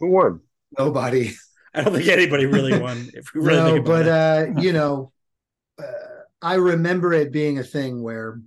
Who 0.00 0.10
won? 0.10 0.40
Nobody. 0.78 1.32
I 1.74 1.82
don't 1.82 1.94
think 1.94 2.08
anybody 2.08 2.46
really 2.46 2.78
won. 2.80 3.10
If 3.14 3.32
we 3.34 3.40
really 3.40 3.56
no, 3.56 3.72
think 3.74 3.86
about 3.86 4.04
but 4.04 4.06
it. 4.06 4.56
uh, 4.56 4.60
you 4.60 4.72
know, 4.72 5.12
uh, 5.78 5.84
I 6.42 6.54
remember 6.54 7.12
it 7.12 7.32
being 7.32 7.58
a 7.58 7.64
thing 7.64 8.02
where 8.02 8.40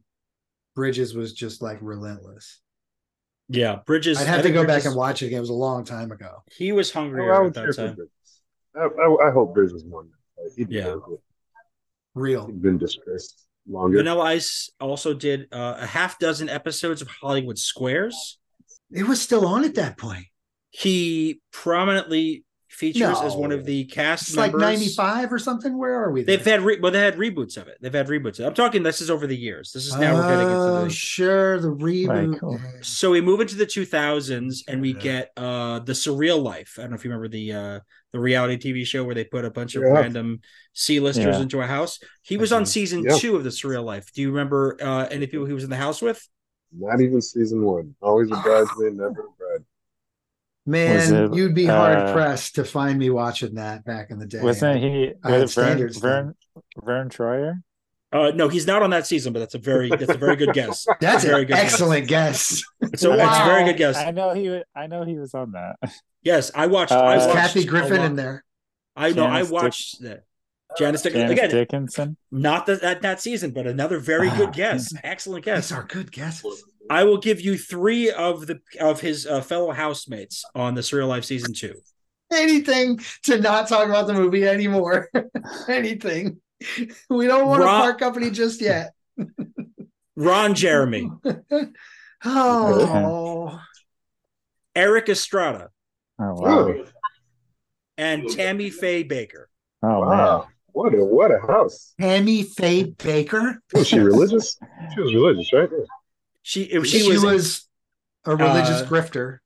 Bridges 0.76 1.14
was 1.16 1.34
just 1.34 1.62
like 1.62 1.80
relentless. 1.82 2.60
yeah, 3.50 3.78
Bridges. 3.86 4.18
I'd 4.18 4.24
I 4.24 4.26
have 4.28 4.38
to 4.38 4.44
think 4.44 4.56
go 4.56 4.66
back 4.66 4.86
and 4.86 4.96
watch 4.96 5.24
it 5.24 5.28
again. 5.28 5.38
It 5.38 5.42
was 5.42 5.50
a 5.50 5.54
long 5.54 5.84
time 5.86 6.12
ago. 6.12 6.44
He 6.52 6.72
was 6.72 6.92
Oh, 6.96 7.00
hungrier 7.00 7.34
I 7.34 7.48
at 7.48 7.54
that 7.54 7.76
time. 7.76 7.98
I, 8.76 8.82
I, 8.82 9.28
I 9.30 9.32
hope 9.32 9.54
Bridges 9.54 9.84
won. 9.86 10.10
He 10.56 10.66
Yeah. 10.70 10.96
Real. 12.14 12.46
He'd 12.48 12.62
been 12.62 12.78
disgraced 12.78 13.46
longer. 13.68 13.98
Vanilla 13.98 14.24
Ice 14.26 14.70
also 14.80 15.14
did 15.14 15.48
uh, 15.52 15.76
a 15.80 15.86
half 15.86 16.18
dozen 16.20 16.48
episodes 16.48 17.02
of 17.02 17.08
Hollywood 17.10 17.58
Squares. 17.58 18.38
It 18.92 19.08
was 19.08 19.22
still 19.22 19.46
on 19.46 19.66
at 19.66 19.76
that 19.76 19.98
point. 19.98 20.26
He 20.70 21.42
prominently 21.52 22.45
features 22.76 23.18
as 23.24 23.36
one 23.36 23.52
of 23.52 23.66
the 23.66 23.86
cast 23.86 24.28
It's 24.28 24.38
like 24.38 24.54
95 24.54 25.32
or 25.32 25.40
something. 25.40 25.78
Where 25.78 25.94
are 25.96 26.12
we? 26.12 26.24
They've 26.24 26.44
had 26.44 26.62
re- 26.62 26.80
well, 26.80 26.92
they 26.92 27.00
had 27.00 27.16
reboots 27.16 27.56
of 27.58 27.68
it. 27.68 27.78
They've 27.82 27.94
had 27.94 28.08
reboots. 28.08 28.46
I'm 28.46 28.54
talking. 28.54 28.84
This 28.84 29.02
is 29.02 29.10
over 29.10 29.26
the 29.26 29.36
years. 29.36 29.72
This 29.72 29.88
is 29.88 29.96
now 29.96 30.14
we're 30.16 30.28
getting 30.30 30.48
Oh, 30.48 30.76
into 30.76 30.84
the. 30.86 30.90
sure. 30.94 31.60
The 31.60 31.70
reboot. 31.70 32.32
Right, 32.32 32.40
cool. 32.40 32.60
So 32.82 33.12
we 33.12 33.22
move 33.22 33.40
into 33.40 33.56
the 33.56 33.66
2000s 33.66 34.64
and 34.68 34.82
we 34.82 34.94
Yeah. 34.94 35.00
get 35.00 35.32
uh 35.38 35.80
the 35.80 35.94
Surreal 35.94 36.44
Life. 36.44 36.76
I 36.78 36.82
don't 36.82 36.92
know 36.92 36.96
if 36.98 37.06
you 37.06 37.10
remember 37.12 37.30
the 37.30 37.54
uh 37.54 37.80
the 38.12 38.20
reality 38.20 38.58
TV 38.58 38.86
show 38.86 39.04
where 39.04 39.16
they 39.16 39.24
put 39.26 39.46
a 39.46 39.50
bunch 39.52 39.76
of 39.76 39.82
Yeah. 39.84 39.90
random 39.90 40.40
C-listers 40.74 41.26
Yeah. 41.38 41.42
into 41.42 41.62
a 41.62 41.66
house. 41.68 42.00
He 42.22 42.38
was 42.38 42.52
on 42.52 42.64
Mhm. 42.64 42.68
season 42.68 43.04
Yeah. 43.04 43.18
two 43.18 43.36
of 43.36 43.44
the 43.44 43.50
Surreal 43.50 43.84
Life. 43.84 44.12
Do 44.14 44.22
you 44.22 44.30
remember 44.32 44.78
uh 44.82 45.08
any 45.10 45.28
people 45.28 45.46
he 45.46 45.54
was 45.54 45.64
in 45.64 45.70
the 45.70 45.76
house 45.78 46.02
with? 46.02 46.22
Not 46.78 47.00
even 47.00 47.22
season 47.22 47.64
one. 47.64 47.96
Always 48.02 48.30
a 48.32 48.36
bridesmaid, 48.44 48.94
never 48.98 49.10
a 49.10 49.14
bride. 49.14 49.35
Man, 50.66 51.14
it, 51.14 51.34
you'd 51.36 51.54
be 51.54 51.66
hard 51.66 51.98
uh, 51.98 52.14
pressed 52.14 52.56
to 52.56 52.64
find 52.64 52.98
me 52.98 53.10
watching 53.12 53.56
that 53.56 53.86
back 53.86 54.10
in 54.10 54.18
the 54.20 54.26
day. 54.26 54.42
Wasn't 54.42 54.80
he 54.82 55.14
I 55.24 55.32
had 55.32 55.42
was 55.42 55.52
it 55.52 55.56
Vern, 55.56 55.66
standards. 55.68 55.98
Vern 55.98 56.36
Verne 56.84 57.10
Troyer? 57.10 57.62
Uh 58.12 58.32
no, 58.34 58.48
he's 58.48 58.66
not 58.66 58.82
on 58.82 58.92
that 58.92 59.06
season, 59.06 59.34
but 59.34 59.40
that's 59.40 59.56
a 59.56 59.60
very 59.60 59.90
that's 59.90 60.10
a 60.10 60.18
very 60.18 60.36
good 60.38 60.54
guess. 60.54 60.86
That's 61.02 61.24
Very 61.24 61.42
an 61.42 61.48
good. 61.50 61.58
excellent 61.58 62.08
guess. 62.08 62.64
So 62.96 63.14
it's 63.14 63.22
a 63.24 63.44
very 63.46 63.66
good 63.66 63.78
guess. 63.78 63.98
I 63.98 64.12
know 64.12 64.34
he 64.34 64.62
I 64.76 64.88
know 64.88 65.04
he 65.04 65.18
was 65.18 65.34
on 65.34 65.52
that. 65.52 65.76
Yes, 66.24 66.50
I 66.56 66.68
watched 66.68 66.92
Uh, 66.94 67.00
I 67.02 67.18
Is 67.18 67.24
watched 67.26 67.36
Kathy 67.38 67.66
Griffin 67.66 68.02
in 68.02 68.16
there? 68.16 68.44
I 68.96 69.12
know 69.12 69.26
I 69.26 69.42
Janice 69.44 69.48
Dick- 69.50 69.54
watched 69.54 70.02
that. 70.02 70.24
Janice 70.78 71.02
Dick- 71.02 71.14
Janice 71.14 71.32
again, 71.32 71.50
Dickinson. 71.50 72.18
not 72.32 72.66
that, 72.68 72.82
that 72.82 73.02
that 73.02 73.22
season, 73.22 73.52
but 73.52 73.68
another 73.68 74.00
very 74.00 74.30
Ah. 74.30 74.38
good 74.38 74.54
guess. 74.54 74.94
Excellent 75.04 75.44
guess. 75.46 75.70
These 75.70 75.78
are 75.78 75.84
good 75.84 76.12
guesses. 76.12 76.64
I 76.90 77.04
will 77.04 77.18
give 77.18 77.42
you 77.42 77.58
three 77.58 78.12
of 78.12 78.48
the 78.48 78.60
of 78.80 79.02
his 79.02 79.26
uh, 79.26 79.42
fellow 79.42 79.72
housemates 79.72 80.44
on 80.54 80.76
the 80.76 80.82
Surreal 80.82 81.08
Life 81.08 81.26
season 81.26 81.54
two. 81.54 81.76
Anything 82.32 83.00
to 83.24 83.40
not 83.40 83.68
talk 83.68 83.88
about 83.88 84.08
the 84.08 84.14
movie 84.14 84.48
anymore. 84.48 85.10
Anything. 85.68 86.40
We 87.10 87.28
don't 87.28 87.48
want 87.48 87.64
Rob- 87.64 87.78
to 87.78 87.82
part 87.84 88.00
company 88.00 88.30
just 88.32 88.62
yet. 88.62 88.94
Ron 90.16 90.54
Jeremy, 90.56 91.12
Oh, 92.26 93.60
Erik 94.76 95.10
Estrada, 95.10 95.70
Oh 96.20 96.34
wow. 96.34 96.64
Really? 96.68 96.86
and 97.98 98.30
Tammy 98.30 98.70
Faye 98.70 99.04
Bakker. 99.04 99.46
Oh 99.84 100.02
man. 100.02 100.10
wow. 100.10 100.48
What 100.72 100.94
a 100.94 100.98
what 101.06 101.32
a 101.32 101.40
house. 101.40 101.94
Tammy 102.00 102.44
Faye 102.44 102.86
Bakker. 102.92 103.58
Was 103.74 103.88
she 103.88 104.00
religious? 104.00 104.58
she 104.94 105.02
was 105.02 105.14
religious, 105.14 105.52
right? 105.54 105.70
Yeah. 106.46 106.82
She 106.84 106.84
She, 106.84 107.00
she, 107.00 107.10
was, 107.10 107.24
was, 107.24 107.68
a 108.26 108.36
religious 108.36 108.82
uh, 108.82 108.86
grifter, 108.88 109.40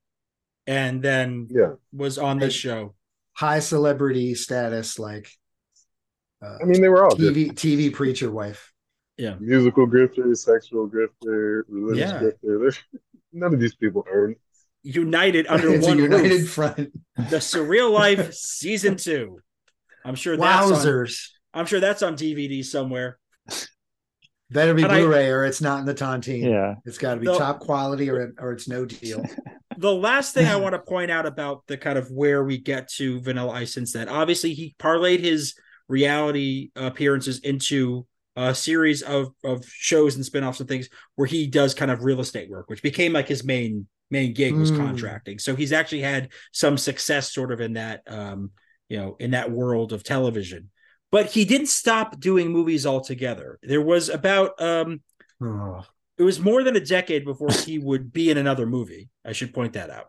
and 0.67 1.01
then 1.01 1.47
Yeah. 1.49 1.73
was 1.93 2.17
on 2.17 2.39
this 2.39 2.53
show. 2.53 2.95
high 3.33 3.59
celebrity 3.59 4.35
status, 4.35 4.99
like 4.99 5.29
uh, 6.43 6.57
I 6.61 6.65
mean, 6.65 6.81
they 6.81 6.89
were 6.89 7.03
all 7.05 7.15
different. 7.15 7.55
TV 7.57 7.89
TV 7.89 7.93
preacher 7.93 8.29
wife. 8.31 8.73
Yeah, 9.17 9.35
musical 9.39 9.87
grifter, 9.87 10.35
sexual 10.35 10.89
grifter, 10.89 11.63
religious 11.67 12.11
Yeah. 12.11 12.19
grifter. 12.21 12.77
None 13.33 13.53
of 13.53 13.59
these 13.59 13.75
people 13.75 14.05
earned. 14.11 14.35
united 14.83 15.45
under 15.47 15.73
it's 15.73 15.85
a 15.85 15.89
one 15.89 15.99
united 15.99 16.31
roof. 16.31 16.49
front. 16.51 16.77
The 17.17 17.37
Surreal 17.39 17.91
Life 17.91 18.33
season 18.33 18.95
two. 18.95 19.39
I'm 20.05 20.15
sure 20.15 20.37
that's 20.37 20.71
on, 20.71 20.77
Wowzers! 20.77 21.29
I'm 21.53 21.65
sure 21.65 21.79
that's 21.81 22.01
on 22.03 22.15
DVD 22.15 22.63
somewhere. 22.63 23.19
Better 24.51 24.73
be 24.73 24.81
And 24.83 24.91
Blu-ray 24.91 25.29
or 25.29 25.45
it's 25.45 25.61
not 25.61 25.79
in 25.79 25.85
the 25.85 25.93
tontine. 25.93 26.43
Yeah. 26.49 26.75
It's 26.85 26.97
got 26.97 27.15
to 27.15 27.19
be 27.19 27.27
The- 27.27 27.37
top 27.37 27.59
quality 27.59 28.09
or 28.09 28.33
or 28.39 28.51
it's 28.51 28.67
no 28.67 28.85
deal. 28.85 29.23
the 29.77 29.93
last 29.93 30.33
thing 30.33 30.47
I 30.47 30.55
want 30.63 30.73
to 30.73 30.79
point 30.79 31.11
out 31.11 31.25
about 31.25 31.65
the 31.67 31.77
kind 31.77 31.97
of 31.97 32.09
where 32.11 32.43
we 32.43 32.57
get 32.57 32.89
to 32.93 33.19
Vanilla 33.21 33.51
Ice 33.53 33.73
since 33.73 33.93
then, 33.93 34.09
obviously 34.09 34.53
he 34.53 34.75
parlayed 34.79 35.19
his 35.19 35.53
reality 35.87 36.69
appearances 36.75 37.39
into 37.39 38.05
a 38.35 38.55
series 38.55 39.01
of 39.01 39.29
of 39.43 39.65
shows 39.67 40.15
and 40.15 40.25
spin-offs 40.25 40.59
and 40.59 40.69
things 40.69 40.87
where 41.15 41.27
he 41.27 41.45
does 41.47 41.73
kind 41.73 41.91
of 41.91 42.03
real 42.03 42.19
estate 42.21 42.49
work, 42.49 42.69
which 42.69 42.81
became 42.81 43.11
like 43.13 43.27
his 43.27 43.43
main 43.43 43.87
main 44.11 44.33
gig 44.33 44.55
was 44.55 44.71
Mm. 44.71 44.77
contracting. 44.77 45.37
So 45.37 45.55
he's 45.55 45.71
actually 45.73 46.01
had 46.01 46.29
some 46.51 46.77
success 46.77 47.31
sort 47.33 47.51
of 47.51 47.61
in 47.61 47.73
that 47.73 48.01
um, 48.07 48.51
you 48.87 48.97
know, 48.97 49.15
in 49.19 49.31
that 49.31 49.51
world 49.51 49.93
of 49.93 50.03
television. 50.03 50.71
But 51.11 51.27
he 51.31 51.43
didn't 51.45 51.67
stop 51.69 52.19
doing 52.19 52.51
movies 52.51 52.85
altogether. 52.85 53.59
There 53.63 53.81
was 53.81 54.09
about 54.09 54.61
um 54.61 55.01
Oh. 55.41 55.85
it 56.17 56.23
was 56.23 56.39
more 56.39 56.63
than 56.63 56.75
a 56.75 56.79
decade 56.81 57.23
before 57.25 57.49
he 57.51 57.79
would 57.79 58.11
be 58.11 58.29
in 58.29 58.37
another 58.37 58.65
movie. 58.65 59.09
I 59.25 59.31
should 59.31 59.53
point 59.53 59.73
that 59.73 59.89
out. 59.89 60.07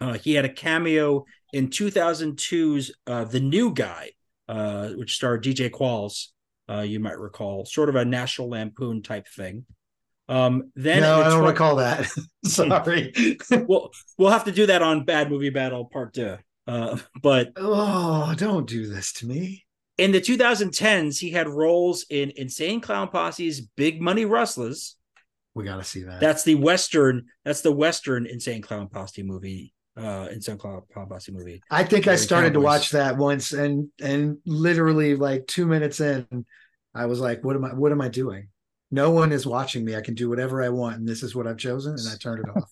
Uh, 0.00 0.12
he 0.12 0.34
had 0.34 0.44
a 0.44 0.48
cameo 0.52 1.24
in 1.52 1.68
2002's 1.70 2.92
uh, 3.08 3.24
The 3.24 3.40
New 3.40 3.74
Guy, 3.74 4.12
uh, 4.48 4.90
which 4.90 5.16
starred 5.16 5.42
DJ 5.42 5.70
Qualls, 5.70 6.28
uh, 6.70 6.82
you 6.82 7.00
might 7.00 7.18
recall, 7.18 7.64
sort 7.64 7.88
of 7.88 7.96
a 7.96 8.04
National 8.04 8.48
Lampoon 8.50 9.02
type 9.02 9.26
thing. 9.26 9.66
Um, 10.28 10.70
then 10.76 11.00
no, 11.00 11.20
I 11.20 11.24
don't 11.24 11.40
twen- 11.40 11.50
recall 11.52 11.76
that. 11.76 12.06
Sorry. 12.44 13.12
We'll 13.50 13.90
we'll 14.18 14.30
have 14.30 14.44
to 14.44 14.52
do 14.52 14.66
that 14.66 14.82
on 14.82 15.04
Bad 15.04 15.30
Movie 15.30 15.50
Battle 15.50 15.86
Part 15.86 16.14
Two. 16.14 16.36
Uh, 16.66 16.98
but 17.22 17.52
oh, 17.56 18.34
don't 18.36 18.68
do 18.68 18.86
this 18.86 19.12
to 19.14 19.26
me. 19.26 19.64
In 19.98 20.12
the 20.12 20.20
2010s, 20.20 21.18
he 21.18 21.30
had 21.30 21.48
roles 21.48 22.06
in 22.08 22.32
Insane 22.36 22.80
Clown 22.80 23.08
Posse's 23.08 23.60
Big 23.60 24.00
Money 24.00 24.24
Rustlas. 24.24 24.94
We 25.54 25.64
got 25.64 25.78
to 25.78 25.84
see 25.84 26.04
that. 26.04 26.20
That's 26.20 26.44
the 26.44 26.54
Western. 26.54 27.26
That's 27.44 27.62
the 27.62 27.72
Western 27.72 28.24
Insane 28.26 28.62
Clown 28.62 28.88
Posse 28.88 29.24
movie. 29.24 29.74
Uh, 29.96 30.28
Insane 30.30 30.56
Clown, 30.56 30.82
Clown 30.92 31.08
Posse 31.08 31.32
movie. 31.32 31.60
I 31.68 31.82
think 31.82 32.06
I 32.06 32.14
started 32.14 32.52
to 32.52 32.60
watch 32.60 32.90
that 32.90 33.16
once, 33.16 33.52
and 33.52 33.88
and 34.00 34.38
literally 34.46 35.16
like 35.16 35.48
two 35.48 35.66
minutes 35.66 35.98
in, 36.00 36.46
I 36.94 37.06
was 37.06 37.18
like, 37.18 37.42
"What 37.42 37.56
am 37.56 37.64
I? 37.64 37.74
What 37.74 37.90
am 37.90 38.00
I 38.00 38.08
doing? 38.08 38.48
No 38.92 39.10
one 39.10 39.32
is 39.32 39.44
watching 39.44 39.84
me. 39.84 39.96
I 39.96 40.00
can 40.00 40.14
do 40.14 40.28
whatever 40.28 40.62
I 40.62 40.68
want, 40.68 40.98
and 40.98 41.08
this 41.08 41.24
is 41.24 41.34
what 41.34 41.48
I've 41.48 41.58
chosen." 41.58 41.94
And 41.94 42.08
I 42.08 42.16
turned 42.16 42.44
it 42.44 42.56
off. 42.56 42.70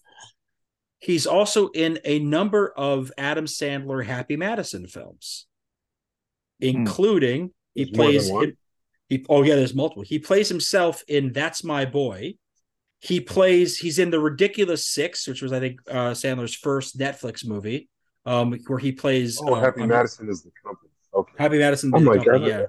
He's 1.00 1.26
also 1.26 1.68
in 1.68 1.98
a 2.04 2.20
number 2.20 2.72
of 2.76 3.10
Adam 3.18 3.46
Sandler 3.46 4.04
Happy 4.04 4.36
Madison 4.36 4.86
films, 4.86 5.46
including 6.60 7.50
he 7.74 7.84
There's 7.84 7.96
plays. 7.96 8.30
one? 8.30 8.44
in- 8.44 8.56
he, 9.08 9.24
oh 9.28 9.42
yeah, 9.42 9.54
there's 9.54 9.74
multiple. 9.74 10.02
He 10.02 10.18
plays 10.18 10.48
himself 10.48 11.04
in 11.06 11.32
That's 11.32 11.62
My 11.62 11.84
Boy. 11.84 12.34
He 12.98 13.20
plays. 13.20 13.78
He's 13.78 13.98
in 14.00 14.10
the 14.10 14.18
Ridiculous 14.18 14.88
Six, 14.88 15.28
which 15.28 15.42
was 15.42 15.52
I 15.52 15.60
think 15.60 15.80
uh, 15.88 16.10
Sandler's 16.10 16.54
first 16.54 16.98
Netflix 16.98 17.46
movie, 17.46 17.88
um, 18.24 18.58
where 18.66 18.80
he 18.80 18.90
plays. 18.90 19.38
Oh, 19.40 19.54
uh, 19.54 19.60
Happy 19.60 19.82
um, 19.82 19.88
Madison 19.88 20.28
is 20.28 20.42
the 20.42 20.50
company. 20.64 20.90
Okay. 21.14 21.32
Happy 21.38 21.58
Madison. 21.58 21.92
Oh 21.94 22.00
the 22.00 22.04
my 22.04 22.16
company, 22.16 22.38
god. 22.40 22.46
Yeah. 22.48 22.66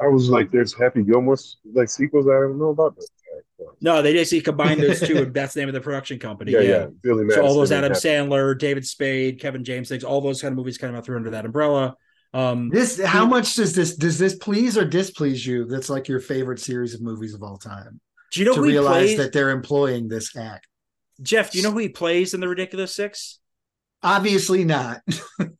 I 0.00 0.06
was 0.06 0.28
like, 0.30 0.50
there's 0.52 0.72
Happy 0.72 1.02
Gilmore 1.02 1.36
like 1.74 1.88
sequels 1.88 2.26
I 2.28 2.32
don't 2.34 2.58
know 2.58 2.68
about. 2.68 2.94
But, 2.96 3.66
No, 3.80 4.00
they 4.00 4.12
basically 4.12 4.42
combined 4.42 4.80
those 4.82 5.00
two, 5.00 5.18
and 5.18 5.34
that's 5.34 5.54
the 5.54 5.60
name 5.60 5.68
of 5.68 5.74
the 5.74 5.80
production 5.80 6.18
company. 6.20 6.52
yeah, 6.52 6.60
yeah, 6.60 6.86
Billy 7.02 7.24
Madison. 7.24 7.42
So 7.42 7.48
all 7.48 7.54
those 7.54 7.72
Adam 7.72 7.92
Sandler, 7.92 8.56
David 8.56 8.86
Spade, 8.86 9.40
Kevin 9.40 9.64
James 9.64 9.88
things, 9.88 10.04
all 10.04 10.20
those 10.20 10.40
kind 10.40 10.52
of 10.52 10.56
movies 10.56 10.78
kind 10.78 10.94
of 10.94 11.04
through 11.04 11.16
under 11.16 11.30
that 11.30 11.44
umbrella. 11.44 11.96
Um, 12.32 12.68
This, 12.68 13.02
how 13.02 13.26
much 13.26 13.54
does 13.56 13.74
this 13.74 13.96
does 13.96 14.18
this 14.18 14.36
please 14.36 14.78
or 14.78 14.84
displease 14.84 15.44
you? 15.44 15.64
That's 15.64 15.90
like 15.90 16.08
your 16.08 16.20
favorite 16.20 16.60
series 16.60 16.94
of 16.94 17.00
movies 17.00 17.34
of 17.34 17.42
all 17.42 17.58
time. 17.58 18.00
do 18.32 18.40
you 18.40 18.46
know 18.46 18.54
to 18.54 18.60
who 18.60 18.66
realize 18.66 19.06
plays? 19.08 19.18
that 19.18 19.32
they're 19.32 19.50
employing 19.50 20.08
this 20.08 20.36
act. 20.36 20.66
Jeff, 21.22 21.50
do 21.50 21.58
you 21.58 21.64
know 21.64 21.72
who 21.72 21.78
he 21.78 21.88
plays 21.88 22.32
in 22.32 22.40
the 22.40 22.48
Ridiculous 22.48 22.94
Six? 22.94 23.40
Obviously 24.02 24.64
not. 24.64 25.00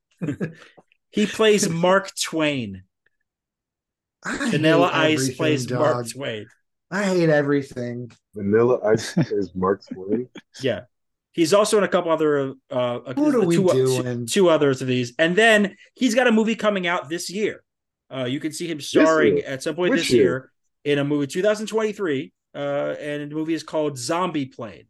He 1.13 1.27
plays 1.27 1.69
Mark 1.69 2.13
Twain. 2.15 2.85
I 4.25 4.51
Vanilla 4.51 4.91
Ice 4.93 5.35
plays 5.37 5.67
dog. 5.67 5.81
Mark 5.81 6.09
Twain. 6.11 6.47
I 6.91 7.03
hate 7.05 7.29
everything. 7.29 8.13
Vanilla 8.35 8.79
Ice 8.85 9.17
is 9.19 9.53
Mark 9.55 9.83
Twain. 9.93 10.29
Yeah. 10.63 10.83
He's 11.33 11.55
also 11.55 11.79
in 11.79 11.85
a 11.85 11.89
couple 11.89 12.11
other 12.11 12.55
uh 12.71 12.99
What 13.15 13.35
are 13.35 13.41
we 13.41 13.57
two, 13.57 13.69
doing? 13.73 14.27
two 14.27 14.49
others 14.49 14.83
of 14.83 14.89
these. 14.89 15.15
And 15.19 15.37
then 15.37 15.77
he's 15.95 16.15
got 16.15 16.27
a 16.27 16.33
movie 16.33 16.57
coming 16.57 16.87
out 16.87 17.09
this 17.09 17.31
year. 17.31 17.63
Uh 18.13 18.25
you 18.25 18.41
can 18.41 18.53
see 18.53 18.67
him 18.67 18.81
starring 18.81 19.41
at 19.41 19.63
some 19.63 19.77
point 19.77 19.91
Which 19.91 20.01
this 20.01 20.11
year? 20.11 20.23
year 20.23 20.51
in 20.85 20.99
a 20.99 21.05
movie 21.05 21.27
2023 21.27 22.33
uh 22.55 22.59
and 22.59 23.31
the 23.31 23.35
movie 23.35 23.55
is 23.55 23.63
called 23.63 23.97
Zombie 23.99 24.47
Plane 24.47 24.87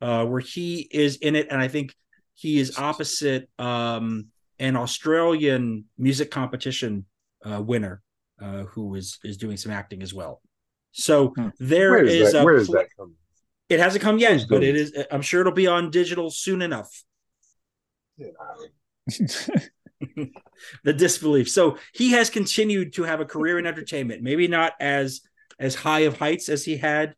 uh 0.00 0.24
where 0.26 0.40
he 0.40 0.88
is 0.90 1.16
in 1.16 1.36
it 1.36 1.48
and 1.50 1.60
I 1.60 1.68
think 1.68 1.94
he 2.34 2.58
is 2.58 2.76
opposite 2.78 3.48
um 3.58 4.26
an 4.58 4.76
Australian 4.76 5.84
music 5.98 6.30
competition 6.30 7.04
uh 7.44 7.62
winner 7.62 8.02
uh 8.42 8.64
who 8.64 8.94
is 8.96 9.18
is 9.22 9.36
doing 9.36 9.56
some 9.56 9.70
acting 9.70 10.02
as 10.02 10.12
well. 10.12 10.40
So 10.90 11.34
Hmm. 11.36 11.48
there 11.60 11.90
Where 11.92 12.04
is 12.04 12.14
is 12.14 12.32
that? 12.32 12.40
a 12.40 12.44
Where 12.44 12.56
is 12.56 12.68
that 12.68 12.88
coming? 12.98 13.14
It 13.68 13.80
hasn't 13.80 14.02
come 14.02 14.18
yet, 14.18 14.44
but 14.48 14.62
it 14.62 14.76
is. 14.76 14.96
I'm 15.10 15.22
sure 15.22 15.40
it'll 15.40 15.52
be 15.52 15.66
on 15.66 15.90
digital 15.90 16.30
soon 16.30 16.62
enough. 16.62 17.02
Yeah, 18.16 18.28
the 20.84 20.92
disbelief. 20.92 21.48
So 21.48 21.78
he 21.92 22.12
has 22.12 22.30
continued 22.30 22.94
to 22.94 23.04
have 23.04 23.20
a 23.20 23.24
career 23.24 23.58
in 23.58 23.66
entertainment. 23.66 24.22
Maybe 24.22 24.48
not 24.48 24.74
as 24.80 25.20
as 25.58 25.74
high 25.74 26.00
of 26.00 26.18
heights 26.18 26.48
as 26.48 26.64
he 26.64 26.76
had 26.76 27.14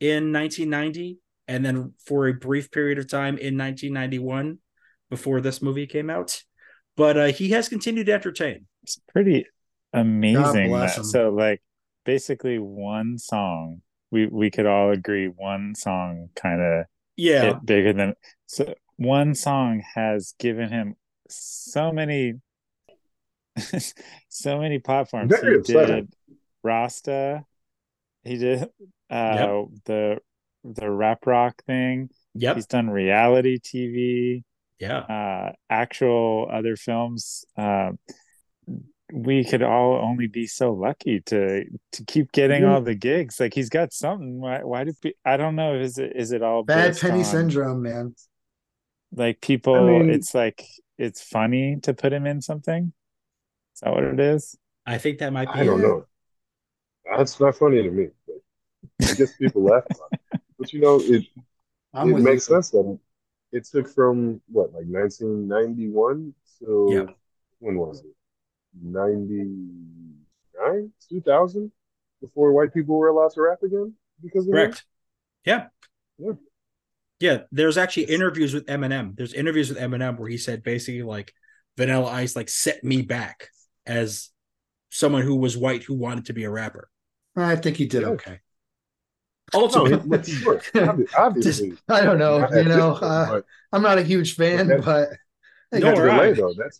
in 0.00 0.32
1990, 0.32 1.18
and 1.46 1.64
then 1.64 1.94
for 2.04 2.28
a 2.28 2.34
brief 2.34 2.70
period 2.70 2.98
of 2.98 3.08
time 3.08 3.38
in 3.38 3.56
1991 3.56 4.58
before 5.10 5.40
this 5.40 5.62
movie 5.62 5.86
came 5.86 6.10
out. 6.10 6.42
But 6.96 7.16
uh, 7.16 7.26
he 7.26 7.50
has 7.50 7.68
continued 7.68 8.06
to 8.06 8.12
entertain. 8.12 8.66
it's 8.82 9.00
pretty 9.08 9.46
amazing. 9.92 10.68
bless 10.68 10.96
that- 10.96 11.00
him. 11.00 11.04
So 11.06 11.30
like 11.30 11.62
basically 12.04 12.58
one 12.58 13.18
song, 13.18 13.80
we 14.10 14.26
we 14.26 14.50
could 14.50 14.66
all 14.66 14.90
agree 14.90 15.26
one 15.28 15.74
song 15.74 16.28
kind 16.34 16.60
of 16.60 16.86
Yeah, 17.16 17.42
hit 17.54 17.66
bigger 17.66 17.92
than 17.92 18.14
so 18.46 18.74
one 18.96 19.34
song 19.34 19.82
has 19.94 20.34
given 20.38 20.70
him 20.70 20.96
so 21.28 21.92
many 21.92 22.34
so 24.28 24.58
many 24.60 24.78
platforms. 24.78 25.30
Very 25.40 25.54
he 25.54 25.58
upsetting. 25.60 25.96
did 26.06 26.14
Rasta, 26.62 27.44
he 28.24 28.36
did 28.36 28.62
uh 29.10 29.64
the 29.84 30.18
the 30.64 30.90
rap 30.90 31.26
rock 31.26 31.62
thing. 31.66 32.10
yeah 32.34 32.54
He's 32.54 32.66
done 32.66 32.90
reality 32.90 33.58
TV. 33.58 34.44
yeah. 34.78 34.98
uh 34.98 35.52
actual 35.70 36.48
other 36.52 36.76
films 36.76 37.44
uh 37.56 37.92
we 39.12 39.44
could 39.44 39.62
all 39.62 39.94
only 39.96 40.26
be 40.26 40.46
so 40.46 40.72
lucky 40.72 41.20
to 41.20 41.64
to 41.92 42.04
keep 42.04 42.30
getting 42.32 42.62
Yeah. 42.62 42.74
all 42.74 42.80
the 42.82 42.94
gigs 42.94 43.40
like 43.40 43.54
he's 43.54 43.70
got 43.70 43.92
something 43.92 44.38
why 44.40 44.62
why 44.62 44.84
do 44.84 44.92
pe- 45.02 45.12
i 45.24 45.36
don't 45.36 45.56
know 45.56 45.74
is 45.74 45.96
it 45.98 46.12
is 46.14 46.32
it 46.32 46.42
all 46.42 46.62
Bad 46.62 46.98
penny 46.98 47.20
on, 47.20 47.24
syndrome, 47.24 47.82
man. 47.82 48.14
like 49.12 49.40
people 49.40 49.74
I 49.74 49.80
mean- 50.00 50.10
it's 50.10 50.34
like 50.34 50.64
it's 50.98 51.22
funny 51.22 51.76
to 51.84 51.94
put 51.94 52.12
him 52.12 52.26
in 52.26 52.42
something 52.42 52.92
is 53.74 53.80
that 53.80 53.92
what 53.92 54.04
it 54.04 54.20
is 54.20 54.56
I 54.86 54.96
think 54.98 55.18
that 55.18 55.32
might 55.34 55.52
be. 55.52 55.60
I 55.60 55.64
don't 55.64 55.80
it. 55.80 55.82
know. 55.82 56.06
That's 57.14 57.38
not 57.38 57.54
funny 57.56 57.82
to 57.82 57.90
me. 57.90 58.08
But 58.26 59.10
I 59.10 59.14
guess 59.14 59.36
people 59.36 59.62
laugh 59.64 59.84
about 59.90 60.08
it. 60.32 60.40
But 60.58 60.72
you 60.72 60.80
know, 60.80 60.98
it 61.02 61.26
I'm 61.92 62.08
it 62.10 62.14
with 62.14 62.24
makes 62.24 62.48
you. 62.48 62.54
sense 62.54 62.70
that 62.70 62.98
it 63.52 63.64
took 63.66 63.86
from 63.88 64.40
what, 64.50 64.72
like 64.72 64.86
1991 64.86 66.32
to 66.60 66.88
Yeah. 66.90 67.12
when 67.58 67.76
was 67.78 68.00
it? 68.00 68.06
99, 68.82 70.92
2000 71.08 71.72
before 72.20 72.52
white 72.52 72.74
people 72.74 72.96
were 72.96 73.08
allowed 73.08 73.32
to 73.32 73.42
rap 73.42 73.62
again 73.62 73.94
because 74.22 74.46
of 74.46 74.52
Correct. 74.52 74.84
Yeah. 75.44 75.66
Yeah. 76.18 76.32
Yeah. 77.20 77.38
There's 77.52 77.78
actually 77.78 78.04
interviews 78.04 78.54
with 78.54 78.66
Eminem. 78.66 79.16
There's 79.16 79.34
interviews 79.34 79.68
with 79.68 79.78
Eminem 79.78 80.18
where 80.18 80.28
he 80.28 80.36
said 80.36 80.62
basically 80.62 81.02
like 81.02 81.32
Vanilla 81.76 82.10
Ice 82.10 82.36
like 82.36 82.48
set 82.48 82.82
me 82.82 83.02
back 83.02 83.48
as 83.86 84.30
someone 84.90 85.22
who 85.22 85.36
was 85.36 85.56
white 85.56 85.84
who 85.84 85.94
wanted 85.94 86.26
to 86.26 86.32
be 86.32 86.44
a 86.44 86.50
rapper. 86.50 86.88
I 87.36 87.56
think 87.56 87.76
he 87.76 87.86
did 87.86 88.02
Yeah. 88.02 88.08
okay. 88.08 88.40
No, 89.54 89.60
Ultimately, 89.62 90.18
he- 90.18 90.32
sure, 90.32 90.58
obvi- 90.74 91.08
obviously. 91.16 91.74
I 91.88 92.02
don't 92.02 92.18
know. 92.18 92.46
You 92.52 92.64
know, 92.64 92.92
uh, 92.92 93.30
but 93.30 93.44
I'm 93.72 93.82
not 93.82 93.98
a 93.98 94.02
huge 94.02 94.34
fan, 94.34 94.68
But 94.68 94.84
but 94.84 95.08
you 95.72 95.80
Nor 95.80 95.94
got 95.94 96.04
to 96.04 96.12
am 96.22 96.34
though. 96.34 96.52
That's 96.54 96.78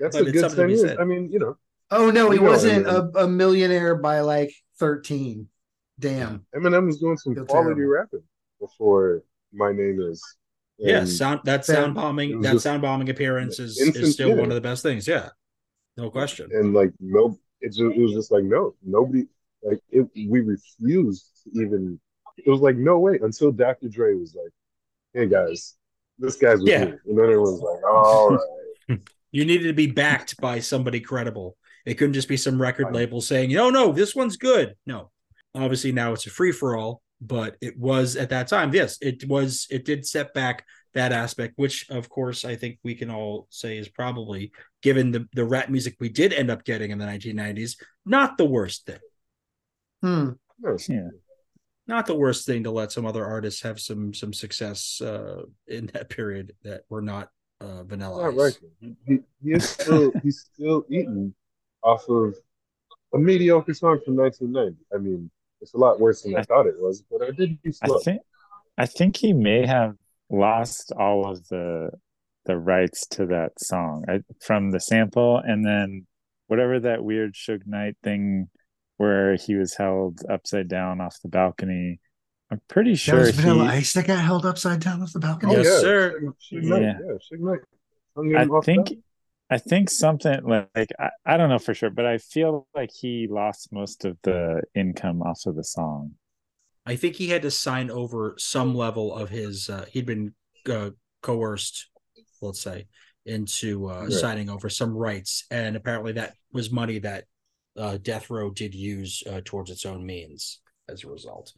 that's 0.00 0.16
But 0.16 0.28
a 0.28 0.32
good 0.32 0.40
thing. 0.40 0.50
to 0.50 0.56
ten 0.56 0.66
be 0.68 0.72
years. 0.74 0.82
said. 0.88 0.98
I 0.98 1.04
mean, 1.04 1.30
you 1.30 1.38
know, 1.38 1.56
oh 1.90 2.10
no, 2.10 2.30
he 2.30 2.38
wasn't 2.38 2.86
Eminem. 2.86 3.14
a, 3.14 3.24
a 3.24 3.28
millionaire 3.28 3.94
by 3.96 4.20
like 4.20 4.52
13. 4.78 5.46
Damn. 5.98 6.46
Eminem 6.54 6.86
was 6.86 6.98
doing 6.98 7.16
some 7.18 7.34
Feel 7.34 7.44
quality 7.44 7.74
terrible. 7.74 7.92
rapping 7.92 8.22
before 8.60 9.22
my 9.52 9.70
name 9.72 10.00
is. 10.00 10.22
yeah, 10.78 11.04
sound 11.04 11.40
that 11.44 11.64
sound 11.66 11.94
bombing 11.94 12.40
that 12.40 12.60
sound 12.60 12.80
bombing 12.82 13.10
appearance 13.10 13.58
is, 13.58 13.78
is 13.78 14.14
still 14.14 14.30
yeah. 14.30 14.34
one 14.36 14.48
of 14.48 14.54
the 14.54 14.60
best 14.60 14.82
things. 14.82 15.06
Yeah. 15.06 15.28
No 15.96 16.08
question. 16.10 16.48
and 16.52 16.72
like 16.72 16.92
no, 17.00 17.38
it, 17.60 17.68
just, 17.68 17.80
it 17.80 17.98
was 18.00 18.12
just 18.12 18.32
like 18.32 18.44
no, 18.44 18.74
nobody 18.82 19.26
like 19.62 19.80
it, 19.90 20.08
we 20.14 20.40
refused 20.40 21.26
to 21.44 21.60
even. 21.62 22.00
It 22.38 22.48
was 22.48 22.60
like 22.60 22.76
no 22.76 22.98
way 22.98 23.18
until 23.22 23.52
Dr. 23.52 23.88
Dre 23.88 24.14
was 24.14 24.34
like, 24.34 24.52
"Hey 25.12 25.26
guys, 25.28 25.74
this 26.18 26.36
guy's 26.36 26.60
with 26.60 26.68
Yeah. 26.68 26.86
me," 26.86 26.92
and 27.08 27.18
then 27.18 27.28
it 27.28 27.36
was 27.36 27.60
like, 27.60 27.84
"All 27.84 28.30
right." 28.88 28.98
You 29.32 29.44
needed 29.44 29.68
to 29.68 29.72
be 29.74 29.86
backed 29.86 30.40
by 30.40 30.60
somebody 30.60 31.00
credible. 31.00 31.56
It 31.86 31.94
couldn't 31.94 32.14
just 32.14 32.28
be 32.28 32.36
some 32.36 32.60
record 32.60 32.86
Right. 32.86 32.94
label 32.94 33.20
saying, 33.20 33.52
"No, 33.52 33.70
no, 33.70 33.92
this 33.92 34.14
one's 34.14 34.36
good." 34.36 34.74
No, 34.86 35.10
obviously 35.54 35.92
now 35.92 36.12
it's 36.12 36.26
a 36.26 36.30
free 36.30 36.52
for 36.52 36.76
all, 36.76 37.02
but 37.20 37.56
it 37.60 37.78
was 37.78 38.16
at 38.16 38.30
that 38.30 38.48
time. 38.48 38.74
Yes, 38.74 38.98
it 39.00 39.26
was. 39.26 39.66
It 39.70 39.84
did 39.84 40.06
set 40.06 40.34
back 40.34 40.64
that 40.94 41.12
aspect, 41.12 41.54
which 41.56 41.88
of 41.88 42.08
course 42.08 42.44
I 42.44 42.56
think 42.56 42.78
we 42.82 42.94
can 42.96 43.10
all 43.10 43.46
say 43.50 43.78
is 43.78 43.88
probably, 43.88 44.50
given 44.82 45.12
the, 45.12 45.28
the 45.34 45.44
rap 45.44 45.68
music 45.70 45.96
we 46.00 46.08
did 46.08 46.32
end 46.32 46.50
up 46.50 46.64
getting 46.64 46.90
in 46.90 46.98
the 46.98 47.06
1990s, 47.06 47.76
not 48.04 48.36
the 48.36 48.44
worst 48.44 48.86
thing. 48.86 48.98
Hmm. 50.02 50.30
Yes. 50.62 50.88
Yeah. 50.88 51.08
Not 51.86 52.06
the 52.06 52.14
worst 52.14 52.46
thing 52.46 52.64
to 52.64 52.70
let 52.70 52.92
some 52.92 53.06
other 53.06 53.24
artists 53.24 53.62
have 53.62 53.80
some 53.80 54.12
some 54.14 54.32
success 54.32 55.00
uh, 55.00 55.42
in 55.66 55.86
that 55.94 56.08
period 56.08 56.54
that 56.62 56.82
were 56.88 57.02
not 57.02 57.28
uh, 57.60 57.82
Vanilla 57.84 58.22
Not 58.22 58.32
Ice. 58.32 58.58
right. 58.82 58.94
He, 59.06 59.18
he 59.42 59.52
is 59.52 59.68
still 59.68 60.12
he's 60.22 60.40
still 60.52 60.84
eating 60.88 61.34
off 61.82 62.08
of 62.08 62.34
a 63.14 63.18
mediocre 63.18 63.74
song 63.74 64.00
from 64.04 64.16
1990. 64.16 64.76
I 64.94 64.98
mean, 64.98 65.30
it's 65.60 65.74
a 65.74 65.78
lot 65.78 66.00
worse 66.00 66.22
than 66.22 66.36
I, 66.36 66.40
I- 66.40 66.42
thought 66.42 66.66
it 66.66 66.80
was, 66.80 67.02
but 67.10 67.22
I 67.22 67.30
did 67.30 67.60
be 67.62 67.72
I 67.82 67.88
think 68.04 68.22
I 68.78 68.86
think 68.86 69.16
he 69.16 69.32
may 69.32 69.66
have 69.66 69.94
lost 70.30 70.92
all 70.98 71.30
of 71.30 71.46
the 71.48 71.90
the 72.46 72.56
rights 72.56 73.06
to 73.08 73.26
that 73.26 73.52
song 73.60 74.04
I, 74.08 74.20
from 74.40 74.70
the 74.70 74.80
sample 74.80 75.36
and 75.36 75.64
then 75.64 76.06
whatever 76.46 76.80
that 76.80 77.04
weird 77.04 77.34
Suge 77.34 77.66
Knight 77.66 77.96
thing 78.02 78.48
where 78.96 79.36
he 79.36 79.54
was 79.54 79.74
held 79.76 80.20
upside 80.30 80.68
down 80.68 81.00
off 81.00 81.16
the 81.22 81.28
balcony. 81.28 82.00
I'm 82.50 82.60
pretty 82.68 82.92
That 82.92 82.96
sure 82.98 83.18
was 83.20 83.30
Vanilla 83.30 83.64
he 83.70 83.78
Ice 83.78 83.92
that 83.92 84.06
got 84.06 84.24
held 84.24 84.44
upside 84.44 84.80
down 84.80 85.02
off 85.02 85.12
the 85.12 85.20
balcony. 85.20 85.54
Oh, 85.54 85.58
Yes, 85.58 85.66
yeah. 85.66 85.80
sir. 85.80 86.20
Suge- 86.20 86.34
Suge 86.64 86.80
Yeah. 86.80 86.98
yeah, 87.06 87.38
Suge 87.38 88.36
I 88.36 88.60
think 88.64 88.88
that. 88.88 88.98
I 89.52 89.58
think 89.58 89.90
something 89.90 90.40
like 90.44 90.90
I, 90.98 91.10
I 91.24 91.36
don't 91.36 91.48
know 91.48 91.58
for 91.58 91.74
sure, 91.74 91.90
but 91.90 92.06
I 92.06 92.18
feel 92.18 92.66
like 92.74 92.90
he 92.92 93.26
lost 93.28 93.72
most 93.72 94.04
of 94.04 94.16
the 94.22 94.62
income 94.74 95.22
off 95.22 95.46
of 95.46 95.56
the 95.56 95.64
song. 95.64 96.12
I 96.86 96.96
think 96.96 97.16
he 97.16 97.28
had 97.28 97.42
to 97.42 97.50
sign 97.50 97.90
over 97.90 98.34
some 98.38 98.74
level 98.74 99.14
of 99.14 99.28
his. 99.28 99.68
Uh, 99.68 99.86
he'd 99.90 100.06
been 100.06 100.34
uh, 100.68 100.90
coerced, 101.22 101.88
let's 102.40 102.60
say, 102.60 102.86
into 103.26 103.88
uh, 103.90 104.06
Yeah. 104.08 104.18
signing 104.18 104.50
over 104.50 104.68
some 104.68 104.92
rights, 104.96 105.46
and 105.50 105.76
apparently 105.76 106.12
that 106.12 106.34
was 106.52 106.70
money 106.70 106.98
that 107.00 107.24
uh, 107.76 107.98
Death 108.00 108.28
Row 108.30 108.50
did 108.50 108.74
use 108.74 109.22
uh, 109.30 109.40
towards 109.44 109.70
its 109.70 109.84
own 109.86 110.04
means 110.04 110.60
as 110.88 111.04
a 111.04 111.08
result. 111.08 111.52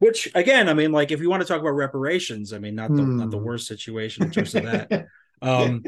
Which, 0.00 0.30
again, 0.34 0.68
I 0.68 0.74
mean, 0.74 0.92
like 0.92 1.10
if 1.10 1.20
you 1.20 1.28
want 1.28 1.42
to 1.42 1.48
talk 1.48 1.60
about 1.60 1.70
reparations, 1.70 2.52
I 2.52 2.58
mean, 2.58 2.74
not 2.76 2.94
the 2.94 3.02
not 3.02 3.30
the 3.30 3.38
Hmm. 3.38 3.44
worst 3.44 3.66
situation 3.66 4.24
in 4.24 4.30
terms 4.30 4.54
of 4.54 4.64
that. 4.64 5.06
Um, 5.40 5.84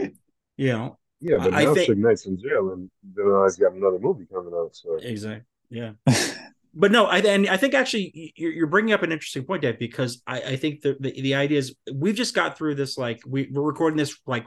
you 0.56 0.68
know, 0.72 0.96
Yeah, 1.20 1.38
but 1.38 1.52
I 1.54 1.64
now 1.64 1.74
think- 1.74 1.90
Suge 1.90 1.96
Knight's 1.96 2.24
in 2.26 2.38
jail, 2.38 2.70
and 2.72 2.88
Vanilla 3.14 3.46
Ice 3.46 3.56
got 3.56 3.72
another 3.72 3.98
movie 3.98 4.26
coming 4.32 4.52
out. 4.54 4.76
So 4.76 4.94
exactly, 4.96 5.44
yeah. 5.70 5.92
but 6.74 6.92
no, 6.92 7.06
I 7.06 7.18
and 7.18 7.48
I 7.48 7.56
think 7.56 7.74
actually 7.74 8.32
you're, 8.36 8.52
you're 8.52 8.66
bringing 8.68 8.94
up 8.94 9.02
an 9.02 9.10
interesting 9.10 9.42
point, 9.44 9.62
Dave, 9.62 9.80
because 9.80 10.22
I, 10.24 10.40
I 10.40 10.56
think 10.56 10.82
the, 10.82 10.96
the 11.00 11.20
the 11.20 11.34
idea 11.34 11.58
is 11.58 11.74
we've 11.92 12.14
just 12.14 12.32
got 12.32 12.56
through 12.56 12.76
this 12.76 12.96
like 12.96 13.20
we, 13.26 13.48
we're 13.52 13.62
recording 13.62 13.96
this 13.96 14.16
like 14.24 14.46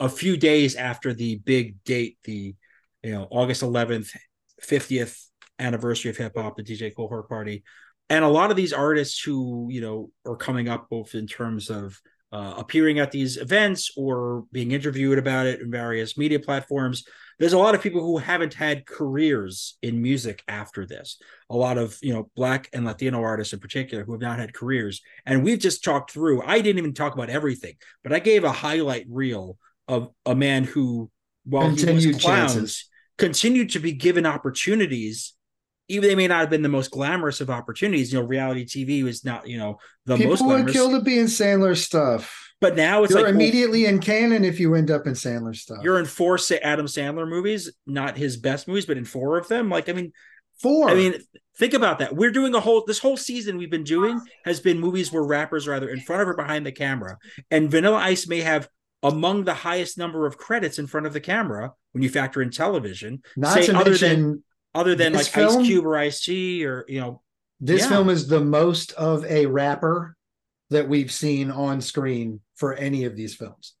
a 0.00 0.08
few 0.08 0.36
days 0.36 0.74
after 0.74 1.14
the 1.14 1.36
big 1.36 1.82
date, 1.84 2.18
the 2.24 2.56
you 3.04 3.12
know 3.12 3.28
August 3.30 3.62
11th, 3.62 4.16
50th 4.62 5.16
anniversary 5.60 6.10
of 6.10 6.16
hip 6.16 6.32
hop, 6.36 6.56
the 6.56 6.64
DJ 6.64 6.92
Kool 6.94 7.08
Herc 7.08 7.28
Party, 7.28 7.62
and 8.10 8.24
a 8.24 8.28
lot 8.28 8.50
of 8.50 8.56
these 8.56 8.72
artists 8.72 9.22
who 9.22 9.68
you 9.70 9.80
know 9.80 10.10
are 10.26 10.36
coming 10.36 10.68
up 10.68 10.88
both 10.90 11.14
in 11.14 11.26
terms 11.26 11.70
of 11.70 12.00
uh, 12.30 12.54
appearing 12.58 12.98
at 12.98 13.10
these 13.10 13.38
events 13.38 13.90
or 13.96 14.44
being 14.52 14.72
interviewed 14.72 15.18
about 15.18 15.46
it 15.46 15.60
in 15.60 15.70
various 15.70 16.18
media 16.18 16.38
platforms 16.38 17.04
there's 17.38 17.52
a 17.52 17.58
lot 17.58 17.74
of 17.74 17.80
people 17.80 18.00
who 18.00 18.18
haven't 18.18 18.52
had 18.52 18.84
careers 18.84 19.78
in 19.82 20.02
music 20.02 20.42
after 20.46 20.84
this 20.84 21.18
a 21.48 21.56
lot 21.56 21.78
of 21.78 21.96
you 22.02 22.12
know 22.12 22.30
black 22.36 22.68
and 22.72 22.84
latino 22.84 23.22
artists 23.22 23.54
in 23.54 23.60
particular 23.60 24.04
who 24.04 24.12
have 24.12 24.20
not 24.20 24.38
had 24.38 24.52
careers 24.52 25.00
and 25.24 25.42
we've 25.42 25.58
just 25.58 25.82
talked 25.82 26.10
through 26.10 26.42
i 26.42 26.60
didn't 26.60 26.78
even 26.78 26.92
talk 26.92 27.14
about 27.14 27.30
everything 27.30 27.74
but 28.02 28.12
i 28.12 28.18
gave 28.18 28.44
a 28.44 28.52
highlight 28.52 29.06
reel 29.08 29.56
of 29.86 30.10
a 30.26 30.34
man 30.34 30.64
who 30.64 31.10
while 31.44 31.70
he 31.70 31.90
was 31.90 32.04
clowns 32.04 32.22
chances. 32.22 32.84
continued 33.16 33.70
to 33.70 33.78
be 33.78 33.92
given 33.92 34.26
opportunities 34.26 35.32
even 35.88 36.08
they 36.08 36.14
may 36.14 36.28
not 36.28 36.40
have 36.40 36.50
been 36.50 36.62
the 36.62 36.68
most 36.68 36.90
glamorous 36.90 37.40
of 37.40 37.50
opportunities 37.50 38.12
you 38.12 38.20
know 38.20 38.26
reality 38.26 38.64
tv 38.64 39.02
was 39.02 39.24
not 39.24 39.46
you 39.48 39.58
know 39.58 39.78
the 40.06 40.16
most 40.16 40.20
People 40.20 40.46
would 40.46 40.54
glamorous 40.54 40.72
kill 40.72 40.90
to 40.92 41.00
be 41.00 41.18
in 41.18 41.26
Sandler 41.26 41.76
stuff. 41.76 42.52
but 42.60 42.76
now 42.76 43.02
it's 43.02 43.10
You're 43.10 43.20
like 43.20 43.26
well, 43.26 43.34
immediately 43.34 43.86
in 43.86 44.00
canon 44.00 44.44
if 44.44 44.60
you 44.60 44.74
end 44.74 44.90
up 44.90 45.06
in 45.06 45.12
Sandler 45.14 45.54
stuff. 45.54 45.78
you're 45.82 45.98
in 45.98 46.06
four 46.06 46.38
Adam 46.62 46.86
Sandler 46.86 47.28
movies, 47.28 47.70
not 47.86 48.16
his 48.16 48.36
best 48.36 48.68
movies, 48.68 48.86
but 48.86 48.96
in 48.96 49.04
four 49.04 49.38
of 49.38 49.48
them. 49.48 49.68
Like, 49.68 49.88
I 49.88 49.92
mean, 49.92 50.12
four. 50.60 50.88
I 50.90 50.94
mean, 50.94 51.14
think 51.56 51.74
about 51.74 51.98
that. 52.00 52.14
We're 52.14 52.30
doing 52.30 52.54
a 52.54 52.60
whole 52.60 52.84
this 52.86 52.98
whole 52.98 53.16
season 53.16 53.58
we've 53.58 53.70
been 53.70 53.84
doing 53.84 54.20
has 54.44 54.60
been 54.60 54.78
movies 54.78 55.12
where 55.12 55.22
rappers 55.22 55.66
are 55.66 55.74
either 55.74 55.88
in 55.88 56.00
front 56.00 56.22
of 56.22 56.28
or 56.28 56.34
behind 56.34 56.66
the 56.66 56.72
camera. 56.72 57.18
And 57.50 57.70
Vanilla 57.70 57.98
Ice 57.98 58.26
may 58.26 58.40
have 58.40 58.68
among 59.02 59.44
the 59.44 59.54
highest 59.54 59.96
number 59.96 60.26
of 60.26 60.36
credits 60.38 60.78
in 60.78 60.86
front 60.86 61.06
of 61.06 61.12
the 61.12 61.20
camera 61.20 61.72
when 61.92 62.02
you 62.02 62.08
factor 62.08 62.42
in 62.42 62.50
television. 62.50 63.22
not 63.36 63.54
say 63.54 63.66
to 63.66 63.76
other 63.76 63.90
mention 63.90 64.22
than 64.22 64.44
other 64.74 64.94
than 64.94 65.12
this 65.12 65.26
like 65.26 65.32
film- 65.32 65.62
Ice 65.62 65.66
Cube 65.66 65.86
or 65.86 65.96
Ice 65.96 66.24
T 66.24 66.64
or 66.64 66.84
you 66.88 67.00
know, 67.00 67.22
this 67.60 67.82
yeah. 67.82 67.88
film 67.88 68.10
is 68.10 68.28
the 68.28 68.40
most 68.40 68.92
of 68.92 69.24
a 69.24 69.46
rapper 69.46 70.16
that 70.70 70.88
we've 70.88 71.10
seen 71.10 71.50
on 71.50 71.80
screen 71.80 72.40
for 72.54 72.74
any 72.74 73.04
of 73.04 73.16
these 73.16 73.34
films. 73.34 73.74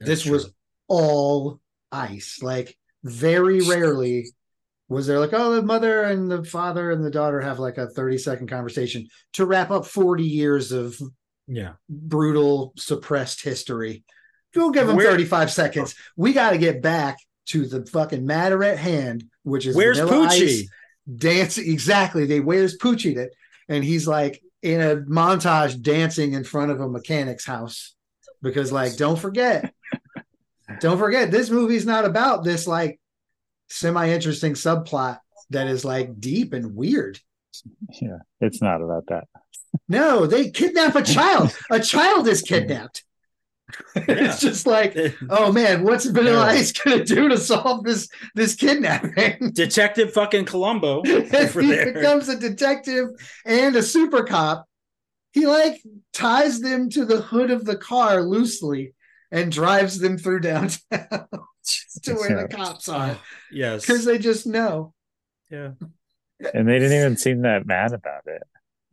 this 0.00 0.26
was 0.26 0.52
all 0.88 1.60
ice. 1.92 2.40
Like 2.42 2.76
very 3.02 3.60
rarely 3.60 4.26
was 4.88 5.06
there 5.06 5.18
like, 5.18 5.32
oh, 5.32 5.52
the 5.52 5.62
mother 5.62 6.02
and 6.02 6.30
the 6.30 6.44
father 6.44 6.90
and 6.90 7.04
the 7.04 7.10
daughter 7.10 7.40
have 7.40 7.58
like 7.58 7.78
a 7.78 7.88
30 7.88 8.18
second 8.18 8.48
conversation 8.48 9.08
to 9.34 9.46
wrap 9.46 9.70
up 9.70 9.86
40 9.86 10.24
years 10.24 10.72
of 10.72 10.96
yeah. 11.46 11.74
brutal 11.88 12.74
suppressed 12.76 13.42
history. 13.42 14.04
Don't 14.52 14.72
give 14.72 14.86
them 14.86 14.96
Where- 14.96 15.10
35 15.10 15.50
seconds. 15.50 15.94
We 16.16 16.32
got 16.32 16.50
to 16.50 16.58
get 16.58 16.82
back 16.82 17.18
to 17.46 17.66
the 17.66 17.84
fucking 17.86 18.24
matter 18.24 18.62
at 18.64 18.78
hand, 18.78 19.24
which 19.42 19.66
is 19.66 19.76
Where's 19.76 19.98
Vanilla 19.98 20.28
Poochie? 20.28 20.62
Ice 20.62 20.68
dancing. 21.16 21.70
Exactly. 21.70 22.26
They 22.26 22.40
where's 22.40 22.78
Poochie 22.78 23.16
it, 23.16 23.34
and 23.68 23.84
he's 23.84 24.06
like 24.06 24.42
in 24.62 24.80
a 24.80 24.96
montage 24.96 25.80
dancing 25.80 26.32
in 26.32 26.44
front 26.44 26.70
of 26.70 26.80
a 26.80 26.88
mechanic's 26.88 27.44
house 27.44 27.94
because, 28.42 28.72
like, 28.72 28.96
don't 28.96 29.18
forget, 29.18 29.74
don't 30.80 30.98
forget, 30.98 31.30
this 31.30 31.50
movie's 31.50 31.86
not 31.86 32.04
about 32.04 32.44
this 32.44 32.66
like 32.66 33.00
semi 33.68 34.08
interesting 34.08 34.54
subplot 34.54 35.18
that 35.50 35.66
is 35.66 35.84
like 35.84 36.18
deep 36.18 36.52
and 36.52 36.74
weird. 36.74 37.18
Yeah, 38.00 38.18
it's 38.40 38.62
not 38.62 38.82
about 38.82 39.06
that. 39.08 39.24
No, 39.88 40.26
they 40.26 40.50
kidnap 40.50 40.94
a 40.94 41.02
child. 41.02 41.56
a 41.70 41.80
child 41.80 42.28
is 42.28 42.42
kidnapped. 42.42 43.04
it's 43.96 44.40
just 44.40 44.66
like, 44.66 44.96
oh 45.30 45.50
man, 45.52 45.84
what's 45.84 46.04
Vanilla 46.04 46.46
Yeah. 46.46 46.52
Ice 46.52 46.72
gonna 46.72 47.04
do 47.04 47.28
to 47.28 47.38
solve 47.38 47.84
this 47.84 48.08
this 48.34 48.54
kidnapping? 48.54 49.50
Detective 49.54 50.12
fucking 50.12 50.44
Columbo 50.44 50.98
over 50.98 51.60
he 51.60 51.70
there. 51.70 51.92
becomes 51.92 52.28
a 52.28 52.38
detective 52.38 53.08
and 53.44 53.74
a 53.76 53.82
super 53.82 54.24
cop. 54.24 54.66
He 55.32 55.46
like 55.46 55.82
ties 56.12 56.60
them 56.60 56.90
to 56.90 57.04
the 57.04 57.20
hood 57.20 57.50
of 57.50 57.64
the 57.64 57.76
car 57.76 58.22
loosely 58.22 58.94
and 59.32 59.50
drives 59.50 59.98
them 59.98 60.16
through 60.18 60.40
downtown 60.40 60.78
to 62.02 62.14
where 62.14 62.42
the 62.42 62.48
cops 62.48 62.88
are 62.88 63.18
yes. 63.50 63.84
because 63.84 64.04
they 64.04 64.18
just 64.18 64.46
know. 64.46 64.92
Yeah. 65.50 65.70
And 66.52 66.68
they 66.68 66.78
didn't 66.78 66.98
even 66.98 67.16
seem 67.16 67.42
that 67.42 67.66
mad 67.66 67.92
about 67.92 68.26
it. 68.26 68.42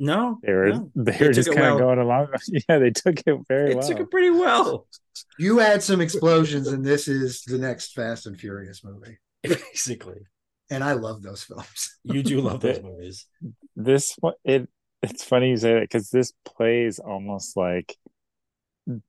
No. 0.04 0.40
They 0.42 0.52
were 0.52 0.70
no. 0.70 0.92
they 0.96 1.12
They 1.12 1.28
were 1.28 1.34
took 1.34 1.36
just 1.36 1.48
it 1.50 1.56
kind 1.56 1.68
of 1.68 1.76
well. 1.76 1.96
going 1.96 2.00
along. 2.00 2.28
Yeah, 2.68 2.80
they 2.80 2.90
took 2.90 3.20
it 3.26 3.38
very 3.48 3.70
They 3.70 3.76
well. 3.76 3.88
took 3.88 4.00
it 4.00 4.10
pretty 4.12 4.32
well. 4.32 4.88
You 5.38 5.60
add 5.60 5.84
some 5.84 6.02
explosions, 6.02 6.68
and 6.70 6.84
this 6.84 7.08
is 7.08 7.44
the 7.44 7.58
next 7.60 7.94
Fast 7.94 8.26
and 8.26 8.36
Furious 8.40 8.84
movie. 8.84 9.20
Basically. 9.44 10.22
And 10.72 10.84
I 10.84 10.94
love 10.94 11.22
those 11.22 11.44
films. 11.44 11.98
You 12.04 12.24
do 12.24 12.42
love 12.42 12.62
those 12.62 12.82
movies. 12.82 13.28
this 13.76 14.16
one 14.20 14.34
it 14.44 14.68
it's 15.04 15.24
funny 15.24 15.50
you 15.50 15.58
say 15.58 15.74
that 15.76 15.82
because 15.82 16.10
this 16.10 16.34
plays 16.46 16.98
almost 17.00 17.56
like 17.56 17.96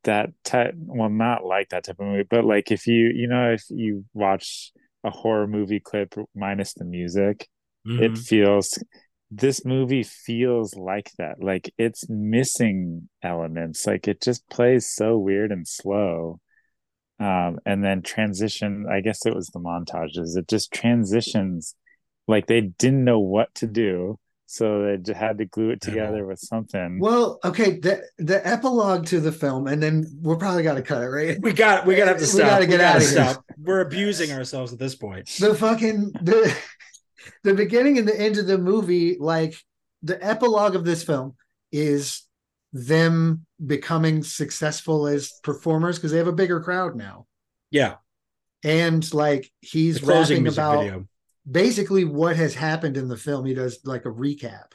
that 0.05 0.31
type 0.45 0.75
well 0.77 1.09
not 1.09 1.45
like 1.45 1.71
that 1.71 1.85
type 1.85 1.99
of 1.99 2.07
movie 2.07 2.27
but 2.29 2.45
like 2.45 2.71
if 2.71 2.87
you 2.87 3.11
you 3.15 3.27
know 3.27 3.53
if 3.53 3.65
you 3.71 4.05
watch 4.13 4.73
a 5.05 5.11
horror 5.11 5.47
movie 5.47 5.81
clip 5.81 6.15
minus 6.35 6.75
the 6.75 6.85
music 6.85 7.49
it 7.87 8.13
Mhm. 8.13 8.19
feels 8.19 8.79
this 9.35 9.65
movie 9.65 10.03
feels 10.03 10.77
like 10.77 11.11
that 11.17 11.43
like 11.43 11.73
it's 11.79 12.05
missing 12.11 13.09
elements 13.23 13.87
like 13.87 14.07
it 14.07 14.21
just 14.21 14.47
plays 14.51 14.87
so 14.87 15.17
weird 15.17 15.51
and 15.51 15.67
slow 15.67 16.39
um 17.19 17.59
and 17.65 17.83
then 17.83 18.03
transition 18.03 18.85
i 18.91 19.01
guess 19.01 19.25
it 19.25 19.35
was 19.35 19.47
the 19.49 19.59
montages 19.59 20.37
it 20.37 20.47
just 20.49 20.71
transitions 20.71 21.75
like 22.29 22.47
they 22.47 22.61
didn't 22.61 23.05
know 23.05 23.21
what 23.21 23.55
to 23.55 23.67
do 23.67 24.19
so 24.45 24.83
they 24.83 24.99
j- 24.99 25.15
had 25.15 25.39
to 25.39 25.47
glue 25.47 25.71
it 25.71 25.81
together 25.81 26.27
with 26.27 26.39
something 26.39 26.99
Well, 27.01 27.39
okay, 27.43 27.79
the 27.79 28.03
the 28.19 28.47
epilogue 28.47 29.07
to 29.07 29.19
the 29.19 29.33
film, 29.33 29.67
and 29.67 29.83
then 29.83 30.05
we're 30.21 30.37
probably 30.37 30.63
got 30.63 30.75
to 30.75 30.83
cut 30.83 31.01
it, 31.03 31.07
right? 31.09 31.39
We 31.41 31.55
got 31.55 31.87
we 31.87 31.95
gotta 31.95 32.11
have 32.11 32.19
to 32.21 32.27
stop. 32.27 32.39
We 32.39 32.43
gotta 32.51 32.67
get 32.67 32.79
gotta 32.81 32.97
outta 32.99 32.99
here. 33.01 33.33
stop. 33.33 33.45
We're 33.57 33.81
abusing 33.81 34.31
ourselves 34.31 34.75
at 34.75 34.79
this 34.79 34.95
point. 34.95 35.27
the 35.41 35.55
fucking 35.55 36.13
the 36.21 36.55
the 37.45 37.55
beginning 37.55 37.99
and 37.99 38.07
the 38.09 38.19
end 38.19 38.39
of 38.39 38.47
the 38.47 38.59
movie 38.59 39.17
like 39.19 39.55
the 40.03 40.23
epilogue 40.25 40.75
of 40.75 40.85
this 40.85 41.03
film 41.03 41.35
is 41.71 42.23
them 42.73 43.47
becoming 43.65 44.23
successful 44.23 45.07
as 45.07 45.33
performers 45.43 45.97
because 45.99 46.11
they 46.11 46.19
have 46.19 46.27
a 46.27 46.33
bigger 46.33 46.61
crowd 46.61 46.97
now. 46.97 47.27
Yeah. 47.71 47.97
And 48.65 49.13
like 49.15 49.51
he's 49.61 50.01
The 50.01 50.07
rapping 50.07 50.47
about 50.49 50.79
video. 50.85 51.07
basically 51.51 52.05
what 52.05 52.37
has 52.37 52.55
happened 52.55 52.97
in 52.97 53.09
the 53.09 53.17
film. 53.17 53.45
He 53.45 53.55
does 53.55 53.79
like 53.85 54.05
a 54.07 54.11
recap, 54.11 54.73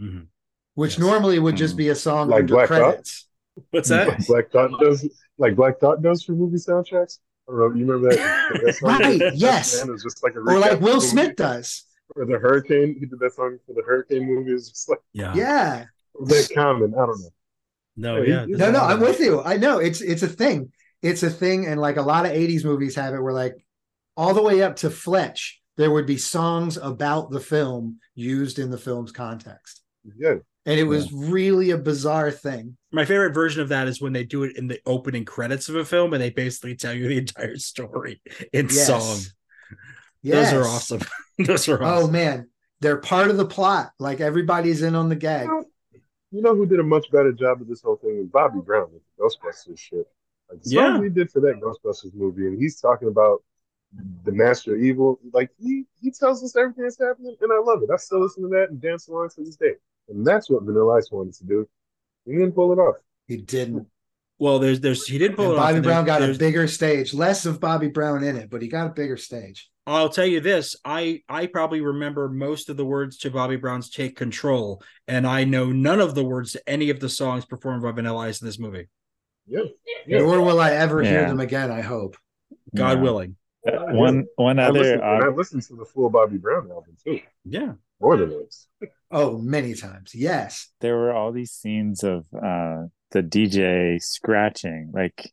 Mhm. 0.00 0.26
which 0.74 0.92
Yes. 0.92 0.98
normally 0.98 1.38
would 1.38 1.56
just 1.56 1.74
Mhm. 1.74 1.78
be 1.78 1.88
a 1.88 1.94
song 1.94 2.28
Like 2.28 2.40
under 2.40 2.54
Black 2.54 2.68
Dot? 2.68 2.78
credits. 2.80 3.28
What's 3.70 3.88
that? 3.90 4.08
Like 4.08 4.26
Black 4.26 4.50
Dot 4.52 4.70
does, 4.80 5.08
like 5.38 5.56
Black 5.56 5.80
Dot 5.80 6.02
does 6.02 6.22
for 6.24 6.32
movie 6.32 6.56
soundtracks. 6.56 7.18
I. 7.50 7.76
You 7.76 7.86
remember 7.86 8.08
that? 8.16 8.60
that 8.64 8.74
song? 8.76 8.88
Right, 9.00 9.18
That 9.18 9.36
yes. 9.36 9.78
Man, 9.80 9.88
it 9.88 9.92
was 9.92 10.02
just 10.02 10.22
like 10.22 10.34
a 10.34 10.38
Or 10.40 10.58
like 10.58 10.80
Will 10.80 10.94
movie. 10.94 11.06
Smith 11.06 11.36
does. 11.36 11.84
For 12.14 12.26
the 12.26 12.38
Hurricane, 12.38 12.96
he 12.98 13.06
did 13.06 13.18
that 13.20 13.32
song 13.34 13.58
for 13.66 13.72
the 13.72 13.82
Hurricane 13.86 14.26
movie. 14.26 14.52
It's 14.52 14.68
just 14.70 14.88
like 14.88 14.98
Yeah. 15.12 15.34
Yeah. 15.34 15.84
that 16.26 16.48
common. 16.54 16.94
I 16.94 17.06
don't 17.06 17.20
know. 17.20 17.28
No, 17.96 18.22
Yeah, 18.22 18.40
yeah. 18.40 18.46
he- 18.46 18.52
No, 18.52 18.70
no, 18.70 18.80
I'm 18.80 19.00
with 19.00 19.20
you. 19.20 19.42
I 19.42 19.56
know 19.56 19.78
it's 19.78 20.00
it's 20.00 20.22
a 20.22 20.28
thing. 20.28 20.72
It's 21.02 21.22
a 21.22 21.30
thing, 21.30 21.66
and 21.66 21.80
like 21.80 21.96
a 21.96 22.02
lot 22.02 22.26
of 22.26 22.32
'80s 22.32 22.64
movies 22.64 22.94
have 22.96 23.14
it, 23.14 23.20
where 23.22 23.32
like 23.32 23.56
all 24.16 24.34
the 24.34 24.42
way 24.42 24.62
up 24.62 24.76
to 24.76 24.90
Fletch, 24.90 25.60
there 25.76 25.90
would 25.90 26.06
be 26.06 26.16
songs 26.18 26.76
about 26.76 27.30
the 27.30 27.40
film 27.40 28.00
used 28.14 28.58
in 28.58 28.70
the 28.70 28.76
film's 28.78 29.12
context, 29.12 29.82
Yeah, 30.18 30.36
and 30.66 30.78
it 30.78 30.84
was 30.84 31.12
really 31.12 31.70
a 31.70 31.78
bizarre 31.78 32.30
thing. 32.30 32.76
My 32.92 33.04
favorite 33.04 33.32
version 33.32 33.62
of 33.62 33.68
that 33.70 33.88
is 33.88 34.00
when 34.00 34.12
they 34.12 34.24
do 34.24 34.42
it 34.44 34.56
in 34.56 34.66
the 34.66 34.80
opening 34.86 35.24
credits 35.24 35.68
of 35.68 35.76
a 35.76 35.84
film 35.84 36.12
and 36.12 36.22
they 36.22 36.30
basically 36.30 36.76
tell 36.76 36.92
you 36.92 37.08
the 37.08 37.18
entire 37.18 37.56
story 37.56 38.20
in 38.52 38.66
Yes. 38.66 38.86
song. 38.86 39.18
Yes. 40.22 40.52
Those 40.52 40.60
are 40.60 40.68
awesome. 40.68 41.00
Those 41.38 41.68
are 41.68 41.82
Oh 41.82 42.08
man, 42.08 42.48
they're 42.80 42.98
part 42.98 43.30
of 43.30 43.36
the 43.36 43.46
plot. 43.46 43.92
Like 43.98 44.20
everybody's 44.20 44.82
in 44.82 44.94
on 44.94 45.08
the 45.08 45.16
gag. 45.16 45.48
you 46.30 46.42
know 46.42 46.54
who 46.54 46.66
did 46.66 46.80
a 46.80 46.84
much 46.84 47.10
better 47.10 47.32
job 47.32 47.60
of 47.60 47.68
this 47.68 47.82
whole 47.82 47.96
thing 47.96 48.18
was 48.18 48.28
Bobby 48.28 48.60
Brown 48.60 48.88
with 48.92 49.02
the 49.16 49.24
Ghostbusters 49.24 49.78
shit. 49.78 50.06
Like 50.50 50.62
the 50.62 50.70
Yeah. 50.70 50.94
song 50.94 51.04
he 51.04 51.08
did 51.10 51.30
for 51.30 51.40
that 51.40 51.60
Ghostbusters 51.60 52.14
movie, 52.14 52.46
and 52.46 52.58
he's 52.60 52.80
talking 52.80 53.08
about 53.08 53.42
the 54.24 54.32
master 54.32 54.74
of 54.74 54.82
evil. 54.82 55.18
Like 55.32 55.50
he 55.58 55.86
he 56.00 56.10
tells 56.10 56.44
us 56.44 56.54
everything 56.56 56.84
that's 56.84 56.98
happening, 56.98 57.36
and 57.40 57.52
I 57.52 57.58
love 57.60 57.82
it. 57.82 57.90
I 57.92 57.96
still 57.96 58.20
listen 58.20 58.42
to 58.42 58.48
that 58.50 58.70
and 58.70 58.80
dance 58.80 59.08
along 59.08 59.30
to 59.30 59.42
this 59.44 59.56
day. 59.56 59.74
And 60.10 60.26
that's 60.26 60.50
what 60.50 60.62
Vanilla 60.64 60.98
Ice 60.98 61.08
wanted 61.10 61.34
to 61.34 61.44
do. 61.44 61.68
He 62.26 62.32
didn't 62.32 62.52
pull 62.52 62.72
it 62.72 62.78
off. 62.78 62.96
He 63.26 63.36
didn't. 63.38 63.86
Well, 64.38 64.58
there's 64.58 64.80
there's 64.80 65.06
he 65.06 65.18
did 65.18 65.36
pull 65.36 65.46
And 65.46 65.54
it 65.54 65.56
off. 65.58 65.62
Bobby 65.64 65.76
and 65.76 65.84
there- 65.84 65.90
Brown 65.92 66.04
got 66.04 66.22
a 66.22 66.34
bigger 66.34 66.66
stage. 66.66 67.14
Less 67.14 67.46
of 67.46 67.60
Bobby 67.60 67.88
Brown 67.88 68.24
in 68.24 68.36
it, 68.36 68.50
but 68.50 68.62
he 68.62 68.68
got 68.68 68.86
a 68.86 68.90
bigger 68.90 69.16
stage. 69.16 69.70
I'll 69.86 70.08
tell 70.08 70.26
you 70.26 70.40
this, 70.40 70.76
I 70.84 71.22
I 71.28 71.46
probably 71.46 71.80
remember 71.80 72.28
most 72.28 72.68
of 72.68 72.76
the 72.76 72.84
words 72.84 73.18
to 73.18 73.30
Bobby 73.30 73.56
Brown's 73.56 73.90
Take 73.90 74.16
Control, 74.16 74.82
and 75.08 75.26
I 75.26 75.44
know 75.44 75.72
none 75.72 76.00
of 76.00 76.14
the 76.14 76.24
words 76.24 76.52
to 76.52 76.62
any 76.68 76.90
of 76.90 77.00
the 77.00 77.08
songs 77.08 77.44
performed 77.44 77.82
by 77.82 77.90
Vanilla 77.92 78.18
Ice 78.28 78.40
in 78.40 78.46
this 78.46 78.58
movie. 78.58 78.88
Yeah, 79.46 79.62
yeah. 80.06 80.18
Nor 80.18 80.40
will 80.42 80.60
I 80.60 80.70
ever 80.72 81.02
hear 81.02 81.26
them 81.26 81.40
again. 81.40 81.70
I 81.72 81.80
hope. 81.80 82.16
God 82.74 82.98
Yeah. 82.98 83.02
willing. 83.02 83.36
Uh, 83.66 83.92
one 83.92 84.26
one 84.36 84.58
I 84.58 84.68
other 84.68 84.78
listened, 84.78 85.02
and 85.02 85.24
I 85.24 85.26
uh, 85.26 85.30
listened 85.32 85.62
to 85.64 85.74
the 85.76 85.84
full 85.84 86.08
Bobby 86.08 86.36
Brown 86.38 86.70
album 86.70 86.96
too, 87.04 87.20
Yeah. 87.44 87.72
More 88.00 88.16
than 88.16 88.30
once. 88.30 88.66
Oh, 89.10 89.38
many 89.38 89.74
times. 89.74 90.12
Yes. 90.14 90.68
there 90.80 90.96
were 90.96 91.12
all 91.12 91.32
these 91.32 91.50
scenes 91.52 92.02
of 92.04 92.26
uh 92.34 92.84
the 93.10 93.22
DJ 93.22 94.00
scratching 94.00 94.90
like 94.94 95.32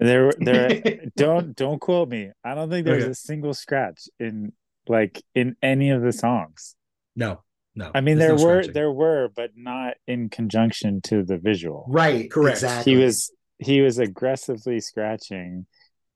there 0.00 0.32
there 0.38 0.82
don't 1.16 1.54
don't 1.54 1.78
quote 1.80 2.08
me 2.08 2.30
i 2.44 2.54
don't 2.54 2.68
think 2.70 2.84
there's 2.86 3.04
Okay. 3.04 3.12
a 3.12 3.14
single 3.14 3.54
scratch 3.54 4.08
in 4.18 4.52
like 4.88 5.22
in 5.34 5.54
any 5.62 5.90
of 5.90 6.02
the 6.02 6.10
songs 6.12 6.74
No. 7.14 7.42
No. 7.76 7.92
i 7.94 8.00
mean 8.00 8.18
there 8.18 8.34
no 8.34 8.42
were 8.44 8.62
scratching. 8.62 8.72
there 8.72 8.90
were 8.90 9.28
but 9.36 9.50
not 9.54 9.94
in 10.08 10.28
conjunction 10.30 11.00
to 11.02 11.22
the 11.22 11.38
visual 11.38 11.84
Right. 11.88 12.28
Correct. 12.30 12.56
Exactly. 12.58 12.92
he 12.94 12.98
was 12.98 13.30
he 13.58 13.82
was 13.82 13.98
aggressively 13.98 14.80
scratching 14.80 15.66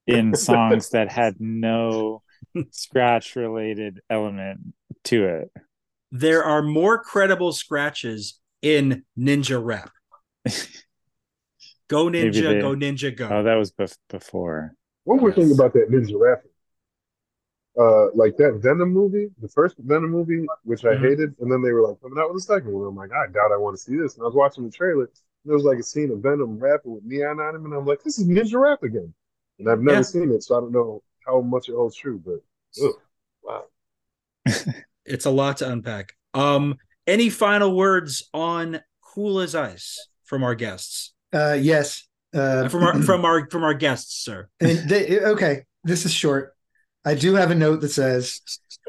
in 0.08 0.34
songs 0.50 0.90
that 0.90 1.12
had 1.12 1.34
no 1.38 2.22
scratch 2.72 3.36
related 3.36 4.00
element 4.10 4.60
to 5.04 5.24
it 5.24 5.50
There 6.12 6.44
are 6.44 6.62
more 6.62 6.98
credible 7.02 7.52
scratches 7.52 8.38
in 8.62 9.04
Ninja 9.18 9.62
Rap. 9.62 9.90
Go 11.88 12.06
Ninja, 12.10 12.42
they- 12.42 12.60
go 12.60 12.74
Ninja, 12.74 13.14
go. 13.16 13.28
oh 13.30 13.42
that 13.42 13.54
was 13.56 13.72
bef- 13.72 13.98
before 14.08 14.74
One 15.04 15.18
more 15.20 15.32
thing 15.32 15.48
Yes. 15.48 15.54
about 15.58 15.72
that 15.74 15.90
Ninja 15.90 16.18
Rap. 16.18 16.42
Uh, 17.76 18.06
like 18.14 18.36
that 18.36 18.60
Venom 18.62 18.92
movie, 18.92 19.26
the 19.40 19.48
first 19.48 19.76
Venom 19.78 20.08
movie, 20.10 20.46
which 20.62 20.84
I 20.84 20.94
Mhm. 20.94 21.00
hated, 21.00 21.34
and 21.40 21.50
then 21.50 21.60
they 21.60 21.72
were 21.72 21.82
like 21.88 22.00
coming 22.00 22.18
out 22.20 22.32
with 22.32 22.40
a 22.40 22.46
second 22.46 22.72
one. 22.72 22.86
I'm 22.86 22.94
like, 22.94 23.10
I 23.12 23.26
doubt 23.32 23.50
I 23.52 23.56
want 23.56 23.76
to 23.76 23.82
see 23.82 23.96
this. 23.96 24.14
And 24.14 24.22
I 24.22 24.26
was 24.26 24.34
watching 24.36 24.64
the 24.64 24.70
trailer, 24.70 25.02
and 25.06 25.10
there 25.44 25.56
was 25.56 25.64
like 25.64 25.78
a 25.80 25.82
scene 25.82 26.12
of 26.12 26.20
Venom 26.20 26.56
rapping 26.60 26.94
with 26.94 27.02
neon 27.04 27.40
on 27.40 27.56
him, 27.56 27.64
and 27.64 27.74
I'm 27.74 27.84
like, 27.84 28.00
this 28.04 28.16
is 28.20 28.28
Ninja 28.28 28.60
Rap 28.60 28.84
again. 28.84 29.12
And 29.58 29.68
I've 29.68 29.80
never 29.80 29.98
Yeah. 29.98 30.02
seen 30.02 30.30
it, 30.30 30.44
so 30.44 30.56
I 30.56 30.60
don't 30.60 30.70
know 30.70 31.02
how 31.26 31.40
much 31.40 31.68
it 31.68 31.74
holds 31.74 31.96
true. 31.96 32.22
But 32.24 32.40
ugh, 32.80 32.94
wow, 33.42 33.64
It's 35.04 35.26
a 35.26 35.30
lot 35.30 35.58
to 35.58 35.70
unpack. 35.70 36.14
Um, 36.32 36.76
any 37.06 37.30
final 37.30 37.76
words 37.76 38.28
on 38.32 38.80
Cool 39.02 39.40
as 39.40 39.54
Ice 39.54 40.08
from 40.24 40.42
our 40.42 40.54
guests? 40.54 41.12
Uh, 41.32 41.58
yes. 41.60 42.08
Uh, 42.34 42.68
from 42.68 42.82
our 42.82 43.02
from 43.02 43.24
our 43.24 43.48
from 43.48 43.62
our 43.62 43.74
guests, 43.74 44.24
sir. 44.24 44.48
and 44.60 44.88
they, 44.88 45.20
okay, 45.20 45.62
this 45.84 46.04
is 46.04 46.12
short. 46.12 46.54
I 47.04 47.14
do 47.14 47.34
have 47.34 47.50
a 47.50 47.54
note 47.54 47.80
that 47.82 47.90
says, 47.90 48.40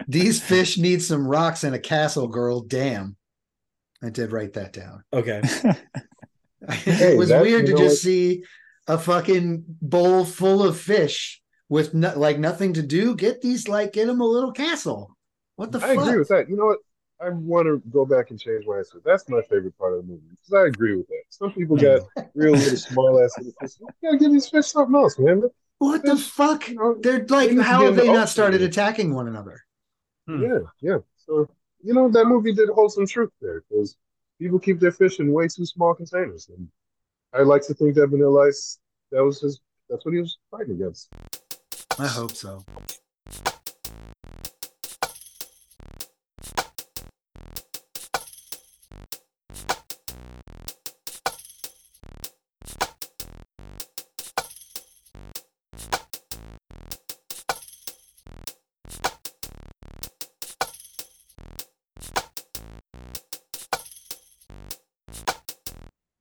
"These 0.08 0.42
fish 0.42 0.78
need 0.78 1.04
some 1.04 1.28
rocks 1.28 1.64
and 1.64 1.76
a 1.76 1.80
castle, 1.80 2.28
girl." 2.28 2.62
Damn, 2.62 3.18
I 4.02 4.10
did 4.10 4.32
write 4.32 4.54
that 4.54 4.74
down. 4.74 5.04
Okay. 5.14 5.42
it 6.86 7.18
was 7.18 7.30
weird 7.30 7.68
to 7.68 7.74
just 7.74 7.82
what? 7.82 7.98
see 7.98 8.44
a 8.88 8.98
fucking 8.98 9.64
bowl 9.82 10.26
full 10.26 10.64
of 10.64 10.80
fish 10.80 11.42
with 11.70 11.94
no, 11.94 12.18
like 12.18 12.40
nothing 12.40 12.74
to 12.74 12.82
do. 12.82 13.16
Get 13.16 13.42
these, 13.42 13.68
like, 13.68 13.94
get 13.94 14.08
them 14.08 14.22
a 14.22 14.26
little 14.26 14.52
castle. 14.52 15.15
What 15.56 15.72
the 15.72 15.80
fuck? 15.80 15.90
I 15.90 15.96
fuck? 15.96 16.06
agree 16.08 16.20
with 16.20 16.28
that. 16.30 16.50
You 16.50 16.56
know 16.58 16.66
what? 16.66 16.80
I 17.22 17.30
want 17.30 17.66
to 17.66 17.82
go 17.92 18.06
back 18.06 18.30
and 18.32 18.40
change 18.40 18.66
my 18.68 18.80
answer. 18.80 19.02
That's 19.06 19.30
my 19.30 19.42
favorite 19.44 19.78
part 19.78 19.94
of 19.94 20.00
the 20.02 20.12
movie 20.12 20.24
because 20.30 20.54
I 20.54 20.68
agree 20.68 20.98
with 20.98 21.08
that. 21.08 21.22
Some 21.30 21.54
people 21.54 21.78
got 21.78 22.02
real 22.36 22.52
little 22.54 22.78
small 22.78 23.24
ass 23.24 23.34
little 23.38 23.54
fish. 23.62 23.72
You 23.80 23.88
gotta 24.04 24.18
give 24.18 24.34
these 24.34 24.50
fish 24.50 24.66
something 24.68 24.96
else, 24.96 25.18
man. 25.18 25.44
What 25.78 26.04
the 26.04 26.18
fuck? 26.18 26.68
You 26.68 26.76
know, 26.76 26.96
They're 27.00 27.26
like, 27.28 27.58
how 27.60 27.82
have 27.84 27.90
in 27.92 27.96
the 27.96 28.02
they 28.02 28.08
not 28.08 28.16
ocean. 28.16 28.28
started 28.28 28.62
attacking 28.62 29.14
one 29.14 29.28
another? 29.30 29.62
Hmm. 30.28 30.42
Yeah, 30.42 30.60
yeah. 30.82 30.98
So 31.26 31.48
you 31.84 31.94
know 31.94 32.10
that 32.10 32.26
movie 32.26 32.54
did 32.54 32.70
hold 32.70 32.92
some 32.92 33.08
truth 33.08 33.32
there 33.42 33.64
because 33.70 33.96
people 34.40 34.60
keep 34.60 34.80
their 34.82 34.92
fish 34.92 35.20
in 35.20 35.32
way 35.32 35.48
too 35.48 35.66
small 35.66 35.94
containers, 35.94 36.50
and 36.50 36.68
I 37.34 37.44
like 37.44 37.62
to 37.68 37.74
think 37.74 37.96
that 37.96 38.08
Vanilla 38.08 38.48
Ice 38.48 38.80
that 39.12 39.24
was 39.24 39.40
his. 39.40 39.62
That's 39.90 40.04
what 40.04 40.14
he 40.14 40.20
was 40.20 40.38
fighting 40.52 40.76
against. 40.76 41.10
I 41.98 42.08
hope 42.08 42.32
so. 42.32 42.66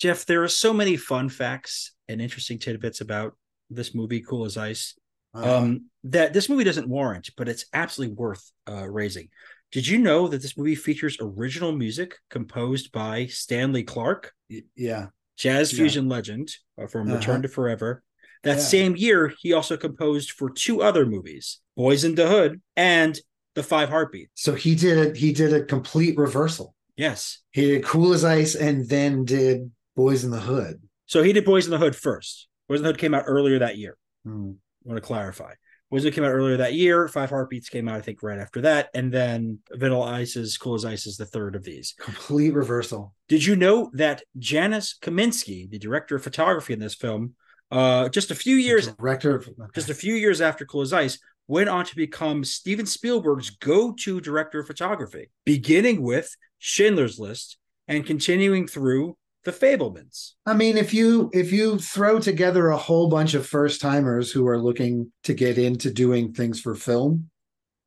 Jeff, 0.04 0.26
there 0.26 0.42
are 0.42 0.48
so 0.48 0.74
many 0.74 0.98
fun 0.98 1.30
facts 1.30 1.92
and 2.08 2.20
interesting 2.20 2.58
tidbits 2.58 3.00
about 3.00 3.38
this 3.70 3.94
movie, 3.94 4.20
Cool 4.20 4.44
as 4.44 4.58
Ice, 4.58 4.94
Uh, 5.34 5.56
um, 5.60 5.86
that 6.04 6.34
this 6.34 6.50
movie 6.50 6.62
doesn't 6.62 6.90
warrant, 6.90 7.30
but 7.38 7.48
it's 7.48 7.64
absolutely 7.72 8.14
worth 8.14 8.52
uh, 8.68 8.86
raising. 8.86 9.30
Did 9.72 9.86
you 9.86 9.96
know 9.98 10.28
that 10.28 10.42
this 10.42 10.58
movie 10.58 10.74
features 10.74 11.16
original 11.22 11.72
music 11.72 12.16
composed 12.28 12.92
by 12.92 13.24
Stanley 13.28 13.82
Clarke, 13.82 14.34
y- 14.50 14.60
yeah. 14.76 15.06
jazz 15.38 15.72
Yeah. 15.72 15.78
fusion 15.78 16.06
legend 16.10 16.50
uh, 16.78 16.86
from 16.86 17.06
Uh-huh. 17.08 17.16
Return 17.16 17.40
to 17.40 17.48
Forever? 17.48 18.02
That 18.42 18.58
Yeah. 18.58 18.64
same 18.64 18.96
year, 18.96 19.32
he 19.40 19.54
also 19.54 19.78
composed 19.78 20.32
for 20.32 20.50
two 20.50 20.82
other 20.82 21.06
movies, 21.06 21.60
Boyz 21.78 22.04
n 22.04 22.14
the 22.14 22.28
Hood 22.28 22.60
and 22.76 23.18
The 23.54 23.62
Five 23.62 23.88
Heartbeats. 23.88 24.32
So 24.34 24.54
he 24.54 24.74
did 24.74 24.96
a 24.98 25.18
he 25.18 25.32
did 25.32 25.54
a 25.54 25.64
complete 25.64 26.18
reversal. 26.18 26.74
Yes. 26.94 27.38
He 27.52 27.62
did 27.70 27.84
Cool 27.84 28.12
as 28.12 28.22
Ice 28.22 28.54
and 28.54 28.86
then 28.86 29.24
did 29.24 29.72
Boyz 29.96 30.24
n 30.24 30.30
the 30.30 30.40
Hood. 30.40 30.82
So 31.06 31.22
he 31.22 31.32
did 31.32 31.44
Boyz 31.44 31.64
n 31.64 31.70
the 31.70 31.78
Hood 31.78 31.96
first. 31.96 32.48
Boyz 32.70 32.76
n 32.76 32.82
the 32.82 32.88
Hood 32.88 32.98
came 32.98 33.14
out 33.14 33.24
earlier 33.26 33.58
that 33.58 33.78
year. 33.78 33.96
Hmm. 34.24 34.52
I 34.84 34.88
want 34.88 35.02
to 35.02 35.06
clarify. 35.06 35.52
Boyz 35.92 35.98
n 35.98 36.02
the 36.02 36.02
Hood 36.04 36.14
came 36.14 36.24
out 36.24 36.32
earlier 36.32 36.56
that 36.58 36.74
year. 36.74 37.08
Five 37.08 37.30
Heartbeats 37.30 37.68
came 37.68 37.88
out, 37.88 37.96
I 37.96 38.00
think, 38.00 38.22
right 38.22 38.38
after 38.38 38.62
that. 38.62 38.90
And 38.94 39.12
then 39.12 39.58
Vanilla 39.72 40.12
Ice's 40.12 40.56
Cool 40.56 40.74
as 40.74 40.84
Ice 40.84 41.06
is 41.06 41.16
the 41.16 41.26
third 41.26 41.56
of 41.56 41.64
these. 41.64 41.94
Complete 41.98 42.54
reversal. 42.54 43.14
Did 43.28 43.44
you 43.44 43.56
know 43.56 43.90
that 43.94 44.22
Janusz 44.38 44.98
Kaminski, 45.00 45.70
the 45.70 45.78
director 45.78 46.16
of 46.16 46.22
photography 46.22 46.72
in 46.72 46.80
this 46.80 46.94
film, 46.94 47.34
uh, 47.70 48.08
just 48.08 48.30
a 48.30 48.34
few 48.34 48.56
years 48.56 48.88
Director 48.88 49.36
of 49.36 49.48
just 49.74 49.90
a 49.90 49.94
few 49.94 50.14
years 50.14 50.40
after 50.40 50.64
Cool 50.64 50.82
as 50.82 50.92
Ice, 50.92 51.18
went 51.48 51.68
on 51.68 51.84
to 51.84 51.96
become 51.96 52.44
Steven 52.44 52.86
Spielberg's 52.86 53.50
go-to 53.50 54.20
director 54.20 54.60
of 54.60 54.66
photography, 54.66 55.30
beginning 55.44 56.02
with 56.02 56.34
Schindler's 56.58 57.18
List 57.18 57.58
and 57.88 58.06
continuing 58.06 58.66
through 58.66 59.16
The 59.44 59.52
Fabelmans. 59.52 60.32
I 60.46 60.54
mean, 60.54 60.78
if 60.78 60.94
you 60.94 61.30
if 61.34 61.52
you 61.52 61.78
throw 61.78 62.18
together 62.18 62.68
a 62.68 62.76
whole 62.76 63.08
bunch 63.08 63.34
of 63.34 63.46
first 63.46 63.80
timers 63.80 64.32
who 64.32 64.46
are 64.48 64.58
looking 64.58 65.12
to 65.24 65.34
get 65.34 65.58
into 65.58 65.92
doing 65.92 66.32
things 66.32 66.60
for 66.60 66.74
film, 66.74 67.28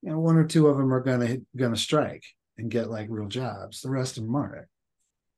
you 0.03 0.11
know, 0.11 0.19
one 0.19 0.37
or 0.37 0.45
two 0.45 0.67
of 0.67 0.77
them 0.77 0.93
are 0.93 1.01
gonna 1.01 1.37
gonna 1.55 1.75
strike 1.77 2.23
and 2.57 2.69
get 2.69 2.89
like 2.89 3.07
real 3.09 3.27
jobs. 3.27 3.81
The 3.81 3.89
rest 3.89 4.17
of 4.17 4.23
them 4.23 4.35
aren't. 4.35 4.67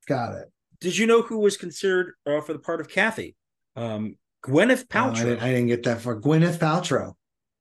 Got 0.08 0.36
it. 0.36 0.52
Did 0.82 0.98
you 0.98 1.08
know 1.08 1.22
who 1.22 1.40
was 1.40 1.56
considered 1.58 2.16
uh, 2.26 2.42
for 2.42 2.54
the 2.54 2.60
part 2.60 2.82
of 2.82 2.90
Kathy? 2.90 3.36
Um, 3.76 4.18
Gwyneth 4.46 4.86
No, 4.94 5.06
I, 5.06 5.10
Paltrow 5.10 5.24
didn't, 5.24 5.40
I 5.42 5.52
didn't 5.52 5.68
get 5.68 5.84
that 5.84 6.02
far. 6.02 6.20
Gwyneth 6.20 6.60
Paltrow. 6.60 7.14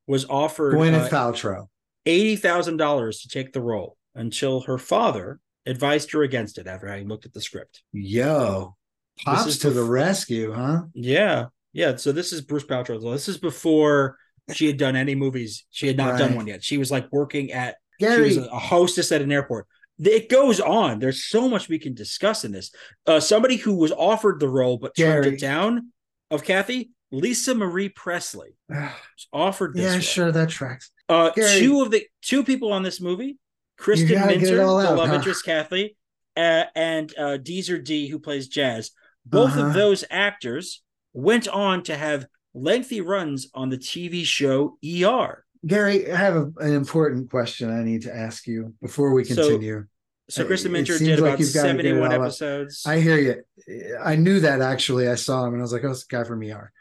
was 0.07 0.25
offered 0.29 0.75
Gwyneth 0.75 1.07
uh, 1.07 1.09
Paltrow. 1.11 1.67
eighty 2.07 2.35
thousand 2.35 2.77
dollars 2.77 3.21
to 3.21 3.29
take 3.29 3.53
the 3.53 3.61
role 3.63 3.97
until 4.15 4.63
her 4.63 4.79
father 4.79 5.39
advised 5.69 6.11
her 6.13 6.23
against 6.23 6.59
it 6.59 6.67
after 6.67 6.87
having 6.89 7.09
looked 7.09 7.27
at 7.27 7.33
the 7.33 7.41
script. 7.41 7.83
Yo, 7.93 8.75
This 9.17 9.25
pops 9.25 9.47
is 9.47 9.59
to 9.61 9.71
the 9.71 9.83
rescue, 9.83 10.53
huh? 10.53 10.83
Yeah, 10.95 11.47
yeah. 11.73 11.97
So 11.97 12.13
this 12.13 12.33
is 12.33 12.41
Bruce 12.41 12.65
Paltrow. 12.65 13.01
This 13.13 13.29
is 13.29 13.39
before 13.39 14.17
she 14.53 14.67
had 14.67 14.77
done 14.79 14.97
any 14.97 15.15
movies. 15.15 15.67
She 15.71 15.87
had 15.87 15.97
not 15.97 16.19
done 16.19 16.35
one 16.35 16.47
yet. 16.47 16.65
She 16.65 16.79
was 16.79 16.91
like 16.91 17.07
working 17.13 17.53
at. 17.53 17.77
Gary, 18.01 18.31
She 18.31 18.39
was 18.39 18.49
a, 18.49 18.59
hostess 18.59 19.11
at 19.13 19.23
an 19.23 19.33
airport. 19.33 19.67
It 19.99 20.29
goes 20.29 20.61
on. 20.61 21.01
There's 21.01 21.25
so 21.25 21.49
much 21.49 21.69
we 21.69 21.81
can 21.81 21.95
discuss 21.95 22.45
in 22.45 22.53
this. 22.53 22.71
Uh, 23.07 23.19
somebody 23.19 23.57
who 23.57 23.75
was 23.75 23.91
offered 23.91 24.39
the 24.39 24.49
role 24.49 24.79
but 24.79 24.95
turned 24.97 25.25
Gary. 25.25 25.35
it 25.35 25.41
down 25.41 25.93
of 26.31 26.45
Kathy, 26.45 26.93
Lisa 27.11 27.55
Marie 27.57 27.89
Presley, 27.89 28.57
offered 29.33 29.75
this. 29.75 29.83
yeah, 29.83 29.93
role. 29.93 30.01
sure, 30.01 30.33
that 30.33 30.49
tracks. 30.49 30.93
Uh, 31.09 31.31
two 31.31 31.83
of 31.83 31.91
the 31.91 32.07
two 32.23 32.45
people 32.45 32.73
on 32.73 32.83
this 32.85 33.01
movie, 33.01 33.37
Kristin 33.81 34.11
gotta 34.11 34.35
get 34.35 34.37
it 34.37 34.41
Minter, 34.43 34.57
the 34.57 34.67
love 34.67 35.09
huh? 35.09 35.15
interest 35.15 35.45
Kathy, 35.45 35.97
uh, 36.37 36.65
and 36.75 37.13
uh, 37.19 37.39
Deezer 37.39 37.83
D, 37.83 38.09
who 38.09 38.19
plays 38.19 38.49
Jazz. 38.49 38.91
Both 39.25 39.51
Uh-huh. 39.53 39.67
of 39.69 39.75
those 39.75 40.05
actors 40.11 40.83
went 41.13 41.49
on 41.49 41.83
to 41.85 41.97
have 41.97 42.27
lengthy 42.55 43.01
runs 43.01 43.49
on 43.55 43.69
the 43.69 43.79
TV 43.79 44.25
show 44.25 44.79
ER. 44.85 45.45
Gary, 45.67 46.11
I 46.11 46.17
have 46.17 46.37
a, 46.37 46.53
an 46.59 46.73
important 46.75 47.31
question 47.31 47.71
I 47.71 47.83
need 47.85 48.03
to 48.03 48.15
ask 48.15 48.47
you 48.47 48.75
before 48.81 49.13
we 49.13 49.25
continue. 49.25 49.85
So 50.31 50.43
It- 50.43 50.49
Kristin 50.49 50.71
Minter 50.73 50.99
did 50.99 51.21
like 51.21 51.31
about 51.35 51.41
you've 51.41 51.55
gotta 51.55 51.69
get 51.75 51.85
it 51.87 51.89
71 51.89 52.09
all 52.13 52.15
out. 52.15 52.21
episodes. 52.27 52.83
I 52.87 53.01
hear 53.01 53.19
you. 53.19 53.95
I 54.03 54.17
knew 54.17 54.41
that 54.41 54.61
actually. 54.61 55.09
I 55.09 55.15
saw 55.15 55.45
him 55.47 55.55
and 55.55 55.61
I 55.61 55.65
was 55.65 55.73
like, 55.73 55.85
oh, 55.85 55.91
it's 55.91 56.07
the 56.07 56.17
guy 56.17 56.25
from 56.25 56.43
ER. 56.43 56.73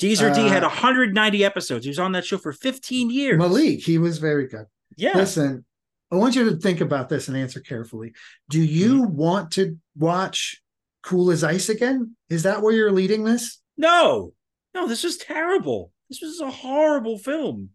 Deezer 0.00 0.34
D 0.34 0.48
had 0.48 0.62
uh, 0.64 0.68
190 0.68 1.44
episodes. 1.44 1.84
He 1.84 1.90
was 1.90 1.98
on 1.98 2.12
that 2.12 2.24
show 2.24 2.38
for 2.38 2.52
15 2.52 3.10
years. 3.10 3.38
Malik, 3.38 3.80
he 3.80 3.98
was 3.98 4.18
very 4.18 4.46
good. 4.48 4.66
Yeah. 4.96 5.12
Listen, 5.16 5.64
I 6.10 6.16
want 6.16 6.34
you 6.34 6.50
to 6.50 6.56
think 6.56 6.80
about 6.80 7.08
this 7.08 7.28
and 7.28 7.36
answer 7.36 7.60
carefully. 7.60 8.12
Do 8.48 8.60
you 8.60 9.02
Mm-hmm. 9.04 9.16
want 9.16 9.50
to 9.52 9.78
watch 9.96 10.60
Cool 11.02 11.30
as 11.30 11.44
Ice 11.44 11.68
again? 11.68 12.16
Is 12.28 12.42
that 12.42 12.62
where 12.62 12.72
you're 12.74 12.92
leading 12.92 13.24
this? 13.24 13.60
No, 13.76 14.34
no, 14.74 14.86
this 14.86 15.04
was 15.04 15.16
terrible. 15.16 15.92
This 16.08 16.20
was 16.20 16.40
a 16.40 16.50
horrible 16.50 17.16
film. 17.18 17.70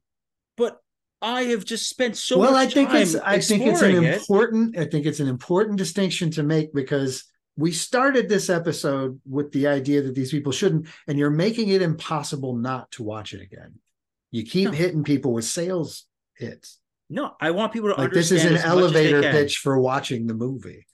But 0.57 0.79
I 1.21 1.43
have 1.45 1.65
just 1.65 1.89
spent 1.89 2.17
so 2.17 2.37
well, 2.37 2.51
much 2.51 2.67
I 2.71 2.73
think 2.73 2.89
time 2.89 3.01
it's 3.01 3.15
I 3.15 3.39
think 3.39 3.63
it's 3.65 3.81
an 3.81 4.03
it. 4.03 4.13
important 4.15 4.77
I 4.77 4.85
think 4.85 5.05
it's 5.05 5.19
an 5.21 5.27
important 5.27 5.77
distinction 5.77 6.29
to 6.31 6.43
make 6.43 6.73
because 6.73 7.23
we 7.57 7.71
started 7.71 8.27
this 8.27 8.49
episode 8.49 9.19
with 9.27 9.51
the 9.53 9.67
idea 9.67 10.01
that 10.01 10.13
these 10.13 10.29
people 10.31 10.51
shouldn't, 10.51 10.87
and 11.07 11.17
you're 11.17 11.29
making 11.31 11.69
it 11.69 11.81
impossible 11.81 12.53
not 12.55 12.91
to 12.91 13.03
watch 13.03 13.33
it 13.33 13.41
again. 13.41 13.75
You 14.31 14.43
keep 14.43 14.65
No. 14.65 14.71
hitting 14.71 15.03
people 15.05 15.31
with 15.33 15.45
sales 15.45 16.05
hits. 16.37 16.79
No, 17.09 17.33
I 17.39 17.51
want 17.51 17.71
people 17.73 17.93
to 17.93 17.99
Like 17.99 18.11
this 18.11 18.31
is 18.31 18.43
an 18.43 18.55
as 18.55 18.65
much 18.65 18.83
as 18.83 18.93
they 18.93 19.13
elevator 19.13 19.31
pitch 19.31 19.57
for 19.57 19.79
watching 19.79 20.27
the 20.27 20.33
movie. 20.33 20.87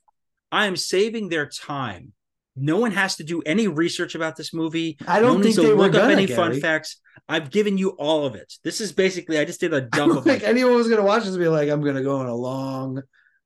I 0.51 0.65
am 0.65 0.75
saving 0.75 1.29
their 1.29 1.45
time. 1.45 2.13
No 2.55 2.77
one 2.77 2.91
has 2.91 3.15
to 3.15 3.23
do 3.23 3.41
any 3.43 3.67
research 3.67 4.13
about 4.13 4.35
this 4.35 4.53
movie. 4.53 4.97
I 5.07 5.21
don't 5.21 5.35
one 5.35 5.43
think 5.43 5.55
they 5.55 5.67
were 5.67 5.75
look 5.75 5.95
up 5.95 6.11
any 6.11 6.27
fun 6.27 6.59
facts. 6.59 6.99
I've 7.29 7.49
given 7.49 7.77
you 7.77 7.91
all 7.91 8.25
of 8.25 8.35
it. 8.35 8.53
This 8.63 8.81
is 8.81 8.91
basically 8.91 9.39
I 9.39 9.45
just 9.45 9.61
did 9.61 9.73
a 9.73 9.81
dump 9.81 9.93
I 9.93 9.97
don't 10.07 10.17
of 10.17 10.23
think 10.25 10.43
anyone 10.43 10.75
was 10.75 10.87
going 10.87 10.99
to 10.99 11.05
watch 11.05 11.23
this 11.23 11.33
and 11.33 11.39
be 11.39 11.47
like, 11.47 11.69
I'm 11.69 11.81
going 11.81 11.95
to 11.95 12.03
go 12.03 12.17
on 12.17 12.25
a 12.25 12.35
long, 12.35 13.01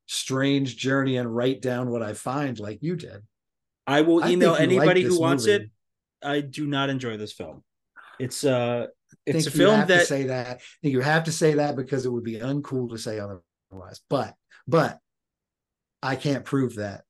strange 0.08 0.76
journey 0.76 1.18
and 1.18 1.34
write 1.34 1.62
down 1.62 1.92
what 1.92 2.02
I 2.02 2.14
find, 2.14 2.60
like 2.60 2.80
you 2.82 2.96
did. 2.96 3.22
I 3.86 4.02
will 4.02 4.24
I 4.24 4.32
email 4.32 4.50
you 4.50 4.54
like 4.54 4.62
anybody 4.62 5.04
who 5.04 5.20
wants 5.20 5.46
movie. 5.46 5.66
it. 5.66 5.70
I 6.24 6.42
do 6.42 6.66
not 6.66 6.90
enjoy 6.90 7.18
this 7.18 7.32
film. 7.32 7.64
It's 8.20 8.44
uh 8.44 8.88
it's 9.26 9.48
a 9.48 9.50
think 9.50 9.56
you 9.56 9.66
film 9.66 9.76
have 9.78 9.88
to 9.88 9.94
that 9.96 10.08
say 10.08 10.24
that. 10.24 10.48
I 10.48 10.60
think 10.82 10.94
you 10.94 11.02
have 11.02 11.24
to 11.26 11.32
say 11.32 11.56
that 11.56 11.76
because 11.76 12.06
it 12.06 12.12
would 12.12 12.24
be 12.24 12.40
uncool 12.40 12.90
to 12.92 12.98
say 12.98 13.20
otherwise. 13.20 14.02
But 14.10 14.36
but 14.68 15.00
I 16.02 16.16
can't 16.16 16.46
prove 16.46 16.76
that. 16.76 17.04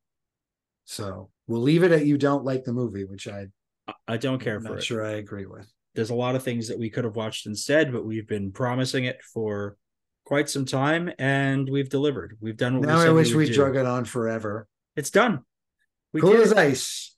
So 0.85 1.29
we'll 1.47 1.61
leave 1.61 1.83
it 1.83 1.91
at 1.91 2.05
you 2.05 2.17
don't 2.17 2.45
like 2.45 2.63
the 2.63 2.73
movie, 2.73 3.05
which 3.05 3.27
I 3.27 3.47
I 4.07 4.17
don't 4.17 4.39
care 4.39 4.55
am 4.55 4.61
for 4.63 4.69
not 4.69 4.77
it. 4.79 4.83
sure 4.83 5.05
I 5.05 5.13
agree 5.13 5.45
with. 5.45 5.71
There's 5.93 6.09
a 6.09 6.15
lot 6.15 6.35
of 6.35 6.43
things 6.43 6.67
that 6.67 6.79
we 6.79 6.89
could 6.89 7.05
have 7.05 7.15
watched 7.15 7.45
instead, 7.45 7.91
but 7.91 8.05
we've 8.05 8.27
been 8.27 8.51
promising 8.51 9.05
it 9.05 9.21
for 9.33 9.77
quite 10.25 10.49
some 10.49 10.65
time 10.65 11.11
and 11.19 11.69
we've 11.69 11.89
delivered. 11.89 12.37
We've 12.41 12.57
done 12.57 12.79
what 12.79 12.87
Now 12.87 12.95
we 12.95 13.01
said 13.01 13.09
I 13.09 13.13
wish 13.13 13.29
we, 13.29 13.37
we 13.37 13.45
would 13.45 13.53
drug 13.53 13.75
it 13.75 13.85
on 13.85 14.05
forever. 14.05 14.67
It's 14.95 15.09
done. 15.09 15.41
We 16.13 16.21
cool 16.21 16.31
did 16.31 16.41
as 16.41 16.51
it. 16.51 16.57
ice. 16.57 17.15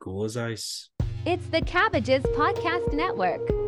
Cool 0.00 0.24
as 0.24 0.36
ice. 0.36 0.88
It's 1.26 1.46
the 1.48 1.60
Cabbages 1.60 2.22
Podcast 2.22 2.94
Network. 2.94 3.59